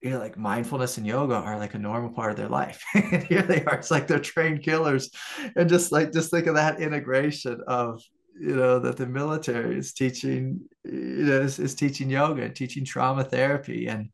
you 0.01 0.11
know, 0.11 0.19
like 0.19 0.37
mindfulness 0.37 0.97
and 0.97 1.07
yoga 1.07 1.35
are 1.35 1.57
like 1.57 1.73
a 1.73 1.79
normal 1.79 2.11
part 2.11 2.29
of 2.29 2.37
their 2.37 2.49
life. 2.49 2.83
and 2.93 3.23
here 3.23 3.41
they 3.41 3.63
are. 3.65 3.75
It's 3.75 3.89
like 3.89 4.05
they're 4.05 4.19
trained 4.19 4.61
killers. 4.61 5.09
And 5.55 5.67
just 5.67 5.91
like 5.91 6.13
just 6.13 6.29
think 6.29 6.45
of 6.45 6.53
that 6.55 6.79
integration 6.79 7.61
of, 7.67 8.03
you 8.39 8.55
know, 8.55 8.77
that 8.77 8.97
the 8.97 9.07
military 9.07 9.75
is 9.79 9.93
teaching, 9.93 10.61
you 10.83 11.25
know, 11.25 11.41
is, 11.41 11.57
is 11.57 11.73
teaching 11.73 12.11
yoga, 12.11 12.43
and 12.43 12.55
teaching 12.55 12.85
trauma 12.85 13.23
therapy. 13.23 13.87
And 13.87 14.11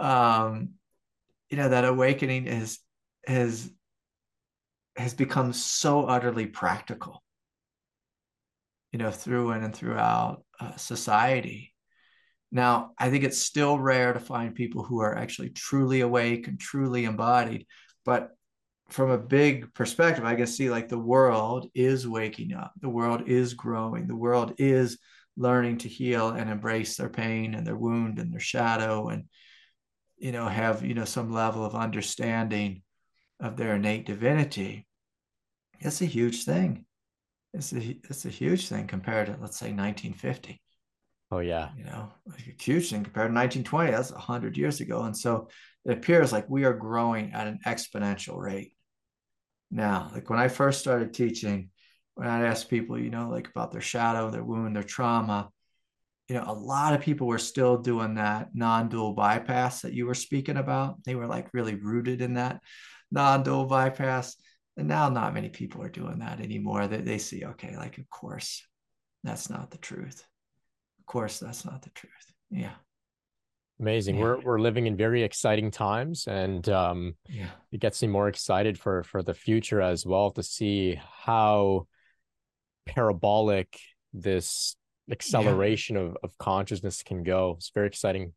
um, 0.00 0.70
you 1.52 1.58
know 1.58 1.68
that 1.68 1.84
awakening 1.84 2.46
is 2.46 2.78
has 3.26 3.70
has 4.96 5.14
become 5.14 5.52
so 5.52 6.04
utterly 6.04 6.46
practical 6.46 7.22
you 8.92 8.98
know 8.98 9.10
through 9.10 9.50
and 9.50 9.74
throughout 9.74 10.44
uh, 10.60 10.76
society. 10.76 11.74
Now 12.50 12.92
i 12.98 13.08
think 13.08 13.24
it's 13.24 13.38
still 13.38 13.78
rare 13.78 14.12
to 14.12 14.20
find 14.20 14.54
people 14.54 14.84
who 14.84 15.00
are 15.00 15.16
actually 15.16 15.50
truly 15.50 16.00
awake 16.00 16.48
and 16.48 16.60
truly 16.60 17.04
embodied 17.06 17.66
but 18.04 18.30
from 18.90 19.10
a 19.10 19.16
big 19.16 19.72
perspective 19.72 20.26
i 20.26 20.34
can 20.34 20.46
see 20.46 20.68
like 20.68 20.88
the 20.90 20.98
world 20.98 21.70
is 21.74 22.06
waking 22.06 22.52
up 22.52 22.72
the 22.82 22.90
world 22.90 23.26
is 23.26 23.54
growing 23.54 24.06
the 24.06 24.14
world 24.14 24.52
is 24.58 24.98
learning 25.34 25.78
to 25.78 25.88
heal 25.88 26.28
and 26.28 26.50
embrace 26.50 26.96
their 26.96 27.08
pain 27.08 27.54
and 27.54 27.66
their 27.66 27.76
wound 27.76 28.18
and 28.18 28.30
their 28.30 28.40
shadow 28.40 29.08
and 29.08 29.24
you 30.22 30.30
know, 30.30 30.46
have, 30.46 30.84
you 30.84 30.94
know, 30.94 31.04
some 31.04 31.32
level 31.32 31.64
of 31.64 31.74
understanding 31.74 32.81
of 33.42 33.56
their 33.56 33.74
innate 33.74 34.06
divinity, 34.06 34.86
it's 35.80 36.00
a 36.00 36.06
huge 36.06 36.44
thing. 36.44 36.86
It's 37.52 37.72
a, 37.72 37.98
it's 38.08 38.24
a 38.24 38.30
huge 38.30 38.68
thing 38.68 38.86
compared 38.86 39.26
to, 39.26 39.32
let's 39.32 39.58
say, 39.58 39.66
1950. 39.66 40.62
Oh, 41.30 41.40
yeah. 41.40 41.70
You 41.76 41.84
know, 41.84 42.12
like 42.26 42.46
a 42.46 42.62
huge 42.62 42.90
thing 42.90 43.04
compared 43.04 43.30
to 43.30 43.34
1920. 43.34 43.90
That's 43.90 44.12
100 44.12 44.56
years 44.56 44.80
ago. 44.80 45.02
And 45.02 45.16
so 45.16 45.48
it 45.84 45.92
appears 45.92 46.32
like 46.32 46.48
we 46.48 46.64
are 46.64 46.72
growing 46.72 47.32
at 47.32 47.46
an 47.46 47.58
exponential 47.66 48.38
rate. 48.38 48.74
Now, 49.70 50.10
like 50.14 50.30
when 50.30 50.38
I 50.38 50.48
first 50.48 50.80
started 50.80 51.12
teaching, 51.12 51.70
when 52.14 52.28
I'd 52.28 52.44
ask 52.44 52.68
people, 52.68 52.98
you 52.98 53.10
know, 53.10 53.28
like 53.28 53.48
about 53.48 53.72
their 53.72 53.80
shadow, 53.80 54.30
their 54.30 54.44
wound, 54.44 54.76
their 54.76 54.82
trauma, 54.82 55.48
you 56.28 56.36
know, 56.36 56.44
a 56.46 56.52
lot 56.52 56.94
of 56.94 57.00
people 57.00 57.26
were 57.26 57.38
still 57.38 57.78
doing 57.78 58.14
that 58.14 58.50
non-dual 58.54 59.14
bypass 59.14 59.82
that 59.82 59.94
you 59.94 60.06
were 60.06 60.14
speaking 60.14 60.56
about. 60.56 61.02
They 61.04 61.14
were 61.14 61.26
like 61.26 61.48
really 61.52 61.74
rooted 61.74 62.20
in 62.20 62.34
that 62.34 62.60
non-dual 63.12 63.66
bypass. 63.66 64.34
And 64.76 64.88
now 64.88 65.10
not 65.10 65.34
many 65.34 65.50
people 65.50 65.82
are 65.82 65.90
doing 65.90 66.18
that 66.20 66.40
anymore. 66.40 66.88
They, 66.88 66.96
they 66.96 67.18
see, 67.18 67.44
okay, 67.44 67.76
like, 67.76 67.98
of 67.98 68.08
course, 68.08 68.66
that's 69.22 69.50
not 69.50 69.70
the 69.70 69.78
truth. 69.78 70.24
Of 70.98 71.06
course, 71.06 71.38
that's 71.38 71.64
not 71.64 71.82
the 71.82 71.90
truth. 71.90 72.10
Yeah. 72.50 72.72
Amazing. 73.80 74.16
Yeah. 74.16 74.22
We're 74.22 74.40
we're 74.40 74.60
living 74.60 74.86
in 74.86 74.96
very 74.96 75.22
exciting 75.24 75.70
times, 75.70 76.26
and 76.26 76.66
um, 76.68 77.14
yeah, 77.28 77.48
it 77.72 77.80
gets 77.80 78.00
me 78.00 78.08
more 78.08 78.28
excited 78.28 78.78
for 78.78 79.02
for 79.02 79.22
the 79.22 79.34
future 79.34 79.80
as 79.80 80.06
well 80.06 80.30
to 80.32 80.42
see 80.42 81.00
how 81.24 81.86
parabolic 82.86 83.76
this 84.12 84.76
acceleration 85.10 85.96
yeah. 85.96 86.02
of, 86.02 86.16
of 86.22 86.38
consciousness 86.38 87.02
can 87.02 87.24
go. 87.24 87.54
It's 87.58 87.70
very 87.74 87.88
exciting. 87.88 88.34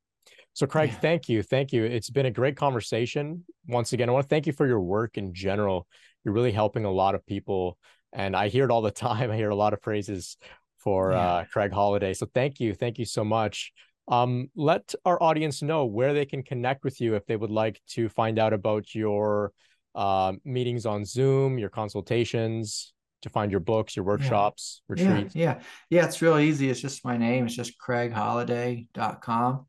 So, 0.55 0.65
Craig, 0.65 0.91
yeah. 0.91 0.99
thank 0.99 1.27
you. 1.27 1.43
Thank 1.43 1.73
you. 1.73 1.83
It's 1.83 2.09
been 2.09 2.27
a 2.27 2.31
great 2.31 2.55
conversation. 2.55 3.43
Once 3.67 3.91
again, 3.91 4.07
I 4.07 4.13
want 4.13 4.23
to 4.23 4.29
thank 4.29 4.47
you 4.47 4.53
for 4.53 4.65
your 4.65 4.79
work 4.79 5.17
in 5.17 5.33
general. 5.33 5.85
You're 6.23 6.33
really 6.33 6.53
helping 6.53 6.85
a 6.85 6.91
lot 6.91 7.13
of 7.13 7.25
people. 7.25 7.77
And 8.13 8.37
I 8.37 8.47
hear 8.47 8.63
it 8.63 8.71
all 8.71 8.81
the 8.81 8.89
time. 9.09 9.29
I 9.29 9.35
hear 9.35 9.49
a 9.49 9.55
lot 9.55 9.73
of 9.73 9.81
praises 9.81 10.37
for 10.77 11.11
yeah. 11.11 11.17
uh, 11.17 11.45
Craig 11.51 11.73
Holliday. 11.73 12.13
So, 12.13 12.25
thank 12.33 12.61
you. 12.61 12.73
Thank 12.73 12.97
you 12.97 13.03
so 13.03 13.25
much. 13.25 13.73
Um, 14.07 14.49
let 14.55 14.95
our 15.03 15.21
audience 15.21 15.61
know 15.61 15.85
where 15.85 16.13
they 16.13 16.25
can 16.25 16.41
connect 16.41 16.85
with 16.85 17.01
you 17.01 17.15
if 17.15 17.25
they 17.25 17.35
would 17.35 17.51
like 17.51 17.81
to 17.89 18.07
find 18.07 18.39
out 18.39 18.53
about 18.53 18.95
your 18.95 19.51
uh, 19.93 20.33
meetings 20.45 20.85
on 20.85 21.03
Zoom, 21.03 21.57
your 21.57 21.69
consultations 21.69 22.93
to 23.23 23.29
find 23.29 23.51
your 23.51 23.59
books, 23.59 23.97
your 23.97 24.05
workshops, 24.05 24.83
yeah. 24.87 24.93
retreats? 24.93 25.35
Yeah, 25.35 25.55
yeah, 25.55 25.61
yeah. 25.89 26.05
It's 26.05 26.21
real 26.21 26.37
easy. 26.37 26.69
It's 26.69 26.79
just 26.79 27.03
my 27.03 27.17
name. 27.17 27.45
It's 27.45 27.55
just 27.55 27.73
craigholliday.com. 27.85 29.65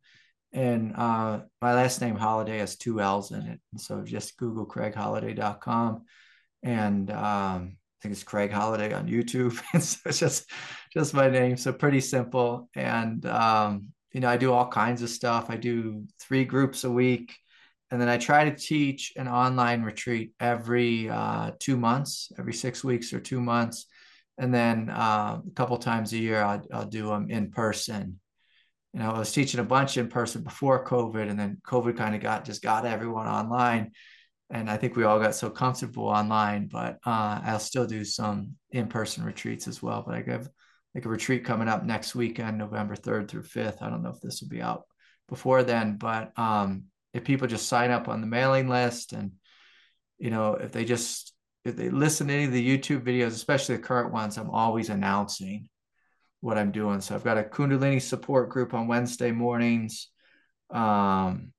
And 0.52 0.94
uh, 0.96 1.40
my 1.60 1.74
last 1.74 2.00
name 2.00 2.16
Holliday 2.16 2.58
has 2.58 2.76
two 2.76 3.00
L's 3.00 3.30
in 3.30 3.46
it. 3.46 3.60
So 3.76 4.02
just 4.02 4.36
Google 4.36 4.66
craigholliday.com. 4.66 6.04
And 6.62 7.10
um, 7.10 7.16
I 7.18 8.02
think 8.02 8.12
it's 8.12 8.22
Craig 8.22 8.50
Holliday 8.50 8.92
on 8.94 9.06
YouTube. 9.06 9.60
and 9.72 9.82
so 9.82 9.98
it's 10.06 10.18
just 10.18 10.50
just 10.92 11.14
my 11.14 11.28
name. 11.28 11.56
So 11.56 11.72
pretty 11.72 12.00
simple. 12.00 12.70
And 12.74 13.24
um, 13.26 13.88
you 14.12 14.20
know, 14.20 14.28
I 14.28 14.36
do 14.36 14.52
all 14.52 14.68
kinds 14.68 15.02
of 15.02 15.10
stuff. 15.10 15.50
I 15.50 15.56
do 15.56 16.04
three 16.20 16.44
groups 16.44 16.84
a 16.84 16.90
week 16.90 17.36
and 17.90 18.00
then 18.00 18.08
I 18.08 18.18
try 18.18 18.44
to 18.44 18.56
teach 18.56 19.12
an 19.16 19.28
online 19.28 19.82
retreat 19.82 20.32
every 20.40 21.08
uh, 21.08 21.52
two 21.60 21.76
months, 21.76 22.32
every 22.38 22.52
six 22.52 22.82
weeks 22.82 23.12
or 23.12 23.20
two 23.20 23.40
months, 23.40 23.86
and 24.38 24.52
then 24.52 24.90
uh, 24.90 25.40
a 25.46 25.50
couple 25.54 25.76
times 25.78 26.12
a 26.12 26.18
year 26.18 26.42
I'll, 26.42 26.62
I'll 26.72 26.86
do 26.86 27.08
them 27.08 27.30
in 27.30 27.50
person. 27.50 28.20
You 28.96 29.02
know, 29.02 29.10
I 29.10 29.18
was 29.18 29.30
teaching 29.30 29.60
a 29.60 29.64
bunch 29.64 29.98
in 29.98 30.08
person 30.08 30.42
before 30.42 30.82
COVID, 30.82 31.28
and 31.28 31.38
then 31.38 31.60
COVID 31.66 31.98
kind 31.98 32.14
of 32.14 32.22
got 32.22 32.46
just 32.46 32.62
got 32.62 32.86
everyone 32.86 33.26
online. 33.26 33.92
And 34.48 34.70
I 34.70 34.78
think 34.78 34.96
we 34.96 35.04
all 35.04 35.20
got 35.20 35.34
so 35.34 35.50
comfortable 35.50 36.08
online, 36.08 36.68
but 36.68 36.96
uh, 37.04 37.40
I'll 37.44 37.58
still 37.58 37.86
do 37.86 38.06
some 38.06 38.54
in-person 38.70 39.22
retreats 39.22 39.68
as 39.68 39.82
well. 39.82 40.02
But 40.06 40.14
I 40.14 40.22
have 40.32 40.48
like 40.94 41.04
a 41.04 41.10
retreat 41.10 41.44
coming 41.44 41.68
up 41.68 41.84
next 41.84 42.14
weekend, 42.14 42.56
November 42.56 42.96
3rd 42.96 43.28
through 43.28 43.42
5th. 43.42 43.82
I 43.82 43.90
don't 43.90 44.02
know 44.02 44.14
if 44.14 44.20
this 44.22 44.40
will 44.40 44.48
be 44.48 44.62
out 44.62 44.84
before 45.28 45.62
then, 45.62 45.98
but 45.98 46.32
um, 46.38 46.84
if 47.12 47.22
people 47.22 47.48
just 47.48 47.68
sign 47.68 47.90
up 47.90 48.08
on 48.08 48.22
the 48.22 48.26
mailing 48.26 48.66
list 48.66 49.12
and, 49.12 49.32
you 50.16 50.30
know, 50.30 50.54
if 50.54 50.72
they 50.72 50.86
just, 50.86 51.34
if 51.66 51.76
they 51.76 51.90
listen 51.90 52.28
to 52.28 52.32
any 52.32 52.44
of 52.44 52.52
the 52.52 52.78
YouTube 52.78 53.02
videos, 53.02 53.32
especially 53.32 53.76
the 53.76 53.82
current 53.82 54.10
ones, 54.10 54.38
I'm 54.38 54.48
always 54.48 54.88
announcing 54.88 55.68
what 56.40 56.58
I'm 56.58 56.72
doing. 56.72 57.00
So 57.00 57.14
I've 57.14 57.24
got 57.24 57.38
a 57.38 57.42
Kundalini 57.42 58.00
support 58.00 58.50
group 58.50 58.74
on 58.74 58.86
Wednesday 58.86 59.32
mornings. 59.32 60.08
Um, 60.70 61.52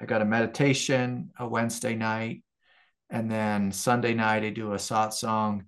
I 0.00 0.04
got 0.06 0.22
a 0.22 0.26
meditation 0.26 1.30
a 1.38 1.48
Wednesday 1.48 1.94
night, 1.94 2.42
and 3.10 3.30
then 3.30 3.72
Sunday 3.72 4.14
night 4.14 4.44
I 4.44 4.50
do 4.50 4.72
a 4.72 4.76
satsang, 4.76 5.62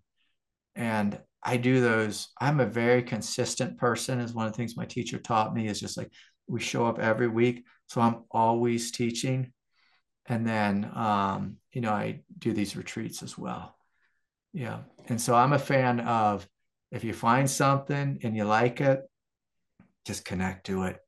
and 0.74 1.18
I 1.42 1.56
do 1.56 1.80
those. 1.80 2.28
I'm 2.40 2.60
a 2.60 2.66
very 2.66 3.02
consistent 3.02 3.78
person. 3.78 4.20
Is 4.20 4.34
one 4.34 4.46
of 4.46 4.52
the 4.52 4.56
things 4.56 4.76
my 4.76 4.84
teacher 4.84 5.18
taught 5.18 5.54
me. 5.54 5.68
Is 5.68 5.80
just 5.80 5.96
like 5.96 6.10
we 6.46 6.60
show 6.60 6.86
up 6.86 6.98
every 6.98 7.28
week, 7.28 7.64
so 7.86 8.00
I'm 8.00 8.24
always 8.30 8.92
teaching, 8.92 9.52
and 10.26 10.46
then 10.46 10.90
um, 10.94 11.56
you 11.72 11.80
know 11.80 11.92
I 11.92 12.20
do 12.38 12.52
these 12.52 12.76
retreats 12.76 13.22
as 13.22 13.38
well. 13.38 13.76
Yeah, 14.52 14.80
and 15.06 15.20
so 15.20 15.34
I'm 15.34 15.52
a 15.52 15.58
fan 15.58 16.00
of 16.00 16.46
if 16.90 17.04
you 17.04 17.12
find 17.12 17.48
something 17.48 18.18
and 18.22 18.36
you 18.36 18.44
like 18.44 18.80
it, 18.80 19.00
just 20.06 20.24
connect 20.24 20.66
to 20.66 20.84
it. 20.84 20.98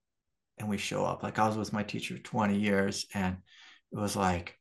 And 0.58 0.68
we 0.68 0.76
show 0.76 1.04
up. 1.04 1.22
Like 1.22 1.38
I 1.38 1.46
was 1.46 1.56
with 1.56 1.72
my 1.72 1.82
teacher 1.82 2.18
20 2.18 2.58
years, 2.58 3.06
and 3.14 3.38
it 3.92 3.98
was 3.98 4.14
like 4.14 4.58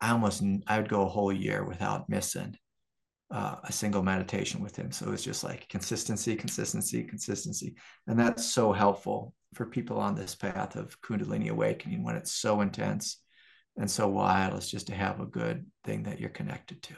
I 0.00 0.10
almost 0.10 0.42
I 0.66 0.78
would 0.78 0.88
go 0.88 1.02
a 1.02 1.08
whole 1.08 1.32
year 1.32 1.64
without 1.64 2.08
missing 2.08 2.56
uh, 3.30 3.56
a 3.62 3.72
single 3.72 4.02
meditation 4.02 4.60
with 4.60 4.74
him. 4.74 4.90
So 4.90 5.12
it's 5.12 5.22
just 5.22 5.44
like 5.44 5.68
consistency, 5.68 6.34
consistency, 6.34 7.04
consistency, 7.04 7.76
and 8.08 8.18
that's 8.18 8.44
so 8.44 8.72
helpful 8.72 9.34
for 9.54 9.66
people 9.66 9.98
on 9.98 10.16
this 10.16 10.34
path 10.34 10.74
of 10.74 11.00
Kundalini 11.00 11.48
awakening 11.48 12.02
when 12.02 12.16
it's 12.16 12.32
so 12.32 12.60
intense 12.60 13.18
and 13.78 13.88
so 13.88 14.08
wild. 14.08 14.54
It's 14.54 14.70
just 14.70 14.88
to 14.88 14.94
have 14.94 15.20
a 15.20 15.26
good 15.26 15.64
thing 15.84 16.02
that 16.02 16.18
you're 16.18 16.30
connected 16.30 16.82
to. 16.82 16.94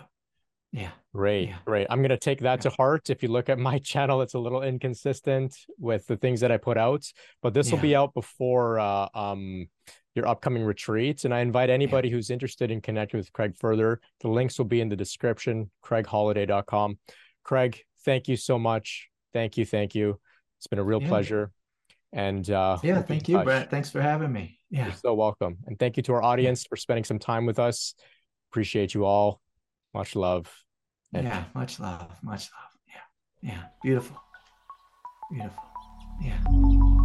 Yeah. 0.75 0.91
Great. 1.15 1.51
Yeah. 1.51 1.57
Great. 1.65 1.87
I'm 1.89 2.01
going 2.01 2.09
to 2.11 2.17
take 2.19 2.41
that 2.41 2.59
Yeah. 2.65 2.71
to 2.71 2.77
heart. 2.77 3.09
If 3.09 3.23
you 3.23 3.29
look 3.29 3.49
at 3.49 3.61
my 3.61 3.79
channel, 3.93 4.23
it's 4.23 4.35
a 4.35 4.39
little 4.41 4.63
inconsistent 4.63 5.57
with 5.79 6.05
the 6.09 6.17
things 6.17 6.41
that 6.41 6.51
I 6.51 6.57
put 6.57 6.77
out, 6.77 7.05
but 7.43 7.55
this 7.55 7.71
will 7.71 7.79
Yeah. 7.79 7.83
be 7.83 7.95
out 7.97 8.13
before 8.13 8.81
uh, 8.81 9.09
um, 9.15 9.69
your 10.17 10.27
upcoming 10.27 10.65
retreats. 10.65 11.25
And 11.25 11.33
I 11.33 11.41
invite 11.41 11.71
anybody 11.71 12.11
who's 12.11 12.29
interested 12.29 12.73
in 12.73 12.81
connecting 12.81 13.19
with 13.19 13.33
Craig 13.33 13.55
further. 13.57 14.01
The 14.21 14.29
links 14.29 14.59
will 14.59 14.65
be 14.65 14.81
in 14.81 14.89
the 14.89 14.97
description, 14.97 15.71
craigholliday.com. 15.85 16.99
Craig, 17.45 17.81
thank 18.05 18.27
you 18.27 18.37
so 18.37 18.59
much. 18.59 19.09
Thank 19.33 19.57
you. 19.57 19.65
Thank 19.65 19.95
you. 19.95 20.19
It's 20.59 20.67
been 20.67 20.81
a 20.81 20.85
real 20.85 21.01
pleasure. 21.01 21.53
And 22.13 22.49
uh, 22.51 22.79
Yeah. 22.83 23.01
Thank 23.03 23.29
you, 23.29 23.37
touch. 23.37 23.45
Brett. 23.45 23.71
Thanks 23.71 23.91
for 23.91 24.01
having 24.01 24.33
me. 24.33 24.59
You're 24.71 24.87
Yeah. 24.87 24.93
so 24.95 25.15
welcome. 25.15 25.59
And 25.67 25.79
thank 25.79 25.97
you 25.97 26.03
to 26.05 26.15
our 26.15 26.23
audience 26.23 26.65
for 26.65 26.75
spending 26.77 27.05
some 27.05 27.21
time 27.21 27.47
with 27.47 27.61
us. 27.61 27.95
Appreciate 28.51 28.93
you 28.95 29.05
all. 29.05 29.41
Much 29.93 30.17
love. 30.17 30.64
Yeah. 31.23 31.45
Much 31.55 31.81
love. 31.81 32.11
Much 32.23 32.51
love. 32.53 32.73
Yeah. 32.89 33.51
Yeah. 33.53 33.63
Beautiful. 33.83 34.21
Beautiful. 35.31 35.63
Yeah. 36.23 37.04